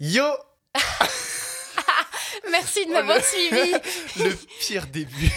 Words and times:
Yo 0.00 0.24
Merci 2.50 2.86
de 2.86 2.92
m'avoir 2.92 3.22
suivi. 3.24 3.72
Le 4.18 4.34
pire 4.60 4.86
début. 4.86 5.30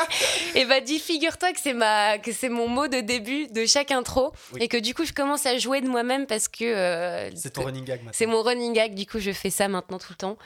Et 0.54 0.64
bah 0.64 0.80
dis, 0.80 0.98
figure-toi 0.98 1.52
que 1.52 1.58
c'est 1.60 1.72
ma, 1.74 2.18
que 2.18 2.32
c'est 2.32 2.48
mon 2.48 2.68
mot 2.68 2.86
de 2.88 3.00
début 3.00 3.48
de 3.48 3.66
chaque 3.66 3.90
intro 3.90 4.32
Oui. 4.52 4.62
et 4.62 4.68
que 4.68 4.76
du 4.76 4.94
coup 4.94 5.04
je 5.04 5.12
commence 5.12 5.46
à 5.46 5.58
jouer 5.58 5.80
de 5.80 5.88
moi-même 5.88 6.26
parce 6.26 6.48
que 6.48 6.64
euh, 6.64 7.30
C'est 7.34 7.50
ton 7.54 7.64
running 7.64 7.84
gag 7.84 7.98
maintenant. 8.00 8.12
c'est 8.14 8.26
mon 8.26 8.42
running 8.42 8.72
gag. 8.72 8.94
Du 8.94 9.04
coup 9.06 9.18
je 9.18 9.32
fais 9.32 9.50
ça 9.50 9.68
maintenant 9.68 9.98
tout 9.98 10.10
le 10.10 10.16
temps. 10.16 10.38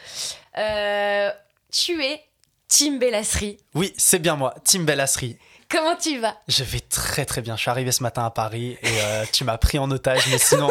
Euh, 0.57 1.31
tu 1.73 2.03
es 2.03 2.23
Tim 2.69 2.97
Bellasserie. 2.97 3.59
Oui, 3.75 3.93
c'est 3.97 4.19
bien 4.19 4.37
moi, 4.37 4.55
Tim 4.65 4.81
Bellasserie. 4.81 5.39
Comment 5.71 5.97
tu 5.97 6.19
vas? 6.19 6.37
Je 6.49 6.65
vais 6.65 6.81
très 6.81 7.27
très 7.27 7.43
bien. 7.43 7.55
Je 7.57 7.61
suis 7.61 7.71
arrivé 7.71 7.93
ce 7.93 8.03
matin 8.03 8.25
à 8.25 8.31
Paris 8.31 8.79
et 8.83 8.89
euh, 9.03 9.25
tu 9.31 9.45
m'as 9.45 9.59
pris 9.59 9.79
en 9.79 9.91
otage, 9.91 10.27
mais 10.31 10.39
sinon, 10.39 10.71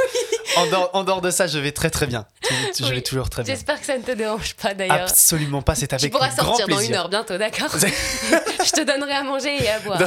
en, 0.56 0.66
dehors, 0.68 0.90
en 0.94 1.04
dehors 1.04 1.22
de 1.22 1.30
ça, 1.32 1.48
je 1.48 1.60
vais 1.60 1.72
très 1.72 1.90
très 1.90 2.08
bien. 2.08 2.26
Tu- 2.42 2.54
tu- 2.76 2.84
Je 2.84 2.90
Oui. 2.90 2.96
vais 2.96 3.02
toujours 3.02 3.30
très 3.30 3.44
bien. 3.44 3.54
J'espère 3.54 3.80
que 3.80 3.86
ça 3.86 3.98
ne 3.98 4.04
te 4.04 4.12
dérange 4.12 4.54
pas 4.56 4.74
d'ailleurs. 4.74 5.02
Absolument 5.02 5.62
pas, 5.62 5.76
c'est 5.76 5.88
Tu 5.88 5.96
avec 5.96 6.12
pourras 6.12 6.30
grand 6.30 6.46
sortir 6.56 6.68
dans 6.68 6.76
plaisir. 6.78 6.92
une 6.92 6.98
heure 6.98 7.10
bientôt, 7.10 7.38
d'accord 7.38 7.70
Je 7.80 8.72
te 8.72 8.84
donnerai 8.84 9.12
à 9.14 9.24
manger 9.24 9.64
et 9.64 9.70
à 9.70 9.80
boire. 9.80 10.02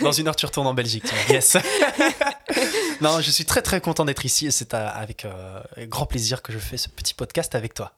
Dans 0.00 0.12
une 0.12 0.28
heure, 0.28 0.36
tu 0.36 0.46
retournes 0.46 0.66
en 0.66 0.74
Belgique. 0.74 1.04
tu. 1.04 1.32
Yes. 1.32 1.56
non, 3.00 3.20
je 3.20 3.30
suis 3.30 3.44
très 3.44 3.62
très 3.62 3.80
content 3.80 4.04
d'être 4.04 4.24
ici 4.24 4.46
et 4.46 4.50
c'est 4.50 4.74
euh, 4.74 4.88
avec 4.94 5.24
euh, 5.24 5.60
grand 5.86 6.06
plaisir 6.06 6.42
que 6.42 6.52
je 6.52 6.58
fais 6.58 6.76
ce 6.76 6.88
petit 6.88 7.14
podcast 7.14 7.54
avec 7.54 7.74
toi. 7.74 7.92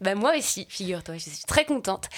Bah 0.00 0.14
moi 0.14 0.36
aussi, 0.36 0.66
figure-toi, 0.68 1.14
je 1.14 1.30
suis 1.30 1.44
très 1.46 1.64
contente. 1.64 2.08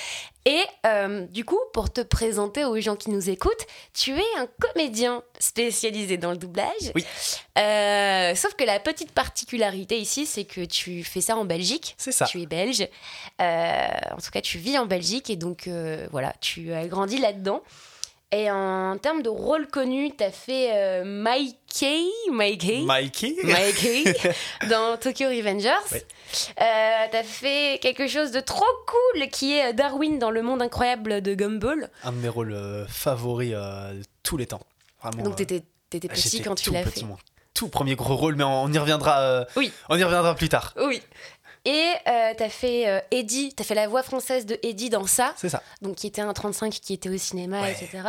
Et 0.46 0.62
euh, 0.86 1.26
du 1.26 1.44
coup, 1.44 1.58
pour 1.72 1.92
te 1.92 2.00
présenter 2.00 2.64
aux 2.64 2.80
gens 2.80 2.96
qui 2.96 3.10
nous 3.10 3.30
écoutent, 3.30 3.66
tu 3.92 4.12
es 4.12 4.38
un 4.38 4.48
comédien 4.60 5.22
spécialisé 5.38 6.16
dans 6.16 6.30
le 6.30 6.38
doublage. 6.38 6.92
Oui. 6.94 7.04
Euh, 7.58 8.34
sauf 8.34 8.54
que 8.54 8.64
la 8.64 8.80
petite 8.80 9.12
particularité 9.12 9.98
ici, 9.98 10.26
c'est 10.26 10.44
que 10.44 10.64
tu 10.64 11.04
fais 11.04 11.20
ça 11.20 11.36
en 11.36 11.44
Belgique. 11.44 11.94
C'est 11.98 12.12
ça. 12.12 12.24
Tu 12.24 12.40
es 12.40 12.46
belge. 12.46 12.88
Euh, 13.40 13.88
en 14.12 14.20
tout 14.20 14.30
cas, 14.30 14.40
tu 14.40 14.58
vis 14.58 14.78
en 14.78 14.86
Belgique 14.86 15.30
et 15.30 15.36
donc 15.36 15.68
voilà, 16.10 16.34
tu 16.40 16.72
as 16.72 16.86
grandi 16.86 17.18
là-dedans. 17.18 17.62
Et 18.32 18.48
en 18.48 18.96
termes 18.98 19.22
de 19.22 19.28
rôle 19.28 19.66
connu, 19.66 20.12
tu 20.16 20.22
as 20.22 20.30
fait 20.30 20.70
euh, 20.72 21.02
Mikey, 21.04 22.04
Mikey, 22.30 22.82
Mikey 22.82 23.34
Mikey 23.42 24.04
dans 24.70 24.96
Tokyo 24.96 25.28
Revengers. 25.28 25.70
Euh, 26.60 27.06
t'as 27.10 27.22
fait 27.24 27.80
quelque 27.82 28.06
chose 28.06 28.30
de 28.30 28.38
trop 28.38 28.64
cool 28.86 29.28
qui 29.30 29.58
est 29.58 29.72
Darwin 29.72 30.20
dans 30.20 30.30
le 30.30 30.42
monde 30.42 30.62
incroyable 30.62 31.22
de 31.22 31.34
Gumball. 31.34 31.90
Un 32.04 32.12
de 32.12 32.18
mes 32.18 32.28
rôles 32.28 32.52
euh, 32.52 32.86
favoris 32.86 33.52
euh, 33.52 33.94
de 33.94 34.04
tous 34.22 34.36
les 34.36 34.46
temps. 34.46 34.60
Vraiment. 35.02 35.24
Donc 35.24 35.32
euh, 35.32 35.44
t'étais 35.44 35.64
étais 35.92 36.06
petit 36.08 36.40
quand 36.40 36.54
tu 36.54 36.70
l'as 36.70 36.84
fait. 36.84 37.02
mon 37.02 37.16
tout 37.52 37.66
premier 37.68 37.96
gros 37.96 38.14
rôle, 38.16 38.36
mais 38.36 38.44
on, 38.44 38.72
y 38.72 38.78
reviendra. 38.78 39.20
euh, 39.22 39.44
Oui. 39.56 39.72
On 39.88 39.96
y 39.98 40.04
reviendra 40.04 40.36
plus 40.36 40.48
tard. 40.48 40.72
Oui. 40.80 41.02
Et 41.64 41.92
euh, 42.08 42.32
t'as 42.36 42.48
fait 42.48 42.88
euh, 42.88 43.00
Eddie, 43.10 43.52
t'as 43.54 43.64
fait 43.64 43.74
la 43.74 43.86
voix 43.88 44.02
française 44.02 44.46
de 44.46 44.58
Eddie 44.62 44.88
dans 44.90 45.06
ça, 45.06 45.34
C'est 45.36 45.48
ça. 45.50 45.62
donc 45.82 45.96
qui 45.96 46.06
était 46.06 46.22
un 46.22 46.32
35 46.32 46.72
qui 46.72 46.94
était 46.94 47.08
au 47.10 47.18
cinéma, 47.18 47.60
Ouais. 47.62 47.72
etc. 47.72 48.00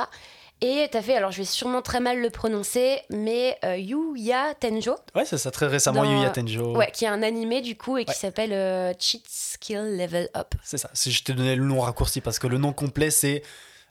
Et 0.64 0.88
t'as 0.92 1.02
fait, 1.02 1.16
alors 1.16 1.32
je 1.32 1.40
vais 1.40 1.46
sûrement 1.46 1.82
très 1.82 2.00
mal 2.00 2.20
le 2.22 2.30
prononcer, 2.30 3.00
mais 3.10 3.58
euh, 3.66 3.76
Yuya 3.78 4.54
Tenjo, 4.60 4.96
Ouais, 5.16 5.26
c'est 5.26 5.40
ça. 5.40 5.50
Très 5.52 5.66
récemment, 5.68 6.04
Dans- 6.04 6.12
Yuya 6.20 6.30
Tenjo. 6.30 6.78
ouais, 6.78 6.92
qui 6.92 7.06
est 7.06 7.08
un 7.10 7.24
animé 7.24 7.62
du 7.62 7.76
coup 7.76 7.98
et 7.98 8.06
qui 8.06 8.12
Ouais. 8.12 8.16
s'appelle 8.16 8.54
euh, 8.54 8.94
Cheat 9.00 9.24
Skill 9.28 9.98
Level 9.98 10.30
Up. 10.38 10.54
C'est 10.64 10.78
ça. 10.78 10.90
C'est- 10.94 11.10
Je 11.12 11.24
t'ai 11.24 11.34
donné 11.34 11.56
le 11.56 11.64
nom 11.66 11.80
raccourci 11.82 12.22
parce 12.22 12.38
que 12.40 12.46
le 12.48 12.58
nom 12.60 12.74
complet 12.74 13.10
c'est 13.10 13.42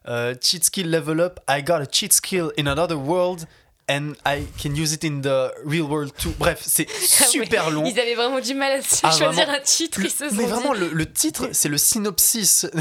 euh, 0.08 0.34
Cheat 0.40 0.64
Skill 0.64 0.88
Level 0.90 1.20
Up. 1.20 1.40
I 1.50 1.62
got 1.62 1.80
a 1.82 1.86
cheat 1.90 2.12
skill 2.12 2.50
in 2.56 2.66
another 2.66 2.96
world 2.96 3.46
and 3.90 4.12
I 4.24 4.44
can 4.62 4.74
use 4.76 4.92
it 4.94 5.02
in 5.04 5.20
the 5.22 5.50
real 5.64 5.86
world 5.86 6.12
too. 6.16 6.30
Bref, 6.38 6.62
c'est 6.64 6.88
super 7.30 7.70
long. 7.70 7.84
Ils 7.84 7.98
avaient 7.98 8.14
vraiment 8.14 8.40
du 8.40 8.54
mal 8.54 8.72
à 8.72 8.82
Ah, 9.02 9.10
choisir 9.10 9.32
vraiment. 9.32 9.52
un 9.54 9.60
titre, 9.60 9.98
Le- 10.00 10.06
ils 10.06 10.10
se 10.10 10.28
sont 10.28 10.34
mais 10.36 10.44
dit- 10.44 10.50
vraiment, 10.50 10.72
le, 10.72 10.88
le 10.92 11.12
titre, 11.12 11.48
c'est 11.52 11.68
le 11.68 11.76
synopsis. 11.78 12.66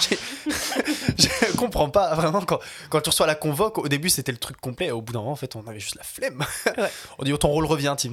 Je 1.18 1.56
comprends 1.56 1.90
pas 1.90 2.14
vraiment 2.14 2.40
quand, 2.40 2.58
quand 2.88 3.00
tu 3.00 3.10
reçois 3.10 3.26
la 3.26 3.34
convoque. 3.34 3.78
Au 3.78 3.88
début, 3.88 4.10
c'était 4.10 4.32
le 4.32 4.38
truc 4.38 4.60
complet. 4.60 4.86
Et 4.86 4.92
au 4.92 5.00
bout 5.02 5.12
d'un 5.12 5.20
moment, 5.20 5.32
en 5.32 5.36
fait, 5.36 5.54
on 5.56 5.66
avait 5.66 5.80
juste 5.80 5.96
la 5.96 6.02
flemme. 6.04 6.44
Ouais. 6.78 6.90
On 7.18 7.24
dit, 7.24 7.32
oh, 7.32 7.36
ton 7.36 7.48
rôle 7.48 7.66
revient, 7.66 7.94
Tim. 7.96 8.10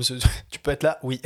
Tu 0.51 0.59
peux 0.59 0.71
être 0.71 0.83
là? 0.83 0.99
Oui. 1.03 1.21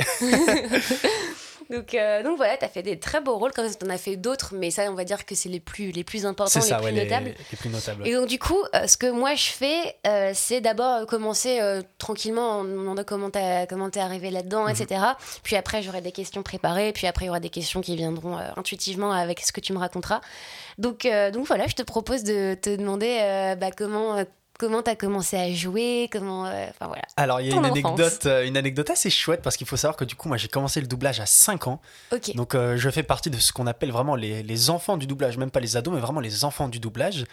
Donc, 1.72 1.94
euh, 1.94 2.22
donc 2.22 2.36
voilà, 2.36 2.56
t'as 2.58 2.68
fait 2.68 2.82
des 2.82 2.98
très 2.98 3.22
beaux 3.22 3.38
rôles, 3.38 3.52
quand 3.52 3.62
même, 3.62 3.74
t'en 3.74 3.88
as 3.88 3.96
fait 3.96 4.16
d'autres, 4.16 4.52
mais 4.54 4.70
ça, 4.70 4.90
on 4.90 4.94
va 4.94 5.04
dire 5.04 5.24
que 5.24 5.34
c'est 5.34 5.48
les 5.48 5.58
plus, 5.58 5.90
les 5.90 6.04
plus 6.04 6.26
importants, 6.26 6.60
les 6.60 6.66
plus 6.74 6.84
ouais, 6.84 6.92
notables. 6.92 7.34
les 7.50 7.56
plus 7.56 7.70
notables. 7.70 8.06
Et 8.06 8.12
donc 8.14 8.26
du 8.28 8.38
coup, 8.38 8.62
euh, 8.74 8.86
ce 8.86 8.98
que 8.98 9.10
moi 9.10 9.34
je 9.34 9.50
fais, 9.50 9.96
euh, 10.06 10.32
c'est 10.34 10.60
d'abord 10.60 11.06
commencer 11.06 11.60
tranquillement 11.98 12.58
en 12.58 12.64
demandant 12.64 13.04
comment 13.04 13.30
t'es 13.30 13.66
comment 13.68 13.88
arrivé 13.96 14.30
là-dedans, 14.30 14.64
Mhm. 14.64 14.70
etc. 14.70 15.00
Puis 15.42 15.56
après, 15.56 15.82
j'aurai 15.82 16.02
des 16.02 16.12
questions 16.12 16.42
préparées, 16.42 16.92
puis 16.92 17.06
après, 17.06 17.24
il 17.24 17.28
y 17.28 17.30
aura 17.30 17.40
des 17.40 17.50
questions 17.50 17.80
qui 17.80 17.96
viendront 17.96 18.36
intuitivement 18.56 19.12
avec 19.12 19.40
ce 19.40 19.52
que 19.52 19.60
tu 19.60 19.72
me 19.72 19.78
raconteras. 19.78 20.20
Donc, 20.78 21.08
donc 21.32 21.46
voilà, 21.46 21.66
je 21.68 21.74
te 21.74 21.82
propose 21.82 22.22
de 22.22 22.54
te 22.54 22.74
demander 22.76 23.54
bah, 23.58 23.70
comment... 23.76 24.22
Comment 24.62 24.80
t'as 24.80 24.94
commencé 24.94 25.36
à 25.36 25.52
jouer 25.52 26.08
Comment, 26.12 26.46
euh, 26.46 26.66
enfin 26.70 26.86
voilà. 26.86 27.02
Alors, 27.16 27.40
il 27.40 27.48
y 27.48 27.52
a 27.52 27.56
une 27.56 27.66
enfance. 27.66 27.72
anecdote, 27.72 28.26
euh, 28.26 28.46
une 28.46 28.56
anecdote 28.56 28.90
assez 28.90 29.10
chouette 29.10 29.42
parce 29.42 29.56
qu'il 29.56 29.66
faut 29.66 29.76
savoir 29.76 29.96
que 29.96 30.04
du 30.04 30.14
coup, 30.14 30.28
moi, 30.28 30.36
j'ai 30.36 30.46
commencé 30.46 30.80
le 30.80 30.86
doublage 30.86 31.18
à 31.18 31.26
5 31.26 31.66
ans. 31.66 31.80
Ok. 32.12 32.32
Donc, 32.36 32.54
euh, 32.54 32.76
je 32.76 32.88
fais 32.88 33.02
partie 33.02 33.28
de 33.28 33.38
ce 33.38 33.52
qu'on 33.52 33.66
appelle 33.66 33.90
vraiment 33.90 34.14
les, 34.14 34.44
les 34.44 34.70
enfants 34.70 34.96
du 34.96 35.08
doublage, 35.08 35.36
même 35.36 35.50
pas 35.50 35.58
les 35.58 35.76
ados, 35.76 35.92
mais 35.92 35.98
vraiment 35.98 36.20
les 36.20 36.44
enfants 36.44 36.68
du 36.68 36.78
doublage. 36.78 37.24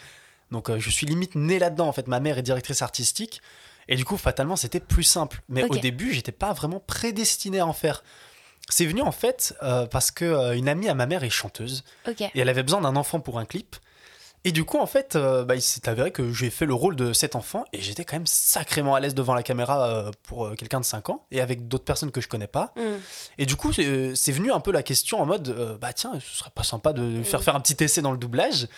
Donc, 0.50 0.70
euh, 0.70 0.80
je 0.80 0.90
suis 0.90 1.06
limite 1.06 1.36
né 1.36 1.60
là-dedans. 1.60 1.86
En 1.86 1.92
fait, 1.92 2.08
ma 2.08 2.18
mère 2.18 2.36
est 2.36 2.42
directrice 2.42 2.82
artistique. 2.82 3.40
Et 3.86 3.94
du 3.94 4.04
coup, 4.04 4.16
fatalement, 4.16 4.56
c'était 4.56 4.80
plus 4.80 5.04
simple. 5.04 5.40
Mais 5.48 5.62
au 5.62 5.76
début, 5.76 6.12
j'étais 6.12 6.32
pas 6.32 6.52
vraiment 6.52 6.80
prédestiné 6.80 7.60
à 7.60 7.66
en 7.68 7.72
faire. 7.72 8.02
C'est 8.68 8.86
venu 8.86 9.02
en 9.02 9.12
fait 9.12 9.54
euh, 9.62 9.86
parce 9.86 10.10
que 10.10 10.56
une 10.56 10.68
amie 10.68 10.88
à 10.88 10.94
ma 10.94 11.06
mère 11.06 11.22
est 11.22 11.30
chanteuse 11.30 11.84
et 12.08 12.40
elle 12.40 12.48
avait 12.48 12.64
besoin 12.64 12.80
d'un 12.80 12.96
enfant 12.96 13.20
pour 13.20 13.38
un 13.38 13.44
clip. 13.44 13.76
Et 14.44 14.52
du 14.52 14.64
coup, 14.64 14.78
en 14.78 14.86
fait, 14.86 15.16
euh, 15.16 15.44
bah, 15.44 15.54
il 15.54 15.60
s'est 15.60 15.86
avéré 15.88 16.12
que 16.12 16.32
j'ai 16.32 16.48
fait 16.48 16.64
le 16.64 16.72
rôle 16.72 16.96
de 16.96 17.12
cet 17.12 17.36
enfant 17.36 17.64
et 17.74 17.80
j'étais 17.80 18.06
quand 18.06 18.16
même 18.16 18.26
sacrément 18.26 18.94
à 18.94 19.00
l'aise 19.00 19.14
devant 19.14 19.34
la 19.34 19.42
caméra 19.42 19.86
euh, 19.86 20.10
pour 20.22 20.46
euh, 20.46 20.54
quelqu'un 20.54 20.80
de 20.80 20.84
5 20.84 21.10
ans 21.10 21.26
et 21.30 21.42
avec 21.42 21.68
d'autres 21.68 21.84
personnes 21.84 22.10
que 22.10 22.22
je 22.22 22.28
connais 22.28 22.46
pas. 22.46 22.72
Hmm. 22.76 23.00
Et 23.36 23.44
du 23.44 23.56
coup, 23.56 23.72
c'est 23.72 24.32
venu 24.32 24.50
un 24.50 24.60
peu 24.60 24.72
la 24.72 24.82
question 24.82 25.20
en 25.20 25.26
mode 25.26 25.78
bah 25.80 25.92
tiens, 25.92 26.12
ce 26.20 26.38
serait 26.38 26.50
pas 26.50 26.62
sympa 26.62 26.92
de 26.92 27.02
lui 27.02 27.24
faire 27.24 27.42
faire 27.42 27.54
un 27.54 27.60
petit 27.60 27.82
essai 27.84 28.00
dans 28.00 28.12
le 28.12 28.18
doublage. 28.18 28.68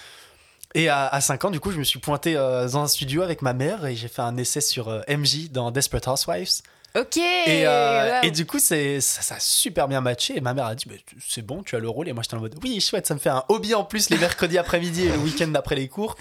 Et 0.74 0.88
à, 0.88 1.06
à 1.06 1.20
5 1.20 1.44
ans, 1.44 1.50
du 1.50 1.60
coup, 1.60 1.70
je 1.70 1.78
me 1.78 1.84
suis 1.84 2.00
pointé 2.00 2.34
dans 2.34 2.78
un 2.78 2.88
studio 2.88 3.22
avec 3.22 3.42
ma 3.42 3.52
mère 3.52 3.86
et 3.86 3.94
j'ai 3.94 4.08
fait 4.08 4.22
un 4.22 4.36
essai 4.36 4.60
sur 4.60 4.88
MJ 5.08 5.50
dans 5.50 5.70
Desperate 5.70 6.08
Housewives. 6.08 6.62
Ok. 6.94 7.16
Et, 7.16 7.66
euh, 7.66 8.20
wow. 8.20 8.26
et 8.26 8.30
du 8.30 8.44
coup, 8.44 8.58
c'est, 8.58 9.00
ça, 9.00 9.22
ça 9.22 9.36
a 9.36 9.40
super 9.40 9.88
bien 9.88 10.00
matché. 10.00 10.36
Et 10.36 10.40
ma 10.40 10.52
mère 10.52 10.66
a 10.66 10.74
dit 10.74 10.84
bah, 10.86 10.94
C'est 11.26 11.42
bon, 11.42 11.62
tu 11.62 11.74
as 11.74 11.78
le 11.78 11.88
rôle. 11.88 12.08
Et 12.08 12.12
moi, 12.12 12.22
j'étais 12.22 12.36
en 12.36 12.40
mode 12.40 12.54
Oui, 12.62 12.80
chouette, 12.80 13.06
ça 13.06 13.14
me 13.14 13.18
fait 13.18 13.30
un 13.30 13.44
hobby 13.48 13.74
en 13.74 13.84
plus 13.84 14.10
les 14.10 14.18
mercredis 14.18 14.58
après-midi 14.58 15.06
et 15.06 15.08
le 15.08 15.18
week-end 15.18 15.52
après 15.54 15.74
les 15.74 15.88
cours. 15.88 16.16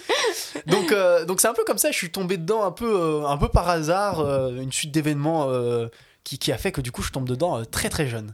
Donc, 0.68 0.92
euh, 0.92 1.26
donc 1.26 1.42
c'est 1.42 1.48
un 1.48 1.54
peu 1.54 1.64
comme 1.66 1.78
ça. 1.78 1.92
Je 1.92 1.98
suis 1.98 2.12
tombé 2.12 2.38
dedans 2.38 2.64
un 2.64 2.72
peu, 2.72 2.94
euh, 2.94 3.26
un 3.26 3.38
peu 3.38 3.50
par 3.50 3.70
hasard. 3.70 4.22
une 4.50 4.72
suite 4.72 4.92
d'événements 4.92 5.50
qui, 6.24 6.38
qui 6.38 6.52
a 6.52 6.58
fait 6.58 6.72
que 6.72 6.82
du 6.82 6.92
coup, 6.92 7.02
je 7.02 7.12
tombe 7.12 7.28
dedans 7.28 7.64
très 7.66 7.90
très 7.90 8.08
jeune. 8.08 8.34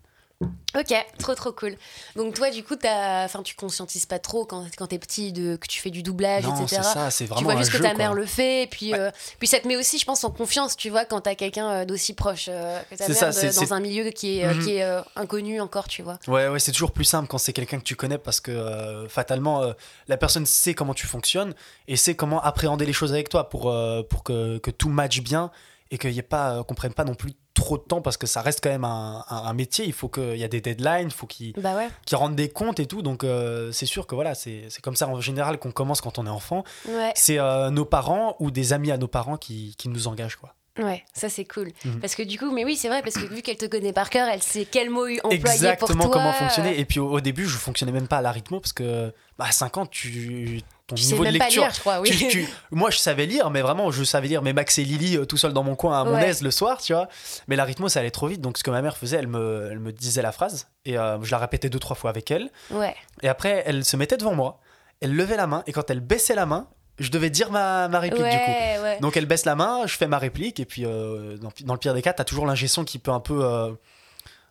Ok, 0.77 0.93
trop 1.17 1.33
trop 1.33 1.51
cool. 1.53 1.75
Donc 2.15 2.35
toi, 2.35 2.51
du 2.51 2.63
coup, 2.63 2.75
t'as, 2.75 3.25
enfin, 3.25 3.41
tu 3.41 3.55
conscientises 3.55 4.05
pas 4.05 4.19
trop 4.19 4.45
quand, 4.45 4.65
quand 4.77 4.85
t'es 4.85 4.99
petit 4.99 5.31
de 5.33 5.55
que 5.55 5.65
tu 5.65 5.81
fais 5.81 5.89
du 5.89 6.03
doublage, 6.03 6.43
Non, 6.43 6.53
etc. 6.65 6.67
c'est 6.67 6.83
ça, 6.93 7.09
c'est 7.09 7.23
tu 7.23 7.29
vraiment 7.31 7.49
vois 7.49 7.53
un 7.53 7.57
juste 7.57 7.71
jeu, 7.71 7.79
que 7.79 7.83
ta 7.83 7.89
quoi. 7.91 7.97
mère 7.97 8.13
le 8.13 8.25
fait, 8.27 8.63
et 8.63 8.67
puis, 8.67 8.93
euh, 8.93 9.09
puis 9.39 9.47
ça 9.47 9.59
te 9.59 9.67
met 9.67 9.75
aussi, 9.75 9.97
je 9.97 10.05
pense, 10.05 10.23
en 10.23 10.29
confiance, 10.29 10.77
tu 10.77 10.91
vois, 10.91 11.05
quand 11.05 11.21
t'as 11.21 11.33
quelqu'un 11.33 11.67
euh, 11.71 11.85
d'aussi 11.85 12.13
proche 12.13 12.45
euh, 12.49 12.79
que 12.91 12.95
ta 12.95 13.07
mère 13.07 13.17
ça, 13.17 13.31
de- 13.31 13.55
dans 13.55 13.73
un 13.73 13.79
milieu 13.79 14.11
qui 14.11 14.37
est, 14.39 14.45
euh, 14.45 14.53
Mhm. 14.53 14.59
qui 14.63 14.75
est 14.75 14.83
euh, 14.83 15.01
inconnu 15.15 15.59
encore, 15.61 15.87
tu 15.87 16.03
vois. 16.03 16.19
Ouais, 16.27 16.47
ouais, 16.47 16.59
c'est 16.59 16.73
toujours 16.73 16.91
plus 16.91 17.05
simple 17.05 17.27
quand 17.27 17.39
c'est 17.39 17.53
quelqu'un 17.53 17.79
que 17.79 17.85
tu 17.85 17.95
connais 17.95 18.19
parce 18.19 18.39
que 18.39 19.07
fatalement, 19.09 19.73
la 20.07 20.17
personne 20.17 20.45
sait 20.45 20.75
comment 20.75 20.93
tu 20.93 21.07
fonctionnes 21.07 21.55
et 21.87 21.95
sait 21.97 22.13
comment 22.13 22.41
appréhender 22.43 22.85
les 22.85 22.93
choses 22.93 23.13
avec 23.13 23.29
toi 23.29 23.49
pour, 23.49 23.73
pour 24.09 24.23
que, 24.23 24.59
que 24.59 24.69
tout 24.69 24.89
matche 24.89 25.21
bien 25.21 25.49
et 25.91 25.97
qu'il 25.97 26.11
y 26.11 26.19
ait 26.19 26.21
pas, 26.21 26.51
euh, 26.59 26.63
qu'on 26.63 26.73
prenne 26.75 26.93
pas 26.93 27.03
non 27.03 27.15
plus 27.15 27.33
trop 27.53 27.77
de 27.77 27.83
temps 27.83 28.01
parce 28.01 28.17
que 28.17 28.27
ça 28.27 28.41
reste 28.41 28.59
quand 28.63 28.69
même 28.69 28.83
un, 28.85 29.23
un- 29.29 29.35
un 29.45 29.53
métier. 29.53 29.85
Il 29.85 29.93
faut 29.93 30.09
qu'il 30.09 30.37
y 30.37 30.43
a 30.43 30.47
des 30.47 30.61
deadlines, 30.61 31.07
il 31.07 31.11
faut 31.13 31.25
qu'ils 31.27 31.53
Bah 31.53 31.75
ouais. 31.75 31.87
rendent 32.13 32.35
des 32.35 32.49
comptes 32.49 32.79
et 32.79 32.85
tout. 32.85 33.01
Donc, 33.01 33.23
euh, 33.23 33.71
c'est 33.71 33.85
sûr 33.87 34.05
que 34.07 34.15
voilà, 34.15 34.35
c'est 34.35 34.65
c'est 34.69 34.81
comme 34.81 34.95
ça 34.95 35.07
en 35.07 35.19
général 35.21 35.57
qu'on 35.57 35.71
commence 35.71 35.99
quand 36.01 36.19
on 36.19 36.25
est 36.25 36.29
enfant. 36.29 36.63
Ouais, 36.87 37.11
C'est 37.15 37.39
euh, 37.39 37.69
nos 37.71 37.85
parents 37.85 38.35
ou 38.39 38.51
des 38.51 38.73
amis 38.73 38.91
à 38.91 38.97
nos 38.97 39.07
parents 39.07 39.37
qui, 39.37 39.75
qui 39.77 39.89
nous 39.89 40.07
engagent, 40.07 40.35
quoi. 40.35 40.53
Ouais, 40.79 41.03
ça 41.13 41.29
c'est 41.29 41.45
cool. 41.45 41.69
Mhm. 41.85 41.99
Parce 41.99 42.15
que 42.15 42.23
du 42.23 42.37
coup, 42.39 42.51
mais 42.51 42.65
oui, 42.65 42.75
c'est 42.75 42.87
vrai, 42.89 43.01
parce 43.01 43.15
que 43.15 43.25
vu 43.33 43.41
qu'elle 43.41 43.57
te 43.57 43.65
connaît 43.65 43.93
par 43.93 44.09
cœur, 44.09 44.27
elle 44.27 44.43
sait 44.43 44.65
quel 44.69 44.89
mot 44.89 45.05
employer 45.23 45.35
exactement 45.35 46.03
pour 46.05 46.11
toi. 46.11 46.21
comment 46.21 46.33
fonctionner. 46.33 46.79
Et 46.79 46.85
puis 46.85 46.99
au, 46.99 47.09
au 47.11 47.19
début, 47.21 47.45
je 47.45 47.57
fonctionnais 47.57 47.91
même 47.91 48.07
pas 48.07 48.17
à 48.17 48.21
l'arythmo 48.21 48.59
parce 48.59 48.73
que 48.73 49.13
bah, 49.37 49.45
à 49.47 49.51
5 49.51 49.77
ans, 49.77 49.85
tu, 49.85 50.61
ton 50.87 50.95
Tu 50.95 51.03
sais 51.03 51.11
niveau 51.13 51.23
de 51.25 51.29
même 51.29 51.37
pas 51.39 51.45
lecture. 51.45 51.63
lire, 51.63 51.73
je 51.73 51.79
crois, 51.79 51.99
oui. 51.99 52.09
tu- 52.09 52.27
tu- 52.27 52.47
moi, 52.71 52.89
je 52.89 52.97
savais 52.97 53.25
lire, 53.25 53.49
mais 53.51 53.61
vraiment, 53.61 53.91
je 53.91 54.03
savais 54.03 54.27
lire 54.27 54.41
mes 54.41 54.53
Max 54.53 54.77
et 54.79 54.83
Lily 54.83 55.17
euh, 55.17 55.25
tout 55.25 55.37
seul 55.37 55.53
dans 55.53 55.63
mon 55.63 55.75
coin 55.75 55.99
à 56.01 56.03
mon 56.03 56.13
Ouais. 56.15 56.29
aise 56.29 56.41
le 56.41 56.49
soir, 56.51 56.79
tu 56.81 56.93
vois. 56.93 57.07
Mais 57.47 57.55
l'arythmo, 57.55 57.87
ça 57.89 57.99
allait 57.99 58.09
trop 58.11 58.27
vite. 58.27 58.41
Donc, 58.41 58.57
ce 58.57 58.63
que 58.63 58.71
ma 58.71 58.81
mère 58.81 58.97
faisait, 58.97 59.17
elle 59.17 59.27
me, 59.27 59.69
elle 59.71 59.79
me 59.79 59.91
disait 59.91 60.21
la 60.21 60.31
phrase 60.31 60.67
et 60.85 60.97
euh, 60.97 61.21
je 61.21 61.29
la 61.31 61.37
répétais 61.37 61.69
deux, 61.69 61.79
trois 61.79 61.95
fois 61.95 62.09
avec 62.09 62.31
elle. 62.31 62.49
Ouais. 62.71 62.95
Et 63.21 63.27
après, 63.29 63.63
elle 63.67 63.85
se 63.85 63.95
mettait 63.97 64.17
devant 64.17 64.33
moi, 64.33 64.59
elle 65.01 65.15
levait 65.15 65.37
la 65.37 65.45
main 65.45 65.63
et 65.67 65.71
quand 65.73 65.89
elle 65.91 65.99
baissait 65.99 66.33
la 66.35 66.45
main, 66.47 66.67
je 66.99 67.09
devais 67.11 67.29
dire 67.29 67.51
ma, 67.51 67.87
ma 67.87 67.99
réplique 67.99 68.23
du 68.23 68.29
coup. 68.37 68.51
Ouais. 68.83 68.97
Donc 69.01 69.17
elle 69.17 69.25
baisse 69.25 69.45
la 69.45 69.55
main, 69.55 69.85
je 69.85 69.95
fais 69.95 70.07
ma 70.07 70.17
réplique, 70.17 70.59
et 70.59 70.65
puis 70.65 70.85
euh, 70.85 71.37
dans, 71.37 71.51
dans 71.63 71.73
le 71.73 71.79
pire 71.79 71.93
des 71.93 72.01
cas, 72.01 72.13
t'as 72.13 72.23
toujours 72.23 72.45
l'ingé 72.45 72.67
son 72.67 72.83
qui 72.83 72.97
peut 72.99 73.11
un 73.11 73.19
peu, 73.19 73.43
euh, 73.45 73.71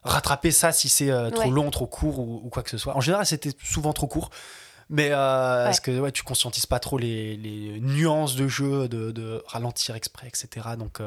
rattraper 0.04 0.52
ça 0.52 0.70
si 0.72 0.88
c'est 0.88 1.10
euh, 1.10 1.30
trop 1.30 1.42
Ouais. 1.44 1.50
long, 1.50 1.70
trop 1.70 1.86
court 1.86 2.20
ou, 2.20 2.40
ou 2.44 2.48
quoi 2.48 2.62
que 2.62 2.70
ce 2.70 2.78
soit. 2.78 2.96
En 2.96 3.00
général, 3.00 3.26
c'était 3.26 3.50
souvent 3.62 3.92
trop 3.92 4.06
court. 4.06 4.30
Mais 4.88 5.10
parce 5.10 5.80
que 5.80 5.98
ouais, 5.98 6.12
tu 6.12 6.22
conscientises 6.22 6.66
pas 6.66 6.78
trop 6.78 6.96
les, 6.96 7.36
les 7.36 7.80
nuances 7.80 8.36
de 8.36 8.46
jeu, 8.46 8.86
de, 8.86 9.10
de 9.10 9.42
ralentir 9.48 9.96
exprès, 9.96 10.28
etc. 10.28 10.64
Donc, 10.78 11.00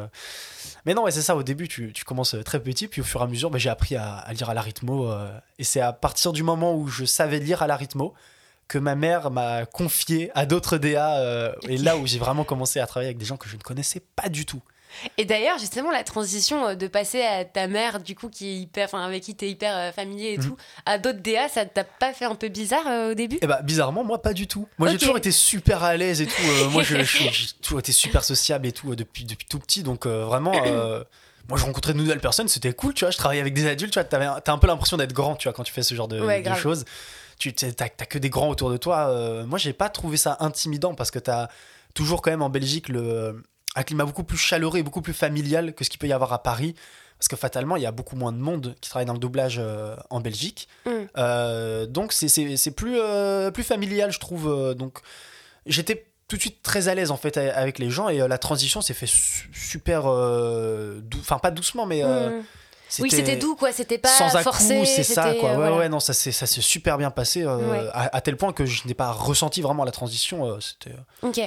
Mais 0.86 0.94
non, 0.94 1.06
c'est 1.10 1.22
ça. 1.22 1.34
Au 1.38 1.44
début, 1.44 1.70
tu, 1.70 1.94
tu 1.94 2.04
commences 2.04 2.36
très 2.44 2.60
petit, 2.62 2.90
puis 2.90 3.00
au 3.00 3.06
fur 3.06 3.22
et 3.22 3.24
à 3.24 3.28
mesure, 3.28 3.50
bah, 3.50 3.58
j'ai 3.58 3.70
appris 3.70 3.96
à, 3.96 4.16
à 4.16 4.34
lire 4.34 4.50
à 4.50 4.54
l'arythmo. 4.54 5.10
euh, 5.10 5.32
et 5.60 5.64
c'est 5.64 5.80
à 5.80 5.94
partir 5.94 6.34
du 6.34 6.44
moment 6.44 6.76
où 6.76 6.90
je 6.90 7.06
savais 7.06 7.40
lire 7.40 7.62
à 7.64 7.68
l'arythmo 7.68 8.14
que 8.70 8.78
ma 8.78 8.96
mère 8.96 9.30
m'a 9.32 9.66
confié 9.66 10.32
à 10.36 10.46
d'autres 10.46 10.78
DA. 10.78 11.18
euh, 11.18 11.52
et 11.68 11.78
là 11.78 11.98
où 11.98 12.08
j'ai 12.08 12.20
vraiment 12.20 12.46
commencé 12.46 12.80
à 12.80 12.88
travailler 12.88 13.10
avec 13.10 13.18
des 13.18 13.26
gens 13.26 13.36
que 13.36 13.50
je 13.50 13.58
ne 13.58 13.62
connaissais 13.62 14.02
pas 14.16 14.30
du 14.30 14.46
tout. 14.46 14.62
Et 15.20 15.26
d'ailleurs, 15.26 15.60
justement, 15.60 15.92
la 15.92 16.04
transition 16.04 16.70
euh, 16.70 16.76
de 16.76 16.88
passer 16.88 17.22
à 17.22 17.46
ta 17.46 17.68
mère, 17.68 18.00
du 18.00 18.16
coup, 18.16 18.28
qui 18.28 18.48
est 18.50 18.56
hyper, 18.56 18.86
enfin, 18.86 19.06
avec 19.06 19.22
qui 19.22 19.36
tu 19.36 19.46
es 19.46 19.50
hyper 19.52 19.76
euh, 19.78 19.92
familier 19.92 20.34
et 20.34 20.38
Mhm. 20.40 20.44
tout, 20.46 20.58
à 20.88 20.98
d'autres 20.98 21.20
DA, 21.20 21.48
ça 21.48 21.66
t'a 21.66 21.84
pas 21.84 22.12
fait 22.14 22.26
un 22.26 22.34
peu 22.34 22.48
bizarre 22.48 22.88
euh, 22.88 23.12
au 23.12 23.14
début? 23.14 23.38
Et 23.42 23.46
bah 23.48 23.62
bizarrement 23.62 24.04
moi 24.04 24.20
pas 24.22 24.34
du 24.34 24.48
tout. 24.48 24.68
Moi 24.80 24.88
j'ai 24.90 24.98
toujours 24.98 25.18
été 25.18 25.32
super 25.32 25.84
à 25.84 25.96
l'aise 25.96 26.22
et 26.22 26.26
tout. 26.26 26.42
Euh, 26.44 26.70
moi 26.70 26.82
j'ai 26.84 27.04
toujours 27.62 27.80
été 27.80 27.92
super 27.92 28.24
sociable 28.24 28.66
et 28.68 28.72
tout 28.72 28.96
depuis 28.96 29.26
depuis 29.26 29.46
tout 29.48 29.60
petit 29.60 29.84
donc 29.84 30.08
vraiment 30.08 30.54
moi 31.50 31.58
je 31.58 31.66
rencontrais 31.66 31.94
de 31.94 31.98
nouvelles 31.98 32.20
personnes 32.20 32.48
c'était 32.48 32.74
cool 32.74 32.94
tu 32.94 33.06
vois 33.06 33.12
je 33.12 33.18
travaillais 33.18 33.42
avec 33.42 33.54
des 33.56 33.68
adultes 33.68 33.92
tu 33.94 34.00
vois 34.00 34.04
t'as 34.42 34.52
un 34.54 34.58
peu 34.58 34.68
l'impression 34.68 34.98
d'être 34.98 35.14
grand 35.14 35.36
tu 35.36 35.48
vois 35.48 35.54
quand 35.54 35.64
tu 35.64 35.74
fais 35.74 35.82
ce 35.84 35.96
genre 35.96 36.08
de, 36.08 36.20
Ouais, 36.22 36.40
de 36.40 36.46
grave. 36.46 36.60
choses. 36.60 36.86
Tu 37.40 37.54
t'as, 37.54 37.88
que 37.90 38.20
des 38.20 38.30
grands 38.30 38.50
autour 38.50 38.70
de 38.70 38.78
toi. 38.78 39.08
Euh, 39.10 39.46
moi 39.46 39.58
j'ai 39.58 39.74
pas 39.74 39.90
trouvé 39.90 40.18
ça 40.18 40.38
intimidant 40.42 40.94
parce 40.94 41.10
que 41.10 41.20
t'as 41.20 41.48
toujours 41.96 42.22
quand 42.22 42.30
même 42.32 42.42
en 42.44 42.50
Belgique 42.50 42.90
le 42.90 43.42
un 43.76 43.84
climat 43.84 44.04
beaucoup 44.06 44.24
plus 44.24 44.38
chaleureux 44.38 44.78
et 44.80 44.84
beaucoup 44.84 45.02
plus 45.02 45.14
familial 45.14 45.74
que 45.74 45.84
ce 45.84 45.90
qu'il 45.90 46.00
peut 46.00 46.08
y 46.08 46.14
avoir 46.14 46.34
à 46.34 46.44
Paris. 46.44 46.76
Parce 47.18 47.28
que 47.28 47.36
fatalement, 47.36 47.76
il 47.76 47.84
y 47.84 47.86
a 47.86 47.92
beaucoup 47.92 48.16
moins 48.16 48.32
de 48.32 48.38
monde 48.38 48.76
qui 48.80 48.90
travaille 48.90 49.06
dans 49.06 49.14
le 49.14 49.20
doublage 49.20 49.58
euh, 49.60 49.96
en 50.10 50.22
Belgique. 50.22 50.68
Mm. 50.86 50.90
Euh, 51.18 51.86
donc 51.86 52.14
c'est- 52.14 52.72
plus, 52.72 52.98
euh, 52.98 53.52
plus 53.52 53.64
familial, 53.64 54.12
je 54.12 54.20
trouve. 54.20 54.48
euh, 54.50 54.74
donc 54.74 55.00
j'étais 55.66 56.06
tout 56.28 56.36
de 56.38 56.42
suite 56.42 56.62
très 56.64 56.88
à 56.90 56.96
l'aise 56.96 57.10
en 57.12 57.18
fait 57.18 57.38
avec 57.38 57.80
les 57.80 57.90
gens 57.90 58.08
et 58.08 58.20
la 58.28 58.38
transition 58.38 58.82
s'est 58.82 58.94
fait 58.94 59.08
su- 59.08 59.50
super 59.54 60.04
euh, 60.06 61.02
enfin 61.20 61.40
pas 61.40 61.50
doucement 61.52 61.86
mais 61.88 62.04
euh, 62.04 62.30
Mhm. 62.38 62.44
Oui, 63.00 63.12
c'était 63.12 63.36
doux, 63.36 63.56
quoi. 63.56 63.72
C'était 63.72 63.98
pas 63.98 64.10
sans 64.10 64.30
forcé. 64.42 64.86
c'est 64.86 65.04
ça 65.04 65.34
quoi 65.36 65.50
euh, 65.50 65.52
ouais 65.52 65.56
voilà. 65.58 65.78
ouais 65.78 65.90
non 65.90 66.00
ça 66.00 66.14
s'est 66.14 66.32
ça 66.32 66.48
s'est 66.48 66.62
super 66.62 66.98
bien 66.98 67.12
passé 67.12 67.44
euh, 67.44 67.58
Ouais. 67.58 67.88
à, 67.94 68.16
à 68.16 68.22
tel 68.22 68.36
point 68.38 68.52
que 68.54 68.66
je 68.66 68.88
n'ai 68.88 68.94
pas 68.96 69.12
ressenti 69.12 69.62
vraiment 69.62 69.84
la 69.84 69.92
transition 69.92 70.46
euh, 70.46 70.60
c'était 70.60 70.96
Ok. 71.22 71.40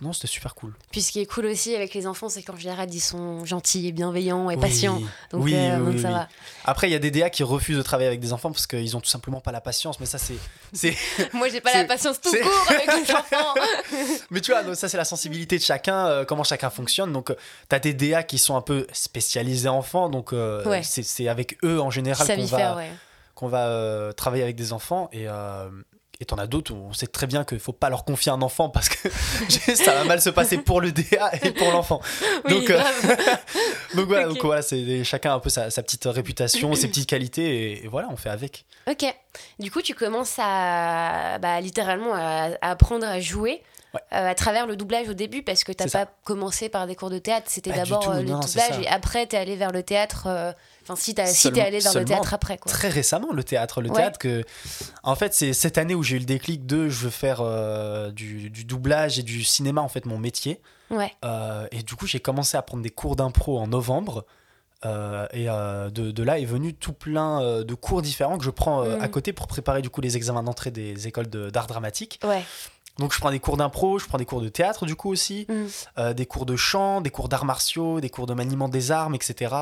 Non 0.00 0.12
c'était 0.12 0.26
super 0.26 0.54
cool 0.54 0.72
Puis 0.90 1.00
ce 1.02 1.12
qui 1.12 1.20
est 1.20 1.26
cool 1.26 1.46
aussi 1.46 1.74
avec 1.74 1.94
les 1.94 2.06
enfants, 2.06 2.28
c'est 2.28 2.42
qu'en 2.42 2.56
général, 2.56 2.92
ils 2.92 3.00
sont 3.00 3.44
gentils 3.44 3.86
et 3.86 3.92
bienveillants 3.92 4.50
et 4.50 4.56
Oui. 4.56 4.60
patients. 4.60 5.00
Donc, 5.30 5.44
oui, 5.44 5.54
euh, 5.54 5.78
oui, 5.78 5.92
donc 5.92 6.00
ça 6.00 6.10
va. 6.10 6.28
après 6.64 6.88
il 6.88 6.92
y 6.92 6.96
a 6.96 6.98
des 6.98 7.10
DA 7.10 7.30
qui 7.30 7.42
refusent 7.44 7.76
de 7.76 7.82
travailler 7.82 8.08
avec 8.08 8.20
des 8.20 8.32
enfants 8.32 8.50
parce 8.50 8.66
qu'ils 8.66 8.96
ont 8.96 9.00
tout 9.00 9.08
simplement 9.08 9.40
pas 9.40 9.52
la 9.52 9.60
patience 9.60 10.00
mais 10.00 10.06
ça 10.06 10.18
c'est 10.18 10.34
Moi, 11.32 11.48
j'ai 11.48 11.60
pas 11.60 11.72
la 11.72 11.84
patience 11.84 12.20
tout 12.20 12.30
court 12.30 12.66
avec 12.68 12.86
les 12.86 13.14
enfants. 13.14 13.54
Mais 14.30 14.40
tu 14.40 14.50
vois, 14.50 14.62
donc 14.62 14.74
ça 14.76 14.88
c'est 14.88 14.96
la 14.96 15.04
sensibilité 15.04 15.56
de 15.58 15.62
chacun, 15.62 16.06
euh, 16.06 16.24
comment 16.24 16.44
chacun 16.44 16.68
fonctionne. 16.70 17.12
Donc 17.12 17.30
euh, 17.30 17.36
t'as 17.68 17.78
des 17.78 17.94
DA 17.94 18.22
qui 18.24 18.38
sont 18.38 18.56
un 18.56 18.62
peu 18.62 18.86
spécialisés 18.92 19.68
enfants, 19.68 20.08
donc 20.08 20.32
euh, 20.32 20.64
Ouais. 20.68 20.82
c'est 20.82 21.28
avec 21.28 21.56
eux 21.64 21.80
en 21.80 21.90
général 21.90 22.26
qu'on 22.26 22.44
va, 22.46 22.76
ouais. 22.76 22.90
va 23.42 24.12
travailler 24.14 24.42
avec 24.42 24.56
des 24.56 24.72
enfants. 24.72 25.08
Et 25.12 25.26
et 26.20 26.24
t'en 26.24 26.36
as 26.36 26.46
d'autres 26.46 26.72
où 26.72 26.76
on 26.88 26.92
sait 26.92 27.06
très 27.06 27.26
bien 27.26 27.44
qu'il 27.44 27.58
faut 27.60 27.72
pas 27.72 27.90
leur 27.90 28.04
confier 28.04 28.32
un 28.32 28.40
enfant 28.42 28.68
parce 28.70 28.88
que 28.88 29.08
ça 29.74 29.92
va 29.94 30.04
mal 30.04 30.20
se 30.20 30.30
passer 30.30 30.58
pour 30.58 30.80
le 30.80 30.92
DA 30.92 31.30
et 31.42 31.50
pour 31.52 31.70
l'enfant. 31.70 32.00
Oui, 32.46 32.52
donc, 32.52 32.70
euh. 32.70 32.80
Donc 33.94 34.08
voilà, 34.08 34.28
Ok. 34.28 34.34
donc 34.34 34.44
voilà, 34.44 34.62
c'est 34.62 35.04
chacun 35.04 35.32
a 35.32 35.34
un 35.34 35.38
peu 35.40 35.48
sa, 35.50 35.70
sa 35.70 35.82
petite 35.82 36.04
réputation, 36.06 36.74
ses 36.74 36.88
petites 36.88 37.08
qualités, 37.08 37.72
et, 37.72 37.84
et 37.84 37.88
voilà, 37.88 38.08
on 38.10 38.16
fait 38.16 38.28
avec. 38.30 38.64
Ok. 38.90 39.04
Du 39.58 39.70
coup, 39.70 39.80
tu 39.82 39.94
commences 39.94 40.36
à 40.38 41.38
bah, 41.38 41.60
littéralement 41.60 42.14
à, 42.14 42.50
à 42.60 42.70
apprendre 42.70 43.06
à 43.06 43.20
jouer 43.20 43.62
Ouais. 43.94 44.00
euh, 44.12 44.30
à 44.30 44.34
travers 44.34 44.66
le 44.66 44.76
doublage 44.76 45.08
au 45.08 45.14
début 45.14 45.42
parce 45.42 45.62
que 45.64 45.70
t'as 45.72 45.86
ça. 45.88 46.04
pas 46.06 46.12
commencé 46.24 46.68
par 46.68 46.86
des 46.88 46.96
cours 46.96 47.08
de 47.08 47.18
théâtre, 47.18 47.46
c'était 47.48 47.72
d'abord 47.72 48.10
euh, 48.10 48.20
le 48.20 48.28
non, 48.28 48.40
doublage 48.40 48.80
et 48.82 48.88
après 48.88 49.26
t'es 49.26 49.36
allé 49.36 49.54
vers 49.56 49.70
le 49.70 49.82
théâtre. 49.84 50.26
Enfin, 50.88 50.96
si 50.96 51.14
t'as 51.14 51.26
si 51.26 51.50
t'es 51.50 51.60
allé 51.60 51.80
vers 51.80 51.94
le 51.94 52.04
théâtre 52.04 52.32
après, 52.34 52.58
quoi. 52.58 52.70
Très 52.70 52.88
récemment, 52.88 53.32
le 53.32 53.42
théâtre. 53.42 53.80
Le 53.82 53.90
Ouais. 53.90 53.96
théâtre 53.96 54.18
que. 54.18 54.44
En 55.02 55.14
fait, 55.16 55.34
c'est 55.34 55.52
cette 55.52 55.78
année 55.78 55.94
où 55.94 56.02
j'ai 56.02 56.16
eu 56.16 56.20
le 56.20 56.24
déclic 56.24 56.64
de 56.66 56.88
je 56.88 57.04
veux 57.04 57.10
faire 57.10 57.40
euh, 57.40 58.10
du, 58.12 58.50
du 58.50 58.64
doublage 58.64 59.18
et 59.18 59.22
du 59.22 59.42
cinéma, 59.44 59.80
en 59.80 59.88
fait, 59.88 60.06
mon 60.06 60.18
métier. 60.18 60.60
Ouais. 60.90 61.12
Euh, 61.24 61.66
et 61.72 61.82
du 61.82 61.94
coup, 61.96 62.06
j'ai 62.06 62.20
commencé 62.20 62.56
à 62.56 62.62
prendre 62.62 62.82
des 62.82 62.90
cours 62.90 63.16
d'impro 63.16 63.58
en 63.58 63.66
novembre. 63.66 64.24
Euh, 64.84 65.26
et 65.32 65.48
euh, 65.48 65.88
de, 65.90 66.10
de 66.10 66.22
là 66.22 66.38
est 66.38 66.44
venu 66.44 66.74
tout 66.74 66.92
plein 66.92 67.40
euh, 67.42 67.64
de 67.64 67.74
cours 67.74 68.02
différents 68.02 68.36
que 68.38 68.44
je 68.44 68.50
prends 68.50 68.82
à 68.82 69.08
côté 69.08 69.32
pour 69.32 69.46
préparer 69.46 69.80
du 69.80 69.88
coup 69.88 70.02
les 70.02 70.16
examens 70.18 70.42
d'entrée 70.42 70.70
des 70.70 71.08
écoles 71.08 71.30
de- 71.30 71.48
d'art 71.48 71.66
dramatique. 71.66 72.20
Ouais. 72.24 72.44
Donc 72.98 73.12
je 73.14 73.18
prends 73.18 73.30
des 73.30 73.40
cours 73.40 73.56
d'impro, 73.56 73.98
je 73.98 74.06
prends 74.06 74.18
des 74.18 74.26
cours 74.26 74.42
de 74.42 74.48
théâtre 74.50 74.84
du 74.84 74.94
coup 74.94 75.10
aussi, 75.10 75.46
Mm. 75.48 76.12
des 76.12 76.26
cours 76.26 76.44
de 76.46 76.56
chant, 76.56 77.00
des 77.00 77.10
cours 77.10 77.28
d'arts 77.30 77.46
martiaux, 77.46 78.00
des 78.00 78.10
cours 78.10 78.26
de 78.26 78.34
maniement 78.34 78.68
des 78.68 78.90
armes, 78.92 79.14
etc. 79.14 79.54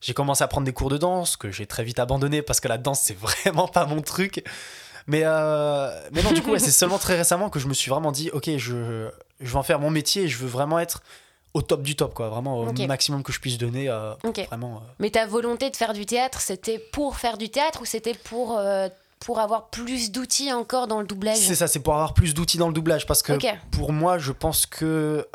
J'ai 0.00 0.14
commencé 0.14 0.42
à 0.42 0.48
prendre 0.48 0.64
des 0.64 0.72
cours 0.72 0.88
de 0.90 0.96
danse 0.98 1.36
que 1.36 1.50
j'ai 1.50 1.66
très 1.66 1.84
vite 1.84 1.98
abandonné 1.98 2.42
parce 2.42 2.60
que 2.60 2.68
la 2.68 2.78
danse 2.78 3.00
c'est 3.02 3.18
vraiment 3.18 3.68
pas 3.68 3.86
mon 3.86 4.00
truc. 4.02 4.42
Mais, 5.06 5.22
euh, 5.24 5.90
mais 6.12 6.22
non, 6.22 6.30
du 6.32 6.42
coup, 6.42 6.50
ouais, 6.52 6.58
c'est 6.58 6.70
seulement 6.70 6.98
très 6.98 7.16
récemment 7.16 7.48
que 7.50 7.58
je 7.58 7.66
me 7.66 7.74
suis 7.74 7.90
vraiment 7.90 8.12
dit, 8.12 8.30
ok, 8.32 8.48
je, 8.58 9.08
je 9.40 9.50
vais 9.50 9.56
en 9.56 9.62
faire 9.62 9.80
mon 9.80 9.90
métier 9.90 10.24
et 10.24 10.28
je 10.28 10.38
veux 10.38 10.46
vraiment 10.46 10.78
être 10.78 11.02
au 11.52 11.62
top 11.62 11.82
du 11.82 11.96
top, 11.96 12.14
quoi. 12.14 12.28
Vraiment 12.28 12.58
au 12.58 12.72
maximum 12.86 13.22
que 13.24 13.32
je 13.32 13.40
puisse 13.40 13.58
donner. 13.58 13.88
euh. 13.88 14.12
Vraiment. 14.48 14.76
euh. 14.76 14.92
Mais 15.00 15.10
ta 15.10 15.26
volonté 15.26 15.68
de 15.70 15.74
faire 15.74 15.94
du 15.94 16.06
théâtre, 16.06 16.40
c'était 16.40 16.78
pour 16.78 17.16
faire 17.16 17.38
du 17.38 17.48
théâtre 17.48 17.80
ou 17.82 17.86
c'était 17.86 18.14
pour, 18.14 18.56
euh, 18.56 18.88
pour 19.18 19.40
avoir 19.40 19.68
plus 19.70 20.12
d'outils 20.12 20.52
encore 20.52 20.86
dans 20.86 21.00
le 21.00 21.06
doublage? 21.06 21.38
C'est 21.38 21.56
ça, 21.56 21.66
c'est 21.66 21.80
pour 21.80 21.94
avoir 21.94 22.14
plus 22.14 22.32
d'outils 22.34 22.58
dans 22.58 22.68
le 22.68 22.74
doublage 22.74 23.04
parce 23.06 23.22
que 23.22 23.32
pour 23.72 23.92
moi, 23.92 24.18
je 24.18 24.30
pense 24.30 24.64
que 24.66 25.26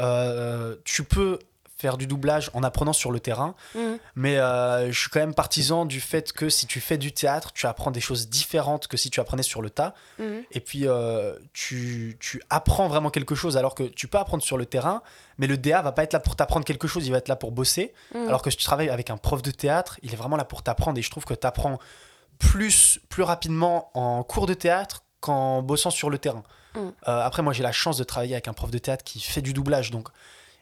tu 0.86 1.04
peux 1.04 1.40
faire 1.78 1.98
du 1.98 2.08
doublage 2.08 2.50
en 2.54 2.64
apprenant 2.64 2.94
sur 2.94 3.12
le 3.12 3.20
terrain, 3.20 3.54
Mhm. 3.76 3.98
mais 4.16 4.38
euh, 4.38 4.92
je 4.92 4.98
suis 5.00 5.10
quand 5.10 5.20
même 5.20 5.34
partisan 5.34 5.86
du 5.86 6.00
fait 6.00 6.32
que 6.32 6.48
si 6.50 6.68
tu 6.68 6.80
fais 6.80 6.98
du 6.98 7.12
théâtre, 7.12 7.52
tu 7.54 7.68
apprends 7.68 7.92
des 7.92 8.00
choses 8.00 8.30
différentes 8.30 8.88
que 8.88 8.96
si 8.96 9.10
tu 9.10 9.20
apprenais 9.20 9.44
sur 9.44 9.62
le 9.62 9.70
tas, 9.70 9.94
Mhm. 10.18 10.44
et 10.52 10.60
puis 10.62 10.88
euh, 10.88 11.36
tu, 11.52 12.18
tu 12.22 12.42
apprends 12.50 12.88
vraiment 12.88 13.10
quelque 13.10 13.36
chose 13.36 13.58
alors 13.58 13.76
que 13.76 13.84
tu 13.84 14.08
peux 14.08 14.18
apprendre 14.18 14.42
sur 14.42 14.58
le 14.58 14.66
terrain, 14.66 15.02
mais 15.38 15.48
le 15.48 15.58
DA 15.58 15.82
va 15.82 15.92
pas 15.92 16.04
être 16.04 16.14
là 16.14 16.22
pour 16.22 16.38
t'apprendre 16.38 16.66
quelque 16.66 16.88
chose, 16.88 17.06
il 17.08 17.12
va 17.12 17.18
être 17.18 17.28
là 17.28 17.36
pour 17.36 17.52
bosser, 17.52 17.94
Mhm. 18.14 18.28
alors 18.30 18.42
que 18.42 18.50
si 18.50 18.56
tu 18.58 18.64
travailles 18.64 18.90
avec 18.90 19.10
un 19.10 19.18
prof 19.18 19.42
de 19.42 19.52
théâtre, 19.52 20.00
il 20.02 20.14
est 20.14 20.18
vraiment 20.18 20.38
là 20.38 20.46
pour 20.46 20.64
t'apprendre, 20.64 20.98
et 20.98 21.02
je 21.02 21.12
trouve 21.12 21.26
que 21.26 21.34
tu 21.34 21.46
apprends 21.46 21.78
plus, 22.40 23.00
plus 23.10 23.24
rapidement 23.24 23.90
en 23.94 24.24
cours 24.24 24.46
de 24.48 24.54
théâtre 24.54 25.04
qu'en 25.20 25.62
bossant 25.62 25.90
sur 25.92 26.10
le 26.10 26.18
terrain. 26.20 26.44
Euh, 26.78 26.86
après, 27.08 27.42
moi, 27.42 27.54
j'ai 27.54 27.64
la 27.64 27.72
chance 27.72 27.98
de 27.98 28.04
travailler 28.04 28.34
avec 28.36 28.48
un 28.50 28.54
prof 28.54 28.70
de 28.70 28.78
théâtre 28.78 29.04
qui 29.06 29.22
fait 29.22 29.42
du 29.42 29.54
doublage, 29.54 29.92
donc 29.92 30.10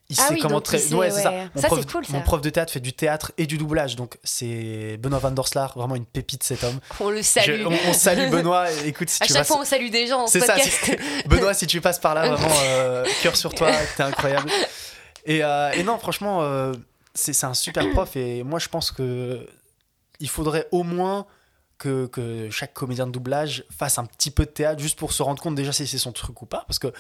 il 0.10 0.18
Ah 0.20 0.28
sait 0.28 0.34
oui, 0.34 0.40
comment 0.42 0.60
très. 0.62 0.80
sait, 0.80 0.94
ouais, 0.94 1.10
c'est 1.10 1.22
ça. 1.24 1.32
ouais. 1.32 1.48
Mon, 1.56 1.62
Ça, 1.62 1.68
prof, 1.68 1.80
c'est 1.80 1.92
cool, 1.92 2.06
ça. 2.06 2.14
mon 2.14 2.22
prof 2.22 2.42
de 2.42 2.50
théâtre 2.50 2.72
fait 2.74 2.80
du 2.80 2.94
théâtre 2.94 3.32
et 3.38 3.46
du 3.48 3.58
doublage, 3.58 3.96
donc 3.96 4.18
c'est 4.24 4.98
Benoît 4.98 5.20
Van 5.20 5.32
Dorslar, 5.32 5.78
vraiment 5.78 5.96
une 5.96 6.06
pépite 6.06 6.44
cet 6.44 6.64
homme. 6.64 6.80
On 7.00 7.10
le 7.10 7.22
salue. 7.24 7.62
Je- 7.62 7.66
on, 7.66 7.90
on 7.90 7.94
salue 7.94 8.30
Benoît. 8.30 8.70
Écoute, 8.86 9.10
si 9.10 9.24
à 9.24 9.26
tu 9.26 9.34
chaque 9.34 9.48
fois, 9.48 9.60
on 9.62 9.66
salue 9.66 9.90
des 9.90 10.08
gens 10.08 10.24
en 10.24 10.28
c'est 10.28 10.42
ça, 10.42 10.56
Benoît, 11.28 11.54
si 11.54 11.68
tu 11.68 11.80
passes 11.82 12.00
par 12.00 12.16
là, 12.16 12.30
vraiment, 12.30 12.54
euh, 12.66 13.06
cœur 13.22 13.36
sur 13.36 13.54
toi, 13.56 13.72
t'es 13.98 14.04
incroyable. 14.04 14.50
Et, 15.26 15.44
euh, 15.44 15.72
et 15.72 15.84
non, 15.84 15.98
franchement, 15.98 16.40
euh, 16.42 16.74
c'est 17.14 17.34
c'est 17.34 17.46
un 17.46 17.54
super 17.54 17.90
prof. 17.92 18.16
Et 18.18 18.44
moi, 18.44 18.60
je 18.60 18.68
pense 18.68 18.92
que 18.92 19.48
il 20.20 20.30
faudrait 20.30 20.68
au 20.72 20.84
moins 20.84 21.26
que, 21.78 22.06
que 22.08 22.50
chaque 22.50 22.74
comédien 22.74 23.08
de 23.08 23.12
doublage 23.12 23.66
fasse 23.76 23.98
un 23.98 24.06
petit 24.06 24.32
peu 24.32 24.46
de 24.46 24.50
théâtre 24.52 24.80
juste 24.82 24.98
pour 24.98 25.12
se 25.12 25.22
rendre 25.24 25.42
compte 25.42 25.56
déjà 25.56 25.72
si 25.74 25.88
c'est 25.88 25.98
son 25.98 26.12
truc 26.12 26.42
ou 26.42 26.46
pas. 26.46 26.64
Parce 26.68 26.80
que 26.80 26.94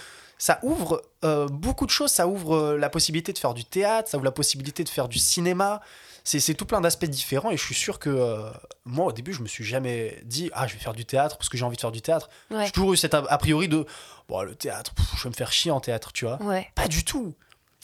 ça 0.43 0.59
ouvre 0.61 1.01
euh, 1.23 1.47
beaucoup 1.47 1.85
de 1.85 1.89
choses. 1.89 2.11
Ça 2.11 2.27
ouvre 2.27 2.55
euh, 2.57 2.77
la 2.77 2.89
possibilité 2.89 3.31
de 3.31 3.37
faire 3.37 3.53
du 3.53 3.63
théâtre, 3.63 4.09
ça 4.09 4.17
ouvre 4.17 4.25
la 4.25 4.31
possibilité 4.31 4.83
de 4.83 4.89
faire 4.89 5.07
du 5.07 5.17
cinéma. 5.17 5.79
C'est 6.25 6.53
tout 6.53 6.65
plein 6.65 6.81
d'aspects 6.81 7.05
différents. 7.05 7.49
Et 7.49 7.55
je 7.55 7.63
suis 7.63 7.73
sûr 7.73 7.97
que 7.97 8.09
euh, 8.09 8.49
moi, 8.83 9.05
au 9.05 9.11
début, 9.13 9.31
je 9.31 9.41
me 9.41 9.47
suis 9.47 9.63
jamais 9.63 10.21
dit 10.25 10.51
Ah, 10.53 10.67
je 10.67 10.73
vais 10.73 10.81
faire 10.81 10.91
du 10.91 11.05
théâtre 11.05 11.37
parce 11.37 11.47
que 11.47 11.57
j'ai 11.57 11.63
envie 11.63 11.77
de 11.77 11.81
faire 11.81 11.93
du 11.93 12.01
théâtre. 12.01 12.29
Ouais. 12.51 12.65
J'ai 12.65 12.71
toujours 12.71 12.91
eu 12.91 12.97
cet 12.97 13.13
a, 13.13 13.19
a 13.29 13.37
priori 13.37 13.69
de 13.69 13.85
bon, 14.27 14.41
le 14.41 14.53
théâtre, 14.53 14.93
pff, 14.93 15.05
je 15.15 15.23
vais 15.23 15.29
me 15.29 15.33
faire 15.33 15.53
chier 15.53 15.71
en 15.71 15.79
théâtre, 15.79 16.11
tu 16.11 16.25
vois. 16.25 16.41
Ouais. 16.43 16.69
Pas 16.75 16.89
du 16.89 17.05
tout. 17.05 17.33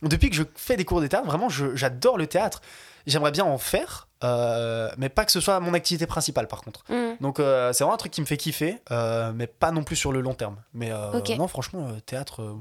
Depuis 0.01 0.29
que 0.29 0.35
je 0.35 0.43
fais 0.55 0.75
des 0.75 0.83
cours 0.83 0.99
de 0.99 1.07
théâtre, 1.07 1.27
vraiment, 1.27 1.47
j'adore 1.47 2.17
le 2.17 2.27
théâtre. 2.27 2.61
J'aimerais 3.07 3.31
bien 3.31 3.45
en 3.45 3.57
faire, 3.57 4.07
euh, 4.23 4.89
mais 4.97 5.09
pas 5.09 5.25
que 5.25 5.31
ce 5.31 5.39
soit 5.39 5.59
mon 5.59 5.73
activité 5.73 6.05
principale, 6.05 6.47
par 6.47 6.61
contre. 6.61 6.83
Mhm. 6.89 7.17
Donc, 7.21 7.39
euh, 7.39 7.73
c'est 7.73 7.83
vraiment 7.83 7.95
un 7.95 7.97
truc 7.97 8.11
qui 8.11 8.21
me 8.21 8.25
fait 8.25 8.37
kiffer, 8.37 8.77
euh, 8.91 9.31
mais 9.33 9.47
pas 9.47 9.71
non 9.71 9.83
plus 9.83 9.95
sur 9.95 10.11
le 10.11 10.21
long 10.21 10.33
terme. 10.33 10.57
Mais 10.73 10.91
euh, 10.91 11.19
non, 11.37 11.47
franchement, 11.47 11.87
théâtre, 12.05 12.55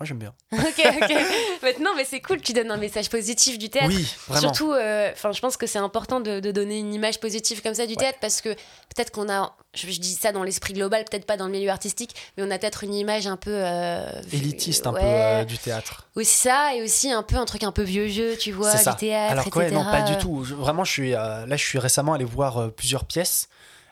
Moi, 0.00 0.06
j'aime 0.06 0.18
bien. 0.18 0.32
ok, 0.52 0.58
ok. 1.02 1.14
Maintenant, 1.62 1.90
mais 1.94 2.06
c'est 2.06 2.22
cool, 2.22 2.40
tu 2.40 2.54
donnes 2.54 2.70
un 2.70 2.78
message 2.78 3.10
positif 3.10 3.58
du 3.58 3.68
théâtre. 3.68 3.88
Oui, 3.88 4.10
vraiment. 4.28 4.40
Surtout, 4.54 4.72
euh, 4.72 5.12
je 5.14 5.40
pense 5.40 5.58
que 5.58 5.66
c'est 5.66 5.78
important 5.78 6.20
de, 6.20 6.40
de 6.40 6.50
donner 6.52 6.78
une 6.78 6.94
image 6.94 7.20
positive 7.20 7.60
comme 7.60 7.74
ça 7.74 7.84
du 7.86 7.96
théâtre 7.96 8.16
parce 8.18 8.40
que 8.40 8.48
peut-être 8.48 9.10
qu'on 9.10 9.28
a, 9.28 9.54
je, 9.74 9.90
je 9.90 10.00
dis 10.00 10.14
ça 10.14 10.32
dans 10.32 10.42
l'esprit 10.42 10.72
global, 10.72 11.04
peut-être 11.04 11.26
pas 11.26 11.36
dans 11.36 11.44
le 11.44 11.52
milieu 11.52 11.68
artistique, 11.68 12.14
mais 12.38 12.44
on 12.44 12.50
a 12.50 12.58
peut-être 12.58 12.82
une 12.84 12.94
image 12.94 13.26
un 13.26 13.36
peu 13.36 13.50
euh, 13.52 14.06
Élitiste 14.32 14.86
un 14.86 14.94
ouais. 14.94 15.00
peu 15.02 15.06
euh, 15.06 15.44
du 15.44 15.58
théâtre. 15.58 16.08
Aussi 16.16 16.34
ça 16.38 16.74
et 16.74 16.82
aussi 16.82 17.12
un 17.12 17.22
peu 17.22 17.36
un 17.36 17.44
truc 17.44 17.62
un 17.62 17.72
peu 17.72 17.82
vieux 17.82 18.08
jeu, 18.08 18.38
tu 18.38 18.52
vois, 18.52 18.74
du 18.74 18.96
théâtre, 18.96 19.32
Alors 19.32 19.50
quoi, 19.50 19.70
non, 19.70 19.84
pas 19.84 20.00
du 20.00 20.16
tout. 20.16 20.44
Je- 20.44 20.54
vraiment, 20.54 20.84
je 20.84 20.92
suis 20.92 21.14
euh, 21.14 21.44
là, 21.44 21.56
je 21.56 21.64
suis 21.64 21.78
récemment 21.78 22.14
allé 22.14 22.24
voir 22.24 22.72
plusieurs 22.72 23.04
pièces. 23.04 23.50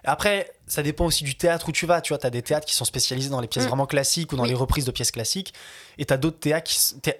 Après, 0.08 0.50
ça 0.66 0.82
dépend 0.82 1.06
aussi 1.06 1.24
du 1.24 1.34
théâtre 1.36 1.68
où 1.68 1.72
tu 1.72 1.86
vas. 1.86 2.00
Tu 2.00 2.12
vois, 2.12 2.18
tu 2.18 2.26
as 2.26 2.30
des 2.30 2.42
théâtres 2.42 2.66
qui 2.66 2.74
sont 2.74 2.84
spécialisés 2.84 3.30
dans 3.30 3.40
les 3.40 3.48
pièces 3.48 3.64
Mm. 3.64 3.68
vraiment 3.68 3.86
classiques 3.86 4.32
ou 4.32 4.36
dans 4.36 4.42
Oui. 4.42 4.48
les 4.50 4.54
reprises 4.54 4.84
de 4.84 4.90
pièces 4.90 5.10
classiques. 5.10 5.54
Et 5.98 6.04
tu 6.04 6.12
as 6.12 6.16
d'autres 6.16 6.38
théâtres 6.38 6.70
qui, 6.70 6.78
thé- 7.00 7.18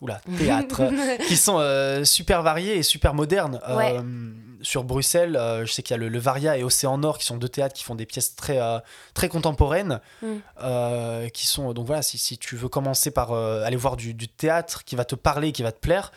oula, 0.00 0.20
théâtres, 0.38 0.80
euh, 0.82 1.16
qui 1.26 1.36
sont 1.36 1.58
euh, 1.58 2.04
super 2.04 2.42
variés 2.42 2.76
et 2.76 2.82
super 2.82 3.14
modernes. 3.14 3.60
Euh, 3.68 4.00
sur 4.62 4.84
Bruxelles, 4.84 5.36
euh, 5.36 5.64
je 5.66 5.72
sais 5.72 5.82
qu'il 5.82 5.92
y 5.94 5.94
a 5.94 5.98
le, 5.98 6.08
le 6.08 6.18
Varia 6.18 6.56
et 6.56 6.62
Océan 6.64 6.96
Nord 6.98 7.18
qui 7.18 7.26
sont 7.26 7.36
deux 7.36 7.48
théâtres 7.48 7.74
qui 7.74 7.84
font 7.84 7.94
des 7.94 8.06
pièces 8.06 8.34
très, 8.34 8.58
très 9.14 9.28
contemporaines. 9.28 10.00
Mm. 10.22 11.28
qui 11.32 11.46
sont, 11.46 11.72
donc 11.72 11.86
voilà, 11.86 12.02
si, 12.02 12.18
si 12.18 12.38
tu 12.38 12.56
veux 12.56 12.68
commencer 12.68 13.10
par 13.10 13.32
aller 13.32 13.76
voir 13.76 13.96
du, 13.96 14.14
du 14.14 14.28
théâtre 14.28 14.84
qui 14.84 14.96
va 14.96 15.04
te 15.04 15.14
parler, 15.14 15.52
qui 15.52 15.62
va 15.62 15.72
te 15.72 15.78
plaire, 15.80 16.10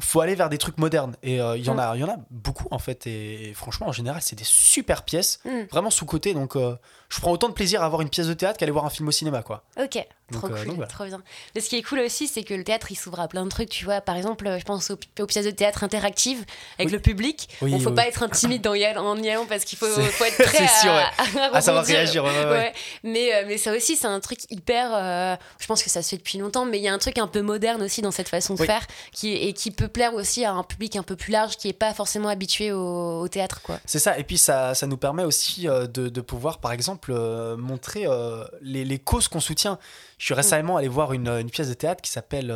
faut 0.00 0.20
aller 0.20 0.34
vers 0.34 0.48
des 0.48 0.58
trucs 0.58 0.78
modernes. 0.78 1.14
Et 1.22 1.40
euh, 1.40 1.56
il 1.56 1.64
y, 1.64 1.70
en 1.70 1.74
Mm. 1.74 1.78
a- 1.80 1.92
il 1.96 2.00
y 2.00 2.04
en 2.04 2.08
a 2.08 2.16
beaucoup 2.30 2.66
en 2.70 2.78
fait. 2.78 3.06
Et, 3.06 3.52
franchement, 3.54 3.88
en 3.88 3.92
général, 3.92 4.20
c'est 4.22 4.36
des 4.36 4.44
super 4.44 5.02
pièces, 5.04 5.38
Mm. 5.44 5.62
vraiment 5.70 5.90
sous-côté. 5.90 6.34
Donc 6.34 6.56
euh, 6.56 6.74
je 7.08 7.20
prends 7.20 7.30
autant 7.30 7.48
de 7.48 7.54
plaisir 7.54 7.82
à 7.82 7.88
voir 7.88 8.00
une 8.02 8.08
pièce 8.08 8.26
de 8.26 8.34
théâtre 8.34 8.58
qu'à 8.58 8.64
aller 8.64 8.72
voir 8.72 8.84
un 8.86 8.90
film 8.90 9.06
au 9.08 9.12
cinéma. 9.12 9.42
quoi. 9.42 9.62
Ok, 9.78 9.96
Donc, 10.32 10.42
trop 10.42 10.46
euh, 10.52 10.56
cool, 10.56 10.66
donc 10.66 10.76
voilà. 10.76 10.90
trop 10.90 11.04
bien. 11.04 11.22
Mais 11.54 11.60
ce 11.60 11.68
qui 11.68 11.76
est 11.76 11.82
cool 11.82 12.00
aussi, 12.00 12.26
c'est 12.26 12.42
que 12.42 12.54
le 12.54 12.64
théâtre, 12.64 12.88
il 12.90 12.96
s'ouvre 12.96 13.20
à 13.20 13.28
plein 13.28 13.44
de 13.44 13.50
trucs, 13.50 13.68
tu 13.68 13.84
vois. 13.84 14.00
Par 14.00 14.16
exemple, 14.16 14.56
je 14.58 14.64
pense 14.64 14.90
aux, 14.90 14.98
aux 15.20 15.26
pièces 15.26 15.44
de 15.44 15.50
théâtre 15.52 15.84
interactives 15.84 16.44
avec 16.78 16.88
Oui. 16.88 16.92
le 16.94 16.98
public. 16.98 17.48
Oui, 17.62 17.70
Bon, 17.70 17.78
faut 17.78 17.90
oui, 17.90 17.94
pas 17.94 18.08
être 18.08 18.22
intimide 18.24 18.62
dans 18.62 18.74
y 18.74 18.84
en 18.86 19.16
y 19.22 19.30
allant 19.30 19.46
parce 19.46 19.64
qu'il 19.64 19.78
faut, 19.78 19.86
être 19.86 20.42
prêt 20.42 20.66
sûr, 20.82 20.90
à, 20.90 20.96
ouais. 20.96 21.40
à 21.52 21.56
À 21.56 21.60
savoir 21.60 21.84
réagir, 21.84 22.24
ouais, 22.24 22.30
ouais, 22.30 22.50
ouais. 22.50 22.72
Mais, 23.04 23.44
mais 23.46 23.58
ça 23.58 23.72
aussi, 23.72 23.94
c'est 23.96 24.06
un 24.08 24.18
truc 24.20 24.40
hyper. 24.50 25.38
je 25.60 25.66
pense 25.66 25.82
que 25.84 25.90
ça 25.90 26.02
se 26.02 26.08
fait 26.08 26.16
depuis 26.16 26.38
longtemps, 26.38 26.64
mais 26.64 26.78
il 26.78 26.82
y 26.82 26.88
a 26.88 26.92
un 26.92 26.98
truc 26.98 27.18
un 27.18 27.28
peu 27.28 27.42
moderne 27.42 27.82
aussi 27.82 28.02
dans 28.02 28.10
cette 28.10 28.28
façon 28.28 28.54
de 28.54 28.64
faire 28.64 28.84
qui, 29.12 29.32
et 29.34 29.52
qui 29.52 29.70
peut 29.70 29.83
plaire 29.88 30.14
aussi 30.14 30.44
à 30.44 30.52
un 30.52 30.62
public 30.62 30.96
un 30.96 31.02
peu 31.02 31.16
plus 31.16 31.32
large 31.32 31.56
qui 31.56 31.68
est 31.68 31.72
pas 31.72 31.92
forcément 31.94 32.28
habitué 32.28 32.72
au, 32.72 33.20
au 33.20 33.28
théâtre, 33.28 33.62
quoi. 33.62 33.78
C'est 33.84 33.98
ça. 33.98 34.18
Et 34.18 34.24
puis 34.24 34.38
ça, 34.38 34.74
ça 34.74 34.86
nous 34.86 34.96
permet 34.96 35.24
aussi 35.24 35.68
euh, 35.68 35.86
de, 35.86 36.08
de 36.08 36.20
pouvoir, 36.20 36.58
par 36.58 36.72
exemple, 36.72 37.12
euh, 37.12 37.56
montrer 37.56 38.06
euh, 38.06 38.44
les, 38.60 38.84
les 38.84 38.98
causes 38.98 39.28
qu'on 39.28 39.40
soutient. 39.40 39.78
Je 40.18 40.24
suis 40.26 40.34
récemment 40.34 40.76
allé 40.76 40.88
voir 40.88 41.12
une, 41.12 41.28
une 41.28 41.50
pièce 41.50 41.68
de 41.68 41.74
théâtre 41.74 42.02
qui 42.02 42.10
s'appelle. 42.10 42.52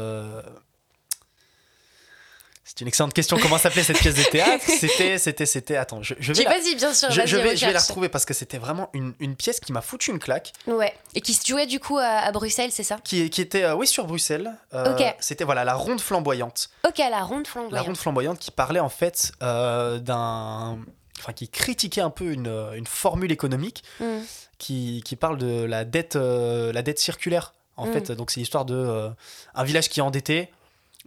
C'est 2.68 2.82
une 2.82 2.88
excellente 2.88 3.14
question. 3.14 3.38
Comment 3.40 3.56
s'appelait 3.56 3.82
cette 3.82 3.98
pièce 3.98 4.14
de 4.14 4.22
théâtre 4.24 4.62
C'était, 4.78 5.16
c'était, 5.16 5.46
c'était. 5.46 5.76
Attends, 5.76 6.02
je, 6.02 6.12
je 6.18 6.34
vais, 6.34 6.44
la, 6.44 6.50
Vas-y, 6.50 6.74
bien 6.76 6.92
sûr, 6.92 7.10
je, 7.10 7.20
vais, 7.36 7.56
je 7.56 7.64
vais 7.66 7.72
la 7.72 7.78
retrouver 7.80 8.10
parce 8.10 8.26
que 8.26 8.34
c'était 8.34 8.58
vraiment 8.58 8.90
une, 8.92 9.14
une 9.20 9.36
pièce 9.36 9.58
qui 9.58 9.72
m'a 9.72 9.80
foutu 9.80 10.10
une 10.10 10.18
claque. 10.18 10.52
Ouais. 10.66 10.94
Et 11.14 11.22
qui 11.22 11.32
se 11.32 11.46
jouait 11.46 11.66
du 11.66 11.80
coup 11.80 11.96
à, 11.96 12.04
à 12.04 12.30
Bruxelles, 12.30 12.70
c'est 12.70 12.82
ça? 12.82 12.98
Qui, 13.02 13.30
qui 13.30 13.40
était, 13.40 13.64
euh, 13.64 13.74
oui, 13.74 13.86
sur 13.86 14.06
Bruxelles. 14.06 14.52
Euh, 14.74 14.94
Ok. 14.94 15.02
C'était 15.18 15.44
voilà 15.44 15.64
la 15.64 15.74
ronde 15.74 16.00
flamboyante. 16.00 16.68
Ok, 16.86 16.98
la 16.98 17.22
ronde 17.22 17.44
La 17.46 17.50
flamboyante. 17.50 17.86
ronde 17.86 17.96
flamboyante 17.96 18.38
qui 18.38 18.50
parlait 18.50 18.80
en 18.80 18.90
fait 18.90 19.32
euh, 19.42 19.98
d'un. 19.98 20.78
Enfin, 21.18 21.32
qui 21.32 21.48
critiquait 21.48 22.02
un 22.02 22.10
peu 22.10 22.32
une, 22.32 22.48
une 22.76 22.86
formule 22.86 23.32
économique 23.32 23.82
Mm. 23.98 24.18
qui, 24.58 25.02
qui 25.04 25.16
parle 25.16 25.38
de 25.38 25.64
la 25.64 25.84
dette, 25.84 26.16
la 26.16 26.82
dette 26.82 26.98
circulaire. 26.98 27.54
En 27.76 27.86
Mm. 27.86 27.92
fait, 27.92 28.12
donc 28.12 28.30
c'est 28.30 28.40
l'histoire 28.40 28.64
de 28.66 29.08
un 29.54 29.64
village 29.64 29.88
qui 29.88 30.00
est 30.00 30.02
endetté. 30.02 30.50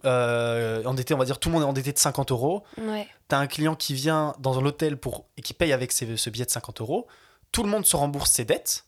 Euh, 0.04 0.84
endetté, 0.84 1.14
on 1.14 1.18
va 1.18 1.24
dire, 1.24 1.38
tout 1.38 1.48
le 1.48 1.54
monde 1.54 1.62
est 1.62 1.66
endetté 1.66 1.92
de 1.92 1.98
50 1.98 2.30
euros. 2.30 2.64
Ouais. 2.78 3.06
T'as 3.28 3.38
un 3.38 3.46
client 3.46 3.74
qui 3.74 3.94
vient 3.94 4.34
dans 4.38 4.60
l'hôtel 4.60 4.96
pour 4.96 5.26
et 5.36 5.42
qui 5.42 5.54
paye 5.54 5.72
avec 5.72 5.92
ses- 5.92 6.16
ce 6.16 6.30
billet 6.30 6.44
de 6.44 6.50
50 6.50 6.80
euros. 6.80 7.06
Tout 7.52 7.62
le 7.62 7.68
monde 7.68 7.86
se 7.86 7.96
rembourse 7.96 8.30
ses 8.30 8.44
dettes. 8.44 8.84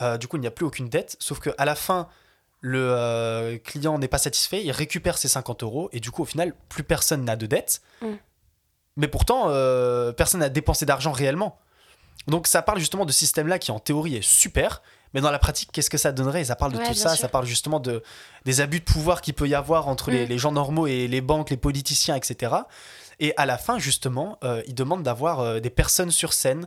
Euh, 0.00 0.16
du 0.18 0.26
coup, 0.28 0.36
il 0.36 0.40
n'y 0.40 0.46
a 0.46 0.50
plus 0.50 0.66
aucune 0.66 0.88
dette. 0.88 1.16
Sauf 1.20 1.38
que 1.40 1.50
à 1.58 1.64
la 1.64 1.74
fin, 1.74 2.08
le 2.60 2.78
euh, 2.90 3.58
client 3.58 3.98
n'est 3.98 4.08
pas 4.08 4.18
satisfait. 4.18 4.62
Il 4.64 4.70
récupère 4.72 5.18
ses 5.18 5.28
50 5.28 5.62
euros 5.62 5.88
et 5.92 6.00
du 6.00 6.10
coup, 6.10 6.22
au 6.22 6.26
final, 6.26 6.54
plus 6.68 6.84
personne 6.84 7.24
n'a 7.24 7.36
de 7.36 7.46
dette. 7.46 7.82
Mm. 8.00 8.06
Mais 8.96 9.08
pourtant, 9.08 9.44
personne 10.16 10.40
n'a 10.40 10.48
dépensé 10.50 10.84
d'argent 10.84 11.12
réellement. 11.12 11.58
Donc, 12.26 12.46
ça 12.46 12.60
parle 12.62 12.78
justement 12.78 13.04
de 13.06 13.10
ce 13.12 13.18
système-là 13.20 13.58
qui, 13.58 13.70
en 13.70 13.78
théorie, 13.80 14.16
est 14.16 14.22
super. 14.22 14.82
Mais 15.14 15.20
dans 15.20 15.30
la 15.30 15.38
pratique, 15.38 15.70
qu'est-ce 15.72 15.90
que 15.90 15.98
ça 15.98 16.10
donnerait? 16.12 16.44
Ça 16.44 16.56
parle 16.56 16.72
de 16.72 16.78
Ouais, 16.78 16.86
tout 16.86 16.94
ça. 16.94 17.10
sûr. 17.10 17.18
Ça 17.20 17.28
parle 17.28 17.44
justement 17.46 17.80
de, 17.80 18.02
des 18.44 18.60
abus 18.60 18.80
de 18.80 18.84
pouvoir 18.84 19.20
qu'il 19.20 19.34
peut 19.34 19.46
y 19.48 19.54
avoir 19.54 19.88
entre 19.88 20.10
les, 20.10 20.24
Mm. 20.24 20.28
les 20.28 20.38
gens 20.38 20.52
normaux 20.52 20.86
et 20.86 21.06
les 21.08 21.20
banques, 21.20 21.50
les 21.50 21.56
politiciens, 21.56 22.14
etc. 22.16 22.54
Et 23.20 23.34
à 23.36 23.44
la 23.46 23.58
fin, 23.58 23.78
justement, 23.78 24.38
euh, 24.42 24.62
il 24.66 24.74
demande 24.74 25.02
d'avoir 25.02 25.40
euh, 25.40 25.60
des 25.60 25.70
personnes 25.70 26.10
sur 26.10 26.32
scène 26.32 26.66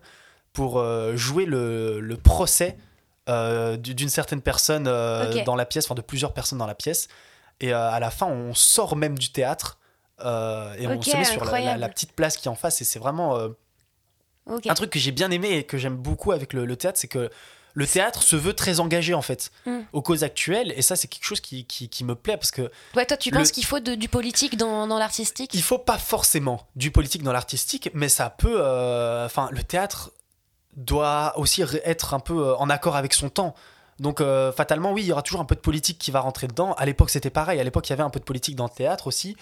pour 0.53 0.77
euh, 0.79 1.15
jouer 1.17 1.45
le, 1.45 1.99
le 1.99 2.17
procès 2.17 2.77
euh, 3.27 3.75
du- 3.77 3.95
d'une 3.95 4.09
certaine 4.09 4.41
personne 4.41 4.83
dans 4.83 5.55
la 5.55 5.65
pièce, 5.65 5.85
enfin 5.85 5.95
de 5.95 6.01
plusieurs 6.01 6.33
personnes 6.33 6.59
dans 6.59 6.67
la 6.67 6.75
pièce. 6.75 7.07
Et 7.61 7.73
à 7.73 7.99
la 7.99 8.11
fin, 8.11 8.27
on 8.27 8.53
sort 8.53 8.95
même 8.95 9.17
du 9.17 9.31
théâtre 9.31 9.79
et 10.19 10.23
on 10.87 11.01
se 11.01 11.15
met 11.17 11.23
sur 11.25 11.43
la, 11.43 11.51
la- 11.51 11.57
incroyable. 11.57 11.79
la 11.81 11.89
petite 11.89 12.11
place 12.13 12.37
qui 12.37 12.47
est 12.47 12.51
en 12.51 12.55
face. 12.55 12.79
Et 12.81 12.83
c'est 12.83 12.99
vraiment 12.99 13.37
un 14.47 14.73
truc 14.75 14.91
que 14.91 14.99
j'ai 14.99 15.11
bien 15.11 15.31
aimé 15.31 15.49
et 15.57 15.63
que 15.63 15.77
j'aime 15.77 15.95
beaucoup 15.97 16.31
avec 16.31 16.53
le, 16.53 16.65
le 16.65 16.75
théâtre, 16.75 16.99
c'est 16.99 17.07
que 17.07 17.29
le 17.75 17.85
théâtre 17.85 18.23
se 18.23 18.35
veut 18.35 18.53
très 18.53 18.79
engagé 18.79 19.13
en 19.13 19.21
fait 19.21 19.51
Mm. 19.67 19.79
aux 19.93 20.01
causes 20.01 20.23
actuelles. 20.23 20.73
Et 20.75 20.81
ça, 20.81 20.95
c'est 20.95 21.07
quelque 21.07 21.25
chose 21.25 21.41
qui, 21.41 21.65
qui, 21.65 21.89
qui 21.89 22.03
me 22.03 22.15
plaît 22.15 22.37
parce 22.37 22.49
que 22.51 22.71
Ouais, 22.95 23.05
toi, 23.05 23.17
tu 23.17 23.29
Le- 23.29 23.37
penses 23.37 23.51
qu'il 23.51 23.65
faut 23.65 23.79
de- 23.79 23.93
du 23.95 24.07
politique 24.09 24.57
dans, 24.57 24.87
dans 24.87 24.97
l'artistique? 24.97 25.51
Il 25.53 25.61
faut 25.61 25.77
pas 25.77 25.97
forcément 25.99 26.67
du 26.75 26.89
politique 26.89 27.21
dans 27.21 27.33
l'artistique, 27.33 27.89
mais 27.93 28.09
ça 28.09 28.29
peut. 28.31 28.57
euh, 28.59 29.25
Enfin, 29.25 29.49
le 29.51 29.61
théâtre 29.63 30.11
doit 30.75 31.33
aussi 31.37 31.61
être 31.83 32.13
un 32.13 32.19
peu 32.19 32.47
euh, 32.47 32.55
en 32.57 32.69
accord 32.69 32.95
avec 32.95 33.13
son 33.13 33.29
temps. 33.29 33.55
Donc, 33.99 34.19
euh, 34.19 34.51
fatalement, 34.51 34.91
oui, 34.91 35.03
il 35.03 35.07
y 35.07 35.11
aura 35.13 35.21
toujours 35.21 35.39
un 35.41 35.45
peu 35.45 35.55
de 35.55 35.61
politique 35.61 35.97
qui 35.97 36.11
va 36.11 36.19
rentrer 36.19 36.47
dedans. 36.47 36.73
À 36.73 36.85
l'époque, 36.85 37.09
c'était 37.09 37.29
pareil. 37.29 37.59
À 37.59 37.63
l'époque, 37.63 37.87
il 37.87 37.91
y 37.91 37.93
avait 37.93 38.03
un 38.03 38.09
peu 38.09 38.19
de 38.19 38.25
politique 38.25 38.55
dans 38.57 38.65
le 38.65 38.69
théâtre 38.75 39.07
aussi. 39.07 39.37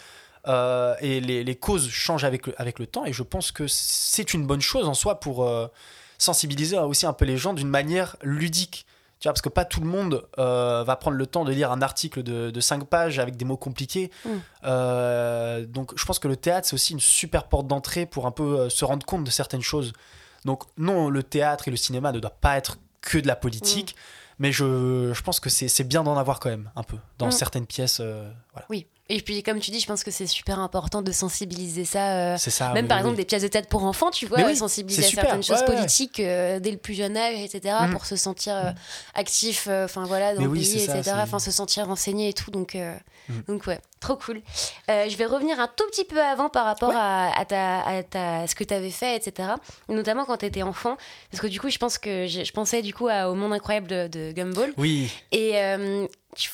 Euh, 0.48 0.94
et 1.02 1.22
les, 1.22 1.44
les 1.44 1.56
causes 1.56 1.90
changent 1.90 2.26
avec 2.26 2.46
le, 2.48 2.54
avec 2.62 2.78
le 2.78 2.86
temps. 2.86 3.06
Et 3.06 3.14
je 3.14 3.24
pense 3.24 3.52
que 3.52 3.66
c'est 3.68 4.34
une 4.34 4.46
bonne 4.46 4.62
chose 4.62 4.88
en 4.88 4.94
soi 4.94 5.20
pour 5.20 5.44
euh, 5.44 5.68
sensibiliser 6.18 6.78
aussi 6.78 7.06
un 7.06 7.14
peu 7.14 7.26
les 7.26 7.38
gens 7.38 7.54
d'une 7.54 7.70
manière 7.70 8.16
ludique. 8.24 8.86
Tu 9.20 9.28
vois, 9.30 9.34
parce 9.34 9.42
que 9.42 9.48
pas 9.50 9.64
tout 9.64 9.80
le 9.80 9.88
monde 9.88 10.28
euh, 10.38 10.84
va 10.86 10.96
prendre 10.98 11.16
le 11.16 11.26
temps 11.26 11.46
de 11.46 11.52
lire 11.54 11.72
un 11.72 11.82
article 11.82 12.24
de, 12.24 12.52
de 12.52 12.60
5 12.60 12.84
pages 12.86 13.20
avec 13.20 13.38
des 13.38 13.46
mots 13.46 13.56
compliqués. 13.56 14.12
Mm. 14.26 14.30
Euh, 14.66 15.66
donc 15.66 15.94
je 15.98 16.04
pense 16.06 16.20
que 16.20 16.28
le 16.28 16.36
théâtre, 16.36 16.68
c'est 16.68 16.74
aussi 16.74 16.94
une 16.94 17.00
super 17.00 17.46
porte 17.48 17.68
d'entrée 17.68 18.06
pour 18.06 18.26
un 18.26 18.32
peu 18.32 18.60
euh, 18.60 18.70
se 18.70 18.84
rendre 18.86 19.06
compte 19.06 19.24
de 19.24 19.30
certaines 19.32 19.62
choses. 19.62 19.94
Donc 20.46 20.64
non, 20.78 21.10
le 21.10 21.24
théâtre 21.24 21.68
et 21.68 21.72
le 21.72 21.78
cinéma 21.78 22.12
ne 22.12 22.20
doivent 22.20 22.34
pas 22.42 22.58
être 22.58 22.78
que 23.02 23.18
de 23.18 23.28
la 23.28 23.36
politique, 23.38 23.96
mais 24.40 24.52
je, 24.52 25.12
je 25.14 25.22
pense 25.22 25.40
que 25.40 25.50
c'est 25.50 25.84
bien 25.86 26.04
d'en 26.04 26.18
avoir 26.18 26.40
quand 26.42 26.50
même 26.50 26.70
un 26.76 26.84
peu 26.84 26.98
dans 27.18 27.28
Mm. 27.28 27.32
certaines 27.32 27.66
pièces. 27.66 28.00
euh, 28.02 28.30
voilà. 28.52 28.66
Oui. 28.70 28.88
Et 29.16 29.22
puis, 29.22 29.44
comme 29.44 29.60
tu 29.60 29.70
dis, 29.70 29.80
je 29.80 29.86
pense 29.86 30.04
que 30.04 30.10
c'est 30.12 30.26
super 30.26 30.60
important 30.60 31.02
de 31.04 31.12
sensibiliser 31.12 31.86
ça. 31.86 32.34
euh, 32.34 32.36
C'est 32.40 32.50
ça. 32.50 32.72
même 32.74 32.88
par 32.88 32.98
oui, 32.98 33.02
exemple 33.02 33.16
oui. 33.16 33.22
des 33.24 33.26
pièces 33.26 33.44
de 33.44 33.48
théâtre 33.48 33.68
pour 33.68 33.84
enfants, 33.84 34.10
tu 34.12 34.26
vois, 34.26 34.38
Mais 34.40 34.46
oui, 34.46 34.56
sensibiliser 34.56 35.04
à 35.04 35.08
super. 35.08 35.24
certaines 35.26 35.44
choses 35.44 35.60
Ouais, 35.60 35.76
politiques 35.76 36.20
euh, 36.20 36.60
dès 36.60 36.72
le 36.72 36.78
plus 36.78 36.96
jeune 36.96 37.16
âge, 37.16 37.36
etc., 37.40 37.76
Mm. 37.88 37.92
pour 37.92 38.06
se 38.06 38.16
sentir 38.16 38.56
euh, 38.56 38.72
actif, 39.14 39.68
euh, 39.70 39.86
enfin 39.86 40.06
voilà, 40.06 40.34
dans 40.34 40.42
Mais 40.42 40.48
le 40.48 40.54
pays, 40.54 40.80
ça, 40.80 40.98
etc., 40.98 41.16
enfin 41.22 41.40
se 41.40 41.52
sentir 41.52 41.86
renseigné 41.88 42.30
et 42.30 42.34
tout, 42.34 42.50
donc, 42.52 42.76
euh, 42.76 42.96
Mm. 43.30 43.34
donc 43.48 43.68
ouais, 43.68 43.80
trop 44.04 44.16
cool. 44.18 44.42
Euh, 44.90 45.08
je 45.10 45.18
vais 45.18 45.26
revenir 45.26 45.60
un 45.60 45.68
tout 45.68 45.86
petit 45.92 46.04
peu 46.06 46.22
avant 46.22 46.50
par 46.50 46.66
rapport 46.66 46.90
Ouais. 46.90 46.96
à, 46.98 47.32
à 47.40 47.46
ta, 47.46 47.82
à 47.82 48.04
ta- 48.04 48.40
à 48.42 48.48
ce 48.48 48.54
que 48.56 48.64
tu 48.64 48.74
avais 48.74 48.92
fait, 48.92 49.16
etc., 49.16 49.50
notamment 49.90 50.26
quand 50.26 50.38
tu 50.38 50.46
étais 50.46 50.62
enfant, 50.64 50.98
parce 51.32 51.42
que 51.42 51.48
du 51.48 51.60
coup, 51.60 51.70
je 51.70 51.78
pense 51.78 51.98
que 51.98 52.28
je, 52.28 52.44
je 52.44 52.52
pensais 52.52 52.82
du 52.82 52.94
coup 52.94 53.08
à- 53.08 53.30
au 53.30 53.36
monde 53.36 53.54
incroyable 53.54 53.88
de, 53.88 54.08
de 54.08 54.32
Gumball, 54.34 54.74
Oui, 54.78 55.12
et 55.32 55.58
euh, 55.58 56.06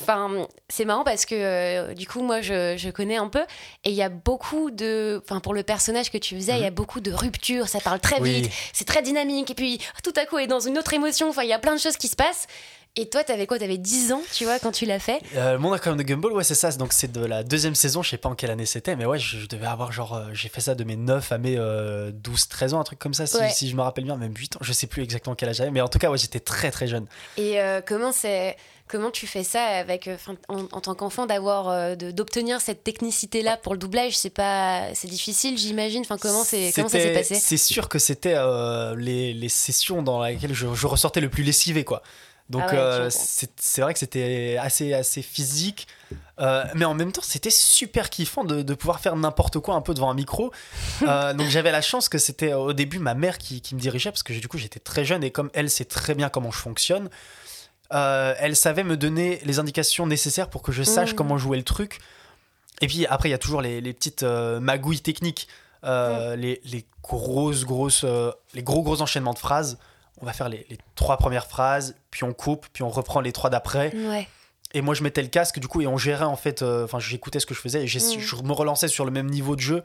enfin, 0.02 0.48
c'est 0.70 0.86
marrant 0.86 1.04
parce 1.04 1.26
que 1.26 1.36
euh, 1.36 1.94
du 1.94 2.08
coup, 2.08 2.22
moi, 2.22 2.42
je, 2.42 2.76
je 2.78 2.90
connais 2.90 3.18
un 3.18 3.28
peu. 3.28 3.42
Et 3.84 3.90
il 3.90 3.96
y 3.96 4.04
a 4.04 4.10
beaucoup 4.10 4.72
de. 4.72 5.22
Enfin, 5.26 5.40
pour 5.40 5.54
le 5.54 5.64
personnage 5.64 6.12
que 6.12 6.18
tu 6.18 6.36
faisais, 6.36 6.54
il 6.58 6.62
y 6.62 6.66
a 6.66 6.72
beaucoup 6.72 7.00
de 7.00 7.12
ruptures. 7.12 7.68
Ça 7.68 7.80
parle 7.80 8.00
très 8.00 8.18
Mhm. 8.18 8.24
Oui. 8.24 8.42
vite. 8.42 8.52
C'est 8.74 8.86
très 8.86 9.02
dynamique. 9.02 9.50
Et 9.52 9.56
puis, 9.56 9.80
tout 10.04 10.14
à 10.18 10.26
coup, 10.26 10.38
est 10.38 10.48
dans 10.48 10.60
une 10.60 10.78
autre 10.78 10.94
émotion. 10.94 11.30
Enfin, 11.30 11.44
il 11.44 11.50
y 11.50 11.54
a 11.54 11.60
plein 11.60 11.76
de 11.76 11.80
choses 11.80 11.98
qui 11.98 12.08
se 12.08 12.16
passent. 12.16 12.48
Et 12.96 13.08
toi, 13.08 13.24
t'avais 13.24 13.46
quoi? 13.48 13.58
T'avais 13.60 13.78
10 13.78 14.12
ans, 14.12 14.22
tu 14.34 14.44
vois, 14.44 14.60
quand 14.60 14.72
tu 14.72 14.86
l'as 14.86 15.00
fait? 15.00 15.22
Euh, 15.36 15.54
le 15.54 15.58
monde 15.60 15.74
incroyable 15.74 16.04
de 16.04 16.08
Gumball, 16.08 16.34
ouais, 16.34 16.44
c'est 16.44 16.56
ça. 16.56 16.70
Donc, 16.72 16.92
c'est 16.92 17.12
de 17.12 17.24
la 17.24 17.44
deuxième 17.44 17.76
saison. 17.76 18.02
Je 18.04 18.10
sais 18.10 18.18
pas 18.18 18.28
en 18.30 18.36
quelle 18.36 18.52
année 18.52 18.66
c'était, 18.66 18.96
mais 18.96 19.06
ouais, 19.06 19.20
je, 19.20 19.38
je 19.38 19.46
devais 19.48 19.68
avoir 19.68 19.92
genre. 19.92 20.16
euh, 20.16 20.26
j'ai 20.34 20.50
fait 20.50 20.60
ça 20.60 20.76
de 20.76 20.84
mes 20.84 20.98
9 20.98 21.32
à 21.32 21.38
mes 21.38 21.56
euh, 21.58 22.12
12, 22.14 22.50
13 22.50 22.74
ans, 22.74 22.80
un 22.82 22.84
truc 22.84 23.00
comme 23.00 23.14
ça, 23.14 23.26
si, 23.26 23.38
Ouais. 23.38 23.50
si 23.52 23.70
je 23.70 23.76
me 23.76 23.82
rappelle 23.82 24.04
bien, 24.04 24.18
même 24.18 24.34
8 24.36 24.58
ans. 24.58 24.60
Je 24.62 24.74
sais 24.74 24.88
plus 24.88 25.02
exactement 25.04 25.36
quel 25.36 25.48
âge 25.50 25.58
j'avais, 25.58 25.72
mais 25.72 25.82
en 25.82 25.88
tout 25.88 26.00
cas, 26.00 26.10
ouais, 26.10 26.18
j'étais 26.18 26.40
très 26.42 26.72
très 26.72 26.88
jeune. 26.88 27.06
Et 27.38 27.62
euh, 27.62 27.80
comment 27.86 28.12
c'est. 28.12 28.58
Comment 28.90 29.12
tu 29.12 29.28
fais 29.28 29.44
ça 29.44 29.62
avec, 29.64 30.08
euh, 30.08 30.18
en, 30.48 30.62
en 30.72 30.82
tant 30.82 30.96
qu'enfant 30.96 31.28
d'avoir 31.28 31.96
d'obtenir 31.96 32.60
cette 32.60 32.84
technicité 32.84 33.44
là 33.44 33.56
pour 33.56 33.74
le 33.74 33.78
doublage? 33.78 34.18
C'est 34.18 34.32
pas 34.32 34.88
c'est 34.96 35.08
difficile 35.08 35.60
j'imagine? 35.60 36.02
Enfin 36.02 36.18
comment 36.20 36.44
c'est 36.44 36.72
comment 36.76 36.90
ça 36.90 37.00
s'est 37.00 37.14
passé? 37.14 37.36
C'est 37.36 37.58
sûr 37.58 37.88
que 37.88 38.00
c'était 38.00 38.34
euh, 38.36 38.96
les, 38.96 39.36
les 39.36 39.48
sessions 39.50 40.02
dans 40.02 40.24
lesquelles 40.24 40.56
je, 40.56 40.74
je 40.74 40.88
ressortais 40.88 41.22
le 41.22 41.30
plus 41.30 41.44
lessivé, 41.44 41.84
quoi. 41.84 42.02
Donc 42.50 42.64
Ah 42.68 42.72
ouais, 42.72 42.80
euh, 42.80 43.10
c'est 43.12 43.82
vrai 43.82 43.94
que 43.94 44.00
c'était 44.00 44.58
assez, 44.60 44.94
assez 44.94 45.22
physique, 45.22 45.88
Euh, 46.40 46.64
mais 46.74 46.86
en 46.86 46.94
même 46.96 47.12
temps 47.12 47.22
c'était 47.22 47.50
super 47.52 48.10
kiffant 48.10 48.44
de, 48.46 48.62
de 48.64 48.74
pouvoir 48.74 49.02
faire 49.02 49.16
n'importe 49.18 49.60
quoi 49.60 49.76
un 49.76 49.82
peu 49.82 49.94
devant 49.94 50.10
un 50.10 50.14
micro. 50.16 50.52
Euh, 51.04 51.34
donc 51.34 51.48
j'avais 51.50 51.72
la 51.72 51.82
chance 51.82 52.10
que 52.10 52.18
c'était 52.18 52.54
au 52.54 52.74
début 52.74 53.00
ma 53.00 53.14
mère 53.14 53.38
qui, 53.38 53.62
qui 53.62 53.76
me 53.76 53.80
dirigeait 53.80 54.10
parce 54.12 54.24
que 54.24 54.34
du 54.34 54.48
coup 54.48 54.58
j'étais 54.58 54.80
très 54.80 55.04
jeune 55.06 55.24
et 55.24 55.32
comme 55.32 55.50
elle 55.54 55.70
sait 55.70 55.86
très 55.86 56.16
bien 56.16 56.30
comment 56.30 56.50
je 56.52 56.58
fonctionne, 56.58 57.10
elle 57.92 58.56
savait 58.56 58.84
me 58.84 58.98
donner 58.98 59.40
les 59.46 59.60
indications 59.60 60.08
nécessaires 60.08 60.50
pour 60.50 60.62
que 60.62 60.72
je 60.72 60.84
sache 60.84 61.12
Mhm. 61.12 61.16
comment 61.16 61.38
jouer 61.38 61.58
le 61.58 61.64
truc. 61.64 62.00
Et 62.82 62.88
puis 62.88 63.06
après 63.06 63.30
il 63.30 63.32
y 63.32 63.36
a 63.36 63.38
toujours 63.40 63.62
les, 63.62 63.82
les 63.82 63.94
petites 63.94 64.24
magouilles 64.24 65.02
techniques, 65.02 65.48
euh, 65.84 66.36
les, 66.36 66.62
les 66.66 66.86
grosses 67.04 67.66
grosses, 67.66 68.06
les 68.54 68.64
gros 68.64 68.82
gros 68.84 69.02
enchaînements 69.02 69.34
de 69.34 69.40
phrases. 69.40 69.78
On 70.22 70.26
va 70.26 70.34
faire 70.34 70.50
les, 70.50 70.66
les 70.70 70.78
trois 70.96 71.18
premières 71.18 71.48
phrases, 71.48 71.96
puis 72.12 72.24
on 72.24 72.34
coupe, 72.34 72.68
puis 72.74 72.84
on 72.84 72.90
reprend 72.90 73.22
les 73.22 73.32
trois 73.32 73.50
d'après. 73.50 73.94
Ouais. 73.96 74.28
Et 74.74 74.82
moi, 74.82 74.94
je 74.94 75.02
mettais 75.04 75.22
le 75.22 75.30
casque, 75.30 75.60
du 75.60 75.68
coup, 75.68 75.82
et 75.82 75.88
on 75.88 75.98
gérait 75.98 76.26
en 76.26 76.36
fait. 76.36 76.62
euh, 76.62 76.84
Enfin, 76.86 77.00
j'écoutais 77.00 77.40
ce 77.40 77.46
que 77.46 77.54
je 77.56 77.60
faisais 77.62 77.82
et 77.82 77.86
Mm. 77.86 78.20
je 78.20 78.36
me 78.44 78.52
relançais 78.54 78.88
sur 78.88 79.06
le 79.06 79.12
même 79.12 79.28
niveau 79.30 79.56
de 79.56 79.62
jeu. 79.62 79.84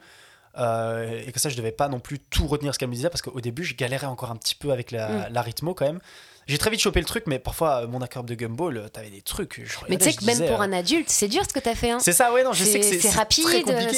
euh, 0.57 1.21
et 1.27 1.31
que 1.33 1.39
ça, 1.41 1.49
je 1.49 1.57
devais 1.57 1.73
pas 1.73 1.89
non 1.89 1.99
plus 1.99 2.17
tout 2.17 2.47
retenir 2.47 2.73
ce 2.73 2.79
qu'elle 2.79 2.87
me 2.87 2.93
disait 2.95 3.09
parce 3.09 3.21
qu'au 3.21 3.41
début, 3.41 3.65
je 3.65 3.75
galérais 3.75 4.07
encore 4.07 4.31
un 4.31 4.37
petit 4.37 4.55
peu 4.55 4.71
avec 4.71 4.91
la, 4.91 5.09
Mm. 5.09 5.27
la 5.31 5.41
rythmo 5.41 5.73
quand 5.73 5.85
même. 5.85 5.99
J'ai 6.47 6.57
très 6.57 6.69
vite 6.69 6.79
chopé 6.79 6.99
le 7.01 7.05
truc, 7.05 7.23
mais 7.27 7.39
parfois, 7.39 7.81
euh, 7.83 7.87
mon 7.87 8.01
accord 8.01 8.23
de 8.23 8.35
Gumball, 8.35 8.89
t'avais 8.93 9.09
des 9.09 9.21
trucs. 9.21 9.61
je 9.65 9.75
Mais 9.89 9.97
tu 9.97 10.05
sais 10.05 10.13
que 10.13 10.23
même 10.23 10.35
disais, 10.37 10.47
pour 10.47 10.61
un 10.61 10.71
adulte, 10.71 11.09
c'est 11.09 11.27
dur 11.27 11.41
ce 11.43 11.51
que 11.53 11.59
t'as 11.59 11.75
fait. 11.75 11.91
Hein. 11.91 11.97
C'est 11.99 12.13
ça, 12.13 12.31
ouais, 12.31 12.43
non, 12.45 12.53
je 12.53 12.63
sais 12.63 12.79
que 12.79 12.85
c'est 12.85 13.09
rapide, 13.09 13.43
compliqué. 13.65 13.93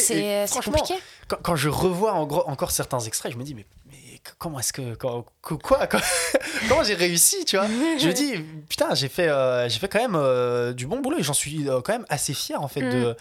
C'est 0.48 0.64
compliqué. 0.64 0.96
quand, 1.28 1.38
quand 1.44 1.56
je 1.56 1.70
revois 1.70 2.14
en 2.14 2.26
gros- 2.26 2.48
encore 2.48 2.72
certains 2.72 3.02
extraits, 3.02 3.34
je 3.34 3.38
me 3.38 3.44
dis, 3.44 3.54
mais 3.54 3.66
comment 4.38 4.60
est-ce 4.60 4.74
que. 4.74 4.96
quand- 4.96 5.26
quoi 5.42 5.88
quoi- 5.88 6.02
Comment 6.70 6.84
j'ai 6.84 6.96
réussi, 6.96 7.46
tu 7.46 7.58
vois? 7.58 7.68
Je 7.68 8.08
me 8.08 8.14
dis, 8.14 8.34
putain, 8.70 8.94
j'ai 8.96 9.08
fait, 9.10 9.28
euh, 9.30 9.68
j'ai 9.70 9.80
fait 9.80 9.88
quand 9.88 10.00
même 10.00 10.16
euh, 10.16 10.74
du 10.74 10.86
bon 10.88 11.00
boulot 11.00 11.18
et 11.20 11.24
j'en 11.24 11.34
suis 11.34 11.70
euh, 11.70 11.82
quand 11.82 11.94
même 11.94 12.06
assez 12.10 12.34
fier 12.34 12.62
en 12.62 12.68
fait 12.68 12.82
Mm. 12.82 12.90
de, 12.92 13.16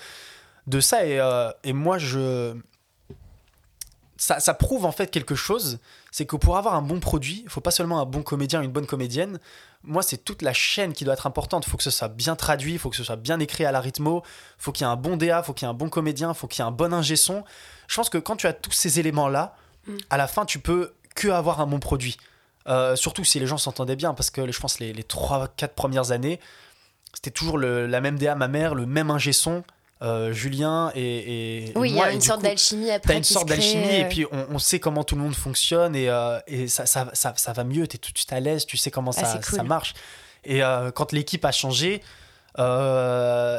de 0.67 0.81
ça. 0.81 1.07
Et, 1.07 1.21
et 1.65 1.73
moi, 1.73 1.99
je. 1.99 2.55
Ça, 4.19 4.41
ça 4.41 4.55
prouve 4.55 4.87
en 4.87 4.93
fait 4.93 5.11
quelque 5.11 5.35
chose, 5.35 5.79
c'est 6.11 6.25
que 6.25 6.37
pour 6.37 6.57
avoir 6.57 6.75
un 6.75 6.81
bon 6.81 7.01
produit, 7.01 7.43
il 7.45 7.51
faut 7.51 7.61
pas 7.61 7.71
seulement 7.71 8.01
un 8.01 8.07
bon 8.07 8.23
comédien, 8.23 8.63
une 8.63 8.71
bonne 8.73 8.87
comédienne. 8.87 9.39
Moi, 9.83 10.03
c'est 10.03 10.17
toute 10.17 10.41
la 10.41 10.55
chaîne 10.55 10.95
qui 10.95 11.05
doit 11.05 11.13
être 11.13 11.27
importante. 11.27 11.67
Il 11.67 11.71
faut 11.71 11.77
que 11.77 11.83
ce 11.83 11.91
soit 11.91 12.09
bien 12.09 12.35
traduit, 12.35 12.73
il 12.73 12.79
faut 12.79 12.89
que 12.89 12.97
ce 12.97 13.05
soit 13.05 13.17
bien 13.17 13.39
écrit 13.41 13.67
à 13.67 13.73
la 13.73 13.81
rythmo, 13.81 14.23
il 14.25 14.63
faut 14.63 14.73
qu'il 14.73 14.87
y 14.87 14.89
ait 14.89 14.93
un 14.93 14.97
bon 14.97 15.19
DA, 15.19 15.41
il 15.43 15.45
faut 15.45 15.53
qu'il 15.53 15.67
y 15.67 15.69
ait 15.69 15.71
un 15.71 15.75
bon 15.75 15.91
comédien, 15.91 16.31
il 16.31 16.35
faut 16.35 16.47
qu'il 16.47 16.63
y 16.63 16.65
ait 16.65 16.69
un 16.69 16.73
bon 16.73 16.95
ingé 16.95 17.15
son. 17.15 17.45
Je 17.89 17.97
pense 17.97 18.09
que 18.09 18.17
quand 18.17 18.37
tu 18.37 18.47
as 18.47 18.55
tous 18.55 18.73
ces 18.73 18.99
éléments-là, 19.01 19.55
Mm. 19.87 19.97
à 20.11 20.17
la 20.17 20.27
fin, 20.27 20.45
tu 20.47 20.59
peux 20.59 20.95
que 21.17 21.29
avoir 21.29 21.61
un 21.61 21.67
bon 21.67 21.81
produit. 21.81 22.17
Euh, 22.69 22.95
surtout 22.97 23.25
si 23.25 23.41
les 23.41 23.47
gens 23.47 23.59
s'entendaient 23.59 23.97
bien, 23.97 24.15
parce 24.15 24.31
que 24.31 24.51
je 24.51 24.61
pense 24.61 24.79
les, 24.79 24.93
les 24.93 25.03
3-4 25.03 25.69
premières 25.75 26.11
années, 26.13 26.39
c'était 27.15 27.31
toujours 27.31 27.59
le- 27.59 27.87
la 27.87 28.01
même 28.01 28.19
DA, 28.19 28.35
ma 28.35 28.49
mère, 28.49 28.75
le 28.75 28.87
même 28.87 29.11
ingé 29.11 29.33
son, 29.33 29.63
euh, 30.03 30.33
Julien 30.33 30.91
et, 30.95 31.69
et 31.69 31.73
Oui, 31.77 31.91
il 31.91 31.97
y 31.97 32.01
a 32.03 32.11
une 32.13 32.21
sorte 32.21 32.43
d'alchimie 32.43 32.91
après. 32.91 33.15
T'as 33.15 33.19
une 33.19 33.25
sorte 33.25 33.49
d'alchimie 33.49 33.89
et 33.95 34.05
euh, 34.05 34.09
puis 34.09 34.27
on, 34.31 34.47
on 34.51 34.59
sait 34.59 34.79
comment 34.81 35.05
tout 35.05 35.15
le 35.15 35.23
monde 35.23 35.35
fonctionne 35.35 35.97
et, 35.97 36.09
euh, 36.11 36.39
et 36.47 36.69
ça, 36.69 36.85
ça, 36.87 37.09
ça, 37.15 37.33
ça 37.37 37.53
va 37.55 37.65
mieux, 37.65 37.87
t'es 37.87 37.99
tout 37.99 38.13
de 38.13 38.19
suite 38.19 38.33
à 38.33 38.41
l'aise, 38.41 38.67
tu 38.67 38.77
sais 38.77 38.91
comment 38.91 39.13
Ah, 39.17 39.21
ça, 39.25 39.27
c'est 39.33 39.49
cool. 39.49 39.57
ça 39.59 39.63
marche. 39.63 39.95
Et 40.45 40.63
euh, 40.63 40.91
quand 40.91 41.13
l'équipe 41.13 41.45
a 41.45 41.53
changé, 41.53 42.03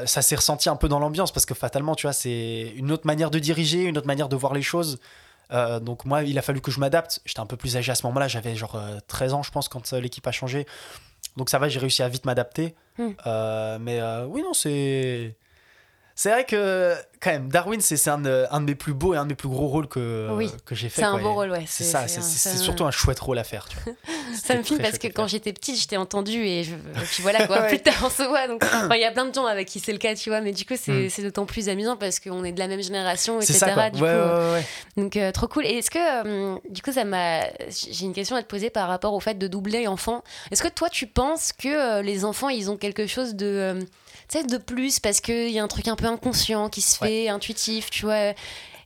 ça 0.06 0.22
s'est 0.22 0.36
ressenti 0.36 0.70
un 0.70 0.76
peu 0.76 0.88
dans 0.90 1.00
l'ambiance 1.00 1.32
parce 1.32 1.46
que 1.46 1.54
fatalement, 1.54 1.96
tu 1.96 2.08
vois, 2.08 2.14
c'est 2.14 2.74
une 2.76 2.92
autre 2.92 3.06
manière 3.08 3.32
de 3.32 3.40
diriger, 3.40 3.84
une 3.84 3.98
autre 3.98 4.08
manière 4.08 4.30
de 4.30 4.36
voir 4.36 4.54
les 4.54 4.62
choses. 4.62 5.00
Euh, 5.52 5.80
donc 5.80 6.06
moi, 6.06 6.24
il 6.24 6.38
a 6.38 6.42
fallu 6.42 6.62
que 6.62 6.72
je 6.72 6.80
m'adapte. 6.80 7.22
J'étais 7.26 7.40
un 7.40 7.46
peu 7.46 7.58
plus 7.58 7.78
âgé 7.78 7.92
à 7.92 7.96
ce 7.96 8.06
moment-là, 8.08 8.28
j'avais 8.28 8.56
genre 8.56 8.76
euh, 8.76 9.00
13 9.08 9.34
ans, 9.34 9.44
je 9.44 9.52
pense, 9.52 9.70
quand 9.70 9.94
euh, 9.94 10.00
l'équipe 10.00 10.26
a 10.28 10.32
changé. 10.32 10.66
Donc 11.36 11.50
ça 11.50 11.60
va, 11.60 11.70
j'ai 11.70 11.80
réussi 11.80 12.04
à 12.04 12.10
vite 12.10 12.26
m'adapter. 12.26 12.76
Hmm. 12.98 13.12
Euh, 13.26 13.78
mais 13.80 14.00
euh, 14.02 14.26
oui, 14.26 14.42
non, 14.42 14.54
c'est... 14.54 15.36
C'est 16.16 16.32
vrai 16.32 16.46
que, 16.46 16.96
quand 17.20 17.32
même, 17.32 17.50
Darwin, 17.50 17.80
c'est 17.82 18.08
un, 18.10 18.18
de- 18.20 18.46
un 18.52 18.60
de 18.62 18.66
mes 18.66 18.76
plus 18.76 18.94
beaux 18.94 19.14
et 19.14 19.18
un 19.18 19.24
de 19.24 19.30
mes 19.30 19.36
plus 19.36 19.50
gros 19.50 19.68
rôles 19.68 19.88
que, 19.88 20.30
Oui. 20.34 20.52
que 20.66 20.76
j'ai 20.76 20.90
fait. 20.90 21.02
C'est 21.02 21.08
un 21.08 21.18
beau 21.18 21.34
rôle, 21.34 21.52
ouais. 21.52 21.64
C'est 21.68 21.84
ça, 21.84 22.08
c'est 22.08 22.20
un- 22.20 22.56
surtout 22.58 22.86
un 22.86 22.92
chouette 22.92 23.20
rôle 23.20 23.38
à 23.40 23.44
faire. 23.44 23.68
Tu 23.70 23.78
vois. 23.84 23.94
Ça 24.44 24.56
me 24.56 24.64
filme 24.64 24.80
parce 24.82 24.98
que 24.98 25.08
quand 25.08 25.28
j'étais 25.28 25.54
petite, 25.54 25.80
je 25.82 25.88
t'ai 25.88 25.98
entendu 25.98 26.44
et, 26.46 26.64
je... 26.64 26.72
et 26.74 27.06
puis 27.10 27.24
voilà 27.24 27.46
quoi, 27.48 27.62
Ouais. 27.62 27.68
plus 27.70 27.80
tard 27.80 27.96
on 28.06 28.10
se 28.10 28.24
voit. 28.24 28.48
Donc 28.48 28.64
enfin, 28.64 28.90
il 28.96 29.02
y 29.02 29.06
a 29.06 29.12
plein 29.12 29.26
de 29.26 29.34
gens 29.34 29.46
avec 29.46 29.68
qui 29.68 29.80
c'est 29.80 29.92
le 29.94 29.98
cas, 29.98 30.16
tu 30.16 30.30
vois, 30.30 30.42
mais 30.42 30.52
du 30.52 30.66
coup 30.66 30.76
c'est 30.80 30.92
Mm. 30.92 31.24
d'autant 31.24 31.46
plus 31.46 31.70
amusant 31.70 31.96
parce 31.98 32.20
qu'on 32.20 32.44
est 32.44 32.52
de 32.52 32.60
la 32.60 32.68
même 32.68 32.82
génération, 32.82 33.40
C'est 33.42 33.54
etc. 33.54 33.66
ça, 33.68 33.74
quoi. 33.74 33.90
du 33.90 34.02
Ouais, 34.02 34.10
coup, 34.10 34.16
ouais, 34.16 34.20
euh. 34.20 34.62
Donc 34.98 35.16
euh, 35.18 35.32
trop 35.32 35.48
cool. 35.48 35.66
Et 35.66 35.78
est-ce 35.80 35.90
que 35.92 35.98
euh, 36.26 36.58
du 36.70 36.82
coup 36.82 36.92
ça 36.92 37.04
m'a 37.04 37.42
j'ai 37.70 38.06
une 38.06 38.14
question 38.14 38.36
à 38.36 38.42
te 38.44 38.48
poser 38.48 38.70
par 38.70 38.88
rapport 38.88 39.14
au 39.14 39.20
fait 39.20 39.36
de 39.38 39.48
doubler 39.48 39.88
enfant. 39.88 40.24
Est-ce 40.52 40.62
que 40.64 40.68
toi 40.68 40.90
tu 40.90 41.08
penses 41.08 41.52
que 41.54 41.68
euh, 41.68 42.02
les 42.02 42.26
enfants 42.26 42.50
ils 42.50 42.70
ont 42.70 42.78
quelque 42.78 43.08
chose 43.08 43.36
de 43.36 43.46
euh, 43.46 43.80
tu 44.30 44.38
sais 44.40 44.44
de 44.44 44.58
plus 44.58 45.00
parce 45.00 45.22
qu'il 45.22 45.50
y 45.52 45.60
a 45.60 45.64
un 45.64 45.68
truc 45.70 45.88
un 45.88 45.96
peu 45.96 46.06
inconscient 46.06 46.68
qui 46.70 46.82
se 46.82 46.98
fait, 46.98 47.07
intuitif, 47.30 47.90
tu 47.90 48.06
vois. 48.06 48.34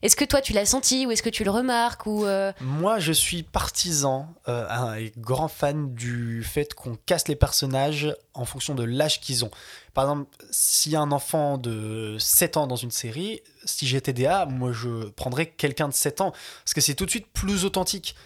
Est-ce 0.02 0.16
que 0.16 0.24
toi 0.24 0.40
tu 0.40 0.52
l'as 0.52 0.66
senti 0.66 1.06
ou 1.06 1.12
est-ce 1.12 1.22
que 1.22 1.30
tu 1.30 1.44
le 1.44 1.50
remarques 1.50 2.06
ou 2.06 2.26
euh, 2.26 2.52
Moi, 2.60 2.98
je 2.98 3.12
suis 3.12 3.44
partisan 3.44 4.34
euh, 4.48 4.66
un 4.68 4.96
et 4.96 5.12
grand 5.16 5.46
fan 5.46 5.94
du 5.94 6.42
fait 6.42 6.74
qu'on 6.74 6.96
casse 7.06 7.28
les 7.28 7.36
personnages 7.36 8.14
en 8.34 8.44
fonction 8.44 8.74
de 8.74 8.82
l'âge 8.82 9.20
qu'ils 9.20 9.44
ont. 9.44 9.50
Par 9.94 10.04
exemple, 10.04 10.36
s'il 10.50 10.90
y 10.90 10.96
a 10.96 11.00
un 11.00 11.12
enfant 11.12 11.56
de 11.56 12.16
7 12.18 12.56
ans 12.56 12.66
dans 12.66 12.76
une 12.76 12.90
série, 12.90 13.42
si 13.64 13.86
j'étais 13.86 14.12
DA, 14.12 14.44
moi 14.46 14.72
je 14.72 15.08
prendrais 15.10 15.46
quelqu'un 15.46 15.88
de 15.88 15.94
7 15.94 16.20
ans. 16.20 16.32
Parce 16.64 16.74
que 16.74 16.80
c'est 16.80 16.94
tout 16.94 17.06
de 17.06 17.10
suite 17.10 17.28
plus 17.32 17.64
authentique. 17.64 18.16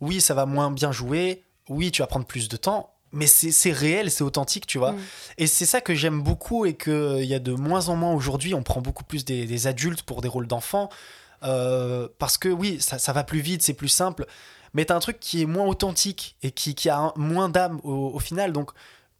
Oui, 0.00 0.22
ça 0.22 0.32
va 0.32 0.46
moins 0.46 0.70
bien 0.70 0.92
jouer, 0.92 1.44
oui, 1.68 1.90
tu 1.90 2.00
vas 2.00 2.06
prendre 2.06 2.24
plus 2.24 2.48
de 2.48 2.56
temps, 2.56 2.94
mais 3.12 3.26
c'est 3.26 3.72
réel, 3.72 4.10
c'est 4.10 4.22
authentique, 4.24 4.66
tu 4.66 4.78
vois. 4.78 4.92
Mm. 4.92 4.98
Et 5.38 5.46
c'est 5.46 5.66
ça 5.66 5.80
que 5.80 5.94
j'aime 5.94 6.20
beaucoup 6.22 6.66
et 6.66 6.74
qu'il 6.76 7.24
y 7.24 7.34
a 7.34 7.38
de 7.38 7.52
moins 7.52 7.88
en 7.88 7.96
moins 7.96 8.12
aujourd'hui. 8.12 8.54
On 8.54 8.62
prend 8.62 8.80
beaucoup 8.80 9.04
plus 9.04 9.24
des, 9.24 9.46
des 9.46 9.66
adultes 9.66 10.02
pour 10.02 10.20
des 10.20 10.28
rôles 10.28 10.46
d'enfants. 10.46 10.88
euh, 11.44 12.08
parce 12.18 12.36
que 12.38 12.48
oui, 12.48 12.80
ça, 12.80 12.98
ça 12.98 13.12
va 13.12 13.24
plus 13.24 13.40
vite, 13.40 13.62
c'est 13.62 13.74
plus 13.74 13.88
simple. 13.88 14.26
Mais 14.74 14.84
t'as 14.84 14.94
un 14.96 15.00
truc 15.00 15.18
qui 15.20 15.42
est 15.42 15.46
moins 15.46 15.66
authentique 15.66 16.36
et 16.42 16.50
qui, 16.50 16.74
qui 16.74 16.88
a 16.90 16.98
un- 16.98 17.12
moins 17.16 17.48
d'âme 17.48 17.80
au, 17.84 18.10
au 18.14 18.18
final. 18.18 18.52
Donc 18.52 18.70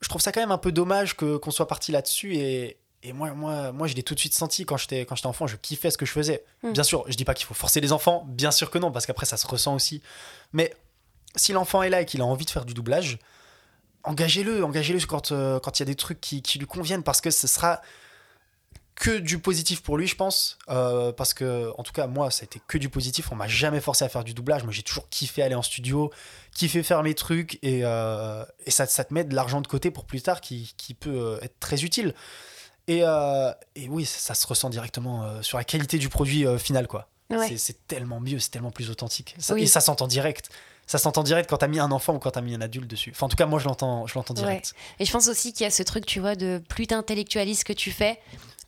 je 0.01 0.09
trouve 0.09 0.21
ça 0.21 0.33
quand 0.33 0.41
même 0.41 0.53
un 0.53 0.59
peu 0.59 0.73
dommage 0.73 1.15
qu'on 1.15 1.51
soit 1.51 1.67
parti 1.69 1.91
là-dessus. 1.93 2.37
Et, 2.37 2.77
et 3.03 3.13
moi, 3.13 3.33
moi, 3.33 3.73
moi, 3.73 3.87
je 3.87 3.95
l'ai 3.95 4.03
tout 4.03 4.15
de 4.15 4.21
suite 4.21 4.35
senti 4.35 4.65
quand 4.67 4.77
j'étais, 4.77 5.07
quand 5.07 5.15
j'étais 5.15 5.27
enfant. 5.29 5.47
Je 5.47 5.57
kiffais 5.57 5.91
ce 5.91 5.97
que 5.99 6.05
je 6.07 6.13
faisais. 6.13 6.45
Mm. 6.63 6.73
Bien 6.73 6.83
sûr, 6.83 7.05
je 7.09 7.15
dis 7.15 7.25
pas 7.25 7.35
qu'il 7.35 7.47
faut 7.47 7.55
forcer 7.55 7.81
les 7.81 7.93
enfants. 7.93 8.27
Bien 8.29 8.51
sûr 8.51 8.71
que 8.71 8.79
non, 8.79 8.91
parce 8.93 9.07
qu'après, 9.07 9.25
ça 9.27 9.37
se 9.37 9.47
ressent 9.47 9.75
aussi. 9.75 10.03
Mais 10.53 10.75
si 11.37 11.53
l'enfant 11.53 11.83
est 11.83 11.91
là 11.91 12.01
et 12.03 12.05
qu'il 12.07 12.21
a 12.21 12.25
envie 12.25 12.45
de 12.45 12.51
faire 12.51 12.65
du 12.65 12.75
doublage, 12.75 13.19
engagez-le, 14.05 14.65
engagez-le 14.65 15.05
quand 15.07 15.33
euh, 15.33 15.59
quand 15.61 15.79
il 15.79 15.83
y 15.83 15.85
a 15.85 15.87
des 15.87 15.95
trucs 15.95 16.21
qui, 16.21 16.43
qui 16.43 16.59
lui 16.59 16.67
conviennent, 16.67 17.03
parce 17.03 17.21
que 17.21 17.31
ce 17.31 17.47
sera 17.47 17.81
que 18.95 19.19
du 19.19 19.39
positif 19.39 19.81
pour 19.83 19.97
lui, 19.97 20.09
je 20.09 20.17
pense. 20.17 20.59
Euh, 20.71 21.13
parce 21.13 21.33
que, 21.33 21.71
en 21.79 21.85
tout 21.85 21.93
cas, 21.93 22.09
moi, 22.09 22.33
ça 22.33 22.43
a 22.43 22.45
été 22.47 22.61
que 22.67 22.79
du 22.79 22.89
positif. 22.89 23.31
On 23.31 23.37
m'a 23.37 23.47
jamais 23.47 23.81
forcé 23.81 24.05
à 24.05 24.09
faire 24.09 24.25
du 24.25 24.35
doublage. 24.35 24.65
Moi, 24.65 24.73
j'ai 24.73 24.83
toujours 24.83 25.09
kiffé 25.09 25.41
aller 25.43 25.55
en 25.55 25.63
studio, 25.63 26.11
kiffé 26.53 26.83
faire 26.83 27.03
mes 27.05 27.15
trucs, 27.15 27.61
et, 27.63 27.83
euh, 27.85 28.45
et 28.67 28.73
ça, 28.73 28.87
ça 28.87 29.05
te 29.05 29.15
met 29.15 29.23
de 29.23 29.37
l'argent 29.37 29.61
de 29.61 29.69
côté 29.69 29.93
pour 29.93 30.05
plus 30.05 30.21
tard 30.21 30.41
qui, 30.41 30.75
qui 30.77 30.95
peut 30.95 31.39
être 31.43 31.61
très 31.61 31.85
utile. 31.85 32.13
Et, 32.89 33.03
euh, 33.05 33.53
et 33.77 33.89
oui, 33.89 34.05
ça, 34.05 34.19
ça 34.19 34.35
se 34.35 34.45
ressent 34.49 34.69
directement 34.69 35.43
sur 35.43 35.59
la 35.59 35.65
qualité 35.65 35.99
du 35.99 36.09
produit 36.09 36.45
final, 36.59 36.89
quoi. 36.89 37.09
Ouais. 37.31 37.47
C'est- 37.47 37.59
C'est 37.59 37.87
tellement 37.87 38.19
mieux, 38.19 38.39
c'est 38.41 38.51
tellement 38.51 38.71
plus 38.73 38.91
authentique. 38.91 39.37
Ça- 39.39 39.55
Oui. 39.55 39.63
Et 39.63 39.67
ça 39.67 39.81
s'entend 39.81 40.09
direct. 40.09 40.49
Ça 40.89 40.99
s'entend 40.99 41.23
direct 41.23 41.49
quand 41.49 41.59
t'as 41.59 41.69
mis 41.69 41.79
un 41.79 41.93
enfant 41.93 42.15
ou 42.15 42.19
quand 42.19 42.33
t'as 42.33 42.41
mis 42.41 42.55
un 42.55 42.61
adulte 42.61 42.89
dessus. 42.89 43.13
Enfin, 43.15 43.27
en 43.27 43.29
tout 43.29 43.37
cas, 43.37 43.47
moi, 43.47 43.61
je 43.61 43.67
l'entends, 43.67 44.07
je 44.09 44.15
l'entends 44.15 44.35
direct. 44.35 44.73
Et 44.99 45.05
je 45.05 45.13
pense 45.13 45.29
aussi 45.29 45.53
qu'il 45.53 45.63
y 45.65 45.67
a 45.67 45.71
ce 45.71 45.83
truc, 45.85 46.05
tu 46.07 46.19
vois, 46.19 46.35
de 46.35 46.61
plus 46.69 46.87
t'intellectualises 46.89 47.61
ce 47.61 47.65
que 47.65 47.73
tu 47.75 47.91
fais, 47.93 48.19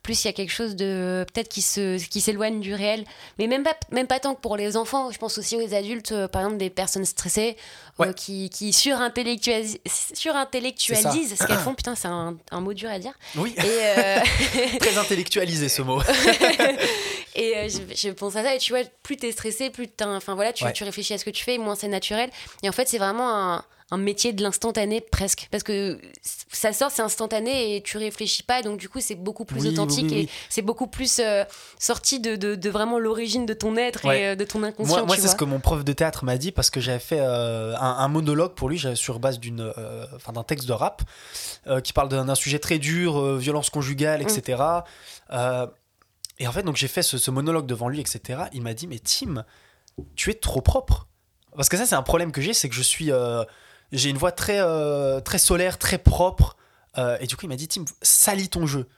plus 0.03 0.23
il 0.23 0.27
y 0.27 0.29
a 0.29 0.33
quelque 0.33 0.51
chose 0.51 0.75
de 0.75 1.25
peut-être 1.31 1.47
qui 1.47 1.61
se 1.61 2.03
qui 2.07 2.21
s'éloigne 2.21 2.59
du 2.59 2.73
réel. 2.73 3.05
Mais 3.37 3.45
même 3.45 3.61
pas 3.63 3.75
même 3.91 4.07
pas 4.07 4.19
tant 4.19 4.33
que 4.33 4.39
pour 4.41 4.57
les 4.57 4.75
enfants. 4.75 5.11
Je 5.11 5.19
pense 5.19 5.37
aussi 5.37 5.55
aux 5.57 5.73
adultes, 5.75 6.11
euh, 6.11 6.27
par 6.27 6.41
exemple 6.41 6.57
des 6.57 6.71
personnes 6.71 7.05
stressées 7.05 7.55
euh, 7.99 8.05
Ouais. 8.05 8.13
qui 8.15 8.49
qui 8.49 8.73
surintellectualisent 8.73 9.77
surintellectualisent 10.13 11.35
ce 11.37 11.45
qu'elles 11.45 11.57
font. 11.57 11.75
Putain, 11.75 11.93
c'est 11.95 12.07
un, 12.07 12.35
un 12.51 12.61
mot 12.61 12.73
dur 12.73 12.89
à 12.89 12.97
dire. 12.97 13.13
Oui, 13.35 13.53
Et 13.57 13.61
euh, 13.63 14.19
très 14.79 14.97
intellectualisé 14.97 15.69
ce 15.69 15.81
mot. 15.83 16.01
Et 17.35 17.55
euh, 17.57 17.69
je, 17.69 17.79
je 17.95 18.09
pense 18.09 18.35
à 18.35 18.43
ça, 18.43 18.55
et 18.55 18.57
tu 18.57 18.73
vois, 18.73 18.81
plus 19.03 19.17
t'es 19.17 19.31
stressé, 19.31 19.69
plus 19.69 19.87
enfin 20.03 20.35
voilà, 20.35 20.53
tu, 20.53 20.63
Ouais. 20.65 20.73
tu 20.73 20.83
réfléchis 20.83 21.13
à 21.13 21.17
ce 21.17 21.25
que 21.25 21.29
tu 21.29 21.43
fais, 21.43 21.57
moins 21.57 21.75
c'est 21.75 21.87
naturel. 21.87 22.29
Et 22.63 22.69
en 22.69 22.73
fait, 22.73 22.87
c'est 22.87 22.97
vraiment 22.97 23.29
un, 23.33 23.65
un 23.93 23.97
métier 23.97 24.31
de 24.31 24.41
l'instantané 24.41 25.01
presque, 25.01 25.47
parce 25.51 25.63
que 25.63 25.99
ça 26.51 26.71
sort, 26.71 26.91
c'est 26.91 27.01
instantané 27.01 27.75
et 27.75 27.81
tu 27.81 27.97
réfléchis 27.97 28.43
pas, 28.43 28.61
donc 28.61 28.79
du 28.79 28.87
coup, 28.87 28.99
c'est 29.01 29.15
beaucoup 29.15 29.43
plus 29.45 29.61
Oui, 29.61 29.67
authentique 29.69 30.05
oui, 30.09 30.13
oui. 30.13 30.21
et 30.23 30.29
c'est 30.49 30.61
beaucoup 30.61 30.87
plus 30.87 31.19
euh, 31.19 31.43
sorti 31.79 32.19
de, 32.21 32.35
de, 32.37 32.55
de 32.55 32.69
vraiment 32.69 32.99
l'origine 32.99 33.45
de 33.45 33.53
ton 33.53 33.75
être 33.77 34.05
Ouais. 34.05 34.21
et 34.21 34.27
euh, 34.27 34.35
de 34.35 34.43
ton 34.45 34.63
inconscient. 34.63 34.97
Moi, 34.99 35.05
moi 35.07 35.15
c'est 35.17 35.27
ce 35.27 35.35
que 35.35 35.43
mon 35.45 35.59
prof 35.59 35.83
de 35.83 35.91
théâtre 35.93 36.23
m'a 36.23 36.37
dit 36.37 36.51
parce 36.53 36.69
que 36.69 36.79
j'avais 36.79 36.99
fait 36.99 37.19
un, 37.19 37.73
un 37.75 38.07
monologue 38.07 38.53
pour 38.55 38.69
lui 38.69 38.81
sur 38.95 39.19
base 39.19 39.39
d'une, 39.39 39.73
enfin, 40.15 40.31
d'un 40.33 40.43
texte 40.43 40.67
de 40.67 40.73
rap 40.73 41.01
qui 41.83 41.91
parle 41.93 42.07
d'un 42.09 42.35
sujet 42.35 42.59
très 42.59 42.77
dur, 42.79 43.35
violence 43.37 43.69
conjugale, 43.69 44.21
etc. 44.21 44.61
et 46.41 46.47
en 46.47 46.51
fait, 46.51 46.63
donc 46.63 46.75
j'ai 46.75 46.87
fait 46.87 47.03
ce, 47.03 47.29
monologue 47.29 47.67
devant 47.67 47.87
lui, 47.87 48.01
etc. 48.01 48.45
Il 48.51 48.63
m'a 48.63 48.73
dit, 48.73 48.87
mais 48.87 48.97
Tim, 48.97 49.45
tu 50.15 50.31
es 50.31 50.33
trop 50.33 50.61
propre. 50.61 51.07
Parce 51.55 51.69
que 51.69 51.77
ça, 51.77 51.85
c'est 51.85 51.93
un 51.93 52.01
problème 52.01 52.31
que 52.31 52.41
j'ai, 52.41 52.55
c'est 52.55 52.67
que 52.67 52.73
je 52.73 52.81
suis 52.81 53.11
euh, 53.11 53.43
j'ai 53.91 54.09
une 54.09 54.17
voix 54.17 54.31
très, 54.31 54.59
euh, 54.59 55.19
très 55.19 55.37
solaire, 55.37 55.77
très 55.77 55.99
propre. 55.99 56.57
Euh, 56.97 57.15
et 57.21 57.27
du 57.27 57.35
coup, 57.35 57.45
il 57.45 57.49
m'a 57.49 57.57
dit 57.57 57.67
Tim, 57.67 57.85
salis 58.01 58.49
ton 58.49 58.65
jeu. 58.65 58.89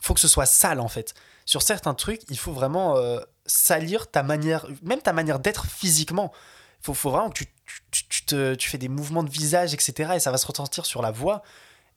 Faut 0.00 0.14
que 0.14 0.20
ce 0.20 0.28
soit 0.28 0.46
sale 0.46 0.80
en 0.80 0.88
fait. 0.88 1.12
Sur 1.44 1.60
certains 1.60 1.92
trucs, 1.92 2.22
il 2.30 2.38
faut 2.38 2.52
vraiment 2.52 2.96
salir 3.44 4.10
ta 4.10 4.22
manière, 4.22 4.66
même 4.82 5.02
ta 5.02 5.12
manière 5.12 5.40
d'être 5.40 5.66
physiquement. 5.66 6.32
Faut, 6.80 6.94
faut 6.94 7.10
vraiment 7.10 7.28
que 7.28 7.44
tu, 7.44 7.46
tu, 7.90 8.08
tu 8.08 8.56
tu 8.56 8.70
fais 8.70 8.78
des 8.78 8.88
mouvements 8.88 9.24
de 9.24 9.30
visage, 9.30 9.74
etc. 9.74 10.12
Et 10.16 10.20
ça 10.20 10.30
va 10.30 10.38
se 10.38 10.46
ressentir 10.46 10.86
sur 10.86 11.02
la 11.02 11.10
voix. 11.10 11.42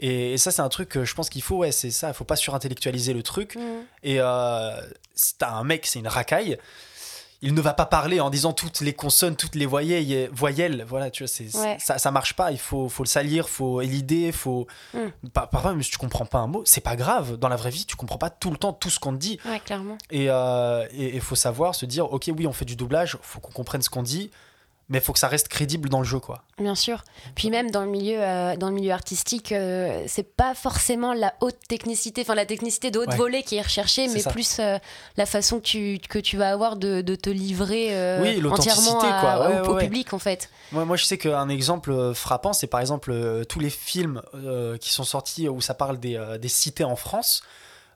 Et, 0.01 0.33
et 0.33 0.37
ça, 0.37 0.51
c'est 0.51 0.61
un 0.61 0.69
truc 0.69 0.89
que 0.89 1.05
je 1.05 1.13
pense 1.15 1.29
qu'il 1.29 1.41
faut, 1.43 1.57
ouais, 1.57 1.71
c'est 1.71 1.91
ça. 1.91 2.09
Il 2.09 2.13
faut 2.13 2.23
pas 2.25 2.35
surintellectualiser 2.35 3.13
le 3.13 3.23
truc. 3.23 3.55
Mm. 3.55 3.59
Et 4.03 4.17
euh, 4.19 4.81
si 5.15 5.35
t'as 5.37 5.51
un 5.51 5.63
mec, 5.63 5.85
c'est 5.85 5.99
une 5.99 6.07
racaille, 6.07 6.57
il 7.43 7.53
ne 7.55 7.61
va 7.61 7.73
pas 7.73 7.85
parler 7.87 8.19
en 8.19 8.29
disant 8.29 8.53
toutes 8.53 8.81
les 8.81 8.93
consonnes, 8.93 9.35
toutes 9.35 9.55
les 9.55 9.65
voyelles, 9.65 10.29
voyelles 10.31 10.85
voilà, 10.87 11.09
tu 11.09 11.23
vois, 11.23 11.27
c'est, 11.27 11.55
Ouais. 11.57 11.75
ça, 11.79 11.97
ça 11.97 12.11
marche 12.11 12.35
pas, 12.35 12.51
il 12.51 12.59
faut, 12.59 12.87
faut 12.87 13.01
le 13.03 13.07
salir, 13.07 13.49
faut 13.49 13.81
élider, 13.81 14.31
faut... 14.31 14.67
Mm. 14.93 15.29
Par- 15.33 15.49
Parfois, 15.49 15.71
même 15.71 15.81
si 15.81 15.89
tu 15.91 15.97
comprends 15.97 16.25
pas 16.27 16.37
un 16.39 16.45
mot, 16.47 16.61
c'est 16.65 16.81
pas 16.81 16.95
grave, 16.95 17.37
dans 17.37 17.49
la 17.49 17.55
vraie 17.55 17.71
vie, 17.71 17.85
tu 17.85 17.95
comprends 17.95 18.19
pas 18.19 18.29
tout 18.29 18.51
le 18.51 18.57
temps 18.57 18.73
tout 18.73 18.89
ce 18.91 18.99
qu'on 18.99 19.13
te 19.13 19.17
dit, 19.17 19.39
Ouais, 19.45 19.59
clairement. 19.59 19.97
et 20.11 20.29
euh, 20.29 20.85
et- 20.91 21.15
et 21.15 21.19
faut 21.19 21.35
savoir 21.35 21.73
se 21.73 21.85
dire, 21.87 22.11
ok, 22.13 22.29
oui, 22.37 22.45
on 22.45 22.53
fait 22.53 22.65
du 22.65 22.75
doublage, 22.75 23.17
faut 23.23 23.39
qu'on 23.39 23.51
comprenne 23.51 23.81
ce 23.81 23.89
qu'on 23.89 24.03
dit, 24.03 24.29
mais 24.91 24.99
faut 24.99 25.13
que 25.13 25.19
ça 25.19 25.27
reste 25.29 25.47
crédible 25.47 25.89
dans 25.89 25.99
le 25.99 26.05
jeu, 26.05 26.19
quoi. 26.19 26.43
Bien 26.59 26.75
sûr. 26.75 27.03
Puis 27.33 27.49
même 27.49 27.71
dans 27.71 27.81
le 27.81 27.87
milieu, 27.89 28.17
euh, 28.21 28.55
dans 28.57 28.67
le 28.67 28.75
milieu 28.75 28.91
artistique, 28.91 29.51
euh, 29.53 30.03
c'est 30.07 30.35
pas 30.35 30.53
forcément 30.53 31.13
la 31.13 31.33
haute 31.41 31.57
technicité, 31.67 32.21
enfin 32.21 32.35
la 32.35 32.45
technicité 32.45 32.91
de 32.91 32.99
haute 32.99 33.07
Ouais. 33.07 33.15
volée 33.15 33.41
qui 33.43 33.55
est 33.55 33.61
recherchée, 33.61 34.07
mais 34.09 34.19
ça. 34.19 34.29
plus 34.31 34.59
euh, 34.59 34.77
la 35.17 35.25
façon 35.25 35.59
que 35.59 35.63
tu, 35.65 35.97
que 36.09 36.19
tu 36.19 36.35
vas 36.37 36.51
avoir 36.51 36.75
de, 36.75 37.01
de 37.01 37.15
te 37.15 37.29
livrer 37.29 37.87
euh, 37.95 38.21
Oui, 38.21 38.45
entièrement 38.45 38.99
à- 38.99 39.19
quoi. 39.21 39.39
Ouais, 39.39 39.45
au, 39.59 39.61
ouais, 39.63 39.67
au 39.69 39.73
ouais. 39.75 39.83
public 39.85 40.13
en 40.13 40.19
fait. 40.19 40.49
Moi, 40.73 40.83
moi, 40.85 40.97
je 40.97 41.05
sais 41.05 41.17
qu'un 41.17 41.47
exemple 41.49 42.13
frappant, 42.13 42.53
c'est 42.53 42.67
par 42.67 42.81
exemple 42.81 43.13
tous 43.47 43.59
les 43.59 43.69
films 43.69 44.21
qui 44.79 44.91
sont 44.91 45.03
sortis 45.05 45.47
où 45.49 45.61
ça 45.61 45.73
parle 45.73 45.99
des, 45.99 46.21
des 46.39 46.49
cités 46.49 46.83
en 46.83 46.95
France. 46.97 47.41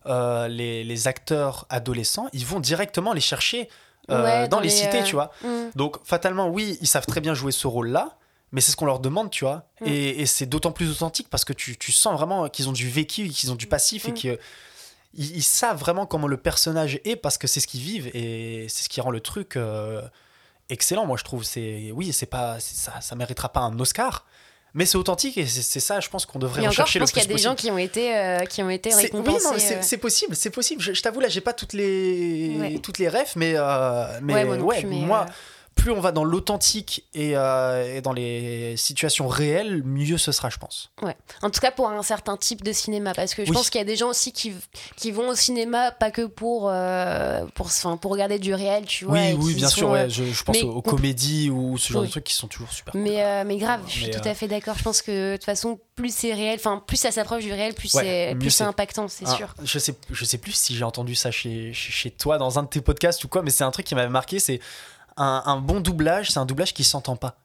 les, 0.08 0.84
les 0.84 1.08
acteurs 1.08 1.66
adolescents, 1.70 2.28
ils 2.34 2.46
vont 2.46 2.60
directement 2.60 3.14
les 3.14 3.22
chercher 3.22 3.70
euh, 4.10 4.24
Ouais, 4.24 4.48
dans, 4.48 4.58
dans 4.58 4.60
les, 4.62 4.70
les, 4.70 4.74
cités, 4.76 5.00
euh, 5.00 5.04
tu 5.04 5.16
vois. 5.16 5.32
Mm. 5.44 5.70
Donc, 5.76 5.98
fatalement, 6.06 6.48
oui, 6.50 6.78
ils 6.82 6.88
savent 6.88 7.06
très 7.06 7.22
bien 7.22 7.34
jouer 7.34 7.52
ce 7.52 7.68
rôle-là, 7.68 8.18
mais 8.52 8.62
c'est 8.62 8.72
ce 8.72 8.78
qu'on 8.78 8.86
leur 8.86 9.00
demande, 9.00 9.30
tu 9.32 9.44
vois. 9.46 9.68
Mm. 9.82 9.88
Et, 9.88 10.22
et 10.22 10.26
c'est 10.26 10.46
d'autant 10.46 10.72
plus 10.72 10.90
authentique 10.92 11.30
parce 11.30 11.46
que 11.46 11.54
tu, 11.54 11.78
tu 11.78 11.92
sens 11.92 12.14
vraiment 12.14 12.48
qu'ils 12.50 12.70
ont 12.70 12.74
du 12.74 12.90
vécu, 12.90 13.28
qu'ils 13.30 13.52
ont 13.52 13.56
du 13.56 13.68
passif 13.68 14.08
et 14.08 14.12
Mm. 14.12 14.14
qu'ils 14.14 14.38
ils 15.18 15.44
savent 15.44 15.80
vraiment 15.80 16.06
comment 16.06 16.28
le 16.28 16.38
personnage 16.38 17.00
est 17.06 17.16
parce 17.16 17.38
que 17.38 17.48
c'est 17.48 17.62
ce 17.62 17.68
qu'ils 17.68 17.80
vivent 17.82 18.12
et 18.14 18.68
c'est 18.68 18.84
ce 18.84 18.90
qui 18.90 19.00
rend 19.00 19.12
le 19.12 19.22
truc 19.22 19.56
euh, 19.56 20.02
excellent, 20.70 21.06
moi 21.06 21.16
je 21.18 21.24
trouve. 21.24 21.44
C'est 21.46 21.92
oui, 21.94 22.12
c'est 22.12 22.26
pas 22.26 22.60
ça, 22.60 23.00
ça 23.00 23.16
méritera 23.16 23.48
pas 23.50 23.62
un 23.62 23.80
Oscar, 23.80 24.26
mais 24.76 24.86
c'est 24.86 24.98
authentique 24.98 25.38
et 25.38 25.48
c'est 25.48 25.80
ça, 25.80 26.00
je 26.02 26.10
pense 26.10 26.26
qu'on 26.28 26.38
devrait 26.38 26.62
Et 26.62 26.66
encore, 26.66 26.74
je 26.74 26.82
rechercher 26.82 27.00
le 27.00 27.04
pense 27.06 27.12
qu'il 27.14 27.22
y 27.24 27.26
a 27.26 27.28
des 27.36 27.42
gens 27.42 27.56
qui 27.56 27.72
ont 27.72 27.78
été, 27.78 28.16
euh, 28.16 28.40
qui 28.46 28.62
ont 28.62 28.70
été 28.70 28.92
C'est- 28.92 29.12
oui, 29.14 29.34
c'est 29.58 29.76
euh. 29.78 29.80
c'est 29.82 29.98
possible, 29.98 30.36
c'est 30.36 30.50
possible. 30.52 30.82
Je, 30.82 30.94
je 30.94 31.02
t'avoue, 31.02 31.22
là, 31.22 31.30
j'ai 31.30 31.42
pas 31.42 31.54
toutes 31.54 31.74
les 31.74 32.58
Ouais. 32.60 32.80
toutes 32.84 33.00
les 33.00 33.10
refs, 33.10 33.36
mais 33.36 33.54
euh, 33.56 34.06
mais 34.22 34.34
Ouais, 34.34 34.46
moi 34.46 34.58
non 34.58 34.66
ouais, 34.66 34.80
plus, 34.82 34.88
mais, 34.90 35.00
moi, 35.00 35.26
euh, 35.28 35.32
plus 35.76 35.92
on 35.92 36.00
va 36.00 36.12
dans 36.12 36.24
l'authentique 36.24 37.04
et, 37.14 37.36
euh, 37.36 37.98
et 37.98 38.02
dans 38.02 38.14
les 38.14 38.76
situations 38.78 39.28
réelles, 39.28 39.84
mieux 39.84 40.18
ce 40.18 40.32
sera, 40.32 40.50
je 40.50 40.58
pense. 40.58 40.90
Ouais. 41.02 41.16
En 41.42 41.50
tout 41.50 41.60
cas, 41.60 41.70
pour 41.72 41.90
un 41.90 42.02
certain 42.02 42.38
type 42.38 42.64
de 42.64 42.72
cinéma, 42.74 43.14
parce 43.14 43.36
que 43.36 43.44
je 43.46 43.50
Oui. 43.52 43.56
pense 43.56 43.70
qu'il 43.70 43.80
y 43.80 43.82
a 43.82 43.86
des 43.86 43.96
gens 43.96 44.10
aussi 44.10 44.32
qui, 44.32 44.54
qui 44.96 45.12
vont 45.12 45.30
au 45.30 45.36
cinéma 45.36 45.92
pas 45.92 46.12
que 46.12 46.26
pour 46.26 46.70
euh, 46.72 47.46
pour, 47.54 47.68
enfin, 47.68 47.98
pour 47.98 48.12
regarder 48.12 48.40
du 48.40 48.54
réel, 48.54 48.86
tu 48.86 49.06
vois. 49.06 49.14
oui, 49.16 49.34
oui, 49.38 49.54
bien 49.54 49.70
sont, 49.70 49.76
sûr. 49.78 49.90
euh, 49.90 50.04
Ouais, 50.06 50.10
je, 50.10 50.24
je 50.24 50.44
pense 50.44 50.56
mais 50.56 50.64
aux, 50.64 50.82
comédies 50.82 51.50
ou 51.50 51.78
ce 51.78 51.94
genre 51.94 52.02
de 52.04 52.08
trucs 52.08 52.24
qui 52.24 52.34
sont 52.34 52.48
toujours 52.48 52.72
super. 52.72 52.92
cool. 52.94 53.02
Mais, 53.02 53.24
euh, 53.24 53.44
mais 53.46 53.58
grave, 53.58 53.82
je 53.88 53.92
suis 53.92 54.06
Mais, 54.06 54.12
tout 54.12 54.28
euh, 54.28 54.32
à 54.32 54.34
fait 54.34 54.48
d'accord. 54.48 54.76
Je 54.78 54.84
pense 54.84 55.02
que 55.02 55.34
de 55.34 55.36
toute 55.38 55.46
façon, 55.46 55.80
plus 55.96 56.14
c'est 56.16 56.34
réel, 56.34 56.56
enfin, 56.60 56.82
plus 56.86 56.98
ça 56.98 57.12
s'approche 57.12 57.44
du 57.44 57.54
réel, 57.54 57.74
plus 57.74 57.94
Ouais, 57.94 58.30
c'est 58.32 58.36
plus 58.40 58.50
c'est. 58.50 58.64
impactant, 58.64 59.08
c'est 59.08 59.26
Ah, 59.28 59.36
sûr. 59.36 59.54
Je 59.64 59.78
sais, 59.80 59.94
je 60.10 60.26
sais 60.26 60.38
plus 60.38 60.54
si 60.54 60.76
j'ai 60.76 60.84
entendu 60.84 61.16
ça 61.16 61.32
chez, 61.32 61.74
chez, 61.74 61.92
chez 61.92 62.12
toi 62.12 62.38
dans 62.38 62.58
un 62.60 62.64
de 62.64 62.68
tes 62.70 62.82
podcasts 62.82 63.24
ou 63.24 63.28
quoi, 63.28 63.42
mais 63.44 63.52
c'est 63.52 63.64
un 63.64 63.72
truc 63.72 63.86
qui 63.86 63.94
m'avait 63.96 64.10
marqué. 64.10 64.40
C'est 64.40 64.60
un, 65.18 65.44
un 65.46 65.58
bon 65.58 65.80
doublage, 65.80 66.32
c'est 66.32 66.40
un 66.40 66.46
doublage 66.46 66.74
qui 66.74 66.84
s'entend 66.84 67.16
pas. 67.16 67.38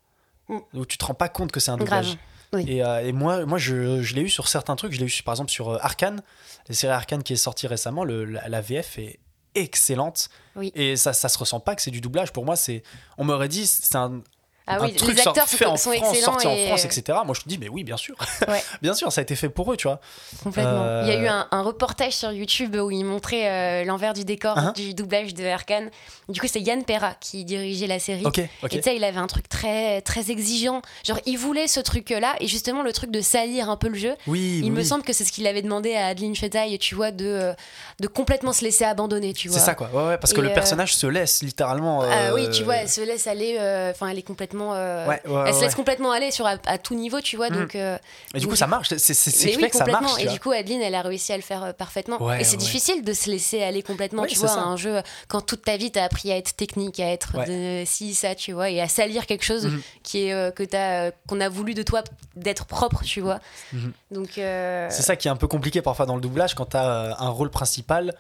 Mm. 0.49 0.59
Où 0.75 0.87
tu 0.87 0.99
te 0.99 1.05
rends 1.05 1.15
pas 1.15 1.29
compte 1.29 1.53
que 1.53 1.61
c'est 1.61 1.71
un 1.71 1.77
doublage. 1.77 2.07
Grave. 2.07 2.19
Oui. 2.53 2.65
Et, 2.67 2.85
euh, 2.85 3.07
et 3.07 3.13
moi, 3.13 3.47
moi 3.47 3.59
je, 3.59 4.03
je 4.03 4.15
l'ai 4.15 4.23
eu 4.23 4.29
sur 4.29 4.49
certains 4.49 4.75
trucs. 4.75 4.93
Je 4.93 4.99
l'ai 4.99 5.07
eu 5.07 5.23
par 5.23 5.35
exemple 5.35 5.51
sur 5.51 5.69
euh, 5.69 5.79
Arkane, 5.81 6.21
la 6.69 6.75
série 6.75 6.93
Arkane 6.93 7.23
qui 7.23 7.33
est 7.35 7.37
sortie 7.37 7.69
récemment. 7.69 8.03
Le, 8.03 8.25
la, 8.25 8.49
la 8.49 8.61
VF 8.61 8.99
est 8.99 9.21
excellente. 9.55 10.29
Oui. 10.57 10.73
Et 10.75 10.97
ça, 10.97 11.13
ça 11.13 11.29
se 11.29 11.39
ressent 11.39 11.61
pas 11.61 11.77
que 11.77 11.83
c'est 11.83 11.93
du 11.93 12.01
doublage. 12.01 12.33
Pour 12.33 12.45
moi, 12.45 12.57
c'est. 12.57 12.83
On 13.19 13.25
m'aurait 13.25 13.49
dit, 13.49 13.67
c'est 13.67 13.97
un, 13.97 14.23
Ah 14.71 14.77
un 14.77 14.85
oui, 14.87 14.95
truc 14.95 15.17
les 15.17 15.27
acteurs 15.27 15.47
fait 15.49 15.65
sont, 15.65 15.71
en 15.71 15.77
sont 15.77 15.93
France, 15.93 16.15
excellents 16.15 16.33
sorti 16.39 16.47
et 16.47 16.65
en 16.65 16.67
France, 16.77 16.85
etc. 16.85 17.19
Moi, 17.25 17.35
je 17.37 17.41
te 17.43 17.49
dis, 17.49 17.59
mais 17.59 17.69
oui, 17.69 17.85
bien 17.85 17.97
sûr. 17.97 18.15
Ouais. 18.49 18.63
bien 18.83 18.95
sûr, 18.95 19.11
ça 19.13 19.21
a 19.21 19.23
été 19.23 19.35
fait 19.37 19.49
pour 19.49 19.73
eux, 19.73 19.77
tu 19.77 19.89
vois. 19.89 20.01
complètement. 20.43 20.83
Euh, 20.85 21.03
Il 21.07 21.13
y 21.13 21.17
a 21.17 21.21
eu 21.23 21.27
un, 21.27 21.47
un 21.51 21.63
reportage 21.63 22.13
sur 22.15 22.33
YouTube 22.33 22.77
où 22.77 22.91
il 22.91 23.05
montrait 23.05 23.49
euh, 23.49 23.85
l'envers 23.85 24.13
du 24.15 24.25
décor 24.25 24.57
Uh-huh. 24.57 24.75
du 24.75 24.95
doublage 24.95 25.33
de 25.35 25.45
Arkane. 25.47 25.91
Du 26.29 26.41
coup, 26.41 26.47
c'est 26.49 26.61
Yann 26.61 26.85
Perra 26.85 27.15
qui 27.21 27.45
dirigeait 27.45 27.87
la 27.87 27.99
série. 27.99 28.25
Et 28.37 28.69
tu 28.69 28.83
sais, 28.83 28.97
il 28.97 29.05
avait 29.05 29.19
un 29.19 29.27
truc 29.27 29.49
très, 29.49 30.01
très 30.03 30.31
exigeant. 30.31 30.83
Genre, 31.05 31.19
il 31.27 31.37
voulait 31.37 31.67
ce 31.69 31.81
truc-là, 31.81 32.35
et 32.41 32.47
justement, 32.47 32.83
le 32.83 32.93
truc 32.93 33.11
de 33.11 33.21
salir 33.21 33.71
un 33.71 33.77
peu 33.77 33.89
le 33.89 33.95
jeu. 33.97 34.15
Oui, 34.27 34.59
Il 34.59 34.65
oui, 34.65 34.71
me 34.71 34.83
semble 34.83 35.03
que 35.05 35.13
c'est 35.13 35.25
ce 35.25 35.33
qu'il 35.33 35.47
avait 35.47 35.63
demandé 35.63 35.95
à 35.95 36.07
Adeline 36.09 36.35
Chetaille, 36.35 36.79
tu 36.79 36.95
vois, 36.95 37.11
de, 37.11 37.27
euh, 37.27 37.53
de 38.01 38.07
complètement 38.09 38.53
se 38.53 38.65
laisser 38.65 38.85
abandonner, 38.85 39.33
tu 39.33 39.49
vois. 39.49 39.59
C'est 39.59 39.65
ça 39.65 39.75
quoi, 39.75 39.89
ouais, 39.93 40.09
ouais, 40.09 40.19
parce 40.19 40.33
que 40.33 40.41
le 40.41 40.51
euh, 40.51 40.55
personnage 40.55 40.95
se 40.95 41.07
laisse 41.07 41.43
littéralement. 41.43 42.03
Ah 42.03 42.07
euh, 42.31 42.35
oui, 42.35 42.49
tu 42.51 42.63
vois, 42.65 42.77
elle 42.77 42.89
se 42.89 43.01
laisse 43.01 43.27
aller, 43.27 43.57
euh, 43.59 43.91
enfin, 43.91 44.09
elle 44.09 44.19
est 44.19 44.23
complètement. 44.23 44.60
Euh, 44.75 45.07
Ouais, 45.09 45.21
ouais, 45.27 45.45
elle 45.47 45.55
se 45.55 45.61
laisse 45.63 45.75
complètement 45.75 46.13
aller 46.13 46.31
sur, 46.31 46.47
à, 46.47 46.57
à 46.67 46.79
tout 46.79 46.95
niveau, 46.95 47.21
tu 47.21 47.37
vois, 47.37 47.51
Mhm. 47.51 47.57
donc. 47.61 47.75
euh, 47.75 47.97
Et 48.35 48.39
du 48.39 48.45
donc, 48.45 48.51
coup, 48.53 48.57
ça 48.57 48.67
marche. 48.67 48.89
C'est 48.97 49.57
oui, 49.57 49.69
que 49.71 49.77
ça 49.77 49.87
marche. 49.87 50.21
et 50.23 50.27
du 50.27 50.39
coup, 50.41 50.51
Adeline, 50.53 50.83
elle 50.83 50.95
a 50.95 51.03
réussi 51.03 51.33
à 51.33 51.37
le 51.37 51.43
faire 51.43 51.65
euh, 51.65 51.73
parfaitement. 51.73 52.19
Et 52.35 52.45
c'est 52.45 52.57
difficile 52.57 53.03
de 53.05 53.13
se 53.13 53.31
laisser 53.31 53.63
aller 53.63 53.83
complètement, 53.83 54.27
tu 54.27 54.39
vois, 54.39 54.51
à 54.53 54.59
un 54.61 54.77
jeu 54.77 55.01
quand 55.29 55.41
toute 55.41 55.63
ta 55.63 55.77
vie 55.77 55.91
t'as 55.91 56.05
appris 56.05 56.31
à 56.33 56.37
être 56.37 56.55
technique, 56.55 57.01
à 57.01 57.11
être 57.11 57.33
de 57.47 57.85
ci, 57.87 58.15
ça, 58.15 58.35
tu 58.35 58.53
vois, 58.53 58.71
et 58.71 58.81
à 58.81 58.89
salir 58.89 59.27
quelque 59.27 59.45
chose 59.45 59.67
Mhm. 59.67 59.83
qui 60.03 60.27
est 60.27 60.33
euh, 60.33 60.51
que 60.51 60.63
t'as, 60.63 61.11
qu'on 61.29 61.41
a 61.41 61.49
voulu 61.49 61.75
de 61.75 61.83
toi 61.83 62.03
d'être 62.37 62.65
propre, 62.67 63.03
tu 63.05 63.21
vois. 63.21 63.39
Mhm. 63.73 63.93
Donc. 64.11 64.31
C'est 64.35 65.03
ça 65.03 65.17
qui 65.17 65.29
est 65.29 65.31
un 65.31 65.37
peu 65.37 65.47
compliqué 65.49 65.83
parfois 65.83 66.07
dans 66.07 66.15
le 66.17 66.21
doublage 66.21 66.55
quand 66.55 66.67
tu 66.71 66.77
as 66.77 67.17
un 67.19 67.29
rôle 67.29 67.51
principal 67.51 68.15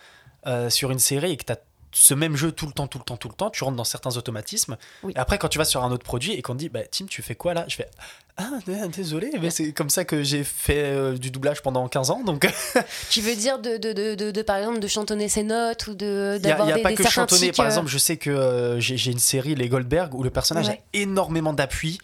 euh, 0.47 0.71
sur 0.71 0.91
une 0.91 0.99
série 0.99 1.33
et 1.33 1.37
que 1.37 1.45
tu 1.45 1.53
as 1.53 1.59
ce 1.93 2.15
même 2.15 2.37
jeu 2.37 2.53
tout 2.53 2.67
le 2.67 2.73
temps, 2.73 2.87
tout 2.87 2.99
le 2.99 3.05
temps, 3.05 3.17
tout 3.17 3.29
le 3.29 3.35
temps, 3.35 3.51
tu 3.51 3.65
rentres 3.65 3.77
dans 3.77 3.85
certains 3.85 4.17
automatismes. 4.17 4.77
Oui. 5.03 5.13
Et 5.17 5.19
après, 5.19 5.39
quand 5.39 5.49
tu 5.49 5.59
vas 5.59 5.65
sur 5.65 5.83
un 5.83 5.91
autre 5.91 6.05
produit 6.05 6.33
et 6.33 6.43
qu'on 6.43 6.53
te 6.55 6.59
dit, 6.59 6.69
bah, 6.69 6.81
Tim, 6.91 7.07
tu 7.07 7.21
fais 7.23 7.35
quoi 7.35 7.53
là? 7.55 7.65
Je 7.69 7.75
fais, 7.77 7.89
ah, 8.37 8.49
désolé, 8.95 9.31
mais 9.41 9.51
c'est 9.51 9.73
comme 9.73 9.91
ça 9.91 10.05
que 10.05 10.23
j'ai 10.23 10.45
fait 10.45 10.85
euh, 10.85 11.19
du 11.19 11.31
doublage 11.31 11.63
pendant 11.63 11.87
15 11.89 12.11
ans. 12.11 12.23
Donc, 12.23 12.49
Tu 13.11 13.21
veux 13.21 13.35
dire 13.35 13.59
de, 13.59 13.77
de, 13.77 13.93
de, 13.93 14.15
de- 14.15 14.31
de, 14.31 14.43
par 14.43 14.57
exemple 14.57 14.79
de 14.79 14.87
chantonner 14.89 15.29
ses 15.29 15.43
notes 15.43 15.89
ou 15.89 15.95
de 15.95 16.37
il 16.39 16.43
n'y 16.43 16.47
a, 16.47 16.51
d'avoir 16.51 16.69
y 16.69 16.73
a 16.73 16.77
des, 16.77 16.83
pas 16.83 16.89
des 16.91 16.95
que 16.95 17.09
chantonner. 17.09 17.49
tics, 17.49 17.57
Par 17.57 17.67
euh, 17.67 17.69
exemple, 17.69 17.89
je 17.89 17.99
sais 17.99 18.17
que 18.17 18.31
euh, 18.31 18.79
j'ai 18.81 19.11
une 19.11 19.19
série, 19.19 19.55
Les 19.57 19.69
Goldberg, 19.69 20.15
où 20.15 20.23
le 20.23 20.31
personnage 20.31 20.69
Ouais. 20.69 20.81
a 20.95 20.97
énormément 20.99 21.53
d'appui 21.53 21.99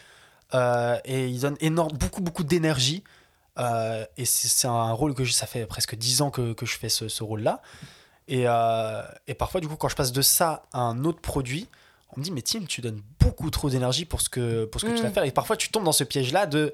euh, 0.54 0.96
et 1.04 1.26
il 1.28 1.40
donne 1.40 1.56
énorme, 1.60 1.96
beaucoup, 1.96 2.20
beaucoup 2.20 2.44
d'énergie. 2.44 3.02
Et 3.58 4.24
c'est 4.26 4.48
c'est 4.48 4.66
un 4.68 4.92
rôle 4.92 5.14
que 5.14 5.24
je- 5.24 5.32
ça 5.32 5.46
fait 5.46 5.64
presque 5.64 5.94
10 5.94 6.20
ans 6.22 6.30
que, 6.30 6.52
que 6.52 6.66
je 6.66 6.76
fais 6.76 6.88
ce, 6.90 7.08
ce 7.08 7.22
rôle-là. 7.22 7.62
Et, 8.28 8.44
euh, 8.46 9.02
et 9.26 9.34
parfois, 9.34 9.60
du 9.60 9.68
coup, 9.68 9.76
quand 9.76 9.88
je 9.88 9.96
passe 9.96 10.12
de 10.12 10.22
ça 10.22 10.64
à 10.72 10.80
un 10.80 11.04
autre 11.04 11.20
produit, 11.20 11.68
on 12.16 12.20
me 12.20 12.24
dit, 12.24 12.30
mais 12.32 12.42
Tim, 12.42 12.64
tu 12.66 12.80
donnes 12.80 13.02
beaucoup 13.20 13.50
trop 13.50 13.68
d'énergie 13.70 14.04
pour 14.04 14.20
ce 14.20 14.28
que, 14.28 14.64
pour 14.64 14.80
ce 14.80 14.86
que 14.86 14.92
tu 14.92 15.00
Mm. 15.00 15.04
vas 15.04 15.10
faire. 15.10 15.24
Et 15.24 15.30
parfois, 15.30 15.56
tu 15.56 15.68
tombes 15.68 15.84
dans 15.84 15.92
ce 15.92 16.04
piège-là 16.04 16.46
de. 16.46 16.72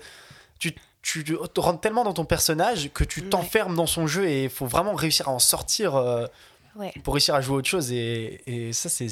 Tu, 0.58 0.74
tu 1.02 1.24
te 1.24 1.60
rentres 1.60 1.80
tellement 1.80 2.04
dans 2.04 2.12
ton 2.14 2.24
personnage 2.24 2.90
que 2.94 3.02
tu 3.04 3.20
Ouais. 3.22 3.28
t'enfermes 3.28 3.74
dans 3.74 3.86
son 3.88 4.06
jeu 4.06 4.26
et 4.28 4.44
il 4.44 4.50
faut 4.50 4.66
vraiment 4.66 4.94
réussir 4.94 5.28
à 5.28 5.32
en 5.32 5.40
sortir 5.40 5.96
euh, 5.96 6.26
Ouais. 6.76 6.92
pour 7.04 7.14
réussir 7.14 7.34
à 7.34 7.40
jouer 7.40 7.56
autre 7.56 7.68
chose. 7.68 7.92
Et, 7.92 8.40
et 8.46 8.72
ça, 8.72 8.88
c'est- 8.88 9.08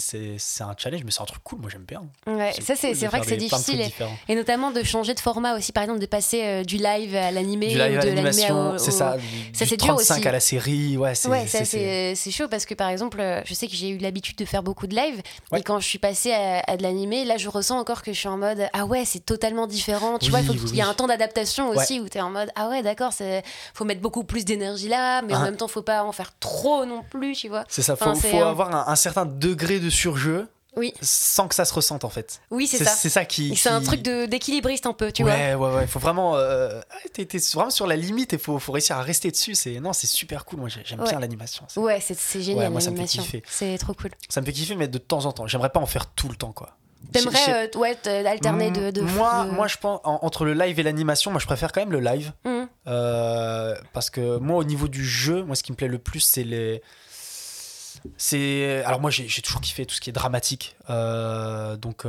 un 0.62 0.74
challenge, 0.76 1.02
mais 1.04 1.10
c'est 1.10 1.20
un 1.20 1.26
truc 1.26 1.42
cool. 1.44 1.58
Moi, 1.60 1.70
j'aime 1.70 1.84
bien. 1.84 2.02
Ouais, 2.26 2.52
ça 2.60 2.74
c'est 2.76 2.92
cool 2.94 3.06
vrai 3.08 3.20
que 3.20 3.26
c'est 3.26 3.36
difficile. 3.36 3.82
Et, 4.28 4.34
notamment 4.34 4.70
de 4.70 4.82
changer 4.82 5.14
de 5.14 5.20
format 5.20 5.56
aussi, 5.56 5.72
par 5.72 5.82
exemple 5.82 6.00
de 6.00 6.06
passer 6.06 6.42
euh, 6.42 6.64
du 6.64 6.76
live 6.76 7.14
à 7.14 7.30
l'animé 7.30 7.68
Du 7.68 7.78
live 7.78 7.98
à 7.98 8.02
de 8.02 8.06
l'animation, 8.08 8.78
c'est 8.78 8.90
ça. 8.90 9.16
Ça, 9.52 9.66
c'est 9.66 9.76
dur 9.76 9.94
35 9.94 10.18
aussi. 10.18 10.28
à 10.28 10.32
la 10.32 10.40
série, 10.40 10.96
ouais, 10.96 11.14
c'est 11.14 11.28
Ouais, 11.28 11.46
ça 11.46 11.58
c'est- 11.60 11.64
c'est 11.64 12.14
c'est 12.14 12.30
chaud 12.30 12.48
parce 12.48 12.64
que 12.66 12.74
par 12.74 12.88
exemple, 12.88 13.20
euh, 13.20 13.40
je 13.44 13.54
sais 13.54 13.66
que 13.66 13.74
j'ai 13.74 13.90
eu 13.90 13.98
l'habitude 13.98 14.36
de 14.36 14.44
faire 14.44 14.62
beaucoup 14.62 14.86
de 14.86 14.94
live 14.96 15.20
et 15.56 15.62
quand 15.62 15.80
je 15.80 15.86
suis 15.86 15.98
passée 15.98 16.32
à, 16.32 16.62
à 16.66 16.76
de 16.76 16.82
l'animé, 16.82 17.24
là 17.24 17.36
je 17.36 17.48
ressens 17.48 17.78
encore 17.78 18.02
que 18.02 18.12
je 18.12 18.18
suis 18.18 18.28
en 18.28 18.38
mode 18.38 18.68
ah 18.72 18.84
ouais, 18.86 19.04
c'est 19.04 19.24
totalement 19.24 19.66
différent. 19.66 20.18
Tu 20.18 20.30
vois, 20.30 20.40
il 20.40 20.46
faut 20.46 20.52
Oui, 20.54 20.76
y 20.76 20.80
a 20.82 20.88
un 20.88 20.94
temps 20.94 21.06
d'adaptation 21.06 21.68
aussi 21.70 22.00
où 22.00 22.08
tu 22.08 22.18
es 22.18 22.20
en 22.20 22.30
mode 22.30 22.50
ah 22.54 22.68
ouais, 22.68 22.82
d'accord, 22.82 23.12
faut 23.74 23.84
mettre 23.84 24.00
beaucoup 24.00 24.24
plus 24.24 24.44
d'énergie 24.44 24.88
là, 24.88 25.22
mais 25.22 25.34
en 25.34 25.40
Ah. 25.40 25.44
même 25.44 25.56
temps, 25.56 25.68
faut 25.68 25.82
pas 25.82 26.04
en 26.04 26.12
faire 26.12 26.32
trop 26.38 26.84
non 26.86 27.02
plus, 27.08 27.34
vois. 27.50 27.64
C'est 27.68 27.82
ça, 27.82 27.96
faut, 27.96 28.04
Enfin, 28.06 28.28
faut 28.30 28.42
avoir 28.42 28.74
un, 28.74 28.90
un 28.90 28.96
certain 28.96 29.26
degré 29.26 29.78
de 29.80 29.90
surjeu 29.90 30.48
Oui, 30.76 30.94
sans 31.02 31.48
que 31.48 31.54
ça 31.54 31.64
se 31.64 31.74
ressente 31.74 32.04
en 32.04 32.10
fait. 32.10 32.40
oui, 32.50 32.66
c'est 32.66 32.78
ça. 32.82 32.90
C'est 32.90 33.08
ça 33.08 33.24
qui. 33.24 33.56
C'est 33.56 33.68
un 33.68 33.82
truc 33.82 34.02
d'équilibriste 34.02 34.86
un 34.86 34.92
peu, 34.92 35.10
tu 35.12 35.22
vois. 35.24 35.32
ouais, 35.32 35.54
ouais, 35.54 35.74
ouais. 35.74 35.86
Faut 35.86 35.98
vraiment. 35.98 36.36
euh, 36.36 36.78
ouais, 36.78 37.26
T'es 37.26 37.38
vraiment 37.54 37.70
sur 37.70 37.86
la 37.88 37.96
limite 37.96 38.32
et 38.32 38.38
faut, 38.38 38.58
faut 38.58 38.72
réussir 38.72 38.96
à 38.96 39.02
rester 39.02 39.30
dessus. 39.30 39.54
C'est 39.56 39.80
non, 39.80 39.92
c'est 39.92 40.06
super 40.06 40.44
cool. 40.44 40.60
Moi, 40.60 40.68
j'ai- 40.68 40.82
j'aime 40.84 41.00
Ouais. 41.00 41.08
bien 41.10 41.18
l'animation. 41.20 41.66
Ouais, 41.76 42.00
c'est 42.00 42.40
génial 42.40 42.70
moi, 42.70 42.80
ça 42.80 42.90
me 42.90 42.96
fait 42.96 43.02
l'animation. 43.02 43.22
kiffer. 43.22 43.42
C'est 43.48 43.76
trop 43.78 43.94
cool. 43.94 44.10
Ça 44.28 44.40
me 44.40 44.46
fait 44.46 44.52
kiffer, 44.52 44.76
mais 44.76 44.88
de 44.88 44.98
temps 44.98 45.24
en 45.26 45.32
temps. 45.32 45.46
J'aimerais 45.46 45.70
pas 45.70 45.80
en 45.80 45.86
faire 45.86 46.06
tout 46.06 46.28
le 46.28 46.36
temps, 46.36 46.52
quoi. 46.52 46.76
T'aimerais 47.12 47.66
euh, 47.74 47.78
ouais, 47.78 47.96
alterner 48.26 48.70
de, 48.70 48.90
de, 48.90 49.00
Moi, 49.00 49.44
moi, 49.46 49.66
je 49.66 49.78
pense, 49.78 50.00
entre 50.04 50.44
le 50.44 50.52
live 50.52 50.78
et 50.78 50.82
l'animation, 50.82 51.30
moi, 51.30 51.40
je 51.40 51.46
préfère 51.46 51.72
quand 51.72 51.80
même 51.80 51.90
le 51.92 51.98
live. 51.98 52.32
Mmh. 52.44 52.50
Euh, 52.86 53.74
parce 53.92 54.10
que 54.10 54.36
moi, 54.38 54.58
au 54.58 54.64
niveau 54.64 54.86
du 54.86 55.04
jeu, 55.04 55.42
moi, 55.42 55.56
ce 55.56 55.62
qui 55.62 55.72
me 55.72 55.76
plaît 55.76 55.88
le 55.88 55.98
plus, 55.98 56.20
c'est 56.20 56.44
les. 56.44 56.82
C'est 58.16 58.82
alors 58.84 59.00
moi 59.00 59.10
j'ai 59.10 59.42
toujours 59.42 59.60
kiffé 59.60 59.86
tout 59.86 59.94
ce 59.94 60.00
qui 60.00 60.10
est 60.10 60.12
dramatique 60.12 60.76
euh, 60.88 61.76
donc 61.76 62.04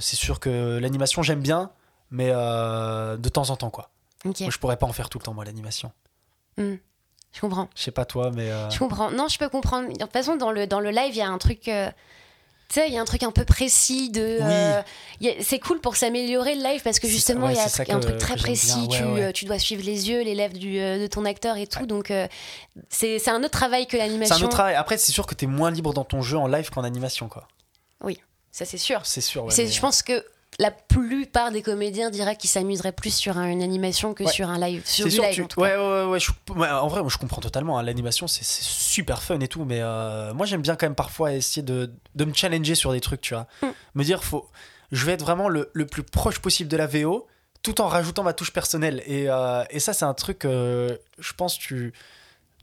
c'est 0.00 0.16
sûr 0.16 0.40
que 0.40 0.78
l'animation 0.78 1.22
j'aime 1.22 1.40
bien 1.40 1.70
mais 2.10 2.28
de 2.28 3.28
temps 3.28 3.50
en 3.50 3.56
temps 3.56 3.70
quoi. 3.70 3.90
Moi 4.24 4.34
je 4.36 4.58
pourrais 4.58 4.76
pas 4.76 4.86
en 4.86 4.92
faire 4.92 5.08
tout 5.08 5.18
le 5.18 5.24
temps 5.24 5.34
moi 5.34 5.44
l'animation. 5.44 5.92
Mmh. 6.56 6.74
je 7.32 7.40
comprends. 7.40 7.68
Je 7.74 7.82
sais 7.82 7.90
pas 7.90 8.04
toi 8.04 8.30
mais 8.34 8.50
je 8.70 8.78
comprends. 8.78 9.10
Non 9.10 9.28
je 9.28 9.38
peux 9.38 9.48
comprendre. 9.48 9.88
De 9.88 9.98
toute 9.98 10.12
façon 10.12 10.36
dans 10.36 10.50
le 10.50 10.66
dans 10.66 10.80
le 10.80 10.90
live 10.90 11.14
il 11.14 11.18
y 11.18 11.22
a 11.22 11.28
un 11.28 11.38
truc 11.38 11.70
tu 12.68 12.74
sais, 12.74 12.88
il 12.88 12.92
y 12.92 12.98
a 12.98 13.00
un 13.00 13.06
truc 13.06 13.22
un 13.22 13.30
peu 13.30 13.46
précis 13.46 14.10
de. 14.10 14.38
Euh, 14.42 14.82
c'est 15.40 15.58
cool 15.58 15.80
pour 15.80 15.96
s'améliorer 15.96 16.54
le 16.54 16.62
live 16.62 16.82
parce 16.82 16.98
que 16.98 17.08
justement, 17.08 17.48
il 17.48 17.56
y 17.56 17.58
a, 17.58 17.64
un 17.64 18.00
truc 18.00 18.18
très 18.18 18.36
précis. 18.36 18.86
tu, 18.90 19.02
euh, 19.02 19.32
tu, 19.32 19.46
dois 19.46 19.58
suivre 19.58 19.82
les 19.82 20.10
yeux, 20.10 20.22
les 20.22 20.34
lèvres 20.34 20.58
du, 20.58 20.78
euh, 20.78 20.98
de 20.98 21.06
ton 21.06 21.24
acteur 21.24 21.56
et 21.56 21.66
tout. 21.66 21.86
Donc, 21.86 22.12
c'est 22.90 23.28
un 23.28 23.38
autre 23.38 23.50
travail 23.50 23.86
que 23.86 23.96
l'animation. 23.96 24.36
C'est 24.36 24.42
un 24.42 24.44
autre 24.44 24.54
travail. 24.54 24.74
Après, 24.74 24.98
c'est 24.98 25.12
sûr 25.12 25.26
que 25.26 25.34
tu 25.34 25.46
es 25.46 25.48
moins 25.48 25.70
libre 25.70 25.94
dans 25.94 26.04
ton 26.04 26.20
jeu 26.20 26.36
en 26.36 26.46
live 26.46 26.68
qu'en 26.68 26.84
animation, 26.84 27.28
quoi. 27.28 27.48
Oui, 28.04 28.20
ça 28.52 28.66
c'est 28.66 28.78
sûr. 28.78 29.00
C'est 29.04 29.22
sûr. 29.22 29.48
Je 29.48 29.80
pense 29.80 30.02
que 30.02 30.22
la 30.58 30.72
plupart 30.72 31.52
des 31.52 31.62
comédiens 31.62 32.10
diraient 32.10 32.36
qu'ils 32.36 32.50
s'amuseraient 32.50 32.92
plus 32.92 33.14
sur 33.14 33.38
une 33.38 33.62
animation 33.62 34.12
que 34.12 34.26
sur 34.26 34.48
un 34.48 34.58
live. 34.58 34.82
Sur 34.84 35.06
du 35.06 35.20
live, 35.20 35.46
Ouais, 35.56 35.76
ouais, 35.76 36.18
ouais, 36.56 36.68
en 36.68 36.88
vrai, 36.88 37.00
moi, 37.00 37.10
je 37.10 37.16
comprends 37.16 37.40
totalement. 37.40 37.78
Hein. 37.78 37.84
L'animation, 37.84 38.26
c'est 38.26 38.44
super 38.44 39.22
fun 39.22 39.38
et 39.38 39.46
tout, 39.46 39.64
mais 39.64 39.78
euh, 39.80 40.34
moi, 40.34 40.46
j'aime 40.46 40.62
bien 40.62 40.74
quand 40.74 40.86
même 40.86 40.96
parfois 40.96 41.32
essayer 41.32 41.62
de, 41.62 41.92
de, 42.16 42.24
me 42.24 42.34
challenger 42.34 42.74
sur 42.74 42.92
des 42.92 43.00
trucs, 43.00 43.20
tu 43.20 43.34
vois. 43.34 43.46
Mm. 43.62 43.66
Me 43.94 44.04
dire, 44.04 44.24
faut, 44.24 44.48
je 44.90 45.06
vais 45.06 45.12
être 45.12 45.22
vraiment 45.22 45.48
le, 45.48 45.70
le, 45.74 45.86
plus 45.86 46.02
proche 46.02 46.40
possible 46.40 46.68
de 46.68 46.76
la 46.76 46.88
VO, 46.88 47.28
tout 47.62 47.80
en 47.80 47.86
rajoutant 47.86 48.24
ma 48.24 48.32
touche 48.32 48.52
personnelle. 48.52 49.00
Et, 49.06 49.26
euh, 49.28 49.62
et 49.70 49.78
ça, 49.78 49.92
c'est 49.92 50.06
un 50.06 50.14
truc, 50.14 50.44
euh, 50.44 50.96
je 51.20 51.32
pense, 51.34 51.56
tu 51.56 51.92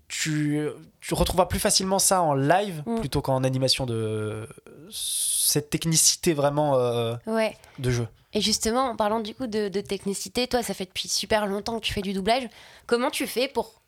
tu, 0.08 0.68
tu 1.02 1.14
retrouveras 1.14 1.46
plus 1.46 1.60
facilement 1.60 2.00
ça 2.00 2.22
en 2.22 2.34
live 2.34 2.84
mm. 2.86 3.00
plutôt 3.00 3.22
qu'en 3.22 3.44
animation 3.44 3.86
de 3.86 4.48
cette 4.92 5.70
technicité 5.70 6.34
vraiment 6.34 6.76
euh, 6.76 7.16
de 7.80 7.92
jeu. 7.92 8.08
Et 8.34 8.42
justement, 8.42 8.90
en 8.90 8.96
parlant 8.96 9.22
du 9.22 9.34
coup 9.34 9.48
de, 9.48 9.70
technicité, 9.82 10.48
toi, 10.48 10.62
ça 10.62 10.74
fait 10.74 10.86
depuis 10.86 11.08
super 11.08 11.48
longtemps 11.48 11.80
que 11.80 11.86
tu 11.86 11.94
fais 11.94 12.02
du 12.02 12.12
doublage. 12.12 12.44
Comment 12.86 13.10
tu 13.10 13.28
fais 13.28 13.48
pour 13.48 13.82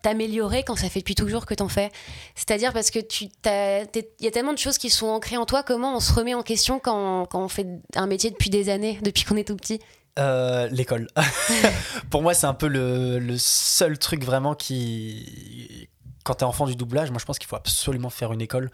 t'améliorer 0.00 0.64
quand 0.64 0.74
ça 0.74 0.88
fait 0.88 1.00
depuis 1.00 1.14
toujours 1.14 1.44
que 1.44 1.52
t'en 1.52 1.68
fais? 1.68 1.92
C'est-à-dire 2.34 2.72
parce 2.72 2.90
que 2.90 2.98
tu 2.98 3.24
il 3.24 4.04
y 4.20 4.26
a 4.26 4.30
tellement 4.30 4.54
de 4.54 4.58
choses 4.58 4.78
qui 4.78 4.88
sont 4.88 5.08
ancrées 5.08 5.36
en 5.36 5.44
toi. 5.44 5.62
Comment 5.62 5.94
on 5.94 6.00
se 6.00 6.12
remet 6.12 6.32
en 6.32 6.42
question 6.42 6.78
quand, 6.78 7.26
quand 7.26 7.44
on 7.44 7.48
fait 7.48 7.66
un 7.94 8.06
métier 8.06 8.30
depuis 8.30 8.48
des 8.48 8.70
années, 8.70 8.98
depuis 9.02 9.24
qu'on 9.24 9.36
est 9.36 9.46
tout 9.46 9.56
petit? 9.56 9.78
Euh, 10.18 10.68
l'école. 10.68 11.08
Pour 12.10 12.22
moi, 12.22 12.34
c'est 12.34 12.46
un 12.46 12.54
peu 12.54 12.68
le, 12.68 13.18
le, 13.18 13.38
seul 13.38 13.98
truc 13.98 14.24
vraiment 14.24 14.54
qui. 14.54 15.88
Quand 16.24 16.34
t'es 16.34 16.44
enfant 16.44 16.66
du 16.66 16.76
doublage, 16.76 17.10
moi 17.10 17.18
je 17.18 17.24
pense 17.24 17.38
qu'il 17.38 17.48
faut 17.48 17.56
absolument 17.56 18.10
faire 18.10 18.32
une 18.32 18.40
école. 18.40 18.70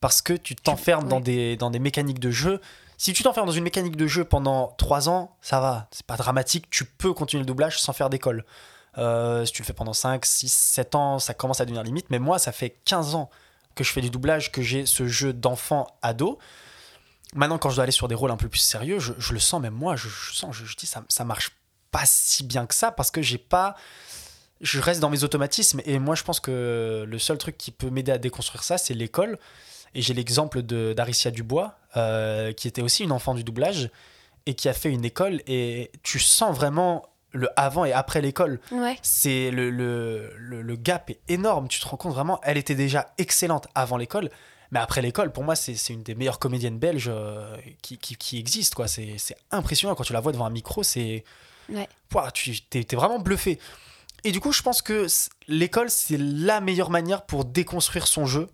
Parce 0.00 0.22
que 0.22 0.34
tu 0.34 0.54
t'enfermes 0.54 1.08
dans, 1.08 1.20
des, 1.20 1.56
dans 1.56 1.70
des 1.70 1.78
mécaniques 1.78 2.20
de 2.20 2.30
jeu. 2.30 2.60
Si 2.98 3.12
tu 3.12 3.22
t'enfermes 3.22 3.46
dans 3.46 3.52
une 3.52 3.64
mécanique 3.64 3.96
de 3.96 4.06
jeu 4.06 4.24
pendant 4.24 4.74
3 4.78 5.08
ans, 5.08 5.36
ça 5.40 5.60
va, 5.60 5.88
c'est 5.90 6.06
pas 6.06 6.16
dramatique, 6.16 6.70
tu 6.70 6.84
peux 6.84 7.12
continuer 7.12 7.40
le 7.40 7.46
doublage 7.46 7.80
sans 7.80 7.92
faire 7.92 8.10
d'école. 8.10 8.44
Euh, 8.98 9.44
si 9.44 9.52
tu 9.52 9.62
le 9.62 9.66
fais 9.66 9.72
pendant 9.72 9.92
5, 9.92 10.24
6, 10.24 10.52
7 10.52 10.94
ans, 10.94 11.18
ça 11.18 11.34
commence 11.34 11.60
à 11.60 11.64
devenir 11.64 11.82
limite. 11.82 12.06
Mais 12.10 12.18
moi, 12.18 12.38
ça 12.38 12.52
fait 12.52 12.76
15 12.84 13.14
ans 13.14 13.30
que 13.74 13.82
je 13.82 13.90
fais 13.90 14.00
du 14.00 14.10
doublage, 14.10 14.52
que 14.52 14.62
j'ai 14.62 14.86
ce 14.86 15.06
jeu 15.08 15.32
d'enfant 15.32 15.86
ado. 16.02 16.38
Maintenant, 17.34 17.58
quand 17.58 17.70
je 17.70 17.74
dois 17.74 17.82
aller 17.82 17.92
sur 17.92 18.08
des 18.08 18.14
rôles 18.14 18.30
un 18.30 18.36
peu 18.36 18.48
plus 18.48 18.60
sérieux, 18.60 18.98
je, 18.98 19.32
le 19.32 19.40
sens, 19.40 19.60
même 19.60 19.74
moi, 19.74 19.96
je, 19.96 20.08
sens, 20.08 20.54
je, 20.54 20.76
dis, 20.76 20.86
ça, 20.86 21.04
ça 21.08 21.24
marche 21.24 21.50
pas 21.90 22.04
si 22.06 22.44
bien 22.44 22.66
que 22.66 22.74
ça 22.74 22.90
parce 22.90 23.10
que 23.10 23.22
j'ai 23.22 23.38
pas. 23.38 23.76
Je 24.60 24.80
reste 24.80 25.00
dans 25.00 25.10
mes 25.10 25.24
automatismes 25.24 25.80
et 25.84 25.98
moi, 25.98 26.14
je 26.14 26.22
pense 26.22 26.40
que 26.40 27.04
le 27.06 27.18
seul 27.18 27.38
truc 27.38 27.58
qui 27.58 27.70
peut 27.70 27.90
m'aider 27.90 28.12
à 28.12 28.18
déconstruire 28.18 28.62
ça, 28.62 28.78
c'est 28.78 28.94
l'école. 28.94 29.38
Et 29.94 30.02
j'ai 30.02 30.14
l'exemple 30.14 30.62
d'Aricia 30.62 31.30
Dubois, 31.30 31.76
euh, 31.96 32.52
qui 32.52 32.66
était 32.66 32.82
aussi 32.82 33.04
une 33.04 33.12
enfant 33.12 33.34
du 33.34 33.44
doublage 33.44 33.90
et 34.46 34.54
qui 34.54 34.68
a 34.68 34.72
fait 34.72 34.90
une 34.90 35.04
école 35.04 35.40
et 35.46 35.90
tu 36.02 36.18
sens 36.18 36.54
vraiment 36.54 37.06
le 37.32 37.48
avant 37.56 37.84
et 37.84 37.92
après 37.92 38.20
l'école. 38.20 38.60
C'est 39.02 39.50
le, 39.50 39.70
le, 39.70 40.32
le, 40.36 40.76
gap 40.76 41.10
est 41.10 41.20
énorme. 41.28 41.68
Tu 41.68 41.80
te 41.80 41.86
rends 41.86 41.96
compte 41.96 42.14
vraiment, 42.14 42.40
elle 42.44 42.56
était 42.56 42.74
déjà 42.74 43.12
excellente 43.18 43.66
avant 43.74 43.96
l'école. 43.96 44.30
Mais 44.74 44.80
après 44.80 45.02
l'école, 45.02 45.30
pour 45.30 45.44
moi, 45.44 45.54
c'est 45.54 45.76
une 45.90 46.02
des 46.02 46.16
meilleures 46.16 46.40
comédiennes 46.40 46.80
belges 46.80 47.08
euh, 47.08 47.56
qui, 47.80 47.96
qui, 47.96 48.16
qui 48.16 48.40
existent. 48.40 48.74
quoi. 48.74 48.88
C'est 48.88 49.16
impressionnant 49.52 49.94
quand 49.94 50.02
tu 50.02 50.12
la 50.12 50.18
vois 50.18 50.32
devant 50.32 50.46
un 50.46 50.50
micro. 50.50 50.82
C'est. 50.82 51.22
Ouais. 51.68 51.88
tu 52.34 52.52
es, 52.74 52.96
vraiment 52.96 53.20
bluffé. 53.20 53.60
Et 54.24 54.32
du 54.32 54.40
coup, 54.40 54.50
je 54.50 54.62
pense 54.62 54.82
que 54.82 55.06
l'école, 55.46 55.90
c'est 55.90 56.18
la 56.18 56.60
meilleure 56.60 56.90
manière 56.90 57.24
pour 57.24 57.44
déconstruire 57.44 58.08
son 58.08 58.26
jeu 58.26 58.48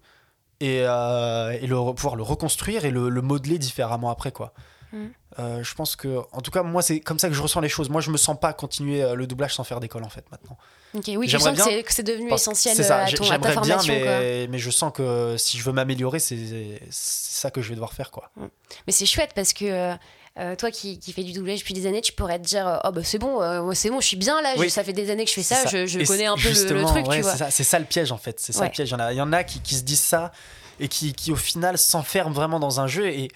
et, 0.61 0.83
euh, 0.85 1.53
et 1.53 1.67
le, 1.67 1.77
pouvoir 1.95 2.17
le 2.17 2.23
reconstruire 2.23 2.85
et 2.85 2.91
le, 2.91 3.09
le 3.09 3.23
modeler 3.23 3.59
différemment 3.59 4.11
après. 4.11 4.31
quoi. 4.31 4.53
Mm. 4.93 5.07
Euh, 5.39 5.63
je 5.63 5.75
pense 5.75 5.97
que, 5.97 6.21
en 6.33 6.41
tout 6.41 6.51
cas, 6.51 6.63
moi, 6.63 6.83
c'est 6.83 7.01
comme 7.01 7.19
ça 7.19 7.29
que 7.29 7.35
je 7.35 7.43
ressens 7.43 7.61
les 7.61 7.69
choses. 7.69 7.89
Moi, 7.89 8.01
je 8.01 8.11
me 8.11 8.17
sens 8.17 8.39
pas 8.39 8.53
continuer 8.53 9.03
euh, 9.03 9.15
le 9.15 9.27
doublage 9.27 9.55
sans 9.55 9.65
faire 9.65 9.81
d'école, 9.81 10.05
en 10.05 10.09
fait, 10.09 10.25
maintenant. 10.31 10.57
Ok, 10.95 11.05
oui, 11.17 11.29
je 11.29 11.39
sens 11.39 11.57
que 11.57 11.93
c'est 11.93 12.03
devenu 12.03 12.33
essentiel 12.33 12.77
ça, 12.77 13.05
à, 13.05 13.11
ton, 13.11 13.31
à 13.31 13.39
ta 13.39 13.53
formation. 13.53 13.95
Bien, 13.95 14.03
mais, 14.03 14.47
mais, 14.49 14.59
je 14.59 14.71
sens 14.71 14.93
que 14.93 15.37
si 15.39 15.59
je 15.59 15.65
veux 15.65 15.73
m'améliorer, 15.73 16.19
c'est 16.19 16.81
ça 16.91 17.51
que 17.51 17.63
je 17.63 17.69
vais 17.69 17.75
devoir 17.75 17.93
faire, 17.93 18.11
quoi. 18.11 18.31
Mm. 18.37 18.47
Mais 18.87 18.93
c'est 18.93 19.07
chouette 19.07 19.33
parce 19.35 19.53
que. 19.53 19.97
Euh, 20.39 20.55
toi 20.55 20.71
qui, 20.71 21.01
qui 21.01 21.13
fais 21.13 21.25
du 21.25 21.33
doublage 21.33 21.59
depuis 21.59 21.75
des 21.75 21.87
années, 21.87 22.01
tu 22.01 22.13
pourrais 22.13 22.39
te 22.39 22.45
dire 22.45 22.81
oh 22.85 22.93
bah 22.93 23.01
c'est 23.03 23.19
bon, 23.19 23.73
c'est 23.75 23.91
bon, 23.91 24.01
je 24.01 24.07
suis 24.07 24.17
bien 24.17 24.41
là, 24.41 24.55
ça 24.69 24.85
fait 24.85 24.93
des 24.93 25.11
années 25.11 25.25
que 25.25 25.31
je 25.31 25.35
fais 25.35 25.43
ça, 25.43 25.67
je, 25.67 25.87
je 25.87 26.07
connais 26.07 26.27
un 26.27 26.37
peu 26.37 26.49
le, 26.49 26.85
truc, 26.85 27.05
tu 27.11 27.21
vois. 27.21 27.51
C'est 27.51 27.65
ça, 27.65 27.81
le 27.81 27.85
piège 27.85 28.13
en 28.13 28.17
fait, 28.17 28.39
c'est 28.39 28.53
ça 28.53 28.65
le 28.65 28.71
piège. 28.71 28.91
Il 28.91 28.93
y 28.93 28.95
en 28.95 29.01
a, 29.01 29.13
il 29.13 29.17
y 29.17 29.21
en 29.21 29.33
a 29.33 29.43
qui, 29.43 29.61
qui, 29.61 29.75
se 29.75 29.83
disent 29.83 30.01
ça 30.01 30.31
et 30.79 30.87
qui, 30.87 31.15
qui 31.15 31.33
au 31.33 31.37
final 31.37 31.77
s'enferment 31.79 32.33
vraiment 32.33 32.61
dans 32.61 32.79
un 32.81 32.87
jeu 32.87 33.09
et 33.09 33.29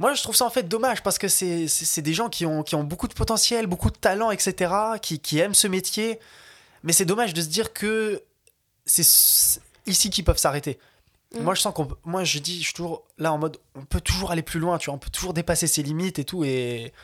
moi, 0.00 0.14
je 0.14 0.22
trouve 0.22 0.34
ça 0.34 0.46
en 0.46 0.50
fait 0.50 0.62
dommage 0.62 1.02
parce 1.02 1.18
que 1.18 1.28
c'est 1.28 2.00
des 2.00 2.14
gens 2.14 2.30
qui 2.30 2.46
ont, 2.46 2.62
qui 2.62 2.74
ont 2.74 2.82
beaucoup 2.82 3.06
de 3.06 3.12
potentiel, 3.12 3.66
beaucoup 3.66 3.90
de 3.90 3.96
talent, 3.96 4.30
etc., 4.30 4.72
qui, 5.02 5.20
qui 5.20 5.38
aiment 5.38 5.54
ce 5.54 5.68
métier. 5.68 6.18
Mais 6.82 6.94
c'est 6.94 7.04
dommage 7.04 7.34
de 7.34 7.42
se 7.42 7.48
dire 7.48 7.74
que 7.74 8.22
c'est 8.86 9.06
ici 9.84 10.08
qu'ils 10.08 10.24
peuvent 10.24 10.38
s'arrêter. 10.38 10.78
Mm. 11.34 11.42
Moi, 11.42 11.54
je 11.54 11.60
sens 11.60 11.74
qu'on. 11.74 11.86
Moi, 12.04 12.24
je 12.24 12.38
dis, 12.38 12.60
je 12.60 12.64
suis 12.64 12.72
toujours 12.72 13.04
là 13.18 13.30
en 13.30 13.36
mode, 13.36 13.58
on 13.74 13.84
peut 13.84 14.00
toujours 14.00 14.30
aller 14.30 14.40
plus 14.40 14.58
loin, 14.58 14.78
tu 14.78 14.86
vois, 14.86 14.94
on 14.94 14.98
peut 14.98 15.10
toujours 15.10 15.34
dépasser 15.34 15.66
ses 15.66 15.82
limites 15.82 16.18
et 16.18 16.24
tout. 16.24 16.44
Et, 16.44 16.94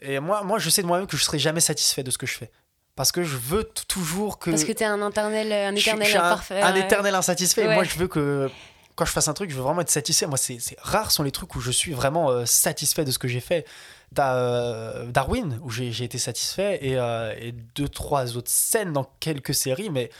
et 0.00 0.18
moi, 0.18 0.42
moi, 0.42 0.58
je 0.58 0.70
sais 0.70 0.80
de 0.80 0.86
moi-même 0.86 1.06
que 1.06 1.18
je 1.18 1.22
serai 1.22 1.38
jamais 1.38 1.60
satisfait 1.60 2.02
de 2.02 2.10
ce 2.10 2.16
que 2.16 2.26
je 2.26 2.34
fais. 2.34 2.50
Parce 2.94 3.12
que 3.12 3.24
je 3.24 3.36
veux 3.36 3.64
toujours 3.88 4.38
que. 4.38 4.48
Parce 4.48 4.64
que 4.64 4.72
t'es 4.72 4.86
un 4.86 5.06
éternel, 5.06 5.52
un 5.52 5.76
éternel 5.76 6.16
imparfait. 6.16 6.62
Un, 6.62 6.74
éternel 6.76 7.14
insatisfait. 7.14 7.74
Moi, 7.74 7.84
je 7.84 7.98
veux 7.98 8.08
que 8.08 8.50
quand 8.96 9.04
je 9.04 9.12
fasse 9.12 9.28
un 9.28 9.34
truc, 9.34 9.50
je 9.50 9.56
veux 9.56 9.62
vraiment 9.62 9.82
être 9.82 9.90
satisfait. 9.90 10.26
Moi, 10.26 10.38
c'est 10.38 10.58
rare 10.80 11.12
sont 11.12 11.22
les 11.22 11.30
trucs 11.30 11.54
où 11.54 11.60
je 11.60 11.70
suis 11.70 11.92
vraiment 11.92 12.30
euh, 12.30 12.46
satisfait 12.46 13.04
de 13.04 13.10
ce 13.10 13.18
que 13.18 13.28
j'ai 13.28 13.40
fait. 13.40 13.66
T'as 14.14 14.34
euh, 14.34 15.06
Darwin, 15.10 15.60
où 15.62 15.70
j'ai 15.70 16.02
été 16.02 16.18
satisfait, 16.18 16.78
et, 16.80 16.96
euh, 16.96 17.34
et, 17.38 17.52
deux, 17.52 17.88
trois 17.88 18.36
autres 18.36 18.50
scènes 18.50 18.92
dans 18.92 19.04
quelques 19.20 19.54
séries, 19.54 19.90
mais 19.90 20.10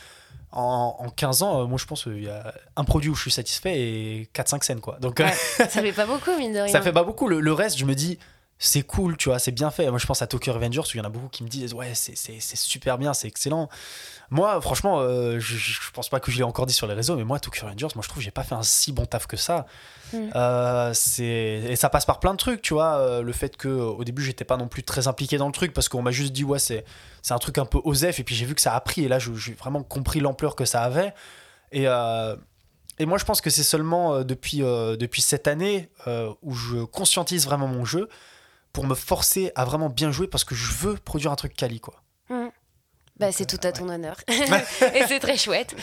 en, 0.51 0.95
en 0.99 1.09
15 1.09 1.41
ans, 1.41 1.67
moi 1.67 1.77
je 1.77 1.85
pense 1.85 2.03
qu'il 2.03 2.23
y 2.23 2.29
a 2.29 2.53
un 2.75 2.83
produit 2.83 3.09
où 3.09 3.15
je 3.15 3.21
suis 3.21 3.31
satisfait 3.31 3.79
et 3.79 4.29
4-5 4.33 4.63
scènes, 4.63 4.79
quoi. 4.79 4.97
Donc, 4.99 5.23
ça 5.57 5.67
fait 5.67 5.91
pas 5.91 6.05
beaucoup, 6.05 6.37
mine 6.37 6.53
de 6.53 6.59
rien. 6.61 6.71
Ça 6.71 6.81
fait 6.81 6.93
pas 6.93 7.03
beaucoup. 7.03 7.27
Le, 7.27 7.39
le 7.39 7.53
reste, 7.53 7.77
je 7.77 7.85
me 7.85 7.95
dis, 7.95 8.19
c'est 8.59 8.81
cool, 8.81 9.17
tu 9.17 9.29
vois, 9.29 9.37
c'est 9.37 9.51
bien 9.51 9.69
fait. 9.69 9.89
Moi, 9.89 9.99
je 9.99 10.07
pense 10.07 10.21
à 10.23 10.27
Tokyo 10.27 10.51
Revengers 10.51 10.79
où 10.79 10.91
il 10.95 10.97
y 10.97 11.01
en 11.01 11.03
a 11.03 11.09
beaucoup 11.09 11.29
qui 11.29 11.43
me 11.43 11.47
disent, 11.47 11.73
ouais, 11.73 11.93
c'est 11.93 12.39
super 12.55 12.97
bien, 12.97 13.13
c'est 13.13 13.27
excellent. 13.27 13.69
Moi, 14.31 14.59
franchement, 14.61 14.99
euh, 14.99 15.39
je, 15.39 15.55
je, 15.57 15.91
pense 15.91 16.09
pas 16.09 16.19
que 16.19 16.31
je 16.31 16.37
l'ai 16.37 16.43
encore 16.43 16.65
dit 16.65 16.73
sur 16.73 16.87
les 16.87 16.95
réseaux, 16.95 17.15
mais 17.15 17.23
moi, 17.23 17.39
Tokyo 17.39 17.67
Rangers, 17.67 17.87
moi, 17.95 18.01
je 18.01 18.09
trouve 18.09 18.17
que 18.17 18.23
j'ai 18.23 18.31
pas 18.31 18.43
fait 18.43 18.55
un 18.55 18.63
si 18.63 18.91
bon 18.91 19.05
taf 19.05 19.27
que 19.27 19.37
ça. 19.37 19.67
Mm. 20.11 20.29
Euh, 20.35 20.93
et 21.19 21.75
ça 21.75 21.89
passe 21.89 22.05
par 22.05 22.19
plein 22.19 22.33
de 22.33 22.37
trucs, 22.37 22.63
tu 22.63 22.73
vois. 22.73 22.97
Euh, 22.97 23.21
le 23.21 23.31
fait 23.31 23.55
que 23.57 23.67
au 23.67 24.03
début, 24.03 24.23
j'étais 24.23 24.43
pas 24.43 24.57
non 24.57 24.67
plus 24.67 24.83
très 24.83 25.07
impliqué 25.07 25.37
dans 25.37 25.47
le 25.47 25.53
truc 25.53 25.71
parce 25.71 25.87
qu'on 25.87 26.01
m'a 26.01 26.11
juste 26.11 26.33
dit, 26.33 26.43
ouais, 26.43 26.59
c'est 26.59 26.83
un 27.29 27.37
truc 27.37 27.59
un 27.59 27.65
peu 27.65 27.79
osef. 27.83 28.19
Et 28.19 28.23
puis 28.23 28.33
j'ai 28.33 28.45
vu 28.45 28.55
que 28.55 28.61
ça 28.61 28.73
a 28.73 28.81
pris, 28.81 29.03
et 29.03 29.07
là, 29.07 29.19
j'ai 29.19 29.53
vraiment 29.53 29.83
compris 29.83 30.19
l'ampleur 30.19 30.55
que 30.55 30.65
ça 30.65 30.81
avait. 30.81 31.13
Et, 31.71 31.83
et 31.83 33.05
moi, 33.05 33.17
je 33.17 33.25
pense 33.25 33.39
que 33.39 33.49
c'est 33.49 33.63
seulement 33.63 34.23
depuis, 34.23 34.59
depuis 34.59 35.21
cette 35.21 35.47
année 35.47 35.89
où 36.41 36.53
je 36.53 36.83
conscientise 36.83 37.45
vraiment 37.45 37.67
mon 37.67 37.85
jeu 37.85 38.09
pour 38.77 38.85
me 38.85 38.93
forcer 38.93 39.51
à 39.55 39.65
vraiment 39.65 39.89
bien 39.89 40.11
jouer 40.11 40.27
parce 40.27 40.43
que 40.43 40.53
je 40.53 40.71
veux 40.71 40.97
produire 40.97 41.31
un 41.31 41.35
truc 41.35 41.55
quali, 41.55 41.79
quoi. 41.79 41.95
Mm. 42.29 42.49
Bah, 43.19 43.31
c'est 43.31 43.47
tout 43.47 43.57
à 43.63 43.71
ton 43.71 43.89
honneur. 43.89 44.17
et 44.29 45.01
c'est 45.07 45.19
très 45.19 45.35
chouette. 45.35 45.73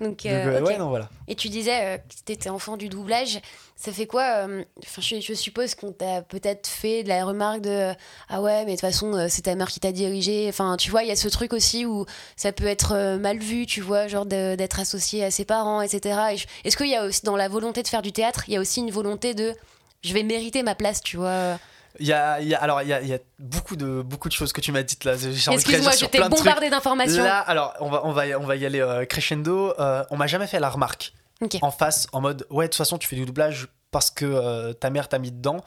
Donc, 0.00 0.24
euh, 0.24 0.60
voilà. 0.88 1.08
Et 1.26 1.34
tu 1.34 1.48
disais 1.48 1.80
euh, 1.82 1.98
que 1.98 2.14
tu 2.24 2.32
étais 2.32 2.50
enfant 2.50 2.76
du 2.76 2.88
doublage. 2.88 3.40
Ça 3.74 3.90
fait 3.90 4.06
quoi 4.06 4.46
euh, 4.46 4.64
enfin, 4.84 5.02
je, 5.02 5.34
suppose 5.34 5.74
qu'on 5.74 5.90
t'a 5.90 6.22
peut-être 6.22 6.68
fait 6.68 7.02
de 7.02 7.08
la 7.08 7.24
remarque 7.24 7.62
de 7.62 7.92
Ah 8.28 8.40
ouais, 8.40 8.60
mais 8.66 8.66
de 8.66 8.70
toute 8.76 8.82
façon, 8.82 9.26
c'est 9.28 9.42
ta 9.42 9.56
mère 9.56 9.68
qui 9.68 9.80
t'a 9.80 9.90
dirigé. 9.90 10.46
Enfin, 10.48 10.76
tu 10.76 10.92
vois, 10.92 11.02
il 11.02 11.08
y 11.08 11.12
a 11.12 11.16
ce 11.16 11.26
truc 11.26 11.52
aussi 11.52 11.84
où 11.84 12.06
ça 12.36 12.52
peut 12.52 12.66
être 12.66 13.16
mal 13.16 13.38
vu, 13.38 13.66
tu 13.66 13.80
vois, 13.80 14.06
genre 14.06 14.26
d'être 14.26 14.78
associé 14.78 15.24
à 15.24 15.32
ses 15.32 15.44
parents, 15.44 15.82
etc. 15.82 16.38
Est-ce 16.62 16.76
qu'il 16.76 16.86
y 16.86 16.94
a 16.94 17.04
aussi, 17.04 17.22
dans 17.24 17.36
la 17.36 17.48
volonté 17.48 17.82
de 17.82 17.88
faire 17.88 18.02
du 18.02 18.12
théâtre, 18.12 18.44
il 18.46 18.54
y 18.54 18.56
a 18.56 18.60
aussi 18.60 18.78
une 18.78 18.92
volonté 18.92 19.34
de 19.34 19.56
je 20.04 20.14
vais 20.14 20.22
mériter 20.22 20.62
ma 20.62 20.76
place, 20.76 21.00
tu 21.02 21.16
vois. 21.16 21.58
Il 22.00 22.06
y 22.06 22.12
a, 22.12 22.40
il 22.40 22.48
y 22.48 22.54
a- 22.54 22.60
alors 22.60 22.82
il 22.82 22.88
y 22.88 22.92
a, 22.92 23.00
il 23.02 23.08
y 23.08 23.14
a 23.14 23.18
beaucoup 23.38 23.76
de 23.76 24.02
beaucoup 24.02 24.28
de 24.28 24.32
choses 24.34 24.52
que 24.52 24.60
tu 24.60 24.72
m'as 24.72 24.82
dites 24.82 25.04
là. 25.04 25.14
Excuse-moi, 25.14 25.92
trucs. 25.92 26.10
bombardé 26.28 26.68
d'informations. 26.70 27.22
Là, 27.22 27.38
alors 27.38 27.74
on 27.80 27.88
va 27.90 28.00
on 28.04 28.10
va 28.12 28.26
y- 28.26 28.34
on 28.34 28.44
va 28.46 28.56
y 28.56 28.66
aller 28.66 28.80
euh, 28.80 29.04
crescendo. 29.04 29.72
Euh, 29.78 30.04
on 30.10 30.16
m'a 30.16 30.26
jamais 30.26 30.46
fait 30.48 30.58
la 30.60 30.70
remarque 30.70 31.12
en 31.62 31.70
face 31.70 32.06
en 32.12 32.20
mode 32.20 32.46
ouais 32.50 32.64
de 32.66 32.70
toute 32.70 32.78
façon 32.78 32.98
tu 32.98 33.06
fais 33.06 33.16
du 33.16 33.24
doublage 33.26 33.68
parce 33.92 34.10
que 34.10 34.24
euh, 34.24 34.72
ta 34.72 34.90
mère 34.90 35.08
t'a 35.08 35.18
mis 35.18 35.30
dedans. 35.30 35.58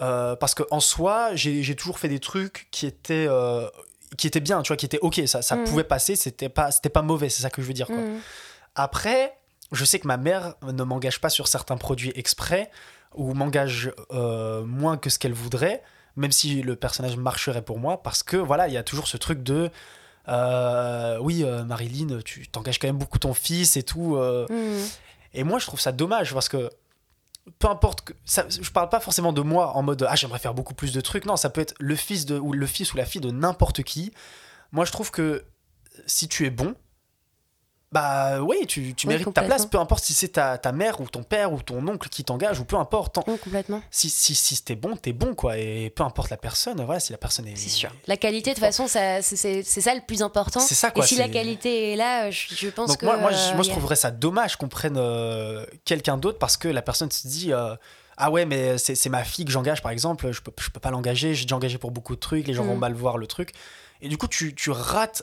Euh, 0.00 0.34
parce 0.36 0.54
que 0.54 0.62
en 0.70 0.80
soi 0.80 1.34
j'ai 1.34 1.74
toujours 1.76 1.98
fait 1.98 2.08
des 2.08 2.20
trucs 2.20 2.68
qui 2.70 2.86
étaient 2.86 3.28
qui 4.16 4.26
étaient 4.26 4.40
bien, 4.40 4.62
tu 4.62 4.68
vois, 4.68 4.76
qui 4.78 4.86
étaient 4.86 4.98
ok, 5.00 5.20
ça 5.26 5.42
ça 5.42 5.56
Mhm. 5.56 5.64
pouvait 5.64 5.84
passer, 5.84 6.16
c'était 6.16 6.48
pas 6.48 6.70
c'était 6.70 6.88
pas 6.88 7.02
mauvais, 7.02 7.28
c'est 7.28 7.42
ça 7.42 7.50
que 7.50 7.60
je 7.60 7.66
veux 7.66 7.74
dire 7.74 7.86
quoi. 7.86 7.96
Mhm. 7.96 8.18
Après, 8.76 9.36
je 9.72 9.84
sais 9.84 9.98
que 9.98 10.06
ma 10.08 10.16
mère 10.16 10.54
ne 10.62 10.82
m'engage 10.84 11.20
pas 11.20 11.28
sur 11.28 11.48
certains 11.48 11.76
produits 11.76 12.12
exprès 12.14 12.70
ou 13.14 13.34
m'engage 13.34 13.92
euh, 14.12 14.64
moins 14.64 14.96
que 14.96 15.10
ce 15.10 15.18
qu'elle 15.18 15.32
voudrait, 15.32 15.82
même 16.16 16.32
si 16.32 16.62
le 16.62 16.76
personnage 16.76 17.16
marcherait 17.16 17.62
pour 17.62 17.78
moi, 17.78 18.02
parce 18.02 18.22
que 18.22 18.36
voilà, 18.36 18.68
il 18.68 18.74
y 18.74 18.76
a 18.76 18.82
toujours 18.82 19.08
ce 19.08 19.16
truc 19.16 19.42
de 19.42 19.70
euh, 20.28 21.18
oui, 21.20 21.42
euh, 21.44 21.64
Marilyn, 21.64 22.20
tu 22.24 22.46
t'engages 22.46 22.78
quand 22.78 22.88
même 22.88 22.98
beaucoup 22.98 23.18
ton 23.18 23.34
fils 23.34 23.76
et 23.76 23.82
tout. 23.82 24.16
Mhm. 24.16 24.86
et 25.34 25.44
moi, 25.44 25.58
je 25.58 25.66
trouve 25.66 25.80
ça 25.80 25.92
dommage 25.92 26.32
parce 26.32 26.48
que 26.48 26.70
peu 27.58 27.68
importe 27.68 28.02
que 28.02 28.12
ça, 28.24 28.46
je 28.48 28.70
parle 28.70 28.88
pas 28.88 29.00
forcément 29.00 29.32
de 29.32 29.40
moi 29.40 29.74
en 29.76 29.82
mode 29.82 30.06
ah 30.08 30.14
j'aimerais 30.14 30.38
faire 30.38 30.54
beaucoup 30.54 30.74
plus 30.74 30.92
de 30.92 31.00
trucs 31.00 31.24
non 31.24 31.36
ça 31.36 31.50
peut 31.50 31.62
être 31.62 31.74
le 31.80 31.96
fils 31.96 32.26
de 32.26 32.38
ou 32.38 32.52
le 32.52 32.66
fils 32.66 32.92
ou 32.92 32.96
la 32.96 33.06
fille 33.06 33.20
de 33.20 33.30
n'importe 33.30 33.82
qui 33.82 34.12
moi 34.72 34.84
je 34.84 34.92
trouve 34.92 35.10
que 35.10 35.44
si 36.06 36.28
tu 36.28 36.46
es 36.46 36.50
bon 36.50 36.76
bah 37.92 38.40
oui 38.40 38.66
tu, 38.68 38.94
tu 38.94 39.08
Oui, 39.08 39.14
mérites 39.14 39.34
ta 39.34 39.42
place 39.42 39.66
peu 39.66 39.78
importe 39.78 40.04
si 40.04 40.14
c'est 40.14 40.28
ta, 40.28 40.58
ta 40.58 40.70
mère 40.70 41.00
ou 41.00 41.08
ton 41.08 41.24
père 41.24 41.52
ou 41.52 41.60
ton 41.60 41.84
oncle 41.88 42.08
qui 42.08 42.22
t'engage 42.22 42.60
ou 42.60 42.64
peu 42.64 42.76
importe 42.76 43.16
Mhm, 43.26 43.38
complètement. 43.38 43.82
si, 43.90 44.08
si, 44.10 44.36
si 44.36 44.62
t'es 44.62 44.76
bon 44.76 44.94
t'es 44.96 45.12
bon 45.12 45.34
quoi 45.34 45.58
et 45.58 45.90
peu 45.90 46.04
importe 46.04 46.30
la 46.30 46.36
personne 46.36 46.80
voilà 46.84 47.00
si 47.00 47.10
la 47.10 47.18
personne 47.18 47.48
est 47.48 47.56
C'est 47.56 47.68
sûr. 47.68 47.90
La 48.06 48.16
qualité, 48.16 48.50
de 48.50 48.54
toute 48.54 48.64
façon, 48.64 48.86
ça, 48.86 49.22
c'est- 49.22 49.62
ça 49.64 49.94
le 49.94 50.02
plus 50.06 50.22
important. 50.22 50.60
C'est 50.60 50.74
ça, 50.76 50.90
quoi, 50.92 51.04
Et 51.04 51.08
si 51.08 51.16
la 51.16 51.28
qualité 51.28 51.92
est 51.92 51.96
là, 51.96 52.30
je, 52.30 52.54
je 52.54 52.68
pense 52.68 52.88
Donc 52.90 52.98
que. 52.98 53.06
moi, 53.06 53.16
moi, 53.16 53.32
je, 53.32 53.50
euh, 53.50 53.54
moi, 53.54 53.64
je 53.64 53.70
a- 53.70 53.72
trouverais 53.72 53.96
ça 53.96 54.10
dommage 54.12 54.56
qu'on 54.56 54.68
prenne 54.68 54.96
euh, 54.96 55.66
quelqu'un 55.84 56.16
d'autre 56.16 56.38
parce 56.38 56.56
que 56.56 56.68
la 56.68 56.82
personne 56.82 57.10
se 57.10 57.26
dit 57.26 57.52
euh, 57.52 57.74
ah 58.16 58.30
ouais 58.30 58.44
mais 58.46 58.78
c'est 58.78 58.94
c'est 58.94 59.08
ma 59.08 59.24
fille 59.24 59.44
que 59.44 59.50
j'engage 59.50 59.82
par 59.82 59.90
exemple 59.90 60.30
je 60.30 60.40
peux, 60.42 60.52
je 60.60 60.68
peux 60.70 60.78
pas 60.80 60.90
l'engager 60.90 61.34
j'ai 61.34 61.44
déjà 61.44 61.56
engagé 61.56 61.78
pour 61.78 61.90
beaucoup 61.90 62.14
de 62.14 62.20
trucs 62.20 62.46
les 62.46 62.52
gens 62.54 62.64
vont 62.64 62.76
Mm. 62.76 62.80
mal 62.80 62.92
voir 62.94 63.16
le 63.18 63.26
truc 63.26 63.52
et 64.02 64.08
du 64.08 64.18
coup 64.18 64.28
tu, 64.28 64.54
tu 64.54 64.70
rates 64.70 65.22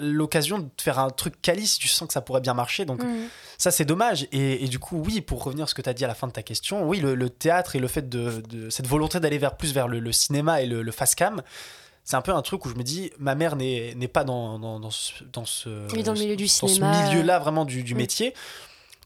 l'occasion 0.00 0.58
de 0.58 0.68
faire 0.80 0.98
un 0.98 1.10
truc 1.10 1.40
quali 1.42 1.66
si 1.66 1.78
tu 1.78 1.88
sens 1.88 2.06
que 2.08 2.12
ça 2.14 2.20
pourrait 2.20 2.40
bien 2.40 2.54
marcher 2.54 2.84
donc 2.84 3.02
Mhm. 3.02 3.28
ça 3.58 3.70
c'est 3.70 3.84
dommage 3.84 4.26
et, 4.32 4.64
et 4.64 4.68
du 4.68 4.78
coup 4.78 5.02
oui 5.04 5.20
pour 5.20 5.42
revenir 5.44 5.64
à 5.64 5.66
ce 5.66 5.74
que 5.74 5.82
tu 5.82 5.88
as 5.88 5.94
dit 5.94 6.04
à 6.04 6.08
la 6.08 6.14
fin 6.14 6.26
de 6.26 6.32
ta 6.32 6.42
question 6.42 6.86
oui 6.88 7.00
le, 7.00 7.14
le 7.14 7.30
théâtre 7.30 7.76
et 7.76 7.78
le 7.78 7.88
fait 7.88 8.08
de, 8.08 8.42
de- 8.48 8.70
cette 8.70 8.86
volonté 8.86 9.20
d'aller 9.20 9.38
vers 9.38 9.56
plus 9.56 9.72
vers 9.72 9.88
le, 9.88 9.98
le 10.00 10.12
cinéma 10.12 10.62
et 10.62 10.66
le, 10.66 10.82
le 10.82 10.92
fast 10.92 11.14
cam 11.14 11.42
c'est 12.04 12.16
un 12.16 12.22
peu 12.22 12.32
un 12.32 12.42
truc 12.42 12.64
où 12.64 12.68
je 12.68 12.74
me 12.76 12.82
dis 12.84 13.10
ma 13.18 13.34
mère 13.34 13.56
n'est 13.56 14.08
pas 14.12 14.22
dans, 14.22 14.58
dans, 14.60 14.78
dans 14.78 14.90
ce, 14.90 15.24
dans 15.32 15.44
ce 15.44 15.92
Oui, 15.92 16.02
dans 16.04 16.12
le 16.12 16.20
milieu 16.20 16.36
du 16.36 16.44
dans 16.44 16.48
cinéma, 16.68 16.92
ce 16.94 17.08
milieu 17.10 17.22
là 17.22 17.38
vraiment 17.40 17.64
du, 17.64 17.82
du 17.82 17.94
Mm. 17.94 17.98
métier 17.98 18.34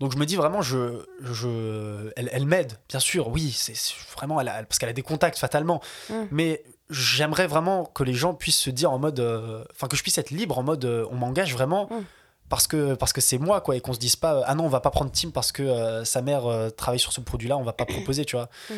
donc 0.01 0.13
je 0.13 0.19
me 0.19 0.25
dis 0.27 0.37
vraiment 0.37 0.63
je, 0.63 1.05
je 1.23 2.11
elle, 2.17 2.29
elle 2.33 2.47
m'aide 2.47 2.73
bien 2.89 3.01
sûr 3.01 3.29
oui 3.29 3.51
c'est 3.57 3.75
vraiment 4.17 4.41
elle 4.41 4.49
a- 4.49 4.63
parce 4.65 4.79
qu'elle 4.79 4.89
a 4.89 4.95
des 4.95 5.03
contacts 5.03 5.39
fatalement 5.39 5.81
Mm. 6.11 6.15
mais 6.31 6.63
j'aimerais 6.91 7.47
vraiment 7.47 7.85
que 7.85 8.03
les 8.05 8.15
gens 8.15 8.35
puissent 8.35 8.59
se 8.59 8.71
dire 8.71 8.91
en 8.93 8.99
mode 8.99 9.21
euh, 9.21 9.65
enfin 9.73 9.87
que 9.89 9.97
je 9.97 10.03
puisse 10.03 10.19
être 10.19 10.31
libre 10.31 10.59
en 10.59 10.63
mode 10.63 10.85
euh, 10.85 11.07
on 11.11 11.15
m'engage 11.17 11.53
vraiment 11.55 11.87
Mm. 11.91 12.05
parce 12.49 12.67
que 12.67 12.95
parce 12.95 13.13
que 13.13 13.21
c'est 13.21 13.39
moi 13.39 13.61
quoi 13.61 13.77
et 13.77 13.81
qu'on 13.81 13.93
se 13.93 13.99
dise 13.99 14.17
pas 14.17 14.35
euh, 14.35 14.43
ah 14.47 14.55
non 14.55 14.65
on 14.65 14.69
va 14.69 14.81
pas 14.81 14.91
prendre 14.91 15.11
Tim 15.13 15.31
parce 15.31 15.53
que 15.53 16.03
sa 16.05 16.21
mère 16.23 16.43
travaille 16.77 16.99
sur 16.99 17.13
ce 17.13 17.21
produit 17.21 17.49
là 17.49 17.57
on 17.57 17.63
va 17.63 17.73
pas 17.73 17.87
proposer 17.87 18.25
tu 18.25 18.37
vois 18.37 18.49
Mm. 18.71 18.75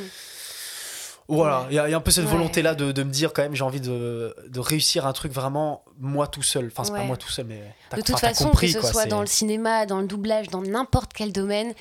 voilà 1.28 1.66
il 1.70 1.74
y, 1.74 1.78
a- 1.78 1.88
il 1.88 1.90
y 1.90 1.94
a 1.94 1.96
un 1.96 2.00
peu 2.00 2.10
cette 2.10 2.24
Ouais. 2.26 2.30
volonté 2.30 2.62
là 2.62 2.74
de, 2.74 2.92
de 2.92 3.02
me 3.02 3.10
dire 3.10 3.32
quand 3.32 3.42
même 3.42 3.54
j'ai 3.54 3.64
envie 3.64 3.80
de, 3.80 4.34
de 4.48 4.60
réussir 4.60 5.06
un 5.06 5.12
truc 5.12 5.32
vraiment 5.32 5.84
moi 5.98 6.26
tout 6.26 6.42
seul 6.42 6.66
enfin 6.66 6.84
c'est 6.84 6.92
pas 6.92 7.04
moi 7.04 7.16
tout 7.16 7.30
seul 7.30 7.46
mais 7.46 7.62
De 7.96 8.02
toute 8.02 8.18
façon, 8.18 8.44
compris, 8.46 8.66
que 8.68 8.72
ce 8.74 8.78
quoi, 8.80 8.92
soit 8.92 9.06
dans 9.06 9.20
le 9.20 9.26
cinéma, 9.26 9.86
dans 9.86 10.00
le 10.00 10.06
doublage, 10.06 10.48
dans 10.48 10.62
n'importe 10.62 11.12
quel 11.14 11.32
domaine, 11.32 11.74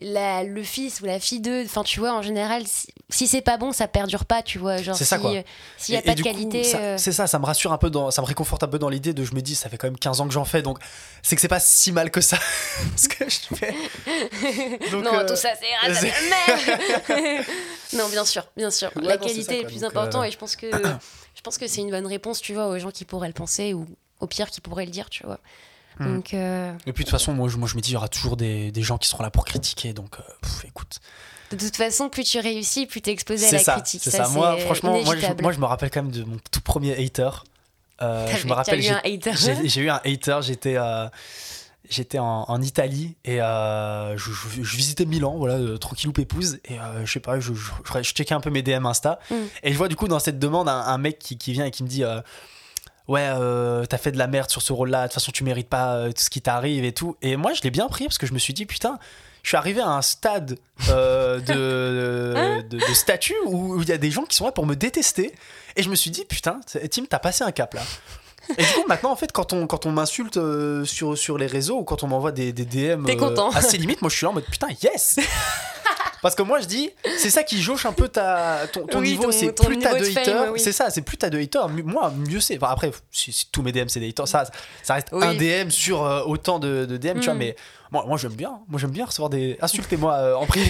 la- 0.00 0.42
le 0.42 0.62
fils 0.64 1.00
ou 1.00 1.04
la 1.04 1.20
fille 1.20 1.40
d'eux, 1.40 1.62
enfin 1.64 1.84
tu 1.84 2.00
vois, 2.00 2.12
en 2.12 2.20
général, 2.22 2.66
si, 2.66 2.88
si 3.10 3.26
c'est 3.28 3.42
pas 3.42 3.56
bon, 3.58 3.70
ça 3.72 3.86
perdure 3.86 4.24
pas, 4.24 4.42
tu 4.42 4.58
vois. 4.58 4.78
Genre, 4.78 4.96
C'est 4.96 5.04
ça, 5.04 5.16
si, 5.16 5.22
quoi. 5.22 5.30
euh, 5.32 5.42
S'il 5.78 5.94
y 5.94 5.96
a 5.96 6.00
Et- 6.00 6.02
pas 6.02 6.12
et 6.12 6.14
de 6.16 6.22
qualité. 6.22 6.64
ça- 6.64 6.78
euh, 6.78 6.98
c'est 6.98 7.12
ça, 7.12 7.26
ça 7.28 7.38
me 7.38 7.46
rassure 7.46 7.72
un 7.72 7.78
peu, 7.78 7.90
dans, 7.90 8.10
ça 8.10 8.20
me 8.20 8.26
réconforte 8.26 8.62
un 8.64 8.68
peu 8.68 8.78
dans 8.80 8.88
l'idée 8.88 9.12
de 9.14 9.22
je 9.24 9.34
me 9.34 9.40
dis, 9.40 9.54
ça 9.54 9.68
fait 9.68 9.76
quand 9.76 9.86
même 9.86 9.96
15 9.98 10.20
ans 10.20 10.26
que 10.26 10.32
j'en 10.32 10.44
fais, 10.44 10.62
donc 10.62 10.78
c'est 11.22 11.36
que 11.36 11.40
c'est 11.40 11.46
pas 11.48 11.60
si 11.60 11.92
mal 11.92 12.10
que 12.10 12.20
ça 12.20 12.38
ce 12.96 13.08
que 13.08 13.24
je 13.28 13.54
fais. 13.54 13.74
Donc, 14.90 15.04
non, 15.04 15.14
euh, 15.14 15.26
tout 15.26 15.36
ça, 15.36 15.50
c'est 15.60 15.66
non, 17.96 18.08
bien 18.08 18.24
sûr, 18.24 18.46
bien 18.56 18.70
sûr. 18.70 18.90
Ouais, 18.96 19.02
la 19.02 19.16
non, 19.16 19.24
qualité 19.26 19.42
ça, 19.44 19.54
est 19.54 19.62
le 19.62 19.68
plus 19.68 19.84
important 19.84 20.20
euh, 20.22 20.24
et 20.24 20.30
je 20.30 20.38
pense 20.38 20.56
que 20.56 20.66
je 20.70 21.40
pense 21.42 21.58
que 21.58 21.66
c'est 21.66 21.80
une 21.80 21.90
bonne 21.90 22.06
réponse, 22.06 22.40
tu 22.40 22.54
vois, 22.54 22.66
aux 22.68 22.78
gens 22.78 22.90
qui 22.90 23.04
pourraient 23.04 23.28
le 23.28 23.34
penser 23.34 23.74
ou 23.74 23.86
au 24.20 24.26
pire 24.26 24.50
qui 24.50 24.60
pourraient 24.60 24.86
le 24.86 24.90
dire, 24.90 25.10
tu 25.10 25.24
vois. 25.24 25.38
Donc, 26.00 26.34
euh, 26.34 26.72
Et 26.86 26.92
puis 26.92 27.04
de 27.04 27.08
toute 27.08 27.10
façon, 27.10 27.32
moi 27.34 27.48
je, 27.48 27.56
moi, 27.56 27.68
je 27.68 27.76
me 27.76 27.80
dis, 27.80 27.90
il 27.90 27.94
y 27.94 27.96
aura 27.96 28.08
toujours 28.08 28.36
des, 28.36 28.70
des 28.72 28.82
gens 28.82 28.98
qui 28.98 29.08
seront 29.08 29.22
là 29.22 29.30
pour 29.30 29.44
critiquer, 29.44 29.92
donc 29.92 30.16
euh, 30.18 30.22
pff, 30.42 30.64
écoute. 30.64 30.98
de 31.52 31.56
toute 31.56 31.76
façon, 31.76 32.08
plus 32.08 32.24
tu 32.24 32.38
réussis, 32.40 32.86
plus 32.86 33.00
tu 33.00 33.10
es 33.10 33.12
exposé 33.12 33.46
à 33.46 33.48
C'est 33.50 33.56
la 33.58 33.62
ça, 33.62 33.72
critique. 33.74 34.00
c'est 34.02 34.10
ça. 34.10 34.28
Moi, 34.28 34.56
franchement, 34.58 35.00
moi 35.02 35.14
je, 35.16 35.42
moi 35.42 35.52
je 35.52 35.58
me 35.60 35.66
rappelle 35.66 35.90
quand 35.90 36.02
même 36.02 36.10
de 36.12 36.24
mon 36.24 36.38
tout 36.50 36.60
premier 36.60 36.92
hater. 37.02 37.30
Euh, 38.02 38.26
je 38.36 38.46
me 38.48 38.52
rappelle, 38.52 38.82
j'ai- 38.82 38.90
eu 38.90 39.88
un 39.88 40.00
hater, 40.04 40.40
j'étais. 40.42 40.76
euh, 40.76 41.06
J'étais 41.90 42.18
en, 42.18 42.46
en 42.48 42.62
Italie 42.62 43.14
et 43.26 43.42
euh, 43.42 44.16
je, 44.16 44.30
je- 44.32 44.62
je 44.62 44.76
visitais 44.76 45.04
Milan, 45.04 45.34
voilà, 45.36 45.56
euh, 45.56 45.76
tranquillou 45.76 46.14
pépouse. 46.14 46.58
Et 46.64 46.80
euh, 46.80 47.04
je 47.04 47.12
sais 47.12 47.20
pas, 47.20 47.38
je, 47.40 47.52
je, 47.52 47.60
je, 47.84 48.02
je 48.02 48.14
checkais 48.14 48.32
un 48.32 48.40
peu 48.40 48.48
mes 48.48 48.62
DM 48.62 48.86
Insta. 48.86 49.18
Mm. 49.30 49.34
Et 49.64 49.70
je 49.72 49.76
vois 49.76 49.88
du 49.88 49.94
coup 49.94 50.08
dans 50.08 50.18
cette 50.18 50.38
demande 50.38 50.66
un, 50.66 50.78
un 50.80 50.96
mec 50.96 51.18
qui, 51.18 51.36
qui 51.36 51.52
vient 51.52 51.66
et 51.66 51.70
qui 51.70 51.82
me 51.82 51.88
dit 51.88 52.02
euh, 52.02 52.22
Ouais, 53.06 53.28
euh, 53.28 53.84
t'as 53.84 53.98
fait 53.98 54.12
de 54.12 54.18
la 54.18 54.26
merde 54.26 54.50
sur 54.50 54.62
ce 54.62 54.72
rôle-là, 54.72 55.02
de 55.02 55.06
toute 55.08 55.14
façon 55.14 55.30
tu 55.30 55.44
mérites 55.44 55.68
pas 55.68 55.94
euh, 55.96 56.08
tout 56.12 56.22
ce 56.22 56.30
qui 56.30 56.40
t'arrive 56.40 56.84
et 56.84 56.92
tout. 56.92 57.16
Et 57.20 57.36
moi 57.36 57.52
je 57.52 57.60
l'ai 57.62 57.70
bien 57.70 57.86
pris 57.88 58.04
parce 58.04 58.16
que 58.16 58.26
je 58.26 58.32
me 58.32 58.38
suis 58.38 58.54
dit 58.54 58.64
Putain, 58.64 58.98
je 59.42 59.48
suis 59.48 59.56
arrivé 59.58 59.82
à 59.82 59.88
un 59.88 60.00
stade 60.02 60.58
euh, 60.88 61.38
de, 61.40 62.62
de, 62.68 62.78
de 62.78 62.94
statut 62.94 63.34
où 63.46 63.82
il 63.82 63.88
y 63.88 63.92
a 63.92 63.98
des 63.98 64.10
gens 64.10 64.24
qui 64.24 64.34
sont 64.36 64.46
là 64.46 64.52
pour 64.52 64.64
me 64.66 64.74
détester. 64.74 65.34
Et 65.76 65.82
je 65.82 65.90
me 65.90 65.94
suis 65.96 66.10
dit 66.10 66.24
Putain, 66.24 66.60
Tim, 66.90 67.04
t'as 67.08 67.18
passé 67.18 67.44
un 67.44 67.52
cap 67.52 67.74
là. 67.74 67.82
Et 68.58 68.62
du 68.62 68.72
coup, 68.72 68.84
maintenant, 68.88 69.10
en 69.10 69.16
fait, 69.16 69.32
quand 69.32 69.54
on, 69.54 69.66
quand 69.66 69.86
on 69.86 69.92
m'insulte 69.92 70.38
sur, 70.84 71.16
sur 71.16 71.38
les 71.38 71.46
réseaux 71.46 71.78
ou 71.78 71.84
quand 71.84 72.02
on 72.04 72.08
m'envoie 72.08 72.32
des, 72.32 72.52
des 72.52 72.64
DM 72.66 73.04
T'es 73.04 73.16
content. 73.16 73.50
assez 73.50 73.78
limites, 73.78 74.02
moi 74.02 74.10
je 74.10 74.16
suis 74.16 74.24
là 74.24 74.30
en 74.30 74.34
mode 74.34 74.44
putain, 74.44 74.68
yes 74.82 75.18
Parce 76.24 76.34
que 76.34 76.42
moi 76.42 76.58
je 76.58 76.64
dis, 76.64 76.90
c'est 77.18 77.28
ça 77.28 77.42
qui 77.42 77.60
jauche 77.60 77.84
un 77.84 77.92
peu 77.92 78.08
ta, 78.08 78.60
ton, 78.72 78.86
ton 78.86 79.00
Oui, 79.00 79.10
niveau, 79.10 79.30
c'est 79.30 79.52
plus 79.52 79.78
t'as 79.78 79.92
de 79.94 80.06
haters, 80.06 80.52
oui. 80.52 80.58
c'est 80.58 80.72
ça, 80.72 80.88
c'est 80.88 81.02
plus 81.02 81.18
t'as 81.18 81.28
de 81.28 81.38
haters, 81.38 81.68
moi 81.68 82.10
mieux 82.16 82.40
c'est. 82.40 82.56
Enfin, 82.56 82.72
après, 82.72 82.90
si, 83.10 83.30
si 83.30 83.46
tous 83.52 83.60
mes 83.60 83.72
DM 83.72 83.88
c'est 83.88 84.00
des 84.00 84.08
haters, 84.08 84.26
ça, 84.26 84.44
ça 84.82 84.94
reste 84.94 85.08
Oui. 85.12 85.22
un 85.22 85.34
DM 85.34 85.68
sur 85.68 86.02
euh, 86.02 86.22
autant 86.24 86.58
de, 86.58 86.86
de 86.86 86.96
DM, 86.96 87.18
tu 87.18 87.26
vois, 87.26 87.34
Mm. 87.34 87.38
mais 87.38 87.56
moi, 87.94 88.04
moi 88.08 88.18
j'aime 88.18 88.34
bien, 88.34 88.58
moi 88.66 88.80
j'aime 88.80 88.90
bien 88.90 89.04
recevoir 89.06 89.30
des. 89.30 89.56
Insultez-moi 89.62 90.12
euh, 90.14 90.34
en 90.34 90.46
privé. 90.46 90.68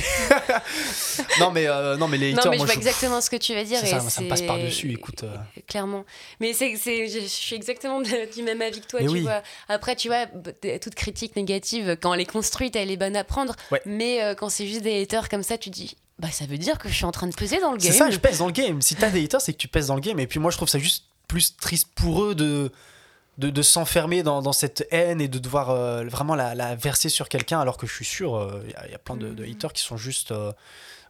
non, 1.40 1.50
mais, 1.50 1.66
euh, 1.66 1.96
non, 1.96 2.06
mais 2.06 2.18
les 2.18 2.32
Non, 2.32 2.38
haters, 2.40 2.50
mais 2.50 2.58
je 2.58 2.62
moi 2.62 2.66
vois 2.66 2.74
je. 2.74 2.78
exactement 2.78 3.20
ce 3.22 3.30
que 3.30 3.36
tu 3.36 3.54
veux 3.54 3.64
dire. 3.64 3.82
Et 3.82 3.86
ça, 3.86 4.20
me 4.20 4.28
passe 4.28 4.42
par-dessus, 4.42 4.92
écoute, 4.92 5.24
euh. 5.24 5.34
Clairement. 5.66 6.04
Mais 6.40 6.52
c'est, 6.52 6.76
c'est, 6.76 7.08
je 7.08 7.20
suis 7.26 7.56
exactement 7.56 8.00
de- 8.02 8.32
du 8.34 8.42
même 8.42 8.60
avis 8.60 8.80
que 8.82 8.86
toi, 8.86 9.00
Mais 9.00 9.06
tu 9.06 9.12
oui. 9.12 9.20
vois. 9.22 9.42
Après, 9.68 9.96
tu 9.96 10.08
vois, 10.08 10.26
toute 10.26 10.94
critique 10.94 11.34
négative, 11.34 11.96
quand 12.00 12.12
elle 12.12 12.20
est 12.20 12.30
construite, 12.30 12.76
elle 12.76 12.90
est 12.90 12.96
bonne 12.98 13.16
à 13.16 13.24
prendre. 13.24 13.56
Ouais. 13.70 13.80
Mais 13.86 14.22
euh, 14.22 14.34
quand 14.34 14.50
c'est 14.50 14.66
juste 14.66 14.82
des 14.82 15.00
haters 15.02 15.30
comme 15.30 15.42
ça, 15.42 15.56
tu 15.56 15.70
te 15.70 15.74
dis, 15.74 15.96
bah 16.18 16.28
ça 16.30 16.44
veut 16.44 16.58
dire 16.58 16.76
que 16.78 16.90
je 16.90 16.94
suis 16.94 17.06
en 17.06 17.12
train 17.12 17.26
de 17.26 17.34
peser 17.34 17.58
dans 17.58 17.72
le 17.72 17.78
game. 17.78 17.90
C'est 17.90 17.98
ça, 17.98 18.10
je 18.10 18.18
pèse 18.18 18.38
dans 18.38 18.46
le 18.46 18.52
game. 18.52 18.82
Si 18.82 18.94
t'as 18.96 19.08
des 19.08 19.24
haters, 19.24 19.40
c'est 19.40 19.54
que 19.54 19.58
tu 19.58 19.68
pèses 19.68 19.86
dans 19.86 19.94
le 19.94 20.02
game. 20.02 20.20
Et 20.20 20.26
puis 20.26 20.38
moi, 20.40 20.50
je 20.50 20.56
trouve 20.58 20.68
ça 20.68 20.78
juste 20.78 21.04
plus 21.26 21.56
triste 21.56 21.88
pour 21.94 22.22
eux 22.22 22.34
de, 22.34 22.70
de, 23.38 23.50
de 23.50 23.62
s'enfermer 23.62 24.22
dans, 24.22 24.42
dans 24.42 24.52
cette 24.52 24.86
haine 24.90 25.20
et 25.20 25.28
de 25.28 25.38
devoir 25.38 25.70
euh, 25.70 26.04
vraiment 26.04 26.34
la, 26.34 26.54
la 26.54 26.74
verser 26.76 27.08
sur 27.08 27.28
quelqu'un, 27.28 27.60
alors 27.60 27.76
que 27.76 27.86
je 27.86 27.92
suis 27.94 28.04
sûr, 28.04 28.60
il 28.64 28.70
y, 28.70 28.74
a- 28.74 28.88
y 28.90 28.94
a 28.94 28.98
plein 28.98 29.16
de, 29.16 29.28
de 29.28 29.44
haters 29.44 29.72
qui 29.72 29.82
sont 29.82 29.96
juste. 29.96 30.30
euh, 30.32 30.52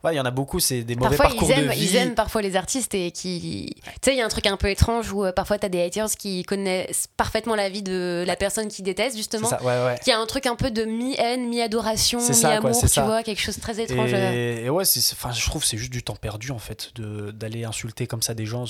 Ouais, 0.02 0.12
il 0.12 0.18
y 0.18 0.20
en 0.20 0.26
a 0.26 0.30
beaucoup, 0.30 0.60
c'est 0.60 0.82
des 0.84 0.96
mauvais 0.96 1.16
Parfois, 1.16 1.30
parcours 1.30 1.50
ils 1.50 1.58
aiment, 1.58 1.66
de 1.68 1.72
vie. 1.72 1.84
ils 1.86 1.96
aiment 1.96 2.14
parfois 2.14 2.42
les 2.42 2.56
artistes 2.56 2.92
et 2.94 3.10
qui. 3.10 3.74
Tu 3.74 3.90
sais, 4.02 4.12
il 4.14 4.18
y 4.18 4.20
a 4.20 4.26
un 4.26 4.28
truc 4.28 4.44
un 4.46 4.58
peu 4.58 4.68
étrange 4.68 5.10
où 5.10 5.24
euh, 5.24 5.32
parfois 5.32 5.58
t'as 5.58 5.70
des 5.70 5.80
haters 5.80 6.10
qui 6.10 6.42
connaissent 6.42 7.06
parfaitement 7.16 7.54
la 7.54 7.70
vie 7.70 7.82
de 7.82 8.22
la 8.26 8.36
personne 8.36 8.68
qui 8.68 8.82
déteste, 8.82 9.12
C'est 9.12 9.16
justement. 9.16 9.48
ça, 9.48 9.62
ouais, 9.62 9.82
ouais. 9.82 9.98
Qui 10.04 10.12
a 10.12 10.18
un 10.18 10.26
truc 10.26 10.44
un 10.44 10.56
peu 10.56 10.70
de 10.70 10.84
mi-haine, 10.84 11.48
mi-adoration, 11.48 12.18
mi-amour, 12.20 12.78
tu 12.78 12.86
ça. 12.88 13.02
vois, 13.06 13.22
quelque 13.22 13.40
chose 13.40 13.56
de 13.56 13.62
très 13.62 13.80
étrange. 13.80 14.10
euh. 14.12 14.32
Et, 14.34 14.64
et 14.66 14.68
ouais, 14.68 14.84
enfin, 15.12 15.32
je 15.32 15.46
trouve 15.46 15.62
que 15.62 15.68
c'est 15.68 15.78
juste 15.78 15.90
du 15.92 16.02
temps 16.02 16.16
perdu 16.16 16.50
en 16.50 16.58
fait 16.58 16.90
de- 16.96 17.30
d'aller 17.30 17.64
insulter 17.64 18.06
comme 18.06 18.20
ça 18.20 18.34
des 18.34 18.44
gens. 18.44 18.66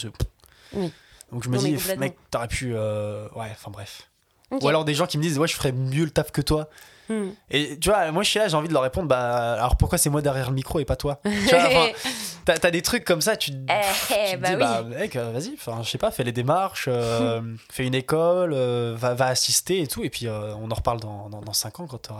Oui. 0.72 0.92
Donc 1.34 1.42
je 1.44 1.48
me 1.50 1.56
Non, 1.56 1.62
dis, 1.62 1.76
mec, 1.98 2.16
t'aurais 2.30 2.48
pu. 2.48 2.72
euh, 2.74 3.28
Ouais, 3.34 3.48
enfin 3.50 3.70
bref. 3.70 4.08
Ou 4.50 4.68
alors 4.68 4.84
des 4.84 4.94
gens 4.94 5.06
qui 5.06 5.18
me 5.18 5.22
disent, 5.22 5.38
ouais, 5.38 5.48
je 5.48 5.56
ferais 5.56 5.72
mieux 5.72 6.04
le 6.04 6.10
taf 6.10 6.30
que 6.30 6.40
toi. 6.40 6.68
Hmm. 7.08 7.30
Et 7.50 7.78
tu 7.78 7.90
vois, 7.90 8.10
moi 8.12 8.22
je 8.22 8.30
suis 8.30 8.38
là, 8.38 8.46
j'ai 8.48 8.56
envie 8.56 8.68
de 8.68 8.72
leur 8.72 8.82
répondre, 8.82 9.08
bah 9.08 9.54
alors 9.54 9.76
pourquoi 9.76 9.98
c'est 9.98 10.08
moi 10.08 10.22
derrière 10.22 10.48
le 10.48 10.54
micro 10.54 10.78
et 10.80 10.84
pas 10.86 10.96
toi? 10.96 11.20
Tu 11.24 11.30
vois, 11.54 11.88
t'as, 12.46 12.56
t'as 12.56 12.70
des 12.70 12.80
trucs 12.80 13.04
comme 13.04 13.20
ça, 13.20 13.36
tu, 13.36 13.50
tu 13.50 13.56
Eh, 13.68 14.32
te 14.32 14.36
bah 14.36 14.48
dis, 14.48 14.54
oui. 14.54 14.58
bah 14.60 14.82
mec, 14.84 15.16
euh, 15.16 15.30
vas-y, 15.32 15.56
je 15.82 15.90
sais 15.90 15.98
pas, 15.98 16.10
fais 16.12 16.24
les 16.24 16.32
démarches, 16.32 16.86
euh, 16.88 17.42
fais 17.70 17.84
une 17.86 17.94
école, 17.94 18.52
euh, 18.54 18.94
va, 18.96 19.12
va 19.14 19.26
assister 19.26 19.80
et 19.82 19.86
tout, 19.86 20.02
et 20.04 20.08
puis 20.08 20.28
euh, 20.28 20.54
on 20.54 20.70
en 20.70 20.74
reparle 20.74 21.00
dans, 21.00 21.28
dans, 21.28 21.42
dans 21.42 21.52
5 21.52 21.80
ans 21.80 21.86
quand, 21.86 22.10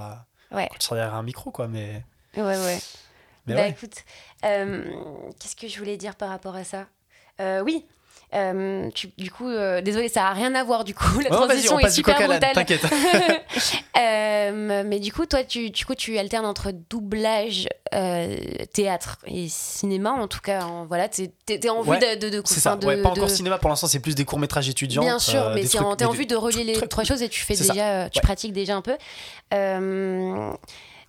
Ouais. 0.50 0.68
quand 0.70 0.76
tu 0.78 0.84
seras 0.84 0.96
derrière 0.96 1.14
un 1.14 1.22
micro, 1.22 1.50
quoi. 1.50 1.66
Mais 1.68 2.04
Ouais, 2.36 2.42
ouais. 2.42 2.78
Mais 3.46 3.54
bah 3.54 3.60
ouais. 3.62 3.70
écoute, 3.70 4.04
qu'est-ce 4.42 5.56
que 5.56 5.68
je 5.68 5.78
voulais 5.78 5.96
dire 5.96 6.14
par 6.16 6.28
rapport 6.30 6.56
à 6.56 6.64
ça? 6.64 6.86
Oui. 7.62 7.86
Euh, 8.34 8.88
tu- 8.94 9.10
du 9.18 9.30
coup, 9.30 9.48
euh, 9.48 9.80
désolé, 9.80 10.08
ça 10.08 10.26
a 10.28 10.32
rien 10.32 10.54
à 10.54 10.64
voir 10.64 10.84
du 10.84 10.94
coup. 10.94 11.20
La 11.20 11.28
Oh, 11.30 11.34
transition 11.46 11.74
on 11.76 11.78
est 11.80 11.90
super 11.90 12.16
brutale. 12.26 12.52
t'inquiète. 12.54 12.86
Euh, 13.96 14.82
mais 14.84 14.98
du 14.98 15.12
coup, 15.12 15.24
toi, 15.26 15.44
tu, 15.44 15.70
du 15.70 15.86
coup, 15.86 15.94
tu 15.94 16.18
alternes 16.18 16.44
entre 16.44 16.72
doublage, 16.90 17.68
euh, 17.94 18.36
théâtre 18.72 19.18
et 19.26 19.46
cinéma. 19.48 20.10
En 20.10 20.26
tout 20.26 20.40
cas, 20.40 20.64
en- 20.64 20.84
voilà, 20.86 21.08
t'es 21.08 21.30
en 21.70 21.82
vue 21.82 21.90
Ouais, 21.90 22.16
de, 22.16 22.20
de, 22.20 22.36
de- 22.38 22.42
C'est 22.44 22.58
ça, 22.60 22.70
enfin, 22.70 22.78
de- 22.80 22.86
ouais, 22.86 22.96
pas 23.00 23.10
encore 23.10 23.30
cinéma 23.30 23.58
pour 23.58 23.70
l'instant, 23.70 23.86
c'est 23.86 24.00
plus 24.00 24.14
des 24.16 24.24
courts-métrages 24.24 24.68
étudiants. 24.68 25.02
Bien 25.02 25.18
sûr, 25.20 25.50
mais 25.54 25.62
t'es 25.64 25.78
en 26.04 26.10
vue 26.10 26.26
de 26.26 26.34
relier 26.36 26.64
les 26.64 26.72
trois 26.88 27.04
choses 27.04 27.22
et 27.22 27.28
tu 27.28 27.40
fais 27.40 27.54
déjà, 27.54 28.10
tu 28.10 28.20
pratiques 28.20 28.52
déjà 28.52 28.74
un 28.74 28.82
peu. 28.82 28.96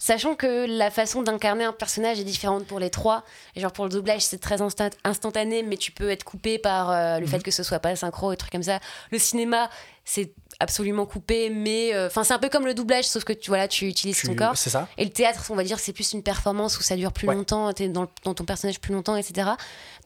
Sachant 0.07 0.35
que 0.35 0.67
la 0.67 0.91
façon 0.91 1.23
d'incarner 1.23 1.63
un 1.63 1.71
personnage 1.73 2.19
est 2.19 2.23
différente 2.23 2.67
pour 2.67 2.77
les 2.77 2.91
trois. 2.91 3.23
Et 3.55 3.59
genre 3.59 3.71
pour 3.71 3.85
le 3.85 3.89
doublage, 3.89 4.21
c'est 4.21 4.37
très 4.37 4.61
instant- 4.61 4.91
instantané, 5.03 5.63
mais 5.63 5.77
tu 5.77 5.91
peux 5.91 6.11
être 6.11 6.23
coupé 6.23 6.59
par 6.59 6.91
euh, 6.91 7.15
le 7.17 7.25
Mhm. 7.25 7.31
fait 7.31 7.39
que 7.41 7.49
ce 7.49 7.63
soit 7.63 7.79
pas 7.79 7.95
synchro 7.95 8.31
et 8.31 8.37
trucs 8.37 8.51
comme 8.51 8.61
ça. 8.61 8.79
Le 9.09 9.17
cinéma, 9.17 9.67
c'est 10.03 10.31
absolument 10.59 11.07
coupé, 11.07 11.49
mais 11.49 11.95
euh, 11.95 12.05
enfin 12.05 12.23
c'est 12.23 12.35
un 12.35 12.37
peu 12.37 12.49
comme 12.49 12.67
le 12.67 12.75
doublage, 12.75 13.05
sauf 13.05 13.23
que 13.23 13.33
tu 13.33 13.49
voilà, 13.49 13.67
tu 13.67 13.87
utilises 13.87 14.17
Tu- 14.19 14.27
ton 14.27 14.35
corps. 14.35 14.55
C'est 14.57 14.69
ça. 14.69 14.87
Et 14.99 15.05
le 15.05 15.09
théâtre, 15.09 15.43
on 15.49 15.55
va 15.55 15.63
dire, 15.63 15.79
c'est 15.79 15.91
plus 15.91 16.13
une 16.13 16.21
performance 16.21 16.77
où 16.77 16.83
ça 16.83 16.95
dure 16.95 17.11
plus 17.11 17.27
Ouais. 17.27 17.33
longtemps, 17.33 17.73
t'es 17.73 17.87
dans, 17.87 18.05
dans 18.25 18.35
ton 18.35 18.45
personnage 18.45 18.79
plus 18.79 18.93
longtemps, 18.93 19.15
etc. 19.15 19.49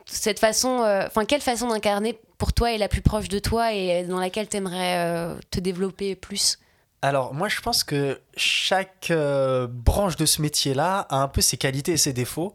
Cette 0.05 0.39
façon, 0.39 0.81
euh, 0.83 1.07
enfin, 1.07 1.25
quelle 1.25 1.41
façon 1.41 1.67
d'incarner 1.67 2.17
pour 2.37 2.53
toi 2.53 2.71
est 2.71 2.77
la 2.77 2.87
plus 2.87 3.01
proche 3.01 3.27
de 3.27 3.39
toi 3.39 3.73
et 3.73 4.03
dans 4.05 4.19
laquelle 4.21 4.47
t'aimerais 4.47 4.95
euh, 4.99 5.35
te 5.51 5.59
développer 5.59 6.15
plus? 6.15 6.57
Alors, 7.01 7.33
moi, 7.33 7.47
je 7.47 7.61
pense 7.61 7.83
que 7.83 8.19
chaque 8.35 9.07
euh, 9.09 9.67
branche 9.69 10.17
de 10.17 10.25
ce 10.25 10.41
métier-là 10.41 11.07
a 11.09 11.17
un 11.17 11.29
peu 11.29 11.39
ses 11.39 11.55
qualités 11.55 11.93
et 11.93 11.97
ses 11.97 12.11
défauts. 12.11 12.53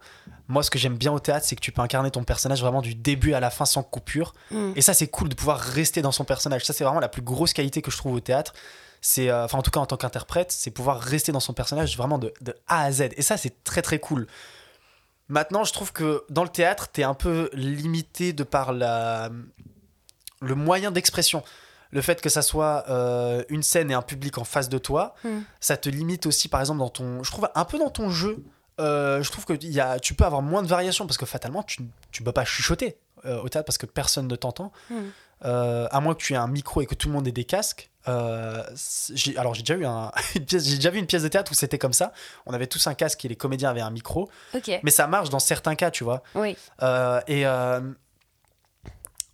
Moi, 0.48 0.62
ce 0.62 0.70
que 0.70 0.78
j'aime 0.78 0.96
bien 0.96 1.12
au 1.12 1.18
théâtre, 1.18 1.46
c'est 1.46 1.56
que 1.56 1.62
tu 1.62 1.72
peux 1.72 1.80
incarner 1.80 2.10
ton 2.10 2.24
personnage 2.24 2.60
vraiment 2.60 2.82
du 2.82 2.94
début 2.94 3.32
à 3.32 3.40
la 3.40 3.48
fin 3.48 3.64
sans 3.64 3.82
coupure. 3.82 4.34
Mm. 4.50 4.72
Et 4.76 4.82
ça, 4.82 4.92
c'est 4.92 5.06
cool 5.06 5.30
de 5.30 5.34
pouvoir 5.34 5.58
rester 5.58 6.02
dans 6.02 6.12
son 6.12 6.24
personnage. 6.24 6.64
Ça, 6.64 6.74
c'est 6.74 6.84
vraiment 6.84 7.00
la 7.00 7.08
plus 7.08 7.22
grosse 7.22 7.54
qualité 7.54 7.80
que 7.80 7.90
je 7.90 7.96
trouve 7.96 8.14
au 8.14 8.20
théâtre. 8.20 8.52
C'est, 9.00 9.30
euh, 9.30 9.44
enfin, 9.44 9.58
en 9.58 9.62
tout 9.62 9.70
cas, 9.70 9.80
en 9.80 9.86
tant 9.86 9.96
qu'interprète, 9.96 10.52
c'est 10.52 10.70
pouvoir 10.70 11.00
rester 11.00 11.32
dans 11.32 11.40
son 11.40 11.54
personnage 11.54 11.96
vraiment 11.96 12.18
de, 12.18 12.32
de 12.42 12.54
A 12.66 12.82
à 12.84 12.92
Z. 12.92 13.08
Et 13.16 13.22
ça, 13.22 13.38
c'est 13.38 13.64
très, 13.64 13.80
très 13.80 13.98
cool. 13.98 14.26
Maintenant, 15.28 15.64
je 15.64 15.72
trouve 15.72 15.92
que 15.92 16.22
dans 16.28 16.42
le 16.42 16.50
théâtre, 16.50 16.88
t'es 16.88 17.02
un 17.02 17.14
peu 17.14 17.48
limité 17.54 18.34
de 18.34 18.44
par 18.44 18.74
la, 18.74 19.30
le 20.42 20.54
moyen 20.54 20.90
d'expression. 20.90 21.42
Le 21.94 22.02
fait 22.02 22.20
que 22.20 22.28
ça 22.28 22.42
soit 22.42 22.84
euh, 22.90 23.42
une 23.48 23.62
scène 23.62 23.90
et 23.90 23.94
un 23.94 24.02
public 24.02 24.36
en 24.36 24.44
face 24.44 24.68
de 24.68 24.76
toi, 24.78 25.14
Mm. 25.24 25.38
ça 25.60 25.76
te 25.78 25.88
limite 25.88 26.26
aussi, 26.26 26.48
par 26.48 26.60
exemple, 26.60 26.80
dans 26.80 26.90
ton. 26.90 27.22
Je 27.22 27.30
trouve 27.30 27.48
un 27.54 27.64
peu 27.64 27.78
dans 27.78 27.90
ton 27.90 28.10
jeu. 28.10 28.44
euh, 28.80 29.22
je 29.22 29.30
trouve 29.30 29.44
que 29.46 29.52
y 29.64 29.80
a, 29.80 29.98
tu 30.00 30.14
peux 30.14 30.24
avoir 30.24 30.42
moins 30.42 30.62
de 30.62 30.66
variations 30.68 31.06
parce 31.06 31.16
que 31.16 31.24
fatalement, 31.26 31.62
tu 31.62 31.82
ne 31.82 32.24
peux 32.24 32.32
pas 32.32 32.44
chuchoter 32.44 32.98
euh, 33.24 33.40
au 33.40 33.48
théâtre 33.48 33.64
parce 33.66 33.78
que 33.78 33.86
personne 33.86 34.26
ne 34.28 34.36
t'entend. 34.36 34.72
Mm. 34.90 34.94
Euh, 35.44 35.86
à 35.90 36.00
moins 36.00 36.14
que 36.14 36.20
tu 36.22 36.32
aies 36.32 36.36
un 36.36 36.46
micro 36.48 36.80
et 36.80 36.86
que 36.86 36.94
tout 36.94 37.08
le 37.08 37.12
monde 37.14 37.26
ait 37.28 37.32
des 37.32 37.44
casques. 37.44 37.90
Alors 39.36 39.54
j'ai 39.54 39.62
déjà 39.62 39.74
eu 39.74 39.84
un- 39.84 40.10
une 40.34 40.44
pièce, 40.44 40.64
j'ai 40.64 40.76
déjà 40.76 40.90
vu 40.90 40.98
une 40.98 41.06
pièce 41.06 41.22
de 41.22 41.28
théâtre 41.28 41.52
où 41.52 41.54
c'était 41.54 41.78
comme 41.78 41.92
ça. 41.92 42.12
On 42.46 42.52
avait 42.54 42.66
tous 42.66 42.86
un 42.86 42.94
casque 42.94 43.24
et 43.24 43.28
les 43.28 43.36
comédiens 43.36 43.70
avaient 43.70 43.80
un 43.80 43.90
micro. 43.90 44.28
Mais 44.82 44.90
ça 44.90 45.06
marche 45.06 45.30
dans 45.30 45.38
certains 45.38 45.74
cas, 45.74 45.90
tu 45.90 46.04
vois. 46.04 46.22
oui. 46.34 46.56
Et 47.28 47.44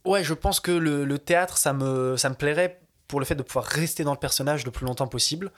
ouais, 0.04 0.22
je 0.24 0.34
pense 0.34 0.60
que 0.60 0.70
le, 0.70 1.04
le 1.04 1.18
théâtre, 1.18 1.58
ça 1.58 1.72
me, 1.72 2.16
ça 2.16 2.28
me 2.28 2.34
plairait 2.34 2.80
pour 3.08 3.18
le 3.20 3.26
fait 3.26 3.34
de 3.34 3.42
pouvoir 3.42 3.64
rester 3.64 4.04
dans 4.04 4.12
le 4.12 4.18
personnage 4.18 4.64
le 4.64 4.70
plus 4.70 4.86
longtemps 4.86 5.08
possible. 5.08 5.52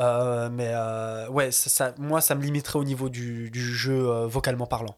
Euh, 0.00 0.48
mais 0.50 0.68
euh, 0.72 1.28
ouais, 1.28 1.50
ça, 1.52 1.70
ça- 1.70 1.94
moi, 1.98 2.20
ça 2.20 2.34
me 2.34 2.42
limiterait 2.42 2.78
au 2.78 2.84
niveau 2.84 3.08
du, 3.08 3.50
du 3.50 3.62
jeu 3.62 4.08
euh, 4.10 4.26
vocalement 4.26 4.66
parlant. 4.66 4.96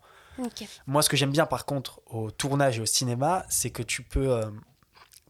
Moi, 0.86 1.02
ce 1.02 1.08
que 1.08 1.16
j'aime 1.16 1.30
bien, 1.32 1.46
par 1.46 1.64
contre, 1.64 2.00
au 2.06 2.30
tournage 2.30 2.78
et 2.78 2.80
au 2.82 2.86
cinéma, 2.86 3.44
c'est 3.48 3.70
que 3.70 3.82
tu 3.82 4.02
peux. 4.02 4.30
Euh, 4.30 4.46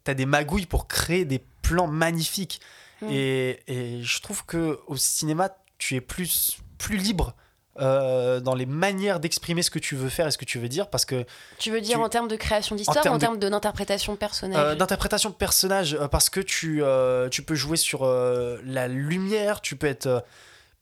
T'as 0.05 0.15
des 0.15 0.27
magouilles 0.27 0.67
pour 0.67 0.87
créer 0.87 1.25
des 1.25 1.41
plans 1.63 1.89
magnifiques. 1.89 2.61
Mm. 3.03 3.07
Et, 3.11 3.63
et 3.67 4.03
je 4.05 4.21
trouve 4.23 4.47
que 4.47 4.79
au 4.87 4.97
cinéma, 4.97 5.51
tu 5.79 5.97
es 5.97 6.01
plus, 6.01 6.59
plus 6.79 6.97
libre 6.97 7.35
euh, 7.81 8.41
dans 8.41 8.55
les 8.55 8.67
manières 8.67 9.21
d'exprimer 9.21 9.63
ce 9.63 9.71
que 9.71 9.79
tu 9.79 9.95
veux 9.97 10.09
faire 10.09 10.27
et 10.27 10.31
ce 10.31 10.39
que 10.39 10.45
tu 10.45 10.59
veux 10.59 10.69
dire. 10.69 10.89
Parce 10.89 11.05
que 11.05 11.25
Tu 11.59 11.71
veux 11.71 11.81
dire 11.81 11.99
Tu- 11.99 12.05
en 12.05 12.09
termes 12.09 12.29
de 12.29 12.37
création 12.37 12.77
d'histoire, 12.77 13.03
termes 13.03 13.17
en 13.17 13.19
termes 13.19 13.39
de- 13.39 13.49
d'interprétation 13.49 14.13
de 14.15 14.19
personnage 14.19 14.59
Euh, 14.59 14.75
d'interprétation 14.75 15.31
de 15.31 15.35
personnage 15.35 15.95
euh, 15.95 16.09
parce 16.09 16.31
que 16.31 16.41
tu, 16.41 16.83
euh, 16.83 17.29
tu 17.29 17.43
peux 17.43 17.55
jouer 17.55 17.77
sur 17.77 18.01
euh, 18.05 18.59
la 18.65 18.89
lumière, 18.89 19.61
tu 19.61 19.77
peux 19.77 19.87
être 19.87 20.07
euh, 20.07 20.21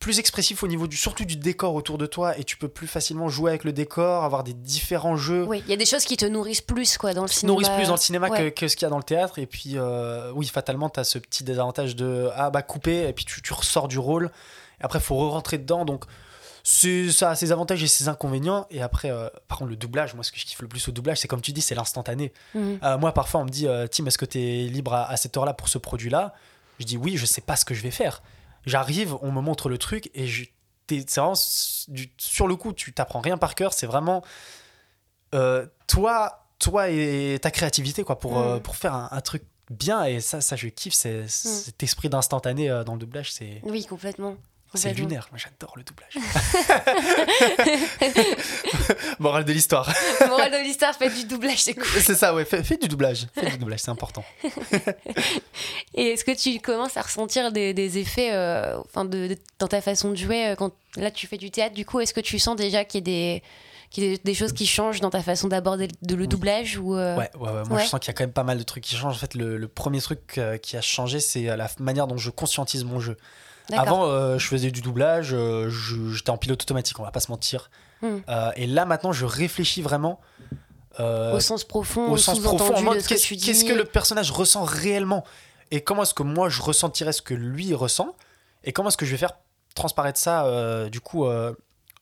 plus 0.00 0.18
expressif 0.18 0.62
au 0.62 0.66
niveau 0.66 0.86
du 0.86 0.96
surtout 0.98 1.24
du 1.24 1.36
décor 1.36 1.74
autour 1.74 1.96
de 1.96 2.04
toi 2.04 2.36
et 2.38 2.44
tu 2.44 2.58
peux 2.58 2.68
plus 2.68 2.86
facilement 2.86 3.28
jouer 3.30 3.50
avec 3.52 3.64
le 3.64 3.72
décor, 3.72 4.22
avoir 4.24 4.44
des 4.44 4.52
différents 4.52 5.16
jeux 5.16 5.44
Oui, 5.44 5.62
il 5.66 5.70
y 5.70 5.72
a 5.72 5.76
des 5.76 5.86
choses 5.86 6.04
qui 6.04 6.16
te 6.18 6.26
nourrissent 6.26 6.60
plus 6.60 6.98
quoi 6.98 7.14
dans 7.14 7.22
le 7.22 7.28
cinéma. 7.28 7.52
nourrissent 7.52 7.70
plus 7.74 7.86
dans 7.86 7.94
le 7.94 8.00
cinéma 8.00 8.28
Ouais. 8.28 8.50
que, 8.52 8.60
que 8.60 8.68
ce 8.68 8.76
qu'il 8.76 8.84
y 8.84 8.86
a 8.86 8.90
dans 8.90 8.98
le 8.98 9.02
théâtre 9.04 9.38
et 9.38 9.46
puis 9.46 9.72
euh, 9.76 10.30
oui 10.34 10.46
fatalement 10.46 10.90
tu 10.90 11.00
as 11.00 11.04
ce 11.04 11.18
petit 11.18 11.42
désavantage 11.42 11.96
de 11.96 12.28
ah 12.36 12.50
bah 12.50 12.60
couper 12.62 13.08
et 13.08 13.12
puis 13.14 13.24
tu, 13.24 13.40
tu 13.40 13.52
ressors 13.54 13.88
du 13.88 13.98
rôle 13.98 14.26
et 14.80 14.84
après 14.84 15.00
faut 15.00 15.14
re-rentrer 15.16 15.56
dedans 15.56 15.86
donc 15.86 16.04
ça 16.66 17.30
a 17.30 17.34
ses 17.36 17.52
avantages 17.52 17.82
et 17.82 17.86
ses 17.86 18.08
inconvénients 18.08 18.66
et 18.70 18.80
après 18.80 19.10
euh, 19.10 19.28
par 19.48 19.58
contre 19.58 19.68
le 19.70 19.76
doublage 19.76 20.14
moi 20.14 20.24
ce 20.24 20.32
que 20.32 20.38
je 20.38 20.46
kiffe 20.46 20.62
le 20.62 20.66
plus 20.68 20.88
au 20.88 20.92
doublage 20.92 21.18
c'est 21.18 21.28
comme 21.28 21.42
tu 21.42 21.52
dis 21.52 21.60
c'est 21.60 21.74
l'instantané 21.74 22.32
Mhm. 22.54 22.78
euh, 22.82 22.96
moi, 22.98 23.12
parfois, 23.12 23.40
on 23.40 23.44
me 23.44 23.50
dit 23.50 23.68
euh, 23.68 23.86
Tim, 23.86 24.06
est-ce 24.06 24.16
que 24.16 24.24
tu 24.24 24.38
es 24.40 24.66
libre 24.66 24.94
à, 24.94 25.10
à 25.10 25.16
cette 25.18 25.36
heure-là 25.36 25.52
pour 25.52 25.68
ce 25.68 25.76
produit-là? 25.78 26.32
Je 26.80 26.84
dis 26.86 26.96
oui, 26.96 27.16
je 27.18 27.26
sais 27.26 27.42
pas 27.42 27.54
ce 27.56 27.64
que 27.66 27.74
je 27.74 27.82
vais 27.82 27.90
faire. 27.90 28.22
J'arrive, 28.66 29.14
on 29.20 29.30
me 29.30 29.42
montre 29.42 29.68
le 29.68 29.76
truc 29.76 30.10
et 30.14 30.26
je, 30.26 30.46
c'est 30.88 31.14
vraiment 31.16 31.34
sur 31.36 32.46
le 32.48 32.56
coup, 32.56 32.72
tu 32.72 32.92
t'apprends 32.94 33.20
rien 33.20 33.36
par 33.36 33.54
cœur. 33.54 33.72
C'est 33.74 33.86
vraiment 33.86 34.22
euh, 35.34 35.66
toi, 35.86 36.46
toi 36.58 36.88
et 36.88 37.38
ta 37.42 37.50
créativité 37.50 38.04
quoi 38.04 38.18
pour, 38.18 38.38
Mm. 38.38 38.60
pour 38.60 38.76
faire 38.76 38.94
un, 38.94 39.08
un 39.12 39.20
truc 39.20 39.44
bien. 39.70 40.04
Et 40.04 40.20
ça, 40.20 40.40
ça 40.40 40.56
je 40.56 40.68
kiffe. 40.68 40.94
C'est, 40.94 41.28
cet 41.28 41.82
esprit 41.82 42.08
d'instantané 42.08 42.68
dans 42.86 42.94
le 42.94 42.98
doublage, 43.00 43.32
c'est, 43.32 43.60
Oui, 43.64 43.84
complètement. 43.84 44.36
C'est 44.78 44.92
lunaire. 44.94 45.28
Moi, 45.30 45.38
j'adore 45.42 45.74
le 45.76 45.82
doublage. 45.84 46.14
Morale 49.18 49.44
de 49.44 49.52
l'histoire. 49.52 49.92
Morale 50.28 50.52
de 50.52 50.64
l'histoire, 50.64 50.94
faites 50.94 51.14
du 51.14 51.24
doublage, 51.24 51.62
c'est 51.62 51.74
cool. 51.74 51.84
c'est 52.00 52.14
ça, 52.14 52.34
ouais. 52.34 52.44
Fais, 52.44 52.62
fais 52.62 52.76
du 52.76 52.88
doublage. 52.88 53.26
Fais 53.34 53.50
du 53.50 53.58
doublage, 53.58 53.80
c'est 53.80 53.90
important. 53.90 54.24
Et 55.94 56.08
est-ce 56.08 56.24
que 56.24 56.32
tu 56.32 56.58
commences 56.60 56.96
à 56.96 57.02
ressentir 57.02 57.52
des, 57.52 57.74
des 57.74 57.98
effets 57.98 58.32
euh, 58.32 58.78
enfin 58.80 59.04
de, 59.04 59.28
de- 59.28 59.38
dans 59.58 59.68
ta 59.68 59.80
façon 59.80 60.10
de 60.10 60.16
jouer 60.16 60.48
euh, 60.48 60.54
quand 60.56 60.72
là 60.96 61.10
tu 61.10 61.26
fais 61.26 61.36
du 61.36 61.50
théâtre 61.50 61.74
Du 61.74 61.84
coup, 61.84 62.00
est-ce 62.00 62.14
que 62.14 62.20
tu 62.20 62.38
sens 62.38 62.56
déjà 62.56 62.84
qu'il 62.84 63.00
y 63.00 63.02
a 63.02 63.04
des, 63.04 63.42
qu'il 63.90 64.04
y 64.04 64.14
a 64.14 64.16
des, 64.22 64.34
choses 64.34 64.52
qui 64.52 64.66
changent 64.66 65.00
dans 65.00 65.10
ta 65.10 65.22
façon 65.22 65.48
d'aborder 65.48 65.88
de 66.02 66.14
le 66.14 66.22
Oui. 66.22 66.28
doublage 66.28 66.78
ou 66.78 66.96
euh, 66.96 67.16
Ouais, 67.16 67.30
ouais, 67.38 67.48
ouais, 67.50 67.62
moi 67.68 67.78
Ouais. 67.78 67.84
je 67.84 67.88
sens 67.88 68.00
qu'il 68.00 68.08
y 68.08 68.10
a 68.10 68.14
quand 68.14 68.24
même 68.24 68.32
pas 68.32 68.44
mal 68.44 68.58
de 68.58 68.62
trucs 68.64 68.84
qui 68.84 68.96
changent. 68.96 69.16
En 69.16 69.18
fait, 69.18 69.34
le, 69.34 69.56
le 69.56 69.68
premier 69.68 70.00
truc 70.00 70.40
qui 70.62 70.76
a 70.76 70.80
changé, 70.80 71.20
c'est 71.20 71.44
la 71.56 71.68
manière 71.78 72.06
dont 72.06 72.18
je 72.18 72.30
conscientise 72.30 72.84
mon 72.84 73.00
jeu. 73.00 73.16
Avant, 73.72 74.04
euh, 74.06 74.38
je 74.38 74.46
faisais 74.46 74.70
du 74.70 74.82
doublage, 74.82 75.30
euh, 75.32 75.70
j'étais 75.70 76.30
en 76.30 76.36
pilote 76.36 76.62
automatique, 76.62 76.98
on 77.00 77.02
va 77.02 77.10
pas 77.10 77.20
se 77.20 77.30
mentir. 77.30 77.70
Hmm. 78.02 78.18
Euh, 78.28 78.50
et 78.56 78.66
là, 78.66 78.84
maintenant, 78.84 79.12
je 79.12 79.24
réfléchis 79.24 79.82
vraiment 79.82 80.20
au 80.98 81.40
sens 81.40 81.64
profond, 81.64 82.10
au 82.10 82.16
sens 82.16 82.38
profond, 82.38 82.92
qu'est-ce 83.08 83.64
que 83.64 83.72
le 83.72 83.84
personnage 83.84 84.30
ressent 84.30 84.62
réellement 84.62 85.24
et 85.70 85.80
comment 85.80 86.02
est-ce 86.02 86.14
que 86.14 86.22
moi 86.22 86.48
je 86.48 86.62
ressentirais 86.62 87.12
ce 87.12 87.20
que 87.20 87.34
lui 87.34 87.74
ressent 87.74 88.14
et 88.62 88.72
comment 88.72 88.90
est-ce 88.90 88.96
que 88.96 89.06
je 89.06 89.10
vais 89.10 89.16
faire 89.16 89.32
transparaître 89.74 90.20
ça 90.20 90.88
du 90.90 91.00
coup 91.00 91.26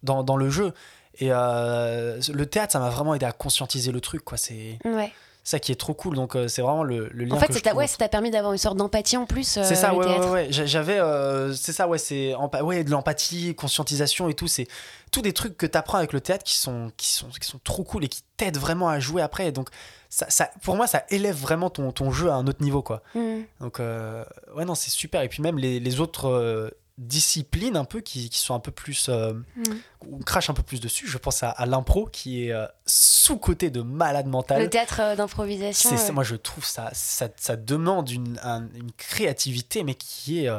dans, 0.02 0.22
dans 0.22 0.36
le 0.36 0.50
jeu. 0.50 0.74
Et 1.20 1.28
le 1.28 2.44
théâtre, 2.44 2.72
ça 2.72 2.80
m'a 2.80 2.90
vraiment 2.90 3.14
aidé 3.14 3.24
à 3.24 3.32
conscientiser 3.32 3.92
le 3.92 4.02
truc, 4.02 4.22
quoi. 4.24 4.36
C'est 4.36 4.78
Ouais. 4.84 5.10
Ça 5.44 5.58
qui 5.58 5.72
est 5.72 5.76
trop 5.76 5.94
cool. 5.94 6.14
Donc 6.16 6.36
euh, 6.36 6.48
c'est 6.48 6.62
vraiment 6.62 6.84
le, 6.84 7.08
le 7.12 7.24
lien 7.24 7.34
En 7.34 7.38
fait, 7.40 7.48
que 7.48 7.54
ça 7.54 7.60
je 7.70 7.74
ouais, 7.76 7.86
ça 7.86 7.96
t'a 7.96 8.08
permis 8.08 8.30
d'avoir 8.30 8.52
une 8.52 8.58
sorte 8.58 8.76
d'empathie 8.76 9.16
en 9.16 9.26
plus. 9.26 9.56
euh, 9.56 9.62
c'est 9.64 9.74
ça, 9.74 9.94
ouais, 9.94 10.06
ouais, 10.06 10.28
ouais. 10.30 10.46
J'a- 10.50 10.66
J'avais, 10.66 10.98
euh, 10.98 11.52
c'est 11.52 11.72
ça, 11.72 11.88
ouais, 11.88 11.98
c'est 11.98 12.34
ouais, 12.62 12.84
de 12.84 12.90
l'empathie, 12.90 13.54
conscientisation 13.54 14.28
et 14.28 14.34
tout. 14.34 14.46
C'est 14.48 14.66
tous 15.10 15.22
des 15.22 15.32
trucs 15.32 15.56
que 15.56 15.66
tu 15.66 15.76
apprends 15.76 15.98
avec 15.98 16.12
le 16.12 16.20
théâtre 16.20 16.44
qui 16.44 16.56
sont, 16.56 16.90
qui 16.96 17.12
sont, 17.12 17.28
qui 17.40 17.46
sont 17.48 17.60
trop 17.62 17.82
cool 17.84 18.04
et 18.04 18.08
qui 18.08 18.22
t'aident 18.36 18.58
vraiment 18.58 18.88
à 18.88 19.00
jouer 19.00 19.20
après. 19.22 19.48
Et 19.48 19.52
donc, 19.52 19.68
ça, 20.08 20.26
ça, 20.28 20.50
pour 20.62 20.76
moi, 20.76 20.86
ça 20.86 21.04
élève 21.10 21.36
vraiment 21.36 21.70
ton, 21.70 21.90
ton 21.92 22.10
jeu 22.10 22.30
à 22.30 22.34
un 22.34 22.46
autre 22.46 22.62
niveau, 22.62 22.82
quoi. 22.82 23.02
Mhm. 23.14 23.44
Donc, 23.60 23.78
ouais, 23.80 24.64
non, 24.64 24.74
c'est 24.74 24.90
super. 24.90 25.22
Et 25.22 25.28
puis 25.28 25.42
même 25.42 25.58
les, 25.58 25.80
les 25.80 26.00
autres 26.00 26.70
disciplines 26.98 27.76
un 27.76 27.84
peu 27.84 28.00
qui, 28.00 28.28
qui 28.30 28.38
sont 28.38 28.54
un 28.54 28.60
peu 28.60 28.70
plus, 28.70 29.08
euh, 29.08 29.32
Mhm. 29.56 29.80
on 30.12 30.18
crache 30.18 30.50
un 30.50 30.54
peu 30.54 30.62
plus 30.62 30.80
dessus. 30.80 31.06
Je 31.06 31.18
pense 31.18 31.42
à, 31.42 31.50
à 31.50 31.66
l'impro 31.66 32.06
qui 32.06 32.46
est 32.46 32.52
euh, 32.52 32.66
sous 32.86 33.36
côté 33.38 33.70
de 33.70 33.82
malade 33.82 34.26
mental. 34.26 34.62
Le 34.62 34.70
théâtre 34.70 35.00
euh, 35.00 35.16
d'improvisation. 35.16 35.90
C'est, 35.90 35.96
ça, 35.96 36.12
moi, 36.12 36.24
je 36.24 36.36
trouve 36.36 36.64
ça, 36.64 36.90
ça, 36.92 37.28
ça 37.36 37.56
demande 37.56 38.10
une, 38.10 38.38
un- 38.42 38.68
une 38.74 38.92
créativité, 38.92 39.84
mais 39.84 39.94
qui 39.94 40.44
est, 40.44 40.50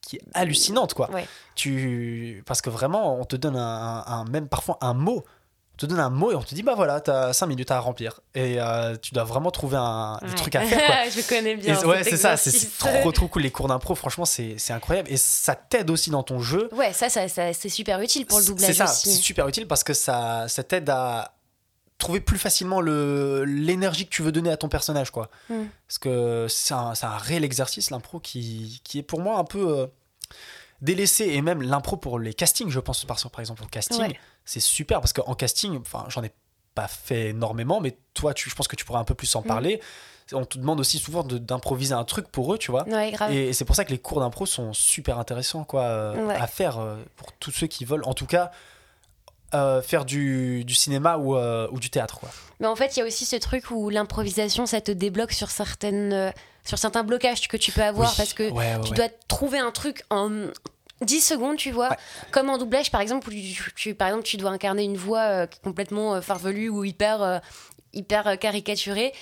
qui 0.00 0.16
est 0.16 0.22
hallucinante, 0.34 0.94
quoi. 0.94 1.10
Ouais. 1.10 1.26
Tu, 1.54 2.42
parce 2.46 2.60
que 2.62 2.70
vraiment, 2.70 3.18
on 3.20 3.24
te 3.24 3.36
donne 3.36 3.56
un, 3.56 4.04
un- 4.06 4.24
même 4.26 4.48
parfois 4.48 4.78
un 4.80 4.94
mot. 4.94 5.24
Te 5.78 5.86
donne 5.86 6.00
un 6.00 6.10
mot 6.10 6.30
et 6.32 6.34
on 6.34 6.42
te 6.42 6.54
dit 6.54 6.62
bah 6.62 6.74
voilà, 6.76 7.00
t'as 7.00 7.32
5 7.32 7.46
minutes 7.46 7.70
à 7.70 7.78
remplir 7.80 8.20
et 8.34 8.60
euh, 8.60 8.96
tu 9.00 9.14
dois 9.14 9.24
vraiment 9.24 9.50
trouver 9.50 9.76
un, 9.78 10.18
des 10.22 10.28
Ouais. 10.28 10.34
trucs 10.34 10.54
à 10.56 10.60
faire. 10.62 10.84
Quoi. 10.84 11.08
je 11.10 11.26
connais 11.28 11.56
bien. 11.56 11.80
Et 11.80 11.84
ouais, 11.86 12.04
c'est 12.04 12.16
ça, 12.16 12.36
c'est 12.36 12.50
c'est 12.50 12.68
trop 12.78 13.10
trop 13.12 13.28
cool. 13.28 13.42
Les 13.42 13.50
cours 13.50 13.68
d'impro, 13.68 13.94
franchement, 13.94 14.24
c'est 14.26 14.56
c'est 14.58 14.72
incroyable 14.72 15.10
et 15.10 15.16
ça 15.16 15.54
t'aide 15.54 15.88
aussi 15.90 16.10
dans 16.10 16.22
ton 16.22 16.40
jeu. 16.40 16.68
Ouais, 16.74 16.92
ça, 16.92 17.08
ça, 17.08 17.28
ça- 17.28 17.52
c'est 17.54 17.68
super 17.70 18.00
utile 18.00 18.26
pour 18.26 18.38
le 18.38 18.44
C'est 18.44 18.50
doublage 18.50 18.74
ça, 18.76 18.86
c'est 18.86 19.10
super 19.12 19.48
utile 19.48 19.66
parce 19.66 19.84
que 19.84 19.94
ça, 19.94 20.46
ça 20.48 20.62
t'aide 20.62 20.90
à 20.90 21.34
trouver 21.98 22.20
plus 22.20 22.38
facilement 22.38 22.80
le 22.80 23.44
l'énergie 23.44 24.04
que 24.06 24.10
tu 24.10 24.22
veux 24.22 24.30
donner 24.30 24.50
à 24.50 24.56
ton 24.56 24.68
personnage, 24.68 25.10
quoi. 25.10 25.30
Mm. 25.50 25.54
Parce 25.88 25.98
que 25.98 26.46
c'est 26.48 26.74
un, 26.74 26.94
c'est 26.94 27.06
un 27.06 27.16
réel 27.16 27.44
exercice, 27.44 27.90
l'impro, 27.90 28.20
qui, 28.20 28.80
qui 28.84 28.98
est 29.00 29.02
pour 29.02 29.20
moi 29.20 29.38
un 29.38 29.44
peu 29.44 29.78
euh, 29.80 29.86
délaissé. 30.80 31.24
Et 31.26 31.42
même 31.42 31.62
l'impro 31.62 31.96
pour 31.96 32.18
les 32.18 32.34
castings, 32.34 32.70
je 32.70 32.80
pense, 32.80 33.04
par, 33.04 33.18
par 33.30 33.40
exemple, 33.40 33.62
au 33.62 33.66
casting, 33.66 34.00
Ouais. 34.00 34.18
c'est 34.44 34.60
super 34.60 35.00
parce 35.00 35.12
qu'en 35.12 35.34
casting, 35.34 35.78
enfin, 35.80 36.04
j'en 36.08 36.22
ai 36.22 36.32
pas 36.74 36.88
fait 36.88 37.30
énormément, 37.30 37.80
mais 37.80 37.98
toi, 38.14 38.34
tu, 38.34 38.48
je 38.50 38.54
pense 38.54 38.68
que 38.68 38.76
tu 38.76 38.84
pourrais 38.84 39.00
un 39.00 39.04
peu 39.04 39.14
plus 39.14 39.34
en 39.36 39.40
Mm. 39.42 39.46
parler. 39.46 39.80
On 40.32 40.44
te 40.44 40.58
demande 40.58 40.78
aussi 40.78 40.98
souvent 40.98 41.22
d'improviser 41.22 41.94
un 41.94 42.04
truc 42.04 42.28
pour 42.28 42.52
eux, 42.52 42.58
tu 42.58 42.70
vois. 42.70 42.86
Ouais. 42.86 43.14
Et 43.34 43.52
c'est 43.54 43.64
pour 43.64 43.74
ça 43.74 43.84
que 43.86 43.90
les 43.90 43.98
cours 43.98 44.20
d'impro 44.20 44.44
sont 44.44 44.74
super 44.74 45.18
intéressants 45.18 45.64
quoi, 45.64 45.84
euh, 45.84 46.26
Ouais. 46.26 46.34
à 46.34 46.46
faire 46.46 46.78
euh, 46.78 46.96
pour 47.16 47.32
tous 47.32 47.50
ceux 47.50 47.66
qui 47.66 47.86
veulent, 47.86 48.04
en 48.04 48.12
tout 48.12 48.26
cas, 48.26 48.50
euh, 49.54 49.80
faire 49.80 50.04
du, 50.04 50.64
du 50.66 50.74
cinéma 50.74 51.16
ou, 51.16 51.34
ou 51.36 51.80
du 51.80 51.88
théâtre. 51.88 52.20
Quoi. 52.20 52.28
Mais 52.60 52.66
en 52.66 52.76
fait, 52.76 52.94
il 52.96 53.00
y 53.00 53.02
a 53.02 53.06
aussi 53.06 53.24
ce 53.24 53.36
truc 53.36 53.70
où 53.70 53.88
l'improvisation, 53.88 54.66
ça 54.66 54.82
te 54.82 54.92
débloque 54.92 55.32
sur, 55.32 55.48
certaines, 55.50 56.32
sur 56.68 56.78
certains 56.78 57.02
blocages 57.02 57.48
que 57.48 57.56
tu 57.56 57.72
peux 57.72 57.82
avoir 57.82 58.10
Oui. 58.10 58.14
parce 58.16 58.34
que 58.34 58.50
Ouais, 58.50 58.74
ouais, 58.76 58.80
tu 58.84 58.92
dois 58.92 59.08
trouver 59.26 59.58
un 59.58 59.70
truc 59.70 60.02
en 60.10 60.30
10 61.00 61.20
secondes, 61.20 61.56
tu 61.56 61.70
vois. 61.70 61.88
Ouais. 61.90 61.96
Comme 62.30 62.50
en 62.50 62.58
doublage, 62.58 62.90
par 62.90 63.00
exemple, 63.00 63.28
où 63.28 63.30
tu, 63.32 63.72
tu- 63.74 63.94
par 63.94 64.08
exemple, 64.08 64.24
tu 64.24 64.36
dois 64.36 64.50
incarner 64.50 64.82
une 64.84 64.96
voix 64.96 65.20
euh, 65.20 65.46
complètement 65.64 66.16
euh, 66.16 66.20
farfelue 66.20 66.68
ou 66.68 66.84
hyper, 66.84 67.22
euh, 67.22 67.38
hyper 67.94 68.26
euh, 68.26 68.36
caricaturée. 68.36 69.14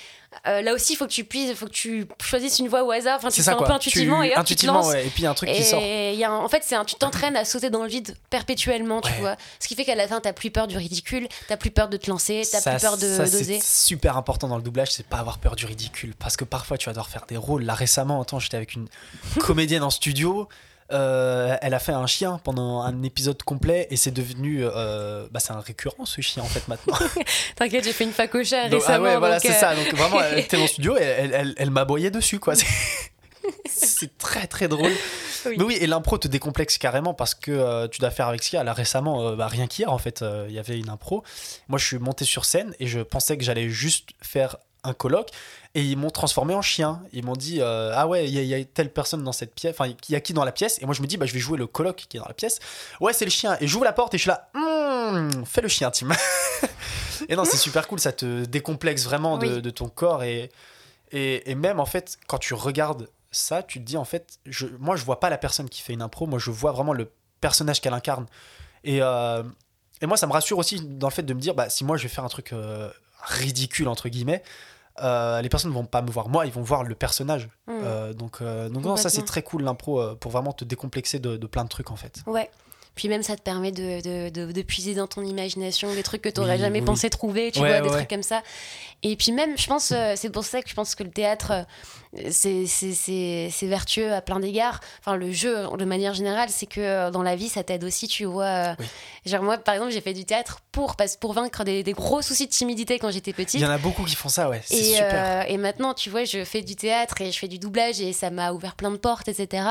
Euh, 0.47 0.63
là 0.63 0.75
aussi, 0.75 0.93
il 0.93 0.97
faut 0.97 1.07
que 1.07 1.13
tu 1.13 1.25
puisses, 1.25 1.55
faut 1.55 1.67
que 1.67 1.71
tu 1.73 2.07
choisisses 2.23 2.59
une 2.59 2.69
voix 2.69 2.85
au 2.85 2.91
hasard. 2.91 3.17
Enfin, 3.19 3.29
tu 3.31 3.43
fais 3.43 3.51
un 3.51 3.57
peu 3.57 3.71
intuitivement 3.71 4.21
Tu- 4.23 4.29
et 4.29 4.31
hop, 4.31 4.33
tu 4.33 4.35
te 4.35 4.41
intuitivement, 4.41 4.75
lances. 4.75 4.87
ouais, 4.89 5.07
Et 5.07 5.11
puis 5.11 5.23
il 5.23 5.25
y 5.25 5.27
a 5.27 5.31
un 5.31 5.35
truc 5.35 5.51
qui 5.51 5.65
sort. 5.65 5.81
Et 5.83 6.13
il 6.13 6.19
y 6.19 6.25
a 6.25 6.31
un- 6.31 6.39
en 6.39 6.49
fait, 6.49 6.63
c'est 6.65 6.75
un, 6.75 6.85
tu 6.85 6.95
t'entraînes 6.97 7.37
à 7.37 7.45
sauter 7.45 7.71
dans 7.71 7.83
le 7.83 7.89
vide 7.89 8.17
perpétuellement, 8.31 9.01
tu 9.01 9.11
Ouais. 9.13 9.19
vois. 9.21 9.37
Ce 9.61 9.69
qui 9.69 9.75
fait 9.75 9.85
qu'à 9.85 9.95
la 9.95 10.07
fin, 10.09 10.21
t'as 10.21 10.33
plus 10.33 10.51
peur 10.51 10.67
du 10.67 10.77
ridicule, 10.77 11.29
t'as 11.49 11.57
plus 11.57 11.71
peur 11.71 11.89
de 11.89 11.97
te 11.97 12.09
lancer, 12.11 12.43
t'as 12.51 12.61
plus 12.61 12.81
peur 12.81 12.97
de 12.97 13.07
ça, 13.17 13.27
c'est 13.27 13.39
d'oser. 13.39 13.61
super 13.63 14.17
important 14.17 14.49
dans 14.49 14.57
le 14.57 14.63
doublage, 14.63 14.93
c'est 14.93 15.07
pas 15.07 15.19
avoir 15.19 15.39
peur 15.39 15.57
du 15.57 15.67
ridicule. 15.67 16.15
Parce 16.19 16.37
que 16.37 16.45
parfois, 16.45 16.79
tu 16.79 16.87
vas 16.87 16.93
devoir 16.93 17.09
faire 17.09 17.25
des 17.29 17.37
rôles. 17.37 17.65
Là, 17.65 17.75
récemment, 17.75 18.21
attends, 18.23 18.39
j'étais 18.39 18.57
avec 18.57 18.75
une 18.75 18.89
comédienne 19.41 19.83
en 19.83 19.91
studio. 19.91 20.49
Euh, 20.93 21.57
elle 21.63 21.75
a 21.75 21.79
fait 21.79 21.93
un 21.93 22.07
chien 22.07 22.41
pendant 22.45 22.81
un 22.83 23.03
épisode 23.03 23.43
complet 23.43 23.87
et 23.91 23.97
c'est 23.97 24.11
devenu. 24.13 24.61
euh, 24.63 25.27
bah, 25.31 25.41
c'est 25.41 25.53
un 25.53 25.61
récurrent 25.61 26.05
ce 26.05 26.21
chien 26.21 26.43
en 26.43 26.47
fait 26.47 26.67
maintenant. 26.69 26.97
T'inquiète, 27.57 27.85
j'ai 27.85 27.93
fait 27.93 28.05
une 28.05 28.13
facocha 28.13 28.69
Donc, 28.69 28.81
récemment. 28.83 29.07
ah 29.07 29.13
ouais, 29.15 29.19
voilà, 29.19 29.41
c'est 29.41 29.51
euh, 29.51 29.55
ça. 29.61 29.75
Donc 29.75 29.93
vraiment, 29.95 30.21
elle 30.21 30.39
était 30.45 30.57
dans 30.57 30.63
le 30.63 30.69
studio 30.69 30.97
et 30.97 31.03
elle, 31.03 31.33
elle, 31.35 31.55
elle 31.59 31.71
m'aboyait 31.71 32.11
dessus, 32.11 32.39
quoi. 32.39 32.55
C'est- 33.67 34.17
très 34.19 34.47
très 34.47 34.69
drôle. 34.69 34.91
Oui. 35.45 35.55
Mais 35.59 35.65
oui, 35.65 35.79
et 35.81 35.87
l'impro 35.87 36.19
te 36.19 36.27
décomplexe 36.27 36.79
carrément 36.79 37.15
parce 37.15 37.35
que 37.35 37.53
euh, 37.53 37.87
tu 37.87 38.01
dois 38.01 38.11
faire 38.11 38.27
avec 38.29 38.43
ce 38.43 38.51
qu'il 38.51 38.57
y 38.57 38.61
a. 38.61 38.65
Là 38.65 38.73
récemment, 38.73 39.29
euh, 39.29 39.37
bah, 39.37 39.47
rien 39.47 39.67
qu'hier 39.69 39.93
en 39.93 39.99
fait, 39.99 40.23
euh, 40.23 40.47
il 40.49 40.55
y 40.55 40.59
avait 40.59 40.79
une 40.79 40.89
impro. 40.89 41.23
Moi, 41.69 41.79
je 41.79 41.85
suis 41.87 41.99
monté 41.99 42.25
sur 42.25 42.45
scène 42.45 42.75
et 42.81 42.87
je 42.89 43.01
pensais 43.01 43.37
que 43.39 43.45
j'allais 43.45 43.69
juste 43.69 44.09
faire 44.21 44.57
un 44.83 44.93
colloque 44.95 45.31
et 45.79 45.83
ils 45.83 45.97
m'ont 45.97 46.11
transformé 46.11 46.55
en 46.55 46.63
chien. 46.63 47.03
Ils 47.13 47.25
m'ont 47.25 47.35
dit 47.37 47.61
euh, 47.61 47.93
ah 47.95 48.07
ouais, 48.07 48.25
il 48.27 48.35
y, 48.35 48.39
a- 48.39 48.43
il 48.43 48.49
y 48.49 48.55
a 48.55 48.65
telle 48.65 48.91
personne 48.93 49.23
dans 49.23 49.33
cette 49.33 49.55
pièce. 49.55 49.75
Enfin, 49.79 49.87
il 50.09 50.13
y 50.13 50.17
a 50.17 50.21
qui 50.21 50.33
dans 50.33 50.45
la 50.45 50.53
pièce 50.53 50.79
Et 50.81 50.87
moi, 50.87 50.95
je 50.95 51.03
me 51.03 51.07
dis 51.07 51.17
bah 51.19 51.27
je 51.27 51.33
vais 51.35 51.39
jouer 51.39 51.59
le 51.59 51.67
colloque 51.67 52.07
qui 52.09 52.17
est 52.17 52.21
dans 52.21 52.27
la 52.27 52.35
pièce. 52.35 52.59
Ouais, 53.01 53.13
c'est 53.13 53.25
le 53.27 53.31
chien. 53.31 53.57
Et 53.61 53.67
j'ouvre 53.69 53.85
la 53.85 53.93
porte 53.93 54.15
et 54.15 54.19
je 54.19 54.23
suis 54.23 54.29
là. 54.31 54.49
Hmm, 54.55 55.45
fais 55.45 55.61
le 55.61 55.69
chien, 55.69 55.91
Tim. 55.91 56.09
et 57.29 57.37
non, 57.37 57.45
c'est 57.45 57.57
super 57.57 57.87
cool. 57.89 58.01
Ça 58.01 58.13
te 58.13 58.45
décomplexe 58.45 59.05
vraiment 59.05 59.39
de, 59.39 59.47
Oui. 59.57 59.63
de 59.63 59.71
ton 59.71 59.89
corps 59.89 60.23
et, 60.23 60.51
et 61.13 61.51
et 61.51 61.55
même 61.55 61.79
en 61.81 61.87
fait 61.87 62.17
quand 62.27 62.39
tu 62.39 62.55
regardes 62.55 63.09
ça, 63.31 63.63
tu 63.63 63.79
te 63.81 63.85
dis 63.85 63.97
en 63.99 64.05
fait, 64.05 64.39
je, 64.47 64.67
moi 64.79 64.97
je 64.97 65.05
vois 65.05 65.21
pas 65.21 65.29
la 65.31 65.37
personne 65.39 65.69
qui 65.69 65.83
fait 65.83 65.93
une 65.93 66.01
impro, 66.03 66.27
moi 66.27 66.39
je 66.39 66.51
vois 66.51 66.73
vraiment 66.73 66.95
le 66.95 67.11
personnage 67.43 67.81
qu'elle 67.83 67.93
incarne. 67.93 68.27
Et, 68.83 69.03
euh, 69.03 69.43
et 70.01 70.07
moi 70.07 70.17
ça 70.17 70.27
me 70.27 70.33
rassure 70.33 70.57
aussi 70.59 70.81
dans 70.81 71.09
le 71.09 71.13
fait 71.13 71.23
de 71.23 71.35
me 71.35 71.41
dire, 71.41 71.55
bah, 71.55 71.69
si 71.69 71.85
moi 71.85 71.97
je 71.99 72.05
vais 72.05 72.09
faire 72.09 72.25
un 72.25 72.29
truc 72.29 72.53
euh, 72.55 72.89
ridicule 73.23 73.89
entre 73.89 74.09
guillemets, 74.09 74.43
euh, 75.03 75.43
les 75.43 75.49
personnes 75.49 75.73
vont 75.73 75.85
pas 75.85 76.03
me 76.03 76.11
voir 76.11 76.29
moi, 76.29 76.47
ils 76.47 76.53
vont 76.53 76.63
voir 76.63 76.85
le 76.85 76.95
personnage. 76.95 77.49
hmm. 77.67 77.73
Euh, 77.83 78.13
donc 78.13 78.39
euh, 78.41 78.69
donc 78.69 78.85
non, 78.85 78.97
ça 78.97 79.09
c'est 79.11 79.25
très 79.25 79.43
cool 79.43 79.63
l'impro 79.63 80.15
pour 80.17 80.31
vraiment 80.31 80.53
te 80.53 80.65
décomplexer 80.65 81.19
de, 81.19 81.37
de 81.37 81.47
plein 81.47 81.65
de 81.65 81.69
trucs 81.69 81.91
en 81.91 81.97
fait. 81.97 82.23
Ouais. 82.27 82.51
Puis 82.95 83.09
même, 83.09 83.23
ça 83.23 83.37
te 83.37 83.43
permet 83.43 83.73
de, 83.73 84.31
de, 84.31 84.63
puiser 84.63 84.95
dans 84.95 85.07
ton 85.07 85.23
imagination 85.23 85.93
des 85.95 86.03
trucs 86.03 86.23
que 86.23 86.31
tu 86.31 86.41
n'aurais 86.41 86.55
Oui, 86.55 86.61
jamais 86.61 86.81
oui, 86.81 86.87
pensé 86.87 87.11
trouver, 87.11 87.53
tu 87.53 87.61
Ouais, 87.61 87.69
vois, 87.69 87.77
ouais, 87.77 87.83
des 87.83 87.91
trucs 87.91 88.09
comme 88.09 88.23
ça. 88.23 88.43
Et 89.03 89.17
puis 89.17 89.33
même, 89.33 89.59
je 89.59 89.67
pense, 89.67 89.93
c'est 90.15 90.31
pour 90.31 90.45
ça 90.45 90.63
que 90.63 90.71
je 90.71 90.75
pense 90.75 90.95
que 90.95 91.03
le 91.03 91.11
théâtre, 91.11 91.67
c'est- 92.31 92.67
c'est 92.67 92.93
c'est- 92.93 93.49
c'est 93.53 93.67
vertueux 93.67 94.13
à 94.13 94.21
plein 94.21 94.41
d'égards. 94.41 94.81
Enfin, 95.01 95.17
le 95.17 95.33
jeu, 95.33 95.67
de 95.79 95.85
manière 95.85 96.15
générale, 96.15 96.49
c'est 96.51 96.67
que 96.67 96.81
euh, 96.81 97.11
dans 97.11 97.23
la 97.23 97.37
vie, 97.37 97.49
ça 97.49 97.63
t'aide 97.65 97.85
aussi, 97.85 98.09
tu 98.09 98.25
vois. 98.25 98.45
euh, 98.45 98.75
Oui. 98.79 98.87
Genre 99.27 99.43
moi, 99.43 99.59
par 99.59 99.75
exemple, 99.75 99.93
j'ai 99.93 100.01
fait 100.01 100.13
du 100.15 100.25
théâtre 100.25 100.61
pour, 100.73 100.97
parce- 100.97 101.17
pour 101.17 101.33
vaincre 101.33 101.65
des, 101.65 101.83
des 101.83 101.93
gros 101.93 102.23
soucis 102.23 102.47
de 102.47 102.53
timidité 102.53 102.99
quand 102.99 103.11
j'étais 103.11 103.33
petite. 103.33 103.55
Il 103.61 103.63
y 103.63 103.67
en 103.67 103.71
a 103.71 103.79
beaucoup 103.79 104.05
qui 104.05 104.15
font 104.15 104.29
ça, 104.29 104.49
ouais, 104.49 104.63
c'est 104.65 104.77
Et, 104.77 104.95
super. 104.95 105.13
euh, 105.15 105.43
et 105.49 105.57
maintenant, 105.59 105.95
tu 105.95 106.11
vois, 106.11 106.25
je 106.25 106.45
fais 106.45 106.63
du 106.63 106.77
théâtre 106.77 107.21
et 107.21 107.33
je 107.33 107.39
fais 107.39 107.49
du 107.49 107.59
doublage 107.59 108.01
et 108.01 108.13
ça 108.13 108.31
m'a 108.31 108.53
ouvert 108.53 108.75
plein 108.77 108.91
de 108.91 108.97
portes, 108.97 109.29
etc. 109.29 109.65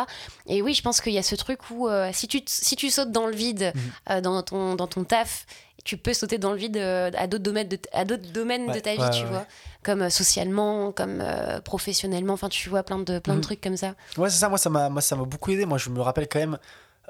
Et 0.48 0.62
oui, 0.62 0.74
je 0.74 0.82
pense 0.82 1.02
qu'il 1.02 1.14
y 1.14 1.18
a 1.18 1.24
ce 1.24 1.36
truc 1.36 1.60
où 1.72 1.88
euh, 1.88 2.10
si, 2.14 2.28
tu, 2.28 2.42
si 2.46 2.76
tu 2.76 2.90
sautes 2.90 3.12
dans 3.12 3.28
le 3.28 3.36
vide 3.36 3.74
euh, 4.10 4.22
dans, 4.22 4.42
ton, 4.44 4.76
dans 4.76 4.88
ton 4.88 5.04
taf, 5.04 5.46
tu 5.86 5.96
peux 5.98 6.14
sauter 6.14 6.38
dans 6.38 6.52
le 6.52 6.58
vide 6.58 6.76
euh, 6.76 7.10
à 7.16 7.28
d'autres 7.28 7.44
domaines, 7.44 7.70
de, 7.70 7.78
t- 7.78 7.90
à 7.94 8.04
d'autres 8.04 8.30
domaines 8.34 8.66
de 8.68 8.72
Ouais, 8.74 8.82
ta 8.82 8.96
vie, 8.96 9.02
ouais, 9.02 9.10
tu 9.12 9.24
ouais. 9.24 9.30
vois. 9.30 9.46
Comme 9.84 10.02
euh, 10.02 10.10
socialement, 10.10 10.92
comme 10.92 11.22
euh, 11.22 11.62
professionnellement, 11.62 12.34
enfin, 12.34 12.50
tu 12.50 12.68
vois, 12.70 12.84
plein 12.84 12.98
de, 13.00 13.20
plein 13.20 13.36
Mhm. 13.36 13.40
de 13.40 13.46
trucs 13.46 13.62
comme 13.62 13.78
ça. 13.78 13.94
Ouais, 14.18 14.30
c'est 14.30 14.40
ça, 14.40 14.50
moi 14.50 14.58
ça 14.58 14.70
m'a 14.70 14.90
moi, 14.90 15.02
ça 15.02 15.16
m'a 15.16 15.24
beaucoup 15.24 15.52
aidé. 15.52 15.66
Moi 15.66 15.78
je 15.78 15.90
me 15.90 16.02
rappelle 16.02 16.28
quand 16.28 16.40
même 16.40 16.58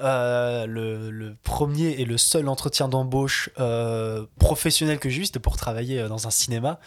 euh, 0.01 0.65
le, 0.67 1.09
le 1.09 1.35
premier 1.41 1.91
et 1.91 2.05
le 2.05 2.17
seul 2.17 2.49
entretien 2.49 2.87
d'embauche 2.89 3.49
euh, 3.59 4.25
professionnel 4.39 4.99
que 4.99 5.09
j'ai 5.09 5.21
eu, 5.21 5.25
c'était 5.25 5.39
pour 5.39 5.55
travailler 5.55 6.07
dans 6.09 6.27
un 6.27 6.31
cinéma. 6.31 6.79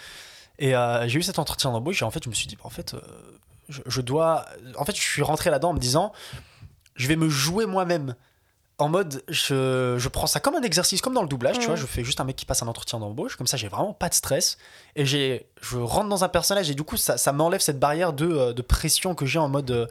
Et 0.59 0.75
j'ai 1.07 1.19
eu 1.19 1.23
cet 1.23 1.39
entretien 1.39 1.71
d'embauche 1.73 2.03
et 2.03 2.05
en 2.05 2.11
fait 2.11 2.23
je 2.25 2.29
me 2.29 2.35
suis 2.35 2.49
dit, 2.49 2.59
en 2.65 2.69
fait, 2.71 2.95
je, 3.71 3.81
je 3.87 4.01
dois. 4.03 4.45
En 4.77 4.85
fait, 4.85 4.95
je 4.97 5.01
suis 5.01 5.23
rentré 5.23 5.51
là-dedans 5.51 5.71
en 5.71 5.75
me 5.75 5.79
disant, 5.79 6.13
je 6.97 7.07
vais 7.09 7.17
me 7.17 7.29
jouer 7.29 7.65
moi-même. 7.65 8.15
En 8.81 8.89
mode, 8.89 9.25
je, 9.29 9.97
je 9.99 10.09
prends 10.09 10.29
ça 10.29 10.39
comme 10.39 10.55
un 10.55 10.63
exercice, 10.63 11.01
comme 11.01 11.13
dans 11.15 11.23
le 11.23 11.29
doublage, 11.29 11.59
tu 11.59 11.67
vois, 11.67 11.75
je 11.75 11.85
fais 11.85 12.05
juste 12.05 12.21
un 12.21 12.25
mec 12.25 12.37
qui 12.37 12.47
passe 12.47 12.63
un 12.63 12.69
entretien 12.69 13.01
d'embauche, 13.01 13.35
comme 13.35 13.49
ça 13.49 13.57
j'ai 13.57 13.67
vraiment 13.67 13.93
pas 13.93 14.09
de 14.09 14.15
stress, 14.15 14.57
et 14.95 15.05
j'ai, 15.05 15.47
je 15.61 15.79
rentre 15.79 16.09
dans 16.09 16.23
un 16.23 16.29
personnage, 16.29 16.71
et 16.71 16.75
du 16.75 16.85
coup 16.85 16.97
ça, 16.97 17.19
ça 17.19 17.33
m'enlève 17.33 17.61
cette 17.61 17.81
barrière 17.81 18.13
de, 18.13 18.27
euh, 18.27 18.53
de 18.53 18.63
pression 18.63 19.17
que 19.17 19.27
j'ai 19.27 19.41
en 19.41 19.49
mode, 19.49 19.73
euh, 19.73 19.87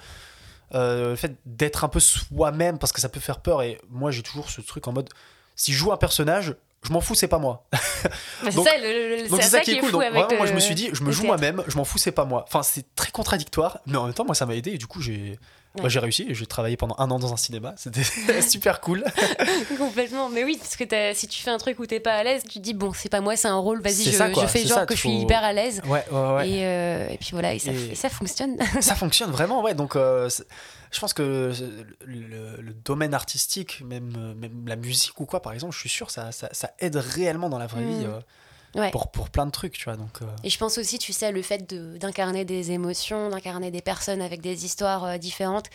euh, 0.73 1.09
le 1.09 1.15
fait 1.17 1.35
d'être 1.45 1.83
un 1.83 1.89
peu 1.89 1.99
soi-même, 1.99 2.79
parce 2.79 2.93
que 2.93 3.01
ça 3.01 3.09
peut 3.09 3.19
faire 3.19 3.41
peur, 3.41 3.61
et 3.61 3.77
moi 3.89 4.11
j'ai 4.11 4.23
toujours 4.23 4.49
ce 4.49 4.61
truc 4.61 4.88
en 4.88 4.93
mode, 4.93 5.09
si 5.57 5.73
je 5.73 5.77
joue 5.77 5.91
un 5.91 5.97
personnage, 5.97 6.55
je 6.83 6.93
m'en 6.93 7.01
fous, 7.01 7.15
c'est 7.15 7.27
pas 7.27 7.39
moi. 7.39 7.65
C'est 8.43 9.41
ça, 9.41 9.59
qui 9.59 9.71
est 9.71 9.79
cool. 9.79 9.89
fou 9.89 9.97
Donc 9.97 10.03
avec 10.03 10.13
vraiment, 10.13 10.38
moi 10.38 10.45
je 10.45 10.53
me 10.53 10.59
suis 10.59 10.75
dit, 10.75 10.89
je 10.93 11.03
me 11.03 11.11
joue 11.11 11.25
moi-même, 11.25 11.63
je 11.67 11.75
m'en 11.75 11.83
fous, 11.83 11.97
c'est 11.97 12.11
pas 12.11 12.23
moi. 12.23 12.45
Enfin, 12.47 12.63
c'est 12.63 12.85
très 12.95 13.11
contradictoire, 13.11 13.79
mais 13.85 13.97
en 13.97 14.05
même 14.05 14.13
temps, 14.13 14.23
moi 14.23 14.35
ça 14.35 14.45
m'a 14.45 14.55
aidé 14.55 14.71
et 14.71 14.77
du 14.77 14.88
coup 14.88 15.01
j'ai, 15.01 15.39
Ouais. 15.84 15.89
j'ai 15.89 15.99
réussi. 15.99 16.25
et 16.30 16.34
J'ai 16.34 16.45
travaillé 16.45 16.78
pendant 16.78 16.95
un 16.97 17.09
an 17.11 17.19
dans 17.19 17.34
un 17.34 17.38
cinéma, 17.38 17.73
c'était 17.78 18.03
super 18.41 18.82
cool. 18.82 19.03
Complètement, 19.78 20.30
mais 20.30 20.43
oui, 20.43 20.57
parce 20.59 20.75
que 20.75 20.84
si 21.13 21.28
tu 21.28 21.41
fais 21.41 21.51
un 21.51 21.57
truc 21.57 21.80
où 21.80 21.86
t'es 21.86 21.99
pas 21.99 22.13
à 22.13 22.23
l'aise, 22.23 22.43
tu 22.43 22.59
te 22.59 22.59
dis 22.59 22.73
bon, 22.73 22.91
c'est 22.93 23.09
pas 23.09 23.21
moi, 23.21 23.36
c'est 23.36 23.47
un 23.47 23.55
rôle, 23.57 23.82
vas-y, 23.82 24.03
je, 24.03 24.11
fais 24.11 24.17
genre 24.65 24.78
ça, 24.80 24.86
que 24.86 24.95
je 24.95 25.01
faut- 25.01 25.09
suis 25.09 25.17
hyper 25.21 25.43
à 25.43 25.53
l'aise. 25.53 25.82
Ouais, 25.86 26.03
ouais, 26.11 26.34
ouais. 26.36 26.49
Et, 26.49 26.65
euh, 26.65 27.07
et 27.09 27.17
puis 27.17 27.30
voilà, 27.32 27.53
et 27.53 27.59
ça, 27.59 27.71
Et- 27.71 27.91
et 27.91 27.95
ça 27.95 28.09
fonctionne. 28.09 28.57
ça 28.82 28.95
fonctionne 28.95 29.32
vraiment, 29.32 29.61
ouais. 29.63 29.73
Donc, 29.73 29.95
euh, 29.95 30.30
je 30.91 30.99
pense 30.99 31.13
que 31.13 31.51
le, 32.05 32.61
le 32.61 32.73
domaine 32.73 33.13
artistique, 33.13 33.82
même, 33.86 34.34
même 34.36 34.67
la 34.67 34.75
musique 34.75 35.19
ou 35.19 35.25
quoi, 35.25 35.41
par 35.41 35.53
exemple, 35.53 35.73
je 35.73 35.80
suis 35.80 35.89
sûr, 35.89 36.09
ça, 36.11 36.32
ça, 36.32 36.49
ça 36.51 36.71
aide 36.80 36.95
réellement 36.95 37.49
dans 37.49 37.59
la 37.59 37.67
vraie 37.67 37.82
Mm. 37.82 37.99
vie 37.99 38.05
euh, 38.05 38.19
Ouais. 38.78 38.91
pour, 38.91 39.09
pour 39.11 39.30
plein 39.30 39.45
de 39.47 39.51
trucs, 39.51 39.73
tu 39.73 39.86
vois. 39.86 39.95
Donc, 39.97 40.21
euh, 40.21 40.25
Et 40.43 40.49
je 40.49 40.57
pense 40.57 40.78
aussi, 40.78 40.99
tu 40.99 41.11
sais, 41.13 41.32
le 41.32 41.41
fait 41.41 41.67
de- 41.69 41.97
d'incarner 41.97 42.45
des 42.45 42.71
émotions, 42.71 43.30
d'incarner 43.30 43.71
des 43.71 43.82
personnes 43.82 44.21
avec 44.21 44.39
des 44.41 44.65
histoires 44.65 45.03
euh, 45.05 45.17
différentes, 45.17 45.65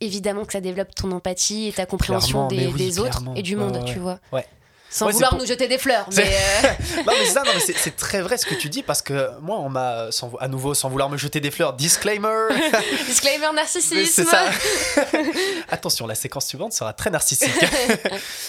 évidemment 0.00 0.44
que 0.44 0.52
ça 0.52 0.60
développe 0.60 0.94
ton 0.94 1.10
empathie 1.12 1.66
et 1.68 1.72
ta 1.72 1.86
compréhension 1.86 2.46
des, 2.48 2.56
mais 2.56 2.66
oui, 2.68 2.74
des 2.78 2.98
autres 3.00 3.22
et 3.34 3.42
du 3.42 3.56
monde, 3.56 3.76
ouais, 3.78 3.84
tu 3.92 3.98
vois. 3.98 4.20
Ouais. 4.32 4.46
Sans 4.88 5.10
vouloir 5.10 5.30
pour- 5.30 5.40
nous 5.40 5.46
jeter 5.46 5.66
des 5.66 5.76
fleurs, 5.78 6.06
mais 6.16 6.22
euh, 6.24 6.68
non, 6.98 7.02
mais 7.08 7.26
c'est 7.26 7.32
ça, 7.32 7.42
non, 7.42 7.50
mais 7.52 7.60
c'est, 7.60 7.76
c'est 7.76 7.96
très 7.96 8.22
vrai 8.22 8.38
ce 8.38 8.46
que 8.46 8.54
tu 8.54 8.68
dis 8.68 8.84
parce 8.84 9.02
que 9.02 9.30
moi, 9.40 9.58
on 9.58 9.68
m'a, 9.68 10.06
à 10.38 10.48
nouveau, 10.48 10.72
sans 10.74 10.88
vouloir 10.88 11.10
me 11.10 11.16
jeter 11.16 11.40
des 11.40 11.50
fleurs, 11.50 11.72
disclaimer. 11.72 12.28
disclaimer 13.06 13.52
narcissisme. 13.52 14.06
C'est 14.06 14.24
ça. 14.24 14.44
Attention, 15.68 16.06
la 16.06 16.14
séquence 16.14 16.46
suivante 16.46 16.72
sera 16.72 16.92
très 16.92 17.10
narcissique. 17.10 17.50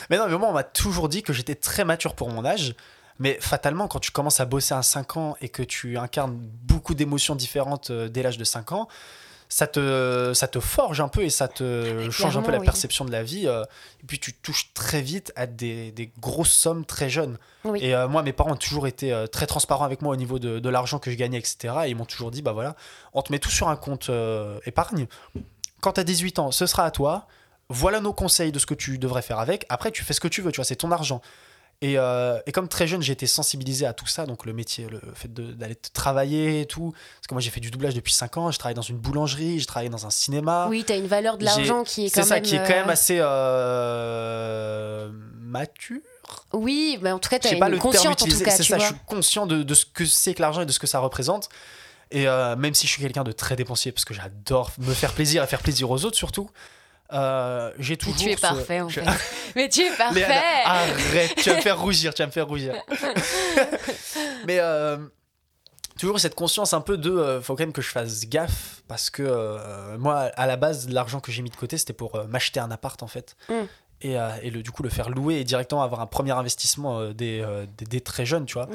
mais 0.09 0.17
non, 0.17 0.27
mais 0.27 0.37
moi, 0.37 0.49
on 0.49 0.53
m'a 0.53 0.63
toujours 0.63 1.09
dit 1.09 1.23
que 1.23 1.33
j'étais 1.33 1.55
très 1.55 1.83
mature 1.85 2.13
pour 2.13 2.29
mon 2.29 2.45
âge. 2.45 2.75
Mais 3.19 3.37
fatalement, 3.41 3.87
quand 3.87 3.99
tu 3.99 4.11
commences 4.11 4.39
à 4.39 4.45
bosser 4.45 4.73
à 4.73 4.83
5 4.83 5.17
ans 5.17 5.35
et 5.41 5.49
que 5.49 5.63
tu 5.63 5.97
incarnes 5.97 6.37
beaucoup 6.63 6.93
d'émotions 6.93 7.35
différentes 7.35 7.89
euh, 7.89 8.09
dès 8.09 8.21
l'âge 8.23 8.37
de 8.37 8.43
5 8.43 8.71
ans, 8.73 8.87
ça 9.49 9.65
te, 9.65 10.33
ça 10.35 10.49
te 10.49 10.59
forge 10.59 10.99
un 10.99 11.07
peu 11.07 11.23
et 11.23 11.29
ça 11.29 11.47
te 11.47 12.09
change 12.11 12.35
un 12.35 12.41
peu 12.41 12.51
la 12.51 12.59
oui. 12.59 12.65
perception 12.65 13.05
de 13.05 13.11
la 13.13 13.23
vie. 13.23 13.47
euh, 13.47 13.63
et 14.03 14.05
puis 14.05 14.19
tu 14.19 14.33
touches 14.33 14.73
très 14.73 15.01
vite 15.01 15.31
à 15.37 15.45
des, 15.47 15.91
des 15.93 16.11
grosses 16.19 16.51
sommes 16.51 16.85
très 16.85 17.09
jeunes. 17.09 17.37
Oui. 17.63 17.79
Et 17.81 17.95
euh, 17.95 18.09
moi, 18.09 18.23
mes 18.23 18.33
parents 18.33 18.51
ont 18.51 18.55
toujours 18.57 18.87
été 18.87 19.25
très 19.31 19.45
transparents 19.47 19.85
avec 19.85 20.01
moi 20.01 20.11
au 20.11 20.17
niveau 20.17 20.37
de, 20.37 20.59
de 20.59 20.69
l'argent 20.69 20.99
que 20.99 21.09
je 21.11 21.15
gagnais, 21.15 21.37
etc. 21.37 21.73
Et 21.85 21.89
ils 21.91 21.95
m'ont 21.95 22.05
toujours 22.05 22.29
dit, 22.29 22.41
bah 22.41 22.51
voilà, 22.51 22.75
on 23.13 23.21
te 23.21 23.31
met 23.31 23.39
tout 23.39 23.49
sur 23.49 23.69
un 23.69 23.77
compte 23.77 24.09
euh, 24.09 24.59
épargne. 24.65 25.07
Quand 25.79 25.93
tu 25.93 26.01
as 26.01 26.03
18 26.03 26.39
ans, 26.39 26.51
ce 26.51 26.65
sera 26.65 26.83
à 26.83 26.91
toi. 26.91 27.25
Voilà 27.69 27.99
nos 28.01 28.13
conseils 28.13 28.51
de 28.51 28.59
ce 28.59 28.65
que 28.65 28.73
tu 28.73 28.97
devrais 28.97 29.21
faire 29.21 29.39
avec. 29.39 29.65
Après, 29.69 29.91
tu 29.91 30.03
fais 30.03 30.13
ce 30.13 30.19
que 30.19 30.27
tu 30.27 30.41
veux, 30.41 30.51
tu 30.51 30.57
vois, 30.57 30.65
c'est 30.65 30.75
ton 30.75 30.91
argent. 30.91 31.21
Et, 31.81 31.99
euh, 31.99 32.39
et 32.47 32.51
comme 32.51 32.67
très 32.67 32.87
jeune, 32.87 33.03
j'ai 33.03 33.13
été 33.13 33.27
sensibilisé 33.27 33.85
à 33.85 33.93
tout 33.93 34.07
ça, 34.07 34.25
donc 34.25 34.47
le 34.47 34.53
métier, 34.53 34.87
le 34.89 34.99
fait 35.13 35.31
d'aller 35.31 35.75
travailler 35.75 36.61
et 36.61 36.65
tout. 36.65 36.91
Parce 36.91 37.27
que 37.27 37.35
moi, 37.35 37.41
j'ai 37.41 37.51
fait 37.51 37.59
du 37.59 37.69
doublage 37.69 37.93
depuis 37.93 38.13
5 38.13 38.37
ans, 38.37 38.49
je 38.51 38.57
travaille 38.57 38.73
dans 38.73 38.81
une 38.81 38.97
boulangerie, 38.97 39.59
je 39.59 39.67
travaille 39.67 39.89
dans 39.91 40.07
un 40.07 40.09
cinéma. 40.09 40.65
Oui, 40.69 40.83
tu 40.85 40.93
as 40.93 40.95
une 40.95 41.05
valeur 41.05 41.37
de 41.37 41.45
l'argent 41.45 41.83
qui 41.83 42.05
est 42.05 42.09
C'est 42.09 42.21
quand 42.21 42.27
ça, 42.27 42.35
même. 42.35 42.43
qui 42.43 42.55
est 42.55 42.59
quand 42.65 42.69
même 42.73 42.89
assez 42.89 43.19
euh, 43.21 45.09
mature. 45.39 45.99
Oui, 46.53 46.97
mais 47.01 47.11
en 47.11 47.19
tout 47.19 47.29
cas, 47.29 47.39
tu 47.39 47.47
Je 47.49 47.55
as 47.55 47.59
pas 47.59 47.67
une 47.67 47.73
le 47.73 47.77
terme 47.77 47.91
conscience 47.91 48.21
en 48.21 48.25
tout 48.25 48.39
cas, 48.43 48.51
C'est 48.51 48.63
ça, 48.63 48.63
je 48.63 48.75
vois. 48.75 48.87
suis 48.87 48.95
conscient 49.05 49.45
de, 49.47 49.63
de 49.63 49.73
ce 49.73 49.85
que 49.85 50.05
c'est 50.05 50.33
que 50.33 50.41
l'argent 50.41 50.61
et 50.61 50.65
de 50.65 50.71
ce 50.71 50.79
que 50.79 50.87
ça 50.87 50.99
représente. 50.99 51.49
Et 52.11 52.27
euh, 52.27 52.55
même 52.55 52.73
si 52.73 52.87
je 52.87 52.91
suis 52.93 53.01
quelqu'un 53.01 53.23
de 53.23 53.31
très 53.31 53.55
dépensier, 53.55 53.91
parce 53.91 54.05
que 54.05 54.13
j'adore 54.13 54.71
me 54.79 54.93
faire 54.93 55.13
plaisir 55.13 55.43
et 55.43 55.47
faire 55.47 55.61
plaisir 55.61 55.91
aux 55.91 56.05
autres 56.05 56.17
surtout, 56.17 56.49
euh, 57.13 57.71
j'ai 57.79 57.93
Mais 57.93 57.97
toujours. 57.97 58.17
tu 58.17 58.29
es 58.31 58.35
ce- 58.35 58.41
parfait 58.41 58.81
en 58.81 58.89
fait. 58.89 59.03
Mais 59.55 59.69
tu 59.69 59.81
es 59.81 59.89
Léana, 59.89 60.03
parfait. 60.05 60.63
arrête, 60.65 61.35
tu 61.35 61.49
vas 61.49 61.55
me 61.57 61.61
faire 61.61 61.79
rougir, 61.79 62.13
tu 62.13 62.21
vas 62.21 62.27
me 62.27 62.31
faire 62.31 62.47
rougir. 62.47 62.73
Mais 64.45 64.59
euh, 64.59 64.97
toujours 65.99 66.19
cette 66.19 66.35
conscience 66.35 66.73
un 66.73 66.81
peu 66.81 66.97
de, 66.97 67.11
euh, 67.11 67.41
faut 67.41 67.55
quand 67.55 67.63
même 67.63 67.73
que 67.73 67.81
je 67.81 67.89
fasse 67.89 68.27
gaffe 68.27 68.81
parce 68.87 69.09
que 69.09 69.23
euh, 69.23 69.97
moi, 69.97 70.15
à 70.35 70.47
la 70.47 70.57
base, 70.57 70.89
l'argent 70.89 71.19
que 71.19 71.31
j'ai 71.31 71.41
mis 71.41 71.49
de 71.49 71.55
côté, 71.55 71.77
c'était 71.77 71.93
pour 71.93 72.23
m'acheter 72.27 72.59
un 72.59 72.71
appart 72.71 73.01
en 73.03 73.07
fait. 73.07 73.35
Mm. 73.49 73.53
Et, 74.01 74.11
et 74.43 74.51
le, 74.51 74.61
du 74.61 74.71
coup, 74.71 74.83
le 74.83 74.89
faire 74.89 75.09
louer 75.09 75.35
et 75.37 75.43
directement 75.43 75.81
avoir 75.81 76.01
un 76.01 76.05
premier 76.05 76.31
investissement 76.31 77.09
des, 77.13 77.43
des 77.79 77.99
très 78.01 78.27
jeunes, 78.27 78.45
tu 78.45 78.53
vois. 78.53 78.69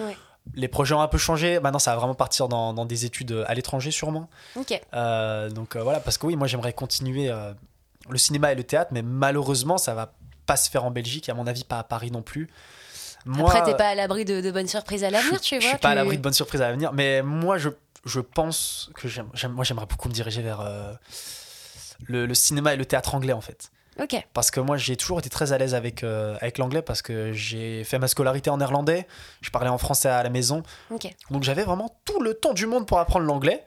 Les 0.54 0.66
projets 0.66 0.96
ont 0.96 1.00
un 1.00 1.06
peu 1.06 1.18
changé. 1.18 1.60
Maintenant, 1.60 1.78
ça 1.78 1.92
va 1.92 1.98
vraiment 1.98 2.16
partir 2.16 2.48
dans, 2.48 2.74
dans 2.74 2.84
des 2.84 3.04
études 3.04 3.44
à 3.46 3.54
l'étranger, 3.54 3.92
sûrement. 3.92 4.28
Ok. 4.56 4.80
Euh, 4.94 5.48
donc 5.48 5.76
euh, 5.76 5.82
voilà, 5.84 6.00
parce 6.00 6.18
que 6.18 6.26
oui, 6.26 6.34
moi 6.34 6.48
j'aimerais 6.48 6.72
continuer 6.72 7.30
euh, 7.30 7.52
le 8.10 8.18
cinéma 8.18 8.52
et 8.52 8.54
le 8.54 8.64
théâtre, 8.64 8.90
mais 8.92 9.02
malheureusement, 9.02 9.78
ça 9.78 9.94
va 9.94 10.12
pas 10.46 10.56
se 10.56 10.68
faire 10.70 10.84
en 10.84 10.90
Belgique, 10.90 11.28
et 11.28 11.32
à 11.32 11.34
mon 11.34 11.46
avis, 11.46 11.64
pas 11.64 11.78
à 11.78 11.84
Paris 11.84 12.10
non 12.10 12.22
plus. 12.22 12.50
Moi, 13.24 13.48
Après, 13.48 13.62
t'es 13.70 13.76
pas 13.76 13.88
à 13.88 13.94
l'abri 13.94 14.24
de, 14.24 14.40
de 14.40 14.50
bonnes 14.50 14.66
surprises 14.66 15.04
à 15.04 15.10
l'avenir, 15.10 15.40
tu 15.40 15.54
je 15.56 15.60
vois. 15.60 15.70
suis 15.70 15.78
pas 15.78 15.90
à 15.90 15.94
l'abri 15.94 16.16
de 16.16 16.22
bonnes 16.22 16.32
surprises 16.32 16.60
à 16.60 16.66
l'avenir, 16.66 16.92
mais 16.92 17.22
moi 17.22 17.56
je, 17.58 17.68
je 18.04 18.18
pense 18.18 18.90
que 18.96 19.06
j'aime, 19.06 19.28
j'aime- 19.34 19.52
moi 19.52 19.62
j'aimerais 19.64 19.86
beaucoup 19.86 20.08
me 20.08 20.12
diriger 20.12 20.42
vers 20.42 20.60
euh, 20.60 20.92
le, 22.06 22.26
le 22.26 22.34
cinéma 22.34 22.74
et 22.74 22.76
le 22.76 22.84
théâtre 22.84 23.14
anglais 23.14 23.32
en 23.32 23.40
fait. 23.40 23.70
Ok. 24.00 24.16
Parce 24.32 24.50
que 24.50 24.58
moi 24.58 24.76
j'ai 24.76 24.96
toujours 24.96 25.18
été 25.20 25.28
très 25.28 25.52
à 25.52 25.58
l'aise 25.58 25.74
avec, 25.74 26.02
euh, 26.02 26.34
avec 26.40 26.58
l'anglais 26.58 26.82
parce 26.82 27.00
que 27.02 27.32
j'ai 27.32 27.84
fait 27.84 27.98
ma 28.00 28.08
scolarité 28.08 28.50
en 28.50 28.56
néerlandais, 28.56 29.06
je 29.40 29.50
parlais 29.50 29.68
en 29.68 29.78
français 29.78 30.08
à 30.08 30.22
la 30.24 30.30
maison, 30.30 30.62
Ok. 30.90 31.08
donc 31.30 31.42
j'avais 31.44 31.62
vraiment 31.62 31.94
tout 32.04 32.20
le 32.22 32.34
temps 32.34 32.54
du 32.54 32.66
monde 32.66 32.86
pour 32.88 32.98
apprendre 32.98 33.26
l'anglais. 33.26 33.62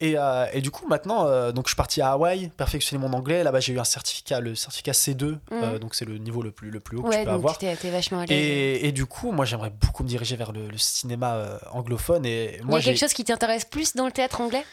Et, 0.00 0.14
euh, 0.16 0.46
et 0.52 0.60
du 0.60 0.70
coup, 0.70 0.86
maintenant, 0.86 1.26
euh, 1.26 1.50
donc 1.50 1.66
je 1.66 1.70
suis 1.70 1.76
parti 1.76 2.00
à 2.00 2.12
Hawaï, 2.12 2.50
perfectionner 2.56 3.04
mon 3.04 3.12
anglais. 3.14 3.42
Là-bas, 3.42 3.58
j'ai 3.58 3.72
eu 3.72 3.80
un 3.80 3.84
certificat, 3.84 4.38
le 4.38 4.54
certificat 4.54 4.92
C2, 4.92 5.38
euh, 5.50 5.78
donc 5.80 5.96
c'est 5.96 6.04
le 6.04 6.18
niveau 6.18 6.40
le 6.40 6.52
plus, 6.52 6.70
le 6.70 6.78
plus 6.78 6.98
haut 6.98 7.02
que 7.02 7.08
Mhm. 7.08 7.12
Tu 7.14 7.24
peux 7.24 7.30
avoir. 7.34 7.54
l'aise. 8.26 8.30
Et, 8.30 8.86
et 8.86 8.92
du 8.92 9.06
coup, 9.06 9.32
moi, 9.32 9.44
j'aimerais 9.44 9.70
beaucoup 9.70 10.04
me 10.04 10.08
diriger 10.08 10.36
vers 10.36 10.52
le, 10.52 10.68
le 10.68 10.78
cinéma 10.78 11.58
anglophone. 11.72 12.24
Et 12.26 12.56
Il 12.58 12.60
y 12.60 12.64
moi, 12.64 12.78
a 12.78 12.82
quelque 12.82 12.98
chose 13.00 13.12
qui 13.12 13.24
t'intéresse 13.24 13.64
plus 13.64 13.94
dans 13.96 14.06
le 14.06 14.12
théâtre 14.12 14.40
anglais? 14.40 14.64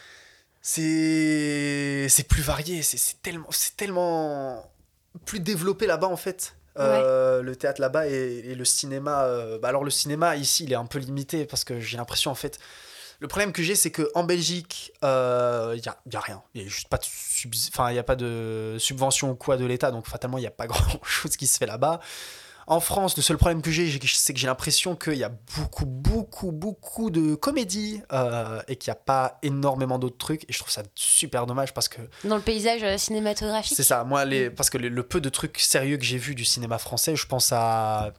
C'est 0.62 2.06
c'est 2.08 2.26
plus 2.28 2.42
varié. 2.42 2.82
C'est 2.82 3.22
tellement, 3.22 3.46
c'est 3.50 3.76
tellement 3.76 4.62
plus 5.24 5.40
développé 5.40 5.86
là-bas 5.86 6.08
en 6.08 6.16
fait. 6.16 6.54
Euh, 6.78 7.40
le 7.40 7.56
théâtre 7.56 7.80
là-bas 7.80 8.06
et, 8.08 8.42
et 8.50 8.54
le 8.54 8.64
cinéma. 8.64 9.24
euh, 9.24 9.58
bah 9.58 9.68
alors 9.68 9.82
le 9.82 9.90
cinéma 9.90 10.36
ici, 10.36 10.64
il 10.64 10.72
est 10.72 10.76
un 10.76 10.84
peu 10.84 10.98
limité 10.98 11.46
parce 11.46 11.64
que 11.64 11.80
j'ai 11.80 11.96
l'impression 11.96 12.30
en 12.30 12.34
fait. 12.34 12.58
Le 13.20 13.28
problème 13.28 13.52
que 13.52 13.62
j'ai, 13.62 13.74
c'est 13.74 13.90
que 13.90 14.10
en 14.14 14.24
Belgique, 14.24 14.92
il 15.02 15.06
y, 15.06 15.08
a, 15.08 15.96
y 16.12 16.16
a 16.16 16.20
rien. 16.20 16.42
Il 16.54 16.62
y 16.62 16.64
a 16.64 16.68
juste 16.68 16.88
pas 16.88 16.98
de 16.98 17.04
enfin, 17.68 17.92
y 17.92 17.98
a 17.98 18.02
pas 18.02 18.16
de 18.16 18.76
subvention 18.78 19.30
ou 19.30 19.34
quoi 19.34 19.56
de 19.56 19.64
l'État, 19.64 19.90
donc 19.90 20.06
fatalement, 20.06 20.38
il 20.38 20.44
y 20.44 20.46
a 20.46 20.50
pas 20.50 20.66
grand 20.66 21.02
chose 21.04 21.36
qui 21.36 21.46
se 21.46 21.58
fait 21.58 21.66
là-bas. 21.66 22.00
En 22.68 22.80
France, 22.80 23.16
le 23.16 23.22
seul 23.22 23.36
problème 23.38 23.62
que 23.62 23.70
j'ai, 23.70 23.96
c'est 24.06 24.34
que 24.34 24.40
j'ai 24.40 24.48
l'impression 24.48 24.96
qu'il 24.96 25.14
y 25.14 25.22
a 25.22 25.30
beaucoup, 25.56 25.86
beaucoup, 25.86 26.50
beaucoup 26.50 27.10
de 27.10 27.36
comédies 27.36 28.02
euh, 28.12 28.60
et 28.66 28.74
qu'il 28.74 28.90
n'y 28.90 28.96
a 28.96 29.00
pas 29.00 29.38
énormément 29.42 30.00
d'autres 30.00 30.18
trucs. 30.18 30.42
Et 30.44 30.52
je 30.52 30.58
trouve 30.58 30.72
ça 30.72 30.82
super 30.96 31.46
dommage 31.46 31.72
parce 31.72 31.88
que 31.88 32.00
Dans 32.24 32.34
le 32.34 32.42
paysage 32.42 32.82
euh, 32.82 32.98
cinématographique 32.98 33.76
c'est 33.76 33.84
ça. 33.84 34.02
Moi, 34.02 34.24
les, 34.24 34.50
parce 34.50 34.68
que 34.68 34.78
le, 34.78 34.88
le 34.88 35.02
peu 35.04 35.20
de 35.20 35.28
trucs 35.28 35.60
sérieux 35.60 35.96
que 35.96 36.04
j'ai 36.04 36.18
vu 36.18 36.34
du 36.34 36.44
cinéma 36.44 36.78
français, 36.78 37.14
je 37.14 37.26
pense 37.28 37.52
à 37.52 38.12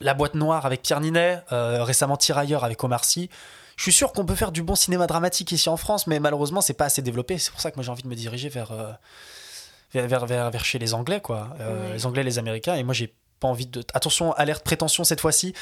La 0.00 0.14
boîte 0.14 0.34
noire 0.34 0.66
avec 0.66 0.82
Pierre 0.82 1.00
Ninet, 1.00 1.40
euh, 1.52 1.84
récemment 1.84 2.16
Tirailleur 2.16 2.64
avec 2.64 2.82
Omar 2.82 3.04
Sy. 3.04 3.30
Je 3.80 3.84
suis 3.84 3.92
sûr 3.92 4.12
qu'on 4.12 4.26
peut 4.26 4.34
faire 4.34 4.52
du 4.52 4.62
bon 4.62 4.74
cinéma 4.74 5.06
dramatique 5.06 5.52
ici 5.52 5.70
en 5.70 5.78
France, 5.78 6.06
mais 6.06 6.20
malheureusement, 6.20 6.60
c'est 6.60 6.74
pas 6.74 6.84
assez 6.84 7.00
développé. 7.00 7.38
C'est 7.38 7.50
pour 7.50 7.62
ça 7.62 7.70
que 7.70 7.76
moi 7.76 7.82
j'ai 7.82 7.90
envie 7.90 8.02
de 8.02 8.08
me 8.08 8.14
diriger 8.14 8.50
vers, 8.50 8.72
euh, 8.72 8.92
vers, 9.94 10.06
vers, 10.06 10.26
vers, 10.26 10.50
vers 10.50 10.64
chez 10.66 10.78
les 10.78 10.92
Anglais, 10.92 11.22
quoi. 11.22 11.56
Euh, 11.60 11.86
Ouais. 11.88 11.94
Les 11.94 12.04
Anglais, 12.04 12.22
les 12.22 12.38
Américains. 12.38 12.74
Et 12.74 12.82
moi, 12.82 12.92
j'ai 12.92 13.14
pas 13.40 13.48
envie 13.48 13.66
de. 13.66 13.82
Attention, 13.94 14.32
alerte 14.34 14.62
prétention 14.62 15.02
cette 15.02 15.20
fois-ci. 15.20 15.54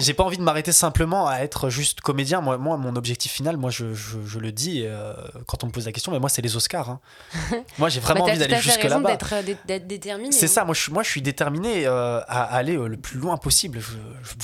J'ai 0.00 0.12
pas 0.14 0.24
envie 0.24 0.36
de 0.36 0.42
m'arrêter 0.42 0.72
simplement 0.72 1.26
à 1.28 1.38
être 1.38 1.70
juste 1.70 2.00
comédien. 2.00 2.40
Moi, 2.40 2.58
moi 2.58 2.76
mon 2.76 2.96
objectif 2.96 3.32
final, 3.32 3.56
moi, 3.56 3.70
je, 3.70 3.94
je, 3.94 4.16
je 4.26 4.38
le 4.38 4.52
dis 4.52 4.82
euh, 4.84 5.14
quand 5.46 5.62
on 5.64 5.68
me 5.68 5.72
pose 5.72 5.86
la 5.86 5.92
question, 5.92 6.10
mais 6.12 6.18
moi, 6.18 6.28
c'est 6.28 6.42
les 6.42 6.56
Oscars. 6.56 6.90
hein. 6.90 7.00
moi, 7.78 7.88
j'ai 7.88 8.00
vraiment 8.00 8.24
Bah, 8.26 8.30
envie 8.32 8.38
d'aller 8.40 8.56
jusque 8.60 8.82
là-bas. 8.82 9.10
d'être, 9.12 9.32
euh, 9.32 9.42
d'être- 9.66 9.86
déterminé. 9.86 10.32
C'est 10.32 10.46
hein. 10.46 10.48
ça, 10.48 10.64
moi 10.64 10.74
je, 10.74 10.80
suis- 10.82 10.92
moi 10.92 11.02
je 11.02 11.08
suis 11.08 11.22
déterminé 11.22 11.86
euh, 11.86 12.20
à 12.28 12.42
aller 12.56 12.76
euh, 12.76 12.88
le 12.88 12.96
plus 12.96 13.18
loin 13.18 13.36
possible. 13.36 13.80
Je, 13.80 13.94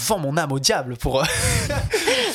vends 0.07 0.18
mon 0.18 0.37
âme 0.37 0.53
au 0.53 0.59
diable 0.59 0.97
pour. 0.97 1.22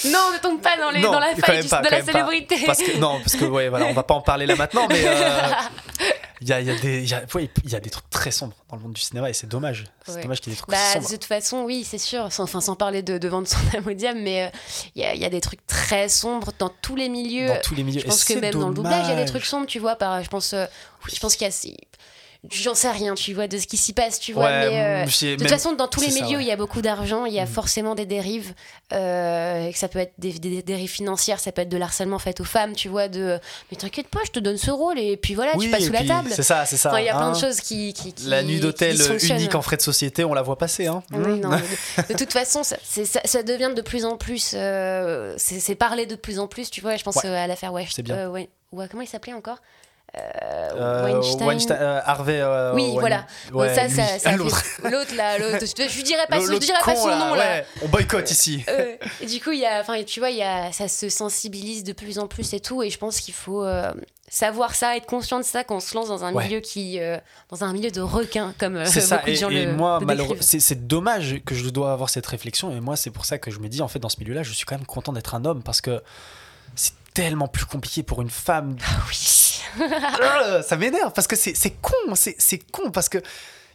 Non, 0.06 0.32
ne 0.34 0.40
tombe 0.42 0.62
pas 0.62 0.78
dans, 0.78 0.90
les, 0.92 1.00
Non, 1.02 1.12
dans 1.12 1.20
la 1.20 1.36
faille 1.36 1.56
même 1.58 1.64
du- 1.64 1.70
pas, 1.70 1.82
de 1.82 1.90
la 1.90 2.00
pas. 2.00 2.12
célébrité. 2.12 2.56
parce 2.66 2.80
que, 2.80 2.98
non, 2.98 3.20
parce 3.20 3.36
que 3.36 3.46
ouais, 3.46 3.70
voilà, 3.70 3.86
on 3.86 3.94
va 3.94 4.04
pas 4.04 4.14
en 4.16 4.22
parler 4.22 4.46
là 4.46 4.56
maintenant, 4.56 4.88
mais 4.90 5.04
il 6.42 6.48
y, 6.50 6.54
a, 6.54 6.60
y, 6.60 6.70
a 6.72 6.74
y, 6.74 7.14
a, 7.14 7.22
ouais, 7.36 7.50
y 7.66 7.76
a 7.76 7.80
des 7.80 7.90
trucs 7.92 8.10
très 8.10 8.32
sombres 8.32 8.56
dans 8.70 8.76
le 8.76 8.82
monde 8.82 8.94
du 8.94 9.02
cinéma 9.02 9.30
et 9.30 9.34
c'est 9.34 9.46
dommage. 9.48 9.86
C'est 10.06 10.14
Ouais. 10.16 10.22
dommage 10.24 10.42
qu'il 10.42 10.52
y 10.52 10.54
ait 10.54 10.56
des 10.56 10.62
trucs 10.62 10.72
Bah, 10.72 10.94
sombres. 10.94 11.06
de 11.08 11.12
toute 11.14 11.26
façon, 11.26 11.62
oui, 11.64 11.86
c'est 11.88 12.00
sûr. 12.00 12.32
Sans, 12.32 12.44
enfin, 12.46 12.62
sans 12.62 12.76
parler 12.76 13.04
de, 13.04 13.18
de 13.20 13.28
vendre 13.28 13.48
son 13.48 13.58
âme 13.78 13.86
au 13.88 13.94
diable, 13.94 14.20
mais 14.22 14.46
euh, 14.46 14.50
il 14.96 15.02
y, 15.04 15.06
a, 15.06 15.14
il 15.14 15.22
y 15.22 15.26
a 15.26 15.30
des 15.30 15.40
trucs 15.42 15.66
très 15.68 16.10
sombres 16.10 16.52
dans 16.58 16.70
tous 16.82 16.96
les 16.96 17.10
milieux. 17.10 17.48
Dans 17.48 17.62
tous 17.62 17.76
les 17.76 17.84
milieux. 17.84 18.00
Je 18.02 18.06
pense 18.08 18.28
Et 18.30 18.34
que 18.34 18.40
même 18.40 18.54
dans 18.56 18.70
le 18.70 18.74
doublage, 18.74 19.06
il 19.06 19.10
y 19.10 19.12
a 19.12 19.16
des 19.16 19.16
dommage. 19.18 19.30
trucs 19.30 19.46
sombres, 19.46 19.68
tu 19.68 19.78
vois. 19.80 19.96
Par, 19.96 20.24
je 20.24 20.30
pense, 20.30 20.54
euh, 20.54 20.66
je 21.14 21.20
pense 21.20 21.36
qu'il 21.36 21.46
y 21.48 21.50
a. 21.50 21.76
J'en 22.50 22.74
sais 22.74 22.90
rien, 22.90 23.14
tu 23.14 23.36
vois, 23.36 23.48
de 23.48 23.60
ce 23.60 23.68
qui 23.68 23.78
s'y 23.78 23.94
passe, 23.94 24.20
tu 24.20 24.34
vois. 24.34 24.46
Ouais, 24.46 24.70
mais, 24.72 24.82
euh, 24.82 25.06
de 25.06 25.12
toute 25.36 25.42
même- 25.42 25.48
façon, 25.48 25.74
dans 25.74 25.88
tous 25.88 26.02
les 26.02 26.08
milieux, 26.08 26.38
ouais. 26.38 26.44
il 26.44 26.48
y 26.48 26.52
a 26.52 26.56
beaucoup 26.56 26.82
d'argent, 26.82 27.26
il 27.26 27.34
y 27.34 27.40
a 27.40 27.44
Mm. 27.46 27.48
forcément 27.48 27.94
des 27.94 28.08
dérives. 28.08 28.54
euh, 28.94 29.68
et 29.68 29.72
que 29.72 29.78
ça 29.78 29.88
peut 29.88 30.00
être 30.00 30.12
des, 30.18 30.34
des 30.34 30.62
dérives 30.64 30.90
financières, 30.90 31.40
ça 31.40 31.52
peut 31.54 31.62
être 31.62 31.70
de 31.70 31.78
l'harcèlement 31.78 32.20
fait 32.20 32.42
aux 32.42 32.46
femmes, 32.46 32.74
tu 32.76 32.90
vois. 32.90 33.08
De 33.08 33.40
mais 33.72 33.78
t'inquiète 33.78 34.08
pas, 34.08 34.20
je 34.26 34.32
te 34.32 34.40
donne 34.40 34.58
ce 34.58 34.70
rôle 34.72 35.00
et 35.00 35.16
puis 35.18 35.34
voilà, 35.36 35.52
Oui, 35.56 35.66
tu 35.66 35.72
passes 35.72 35.86
sous 35.86 35.94
la 35.94 36.04
table. 36.04 36.30
C'est 36.34 36.44
ça, 36.44 36.66
c'est 36.66 36.76
ça. 36.78 36.90
Enfin, 36.90 37.00
il 37.00 37.06
y 37.06 37.10
a 37.10 37.16
plein 37.16 37.32
de 37.32 37.38
hein. 37.38 37.40
choses 37.40 37.62
qui. 37.62 37.94
qui, 37.94 38.12
qui 38.12 38.26
La 38.26 38.44
nuit 38.44 38.60
d'hôtel 38.60 38.98
unique 39.24 39.56
en 39.56 39.62
frais 39.62 39.78
de 39.78 39.82
société, 39.82 40.26
on 40.26 40.34
la 40.34 40.42
voit 40.42 40.58
passer. 40.58 40.88
Hein. 40.88 41.04
Oui, 41.14 41.20
Mm. 41.20 41.40
non, 41.42 41.50
de, 41.52 42.14
de 42.14 42.18
toute 42.18 42.34
façon, 42.34 42.64
ça, 42.64 42.76
ça, 42.84 43.22
ça 43.24 43.44
devient 43.44 43.72
de 43.76 43.82
plus 43.82 44.04
en 44.04 44.18
plus. 44.18 44.52
euh, 44.56 45.36
c'est 45.38 45.76
parlé 45.76 46.06
de 46.06 46.16
plus 46.16 46.40
en 46.40 46.48
plus, 46.48 46.70
tu 46.70 46.82
vois. 46.82 46.96
Je 46.98 47.04
pense 47.04 47.16
Ouais. 47.18 47.28
euh, 47.28 47.36
à 47.38 47.48
l'affaire 47.48 47.72
Wesh. 47.72 47.92
C'est 47.94 48.02
bien. 48.04 48.16
euh, 48.18 48.28
ouais, 48.30 48.50
comment 48.90 49.04
il 49.04 49.08
s'appelait 49.08 49.34
encore? 49.34 49.60
Euh, 50.18 50.20
Euh, 50.76 51.04
Weinstein. 51.14 51.48
Weinstein, 51.48 51.78
euh, 51.80 52.02
Harvey. 52.04 52.42
euh, 52.42 52.74
Oui, 52.74 52.84
Wein- 52.84 53.00
voilà. 53.00 53.26
Ouais, 53.54 53.68
Bon, 53.70 53.76
ça, 53.76 53.88
lui. 53.88 53.96
ça, 53.96 54.06
ça 54.20 54.32
fait- 54.32 54.38
l'autre. 54.38 54.62
L'autre 54.84 55.16
là, 55.16 55.38
l'autre. 55.38 55.60
Je, 55.66 55.88
je 55.88 56.02
dirais 56.04 56.26
pas, 56.30 56.40
je 56.40 56.58
dirais 56.58 56.80
pas 56.84 56.94
con, 56.96 57.02
son 57.04 57.16
nom 57.18 57.34
là. 57.36 57.64
On 57.82 57.88
boycotte 57.88 58.30
ici. 58.32 58.64
Euh, 58.68 58.96
et 59.22 59.26
du 59.26 59.40
coup, 59.42 59.52
il 59.52 59.60
y 59.60 59.66
a, 59.66 59.80
enfin, 59.80 60.02
tu 60.04 60.20
vois, 60.20 60.30
il 60.30 60.38
y 60.38 60.44
a, 60.44 60.72
ça 60.74 60.88
se 60.90 61.08
sensibilise 61.10 61.84
de 61.84 61.94
plus 61.94 62.20
en 62.20 62.28
plus 62.28 62.54
et 62.54 62.60
tout. 62.60 62.84
Et 62.84 62.90
je 62.90 62.98
pense 62.98 63.22
qu'il 63.22 63.34
faut 63.34 63.64
euh, 63.64 63.92
savoir 64.30 64.76
ça, 64.76 64.98
être 64.98 65.06
conscient 65.06 65.40
de 65.40 65.46
ça 65.46 65.64
quand 65.64 65.76
on 65.78 65.80
se 65.80 65.96
lance 65.96 66.10
dans 66.10 66.26
un 66.26 66.34
Ouais. 66.34 66.46
milieu 66.46 66.60
qui, 66.60 67.00
euh, 67.00 67.18
dans 67.50 67.64
un 67.64 67.72
milieu 67.72 67.92
de 67.92 68.02
requins, 68.02 68.54
comme 68.60 68.78
euh, 68.78 68.86
C'est 68.86 69.00
ça, 69.02 69.18
de 69.26 69.30
et, 69.30 69.36
gens 69.36 69.50
et 69.50 69.66
le, 69.66 69.74
moi, 69.74 70.00
c'est 70.42 70.88
dommage 70.88 71.42
que 71.46 71.56
je 71.56 71.70
dois 71.70 71.94
avoir 71.94 72.10
cette 72.10 72.28
réflexion, 72.28 72.72
et 72.76 72.80
moi, 72.82 72.96
c'est 72.98 73.12
pour 73.12 73.24
ça 73.26 73.38
que 73.38 73.50
je 73.52 73.60
me 73.60 73.70
dis, 73.70 73.82
en 73.82 73.88
fait, 73.88 74.00
dans 74.00 74.10
ce 74.10 74.20
milieu-là, 74.20 74.44
je 74.44 74.52
suis 74.52 74.66
quand 74.66 74.76
même 74.76 74.86
content 74.86 75.14
d'être 75.14 75.36
un 75.36 75.46
homme, 75.46 75.64
parce 75.64 75.80
que 75.82 76.02
c'est 76.76 76.94
tellement 77.14 77.48
plus 77.48 77.66
compliqué 77.66 78.04
pour 78.04 78.22
une 78.22 78.30
femme. 78.30 78.76
Euh, 79.80 80.62
ça 80.64 80.76
m'énerve, 80.76 81.14
parce 81.14 81.28
que 81.28 81.36
c'est 81.38 81.56
c'est 81.56 81.70
con, 81.72 81.94
c'est 82.16 82.60
con, 82.72 82.92
parce 82.92 83.08
que 83.08 83.20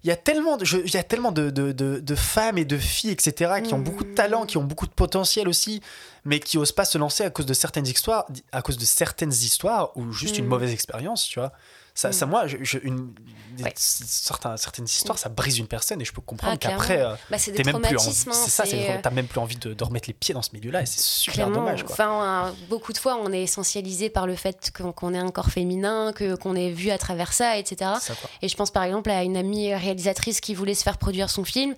il 0.04 0.08
y 0.08 0.10
a 0.10 0.16
tellement 0.16 0.56
de, 0.58 0.64
je- 0.66 0.76
il 0.76 0.92
y 0.92 0.98
a 0.98 1.02
tellement 1.02 1.32
de, 1.32 1.48
de, 1.50 1.72
de- 1.72 1.98
de 2.00 2.14
femmes 2.14 2.58
et 2.58 2.64
de 2.66 2.76
filles, 2.76 3.10
etc., 3.10 3.54
qui 3.64 3.72
ont 3.72 3.78
beaucoup 3.78 4.04
de 4.04 4.14
talent, 4.14 4.44
qui 4.44 4.56
ont 4.58 4.62
beaucoup 4.62 4.86
de 4.86 4.92
potentiel 4.92 5.48
aussi, 5.48 5.80
mais 6.24 6.38
qui 6.38 6.58
osent 6.58 6.72
pas 6.72 6.84
se 6.84 6.98
lancer 6.98 7.24
à 7.24 7.30
cause 7.30 7.46
de 7.46 7.54
certaines 7.54 7.86
histoires, 7.86 8.26
à 8.52 8.60
cause 8.62 8.76
de 8.76 8.84
certaines 8.84 9.32
histoires 9.32 9.96
ou 9.96 10.12
juste 10.12 10.36
une 10.38 10.44
Mm. 10.44 10.48
mauvaise 10.48 10.72
expérience, 10.72 11.26
tu 11.26 11.38
vois. 11.40 11.52
Ça, 11.96 12.10
Mm. 12.10 12.12
ça 12.12 12.26
moi, 12.26 12.46
je, 12.46 12.58
je- 12.60 12.78
une, 12.82 13.12
des- 13.56 13.64
Ouais. 13.64 13.72
certains, 13.74 14.56
certaines 14.58 14.84
histoires, 14.84 15.18
ça 15.18 15.30
brise 15.30 15.58
une 15.58 15.66
personne 15.66 16.00
et 16.00 16.04
je 16.04 16.12
peux 16.12 16.20
comprendre 16.20 16.52
Ah, 16.54 16.58
qu'après, 16.58 17.00
euh, 17.00 17.14
Bah, 17.30 17.38
t'es 17.38 17.64
même 17.64 17.80
plus 17.80 17.96
en- 17.96 18.00
hein, 18.00 18.12
C'est 18.12 18.50
ça, 18.50 18.64
euh, 18.70 18.98
t'as 19.02 19.10
même 19.10 19.26
plus 19.26 19.40
envie 19.40 19.56
de, 19.56 19.72
de 19.72 19.82
remettre 19.84 20.06
les 20.08 20.12
pieds 20.14 20.34
dans 20.34 20.42
ce 20.42 20.50
milieu-là 20.52 20.82
et 20.82 20.86
c'est 20.86 21.00
super 21.00 21.32
Clairement, 21.34 21.54
dommage. 21.56 21.82
Quoi. 21.84 21.92
Enfin, 21.94 22.54
beaucoup 22.68 22.92
de 22.92 22.98
fois, 22.98 23.16
on 23.20 23.32
est 23.32 23.42
essentialisé 23.42 24.10
par 24.10 24.26
le 24.26 24.36
fait 24.36 24.70
qu'on 24.92 25.14
ait 25.14 25.18
un 25.18 25.30
corps 25.30 25.50
féminin, 25.50 26.12
que 26.14 26.36
qu'on 26.36 26.54
est 26.54 26.70
vu 26.70 26.90
à 26.90 26.98
travers 26.98 27.32
ça, 27.32 27.56
etc. 27.56 27.92
Ça. 28.00 28.12
Et 28.42 28.48
je 28.48 28.56
pense 28.56 28.70
par 28.70 28.82
exemple 28.84 29.08
à 29.10 29.22
une 29.24 29.36
amie 29.38 29.74
réalisatrice 29.74 30.40
qui 30.40 30.54
voulait 30.54 30.74
se 30.74 30.82
faire 30.82 30.98
produire 30.98 31.30
son 31.30 31.44
film. 31.44 31.74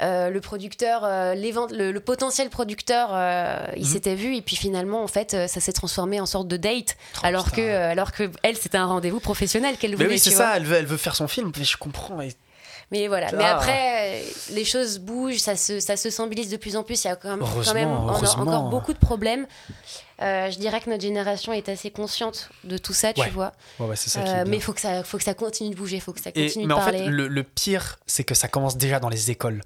Euh, 0.00 0.30
le 0.30 0.40
producteur, 0.40 1.02
euh, 1.04 1.34
le, 1.34 1.90
le 1.90 2.00
potentiel 2.00 2.50
producteur, 2.50 3.08
euh, 3.12 3.66
il 3.76 3.82
Mhm. 3.82 3.88
s'était 3.88 4.14
vu 4.14 4.36
et 4.36 4.42
puis 4.42 4.54
finalement 4.54 5.02
en 5.02 5.08
fait 5.08 5.34
euh, 5.34 5.48
ça 5.48 5.60
s'est 5.60 5.72
transformé 5.72 6.20
en 6.20 6.26
sorte 6.26 6.46
de 6.46 6.56
date 6.56 6.96
Oh, 7.16 7.20
alors 7.24 7.46
putain. 7.46 7.56
que 7.56 7.68
alors 7.90 8.12
que 8.12 8.30
elle 8.44 8.56
c'était 8.56 8.78
un 8.78 8.86
rendez-vous 8.86 9.18
professionnel 9.18 9.76
qu'elle 9.76 9.90
Mais 9.90 9.96
voulait. 9.96 10.08
oui, 10.10 10.18
c'est 10.20 10.30
ça, 10.30 10.56
elle 10.56 10.64
veut, 10.64 10.76
elle 10.76 10.86
veut 10.86 10.96
faire 10.98 11.16
son 11.16 11.26
film, 11.26 11.50
mais 11.58 11.64
je 11.64 11.76
comprends. 11.76 12.20
et- 12.20 12.32
Mais 12.92 13.06
voilà. 13.08 13.30
Mais 13.32 13.44
après, 13.44 14.22
les 14.52 14.64
choses 14.64 14.98
bougent, 14.98 15.38
ça 15.40 15.56
se, 15.56 15.78
ça 15.80 15.96
se 15.96 16.08
sensibilise 16.10 16.48
de 16.48 16.56
plus 16.56 16.74
en 16.76 16.82
plus. 16.84 17.04
Il 17.04 17.08
y 17.08 17.10
a 17.10 17.16
quand 17.16 17.28
même, 17.36 17.40
quand 17.40 18.38
encore 18.40 18.70
beaucoup 18.70 18.92
de 18.94 18.98
problèmes. 18.98 19.46
Euh, 20.22 20.50
je 20.50 20.58
dirais 20.58 20.80
que 20.80 20.88
notre 20.90 21.02
génération 21.02 21.52
est 21.52 21.68
assez 21.68 21.90
consciente 21.90 22.50
de 22.64 22.78
tout 22.78 22.92
ça, 22.94 23.12
tu 23.12 23.20
Ouais, 23.20 23.28
vois. 23.30 23.52
Ouais, 23.78 23.86
ouais, 23.88 23.96
ça 23.96 24.20
Euh, 24.20 24.44
mais 24.46 24.56
il 24.56 24.62
faut 24.62 24.72
que 24.72 24.80
ça, 24.80 25.04
faut 25.04 25.18
que 25.18 25.22
ça 25.24 25.34
continue 25.34 25.70
de 25.70 25.76
bouger, 25.76 25.96
il 25.96 26.00
faut 26.02 26.12
que 26.12 26.20
ça 26.20 26.30
Et- 26.34 26.46
continue 26.46 26.66
mais 26.66 26.74
de 26.74 26.78
en 26.78 26.82
parler. 26.82 26.98
fait, 27.04 27.06
le, 27.08 27.28
le 27.28 27.42
pire, 27.44 27.98
c'est 28.06 28.24
que 28.24 28.34
ça 28.34 28.48
commence 28.48 28.76
déjà 28.76 29.00
dans 29.00 29.08
les 29.10 29.30
écoles. 29.30 29.62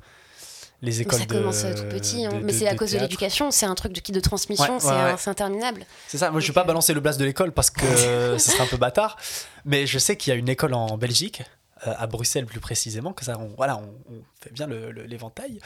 Les 0.83 1.01
écoles 1.01 1.21
ça 1.21 1.27
de, 1.27 1.33
commence 1.33 1.63
tout 1.77 1.85
petit, 1.89 2.27
hein. 2.27 2.33
de- 2.33 2.45
mais 2.45 2.53
c'est 2.53 2.67
à 2.69 2.75
cause 2.75 2.91
de 2.93 2.99
l'éducation, 2.99 3.51
c'est 3.53 3.67
un 3.67 3.75
truc 3.77 3.93
de, 3.93 4.13
de 4.13 4.21
transmission, 4.21 4.75
Ouais, 4.75 4.81
c'est 4.81 4.89
ouais, 4.89 5.13
ouais. 5.15 5.29
interminable. 5.29 5.87
C'est 6.09 6.19
ça, 6.19 6.31
moi 6.33 6.41
je 6.41 6.47
vais 6.47 6.49
Donc, 6.49 6.55
pas 6.57 6.61
euh, 6.63 6.65
balancer 6.65 6.93
le 6.93 7.01
blast 7.01 7.21
de 7.21 7.25
l'école 7.25 7.53
parce 7.53 7.71
que 7.71 7.87
ce 8.39 8.51
serait 8.51 8.65
un 8.65 8.67
peu 8.67 8.77
bâtard, 8.77 9.17
mais 9.65 9.87
je 9.87 9.99
sais 9.99 10.17
qu'il 10.17 10.33
y 10.33 10.37
a 10.37 10.39
une 10.39 10.49
école 10.49 10.75
en 10.75 10.99
Belgique, 10.99 11.43
euh, 11.87 11.95
à 11.97 12.07
Bruxelles 12.09 12.47
plus 12.47 12.59
précisément, 12.61 13.13
que 13.13 13.25
ça, 13.25 13.39
on, 13.39 13.49
voilà, 13.57 13.77
on, 13.79 13.95
on 14.13 14.23
fait 14.41 14.53
bien 14.53 14.67
l'éventail, 14.67 15.61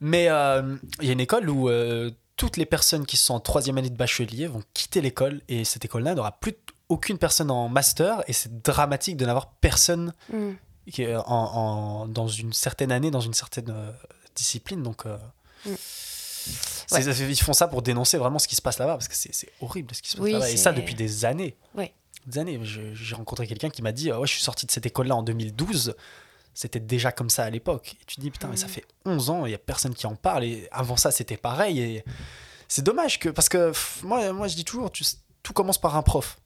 mais 0.00 0.28
euh, 0.28 0.76
il 1.00 1.06
y 1.06 1.10
a 1.10 1.12
une 1.14 1.20
école 1.20 1.50
où 1.50 1.68
euh, 1.68 2.10
toutes 2.36 2.56
les 2.56 2.66
personnes 2.66 3.06
qui 3.06 3.16
sont 3.16 3.34
en 3.34 3.40
troisième 3.40 3.76
année 3.76 3.90
de 3.90 3.96
bachelier 3.96 4.46
vont 4.46 4.62
quitter 4.72 5.00
l'école 5.00 5.40
et 5.48 5.64
cette 5.64 5.84
école-là 5.84 6.14
n'aura 6.14 6.32
plus 6.38 6.54
aucune 6.88 7.18
personne 7.18 7.50
en 7.50 7.68
master 7.68 8.22
et 8.28 8.32
c'est 8.32 8.62
dramatique 8.62 9.16
de 9.16 9.26
n'avoir 9.26 9.50
personne 9.60 10.12
Mm. 10.32 10.52
qui 10.92 11.02
est 11.02 11.14
en, 11.16 11.22
en- 11.26 12.06
dans 12.06 12.28
une 12.28 12.52
certaine 12.52 12.90
année, 12.92 13.10
dans 13.10 13.20
une 13.20 13.34
certaine 13.34 13.68
discipline. 14.40 14.82
Donc, 14.82 15.06
euh, 15.06 15.16
Mm. 15.66 15.74
ils 17.30 17.40
font 17.40 17.52
ça 17.52 17.68
pour 17.68 17.82
dénoncer 17.82 18.16
vraiment 18.18 18.38
ce 18.38 18.48
qui 18.48 18.56
se 18.56 18.62
passe 18.62 18.78
là-bas, 18.78 18.94
parce 18.94 19.08
que 19.08 19.14
c'est 19.14 19.48
horrible 19.60 19.94
ce 19.94 20.02
qui 20.02 20.10
se 20.10 20.16
passe 20.16 20.24
Oui, 20.24 20.32
là-bas. 20.32 20.50
Et 20.50 20.56
ça 20.56 20.72
depuis 20.72 20.94
des 20.94 21.24
années. 21.24 21.56
Ouais. 21.74 21.92
Des 22.26 22.38
années. 22.38 22.60
J'ai 22.64 23.14
rencontré 23.14 23.46
quelqu'un 23.46 23.70
qui 23.70 23.82
m'a 23.82 23.92
dit, 23.92 24.10
ouais, 24.12 24.26
je 24.26 24.32
suis 24.32 24.42
sorti 24.42 24.66
de 24.66 24.70
cette 24.70 24.86
école-là 24.86 25.16
en 25.16 25.22
2012. 25.22 25.94
C'était 26.54 26.80
déjà 26.80 27.12
comme 27.12 27.30
ça 27.30 27.44
à 27.44 27.50
l'époque. 27.50 27.94
Et 28.00 28.04
tu 28.06 28.16
te 28.16 28.20
dis, 28.20 28.30
putain, 28.30 28.48
mais 28.48 28.56
ça 28.56 28.66
Mm. 28.66 28.70
fait 28.70 28.84
11 29.04 29.30
ans, 29.30 29.46
il 29.46 29.50
n'y 29.50 29.54
a 29.54 29.58
personne 29.58 29.94
qui 29.94 30.06
en 30.06 30.16
parle. 30.16 30.44
Et 30.44 30.68
avant 30.72 30.96
ça, 30.96 31.10
c'était 31.10 31.36
pareil. 31.36 31.80
Et 31.80 32.04
c'est 32.68 32.82
dommage 32.82 33.18
que. 33.18 33.28
Parce 33.28 33.48
que 33.48 33.72
moi, 34.02 34.32
moi, 34.32 34.48
je 34.48 34.56
dis 34.56 34.64
toujours, 34.64 34.90
tu- 34.90 35.04
tout 35.42 35.52
commence 35.52 35.78
par 35.80 35.96
un 35.96 36.02
prof. 36.02 36.38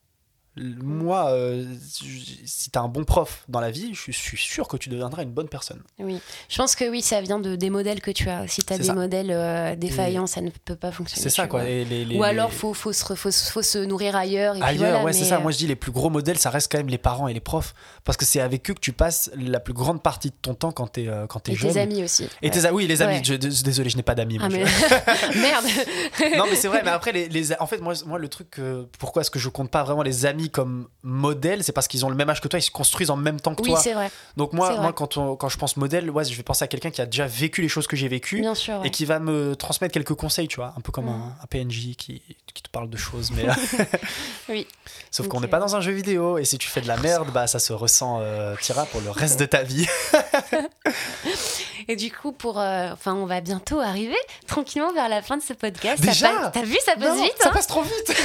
Moi, 0.57 1.31
euh, 1.31 1.65
si 1.83 2.71
tu 2.71 2.79
as 2.79 2.83
un 2.83 2.89
bon 2.89 3.05
prof 3.05 3.43
dans 3.49 3.61
la 3.61 3.71
vie, 3.73 3.93
je 3.93 4.13
suis 4.13 4.37
sûr 4.37 4.69
que 4.69 4.77
tu 4.77 4.89
deviendras 4.89 5.23
une 5.25 5.31
bonne 5.33 5.49
personne. 5.49 5.83
Oui, 5.99 6.21
je 6.49 6.57
pense 6.57 6.77
que 6.77 6.89
oui, 6.89 7.03
ça 7.03 7.21
vient 7.21 7.41
de, 7.41 7.57
des 7.57 7.71
modèles 7.71 8.01
que 8.01 8.11
tu 8.13 8.29
as. 8.29 8.47
Si 8.47 8.63
tu 8.63 8.73
as 8.73 8.79
des 8.79 8.85
ça. 8.85 8.95
modèles 8.95 9.31
euh, 9.33 9.75
défaillants, 9.75 10.27
ça 10.29 10.41
ne 10.41 10.51
peut 10.51 10.77
pas 10.77 10.93
fonctionner. 10.93 11.23
C'est 11.23 11.31
ça, 11.35 11.43
tu 11.45 11.49
quoi. 11.49 11.65
les- 11.65 11.85
les- 12.05 12.17
Ou 12.17 12.23
alors, 12.23 12.51
les- 12.51 12.55
faut, 12.57 12.73
faut, 12.73 12.93
faut, 12.93 13.31
faut 13.33 13.63
se 13.63 13.79
nourrir 13.85 14.15
ailleurs. 14.15 14.55
Et 14.57 14.61
puis 14.61 14.69
Ailleurs, 14.69 14.91
voilà, 14.91 15.05
ouais, 15.05 15.13
c'est 15.13 15.25
ça. 15.25 15.41
Moi, 15.41 15.51
je 15.51 15.59
dis 15.59 15.67
les 15.67 15.77
plus 15.77 15.91
gros 15.93 16.09
modèles, 16.11 16.39
ça 16.39 16.51
reste 16.51 16.71
quand 16.71 16.79
même 16.79 16.89
les 16.89 16.99
parents 16.99 17.27
et 17.29 17.35
les 17.35 17.41
profs. 17.41 17.75
Parce 18.05 18.17
que 18.17 18.25
c'est 18.25 18.41
avec 18.41 18.71
eux 18.71 18.75
que 18.75 18.81
tu 18.81 18.93
passes 18.93 19.31
la 19.37 19.59
plus 19.61 19.75
grande 19.75 20.03
partie 20.03 20.31
de 20.31 20.37
ton 20.41 20.55
temps 20.55 20.71
quand 20.73 20.87
t'es 20.87 21.09
euh, 21.09 21.27
quand 21.27 21.41
t'es 21.41 21.53
et 21.53 21.57
jeune. 21.57 21.73
tes 21.73 21.81
amis 21.81 22.05
aussi. 22.05 22.29
Et 22.43 22.51
tes 22.51 22.65
amis, 22.65 22.77
oui, 22.77 22.87
les 22.87 23.03
amis. 23.03 23.15
Ouais. 23.17 23.23
je- 23.25 23.35
désolé, 23.35 23.91
je 23.91 23.97
n'ai 23.97 24.03
pas 24.03 24.15
d'amis. 24.15 24.39
Ah, 24.41 24.49
mais... 24.49 24.65
Merde 25.35 25.65
non, 26.39 26.45
mais 26.49 26.57
c'est 26.57 26.69
vrai. 26.69 26.83
Mais 26.85 26.91
après, 26.91 27.13
les, 27.13 27.53
en 27.61 27.67
fait, 27.67 27.79
moi, 27.81 27.95
moi, 28.07 28.19
le 28.19 28.29
truc, 28.29 28.61
pourquoi 28.99 29.23
est-ce 29.23 29.31
que 29.31 29.39
je 29.41 29.49
compte 29.49 29.71
pas 29.71 29.83
vraiment 29.83 30.03
les 30.03 30.27
amis 30.27 30.44
comme 30.51 30.89
modèle, 31.03 31.63
c'est 31.65 31.73
parce 31.73 31.89
qu'ils 31.89 32.05
ont 32.07 32.09
le 32.11 32.15
même 32.17 32.31
âge 32.31 32.41
que 32.41 32.49
toi, 32.49 32.59
ils 32.59 32.63
se 32.63 32.71
construisent 32.71 33.11
en 33.11 33.17
même 33.17 33.41
temps 33.41 33.55
que 33.55 33.63
Oui, 33.63 33.71
toi. 33.71 33.81
c'est 33.81 33.93
vrai, 33.95 34.11
Donc 34.37 34.53
moi, 34.53 34.73
vrai. 34.75 34.93
quand, 34.95 35.17
on- 35.17 35.37
quand 35.37 35.49
je 35.49 35.59
pense 35.59 35.77
modèle, 35.77 36.11
ouais, 36.11 36.25
je 36.25 36.35
vais 36.35 36.43
penser 36.43 36.65
à 36.65 36.69
quelqu'un 36.69 36.91
qui 36.91 37.01
a 37.01 37.07
déjà 37.07 37.27
vécu 37.27 37.63
les 37.63 37.69
choses 37.69 37.87
que 37.87 37.97
j'ai 37.97 38.09
vécues. 38.09 38.41
bien 38.41 38.55
sûr. 38.55 38.75
ouais. 38.81 38.87
Et 38.89 38.91
qui 38.91 39.05
va 39.05 39.19
me 39.19 39.55
transmettre 39.57 39.93
quelques 39.93 40.15
conseils, 40.15 40.49
tu 40.49 40.57
vois, 40.57 40.73
un 40.77 40.81
peu 40.81 40.93
comme 40.93 41.07
Mhm. 41.07 41.11
un, 41.13 41.37
un 41.43 41.47
PNJ 41.47 41.95
qui, 41.97 42.23
qui 42.55 42.63
te 42.63 42.69
parle 42.71 42.89
de 42.89 42.97
choses, 42.97 43.31
mais 43.33 43.45
Oui. 44.49 44.67
sauf 45.11 45.29
qu'on 45.29 45.41
n'est 45.41 45.49
pas 45.49 45.59
dans 45.59 45.77
un 45.77 45.81
jeu 45.81 45.93
vidéo 45.93 46.39
et 46.39 46.45
si 46.45 46.59
tu 46.59 46.69
fais 46.69 46.81
de 46.81 46.89
la 46.89 46.97
merde, 46.97 47.29
bah 47.33 47.47
ça 47.47 47.59
se 47.59 47.73
ressent 47.73 48.19
euh, 48.23 48.55
tira 48.61 48.87
pour 48.87 49.01
le 49.01 49.11
reste 49.11 49.39
de 49.41 49.47
ta 49.47 49.63
vie. 49.63 49.87
Et 51.89 51.97
du 51.97 52.11
coup, 52.11 52.33
pour, 52.33 52.59
euh, 52.61 52.91
enfin, 52.93 53.15
on 53.15 53.27
va 53.27 53.41
bientôt 53.43 53.79
arriver 53.81 54.17
tranquillement 54.47 54.93
vers 54.95 55.09
la 55.09 55.21
fin 55.21 55.37
de 55.37 55.43
ce 55.43 55.53
podcast. 55.53 56.03
Déjà 56.03 56.51
T'as 56.53 56.63
vu, 56.63 56.77
ça 56.85 56.95
passe 56.97 57.17
Non, 57.17 57.23
vite. 57.23 57.35
ça 57.41 57.49
hein 57.49 57.53
passe 57.53 57.67
trop 57.67 57.83
vite. 57.83 58.17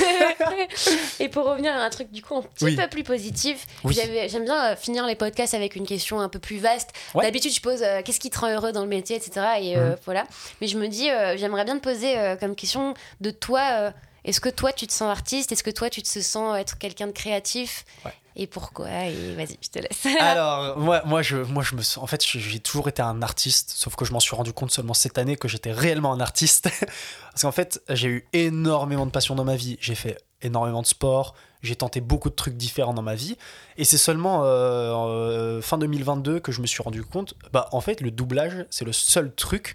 Et 1.20 1.28
pour 1.28 1.46
revenir 1.46 1.74
à 1.74 1.78
un 1.80 1.90
truc 1.90 2.09
du 2.12 2.22
coup 2.22 2.36
un 2.36 2.42
petit 2.42 2.66
Oui. 2.66 2.76
peu 2.76 2.88
plus 2.88 3.04
positif, 3.04 3.66
Oui. 3.84 3.94
j'aime 4.28 4.44
bien 4.46 4.72
euh, 4.72 4.76
finir 4.76 5.06
les 5.06 5.16
podcasts 5.16 5.54
avec 5.54 5.76
une 5.76 5.86
question 5.86 6.20
un 6.20 6.30
peu 6.30 6.40
plus 6.40 6.58
vaste. 6.58 6.90
Ouais. 7.14 7.24
D'habitude, 7.26 7.54
je 7.54 7.62
pose 7.62 7.82
euh, 7.84 8.02
qu'est-ce 8.04 8.20
qui 8.20 8.30
te 8.30 8.40
rend 8.40 8.50
heureux 8.50 8.72
dans 8.72 8.82
le 8.82 8.88
métier, 8.88 9.16
etc. 9.16 9.46
Et 9.62 9.78
euh, 9.78 9.92
Mhm. 9.92 9.98
voilà. 10.06 10.24
Mais 10.62 10.68
je 10.68 10.78
me 10.78 10.88
dis, 10.88 11.10
euh, 11.10 11.38
j'aimerais 11.38 11.66
bien 11.66 11.78
te 11.78 11.84
poser 11.84 12.16
comme 12.40 12.56
question 12.56 12.94
de 13.22 13.32
toi. 13.32 13.92
est-ce 14.26 14.42
que 14.42 14.50
toi, 14.50 14.74
tu 14.74 14.86
te 14.86 14.94
sens 14.94 15.10
artiste? 15.10 15.52
Est-ce 15.52 15.64
que 15.64 15.70
toi, 15.72 15.90
tu 15.90 16.02
te 16.02 16.20
sens 16.20 16.58
être 16.58 16.78
quelqu'un 16.78 17.08
de 17.08 17.12
créatif? 17.14 17.86
Ouais. 18.06 18.12
Et 18.36 18.48
pourquoi? 18.48 18.88
Et 19.06 19.34
vas-y, 19.36 19.58
je 19.62 19.70
te 19.70 19.80
laisse. 19.80 20.06
Alors, 20.20 20.78
moi, 20.78 21.02
moi, 21.06 21.22
je, 21.22 21.38
moi, 21.38 21.64
je 21.64 21.76
me 21.76 21.82
sens. 21.82 22.02
En 22.04 22.08
fait, 22.08 22.24
j'ai 22.26 22.60
toujours 22.60 22.88
été 22.88 23.02
un 23.02 23.22
artiste, 23.22 23.72
sauf 23.76 23.96
que 23.96 24.06
je 24.06 24.14
m'en 24.14 24.20
suis 24.20 24.36
rendu 24.36 24.54
compte 24.54 24.72
seulement 24.72 24.94
cette 24.94 25.18
année 25.18 25.36
que 25.36 25.48
j'étais 25.48 25.72
réellement 25.72 26.14
un 26.14 26.20
artiste. 26.22 26.70
Parce 27.32 27.42
qu'en 27.42 27.52
fait, 27.52 27.82
j'ai 27.90 28.08
eu 28.08 28.28
énormément 28.34 29.06
de 29.06 29.12
passion 29.12 29.36
dans 29.36 29.44
ma 29.46 29.56
vie. 29.56 29.78
J'ai 29.82 29.96
fait 29.96 30.18
énormément 30.42 30.82
de 30.82 30.88
sport. 30.88 31.34
J'ai 31.62 31.76
tenté 31.76 32.02
beaucoup 32.02 32.30
de 32.30 32.36
trucs 32.36 32.56
différents 32.56 32.94
dans 32.94 33.02
ma 33.02 33.16
vie. 33.16 33.38
Et 33.78 33.84
c'est 33.84 33.98
seulement 33.98 34.44
euh, 34.44 34.48
euh, 34.48 35.62
fin 35.62 35.78
2022 35.78 36.40
que 36.40 36.52
je 36.52 36.62
me 36.62 36.68
suis 36.68 36.82
rendu 36.82 37.04
compte. 37.04 37.36
Bah, 37.52 37.68
en 37.72 37.82
fait, 37.82 38.02
le 38.02 38.12
doublage, 38.12 38.66
c'est 38.70 38.86
le 38.86 38.94
seul 38.94 39.34
truc 39.34 39.74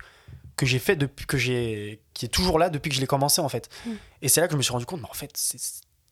que 0.57 0.67
j'ai 0.67 0.79
fait 0.79 0.97
depuis 0.97 1.27
que 1.27 1.37
j'ai. 1.37 2.01
qui 2.15 2.27
est 2.27 2.29
toujours 2.29 2.59
là 2.59 2.71
depuis 2.71 2.89
que 2.89 2.95
je 2.95 3.01
l'ai 3.01 3.07
commencé, 3.07 3.41
en 3.41 3.49
fait. 3.49 3.69
Mm. 3.87 3.91
Et 4.23 4.29
c'est 4.29 4.41
là 4.41 4.47
que 4.47 4.53
je 4.53 4.59
me 4.59 4.63
suis 4.63 4.73
rendu 4.73 4.87
compte, 4.87 5.01
mais 5.01 5.11
en 5.11 5.15
fait, 5.15 5.31
c'est 5.35 5.59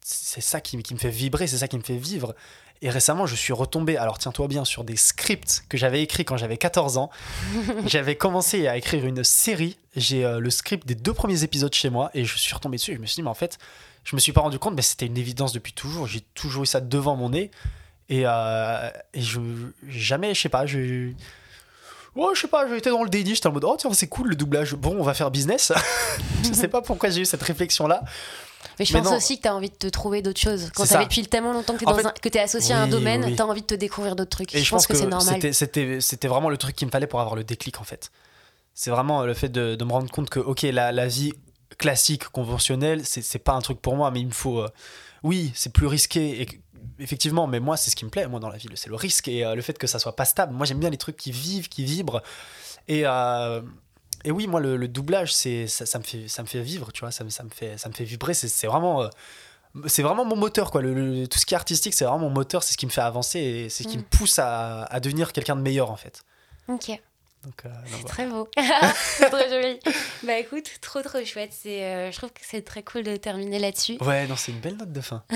c'est 0.04 0.40
ça 0.40 0.60
qui, 0.60 0.82
qui 0.82 0.94
me 0.94 0.98
fait 0.98 1.10
vibrer, 1.10 1.46
c'est 1.46 1.58
ça 1.58 1.68
qui 1.68 1.76
me 1.76 1.82
fait 1.82 1.96
vivre. 1.96 2.34
Et 2.80 2.90
récemment, 2.90 3.26
je 3.26 3.36
suis 3.36 3.52
retombé, 3.52 3.96
alors 3.96 4.18
tiens-toi 4.18 4.48
bien, 4.48 4.64
sur 4.64 4.82
des 4.82 4.96
scripts 4.96 5.64
que 5.68 5.78
j'avais 5.78 6.02
écrits 6.02 6.24
quand 6.24 6.36
j'avais 6.36 6.56
14 6.56 6.96
ans. 6.96 7.10
j'avais 7.86 8.16
commencé 8.16 8.66
à 8.66 8.76
écrire 8.76 9.06
une 9.06 9.22
série. 9.22 9.78
J'ai 9.94 10.24
euh, 10.24 10.40
le 10.40 10.50
script 10.50 10.86
des 10.86 10.96
deux 10.96 11.14
premiers 11.14 11.44
épisodes 11.44 11.72
chez 11.72 11.90
moi 11.90 12.10
et 12.14 12.24
je 12.24 12.36
suis 12.36 12.52
retombé 12.52 12.78
dessus. 12.78 12.92
Et 12.92 12.96
je 12.96 13.00
me 13.00 13.06
suis 13.06 13.14
dit, 13.16 13.22
mais 13.22 13.30
en 13.30 13.34
fait, 13.34 13.58
je 14.05 14.16
me 14.16 14.20
suis 14.20 14.32
pas 14.32 14.40
rendu 14.40 14.59
compte, 14.59 14.74
mais 14.74 14.82
c'était 14.82 15.07
une 15.07 15.18
évidence 15.18 15.53
depuis 15.53 15.72
toujours. 15.72 16.07
J'ai 16.07 16.20
toujours 16.34 16.64
eu 16.64 16.66
ça 16.66 16.80
devant 16.80 17.16
mon 17.16 17.30
nez. 17.30 17.50
Et, 18.09 18.22
euh, 18.26 18.90
et 19.14 19.22
je 19.22 19.40
jamais, 19.88 20.34
je 20.34 20.40
sais 20.40 20.48
pas, 20.48 20.66
je. 20.66 21.12
Ouais, 22.14 22.26
je 22.34 22.40
sais 22.42 22.48
pas, 22.48 22.68
j'étais 22.68 22.90
dans 22.90 23.05
le 23.05 23.09
déni, 23.09 23.34
j'étais 23.34 23.46
en 23.46 23.53
mode, 23.53 23.64
oh 23.64 23.74
tiens, 23.78 23.90
c'est 23.94 24.09
cool 24.09 24.28
le 24.28 24.36
doublage, 24.36 24.74
bon, 24.74 24.94
on 24.98 25.03
va 25.03 25.14
faire 25.14 25.30
business. 25.30 25.72
je 26.44 26.53
sais 26.53 26.68
pas 26.68 26.82
pourquoi 26.82 27.09
j'ai 27.09 27.22
eu 27.22 27.24
cette 27.24 27.42
réflexion-là. 27.42 28.03
Mais 28.78 28.84
je 28.84 28.92
Mais 28.92 29.00
pense 29.00 29.11
non. 29.11 29.16
aussi 29.16 29.38
que 29.38 29.42
tu 29.42 29.48
as 29.48 29.55
envie 29.55 29.70
de 29.70 29.74
te 29.74 29.86
trouver 29.86 30.20
d'autres 30.20 30.40
choses. 30.40 30.70
Quand 30.74 30.84
tu 30.84 30.92
depuis 30.92 31.26
tellement 31.26 31.53
longtemps 31.55 31.74
que 31.74 32.28
tu 32.28 32.36
es, 32.38 32.40
associé 32.40 32.74
à 32.74 32.82
un 32.82 32.86
domaine, 32.86 33.24
oui. 33.24 33.34
tu 33.34 33.40
as 33.40 33.46
envie 33.46 33.62
de 33.62 33.66
te 33.66 33.74
découvrir 33.74 34.14
d'autres 34.14 34.30
trucs. 34.30 34.55
Et 34.55 34.62
je, 34.62 34.70
pense 34.70 34.86
que, 34.86 34.94
c'est 34.94 35.07
normal. 35.07 35.40
c'était- 35.55 36.28
vraiment 36.28 36.50
le 36.50 36.59
truc 36.59 36.76
qu'il 36.76 36.86
me 36.86 36.92
fallait 36.92 37.07
pour 37.07 37.20
avoir 37.20 37.34
le 37.34 37.44
déclic 37.44 37.80
en 37.80 37.84
fait. 37.84 38.11
C'est 38.74 38.90
vraiment 38.90 39.24
le 39.24 39.34
fait 39.34 39.48
de, 39.48 39.74
de 39.74 39.84
me 39.84 39.92
rendre 39.92 40.11
compte 40.11 40.28
que, 40.28 40.40
ok, 40.40 40.62
la, 40.62 40.92
la 40.92 41.07
vie 41.07 41.32
classique, 41.83 42.24
conventionnelle, 42.28 43.05
c'est 43.05 43.39
pas 43.39 43.53
un 43.53 43.61
truc 43.61 43.80
pour 43.80 43.97
moi, 43.97 44.11
mais 44.11 44.20
il 44.20 44.26
me 44.26 44.33
faut. 44.33 44.61
euh, 44.61 44.68
oui, 45.22 45.53
c'est 45.55 45.72
plus 45.72 45.87
risqué, 45.87 46.43
et, 46.43 46.49
effectivement, 46.99 47.47
mais 47.47 47.61
moi, 47.61 47.76
c'est 47.76 47.91
ce 47.91 47.97
qui 47.97 48.05
me 48.05 48.11
plaît, 48.11 48.26
moi, 48.26 48.41
dans 48.41 48.49
la 48.49 48.57
vie, 48.57 48.68
c'est 48.74 48.89
le 48.89 48.97
risque 48.97 49.28
et 49.28 49.45
euh, 49.45 49.55
le 49.55 49.62
fait 49.62 49.76
que 49.78 49.87
ça 49.87 49.99
soit 49.99 50.16
pas 50.16 50.24
stable. 50.24 50.53
Moi, 50.55 50.66
j'aime 50.66 50.78
bien 50.80 50.91
les 50.91 50.97
trucs 50.99 51.16
qui 51.16 51.30
vivent, 51.33 51.68
qui 51.68 51.85
vibrent. 51.85 52.22
Et, 52.89 53.03
euh, 53.05 53.61
et 54.24 54.30
oui, 54.30 54.47
moi, 54.47 54.61
le, 54.61 54.76
le 54.76 54.89
doublage, 54.89 55.35
c'est 55.35 55.66
ça, 55.66 55.85
ça 55.87 55.99
me 55.99 56.05
fait, 56.05 56.28
ça 56.28 56.43
me 56.43 56.49
fait 56.49 56.61
vivre, 56.62 56.91
tu 56.93 57.01
vois, 57.01 57.11
ça, 57.12 57.24
me- 57.24 57.30
ça, 57.30 57.43
me, 57.45 57.51
fait, 57.51 57.76
ça 57.78 57.89
me 57.89 57.95
fait 57.95 58.05
vibrer, 58.05 58.35
c'est 58.35 58.66
vraiment. 58.66 59.09
c'est 59.87 60.03
vraiment 60.03 60.24
mon 60.24 60.37
moteur, 60.37 60.70
quoi. 60.70 60.83
Le, 60.83 60.93
le- 60.95 61.26
tout 61.28 61.39
ce 61.39 61.47
qui 61.47 61.55
est 61.55 61.57
artistique, 61.57 61.95
c'est 61.95 62.05
vraiment 62.05 62.20
mon 62.28 62.30
moteur, 62.30 62.62
c'est 62.62 62.72
ce 62.72 62.78
qui 62.78 62.87
me 62.87 62.91
fait 62.91 63.01
avancer 63.01 63.39
et 63.41 63.68
c'est 63.68 63.83
ce 63.85 63.89
qui 63.89 63.97
Mm. 63.99 64.01
me 64.01 64.07
pousse 64.07 64.39
à, 64.39 64.85
à 64.85 65.01
devenir 65.01 65.33
quelqu'un 65.33 65.57
de 65.57 65.62
meilleur, 65.62 65.91
en 65.91 65.97
fait. 65.97 66.22
Ok. 66.68 67.01
Donc, 67.45 67.55
euh, 67.64 67.68
C'est 67.84 67.90
voilà. 67.93 68.09
très 68.09 68.26
beau. 68.26 68.49
c'est 69.18 69.28
trop 69.28 69.49
joli. 69.51 69.78
Bah 70.22 70.38
écoute, 70.38 70.70
trop 70.80 71.03
trop 71.03 71.24
chouette. 71.24 71.51
C'est, 71.53 71.82
euh, 71.82 72.12
je 72.12 72.16
trouve 72.16 72.30
que 72.30 72.40
c'est 72.43 72.62
très 72.62 72.82
cool 72.84 73.03
de 73.03 73.16
terminer 73.16 73.59
là-dessus. 73.59 73.97
Ouais, 74.01 74.26
non, 74.28 74.36
c'est 74.36 74.53
une 74.53 74.61
belle 74.61 74.76
note 74.76 74.93
de 74.93 75.01
fin. 75.01 75.24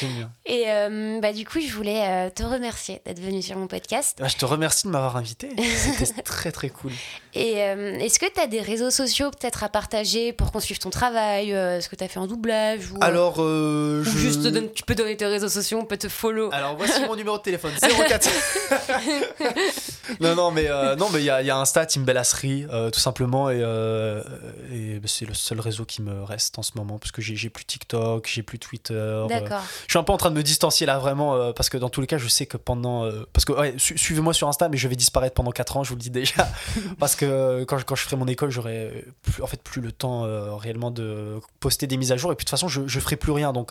J'aime 0.00 0.10
bien. 0.12 0.30
Et 0.44 0.64
euh, 0.70 1.20
bah 1.20 1.32
du 1.32 1.46
coup, 1.46 1.58
je 1.60 1.72
voulais 1.72 2.02
euh, 2.06 2.28
te 2.30 2.42
remercier 2.42 3.00
d'être 3.06 3.18
venu 3.20 3.40
sur 3.40 3.56
mon 3.56 3.66
podcast. 3.66 4.18
Ah, 4.22 4.28
je 4.28 4.36
te 4.36 4.44
remercie 4.44 4.86
de 4.86 4.92
m'avoir 4.92 5.16
invité. 5.16 5.48
C'était 5.76 6.20
très 6.22 6.52
très 6.52 6.68
cool. 6.68 6.92
Et 7.34 7.62
euh, 7.62 7.98
est-ce 7.98 8.18
que 8.18 8.26
tu 8.30 8.38
as 8.38 8.46
des 8.46 8.60
réseaux 8.60 8.90
sociaux 8.90 9.30
peut-être 9.30 9.64
à 9.64 9.70
partager 9.70 10.34
pour 10.34 10.52
qu'on 10.52 10.60
suive 10.60 10.78
ton 10.80 10.90
travail 10.90 11.54
euh, 11.54 11.80
Ce 11.80 11.88
que 11.88 11.96
tu 11.96 12.04
as 12.04 12.08
fait 12.08 12.18
en 12.18 12.26
doublage 12.26 12.90
ou, 12.92 12.98
Alors, 13.00 13.36
euh, 13.40 14.00
ou 14.02 14.04
je... 14.04 14.18
juste 14.18 14.42
donne- 14.42 14.70
tu 14.72 14.82
peux 14.82 14.94
donner 14.94 15.16
tes 15.16 15.24
réseaux 15.26 15.48
sociaux, 15.48 15.78
on 15.80 15.86
peut 15.86 15.96
te 15.96 16.10
follow. 16.10 16.50
Alors 16.52 16.76
voici 16.76 17.00
mon 17.06 17.16
numéro 17.16 17.38
de 17.38 17.42
téléphone 17.42 17.72
04. 17.80 18.28
Non 20.20 20.34
non 20.34 20.50
mais 20.50 20.68
euh, 20.68 20.96
non 20.96 21.08
mais 21.10 21.20
il 21.20 21.24
y 21.24 21.30
a, 21.30 21.40
il 21.42 21.46
y 21.46 21.50
a 21.50 21.56
Insta 21.56 21.86
Team 21.86 22.04
Bellasserie 22.04 22.66
euh, 22.70 22.90
tout 22.90 23.00
simplement 23.00 23.50
et, 23.50 23.60
euh, 23.62 24.22
et 24.72 24.98
bah, 24.98 25.08
c'est 25.08 25.24
le 25.26 25.34
seul 25.34 25.60
réseau 25.60 25.84
qui 25.84 26.02
me 26.02 26.22
reste 26.22 26.58
en 26.58 26.62
ce 26.62 26.72
moment 26.76 26.98
parce 26.98 27.12
que 27.12 27.22
j'ai 27.22 27.50
plus 27.50 27.64
TikTok, 27.64 28.28
j'ai 28.32 28.42
plus 28.42 28.58
Twitter. 28.58 29.24
D'accord. 29.28 29.60
je 29.86 29.92
suis 29.92 29.98
un 29.98 30.02
peu 30.02 30.12
en 30.12 30.16
train 30.16 30.30
de 30.30 30.36
me 30.36 30.42
distancier 30.42 30.86
là 30.86 30.98
vraiment 30.98 31.52
parce 31.52 31.68
que 31.68 31.76
dans 31.76 31.88
tous 31.88 32.00
les 32.00 32.06
cas 32.06 32.18
je 32.18 32.28
sais 32.28 32.46
que 32.46 32.56
pendant 32.56 33.10
parce 33.32 33.44
que 33.44 33.52
ouais, 33.52 33.74
su- 33.78 33.98
suivez-moi 33.98 34.34
sur 34.34 34.48
Insta 34.48 34.68
mais 34.68 34.76
je 34.76 34.88
vais 34.88 34.96
disparaître 34.96 35.34
pendant 35.34 35.50
4 35.52 35.76
ans 35.76 35.84
je 35.84 35.90
vous 35.90 35.96
le 35.96 36.00
dis 36.02 36.10
déjà 36.10 36.48
parce 36.98 37.14
que 37.16 37.64
quand 37.64 37.78
je, 37.78 37.84
quand 37.84 37.94
je 37.94 38.02
ferai 38.02 38.16
mon 38.16 38.26
école 38.26 38.50
j'aurai 38.50 39.04
plus, 39.22 39.42
en 39.42 39.46
fait 39.46 39.62
plus 39.62 39.80
le 39.82 39.92
temps 39.92 40.22
réellement 40.58 40.90
de 40.90 41.38
poster 41.60 41.86
des 41.86 41.96
mises 41.96 42.12
à 42.12 42.16
jour 42.16 42.32
et 42.32 42.34
puis 42.36 42.44
de 42.44 42.48
toute 42.48 42.58
façon 42.58 42.68
je, 42.68 42.82
je 42.86 43.00
ferai 43.00 43.16
plus 43.16 43.32
rien 43.32 43.52
donc 43.52 43.70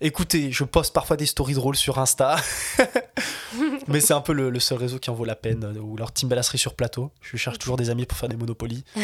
écoutez 0.00 0.50
je 0.52 0.64
poste 0.64 0.92
parfois 0.92 1.16
des 1.16 1.26
stories 1.26 1.54
drôles 1.54 1.76
sur 1.76 1.98
Insta 1.98 2.36
mais 3.88 4.00
c'est 4.00 4.14
un 4.14 4.20
peu 4.20 4.32
le, 4.32 4.50
le 4.50 4.60
seul 4.60 4.78
réseau 4.78 4.98
qui 4.98 5.10
en 5.10 5.14
vaut 5.14 5.24
la 5.24 5.36
peine 5.36 5.64
euh, 5.64 5.80
ou 5.80 5.96
leur 5.96 6.12
team 6.12 6.28
Bellasserie 6.28 6.58
sur 6.58 6.74
plateau 6.74 7.10
je 7.20 7.36
cherche 7.36 7.58
toujours 7.58 7.76
des 7.76 7.90
amis 7.90 8.06
pour 8.06 8.18
faire 8.18 8.28
des 8.28 8.36
Monopoly 8.36 8.84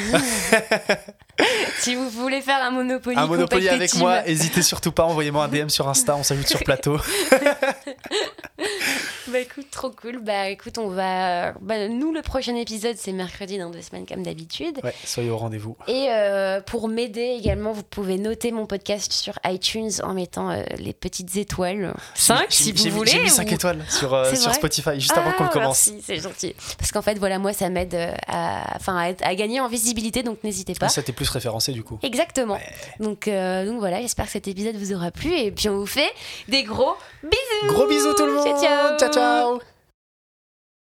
Si 1.78 1.94
vous 1.94 2.10
voulez 2.10 2.42
faire 2.42 2.62
un 2.62 2.70
Monopoly, 2.70 3.16
un 3.16 3.26
Monopoly 3.26 3.64
contactez 3.66 3.68
avec 3.70 3.94
moi 3.96 4.26
hésitez 4.28 4.62
surtout 4.62 4.92
pas 4.92 5.04
envoyez-moi 5.04 5.44
un 5.44 5.48
DM 5.48 5.68
sur 5.68 5.88
Insta 5.88 6.16
on 6.16 6.22
s'ajoute 6.22 6.48
sur 6.48 6.62
plateau 6.62 6.98
Bah 9.30 9.38
écoute, 9.38 9.66
trop 9.70 9.90
cool. 9.90 10.18
Bah 10.20 10.48
écoute, 10.48 10.76
on 10.78 10.88
va. 10.88 11.52
Bah, 11.60 11.86
nous, 11.88 12.12
le 12.12 12.20
prochain 12.20 12.56
épisode, 12.56 12.96
c'est 12.96 13.12
mercredi 13.12 13.58
dans 13.58 13.70
deux 13.70 13.80
semaines, 13.82 14.04
comme 14.04 14.24
d'habitude. 14.24 14.80
ouais 14.82 14.94
soyez 15.04 15.30
au 15.30 15.36
rendez-vous 15.36 15.76
Et 15.86 16.08
euh, 16.10 16.60
pour 16.60 16.88
m'aider 16.88 17.36
également, 17.38 17.70
vous 17.70 17.84
pouvez 17.84 18.18
noter 18.18 18.50
mon 18.50 18.66
podcast 18.66 19.12
sur 19.12 19.38
iTunes 19.44 19.90
en 20.02 20.14
mettant 20.14 20.50
euh, 20.50 20.64
les 20.80 20.92
petites 20.92 21.36
étoiles. 21.36 21.94
5 22.14 22.46
J'ai- 22.50 22.76
si 22.76 22.88
vous 22.90 22.96
voulez. 22.98 23.10
J'ai 23.12 23.20
mis 23.22 23.30
5 23.30 23.48
ou- 23.48 23.54
étoiles 23.54 23.84
sur, 23.88 24.12
euh, 24.14 24.34
sur 24.34 24.52
Spotify 24.54 24.94
juste 25.00 25.16
avant 25.16 25.32
qu'on 25.32 25.44
le 25.44 25.50
Ah, 25.50 25.52
commence. 25.52 25.88
Merci, 25.92 26.02
c'est 26.06 26.20
gentil. 26.20 26.54
Parce 26.78 26.90
qu'en 26.92 27.02
fait, 27.02 27.18
voilà, 27.18 27.38
moi, 27.38 27.52
ça 27.52 27.68
m'aide 27.68 27.94
euh, 27.94 28.12
à, 28.26 28.76
à, 28.76 29.12
à 29.22 29.34
gagner 29.34 29.60
en 29.60 29.68
visibilité, 29.68 30.22
donc 30.22 30.42
n'hésitez 30.44 30.74
pas. 30.74 30.86
Ah, 30.86 30.88
ça 30.88 31.02
t'est 31.02 31.12
plus 31.12 31.28
référencé 31.28 31.72
du 31.72 31.82
coup. 31.84 31.98
Exactement. 32.02 32.58
Donc, 32.98 33.28
euh, 33.28 33.64
donc 33.66 33.78
voilà, 33.78 34.00
j'espère 34.00 34.26
que 34.26 34.32
cet 34.32 34.48
épisode 34.48 34.76
vous 34.76 34.92
aura 34.92 35.10
plu 35.10 35.32
et 35.32 35.50
puis 35.52 35.68
on 35.68 35.76
vous 35.78 35.86
fait 35.86 36.10
des 36.48 36.62
gros 36.64 36.94
bisous. 37.22 37.74
Gros 37.74 37.86
bisous 37.86 38.14
tout 38.14 38.26
le 38.26 38.32
monde. 38.34 38.44
Ciao, 38.46 38.98
ciao. 38.98 38.98
ciao. 38.98 39.12
ciao. 39.12 39.69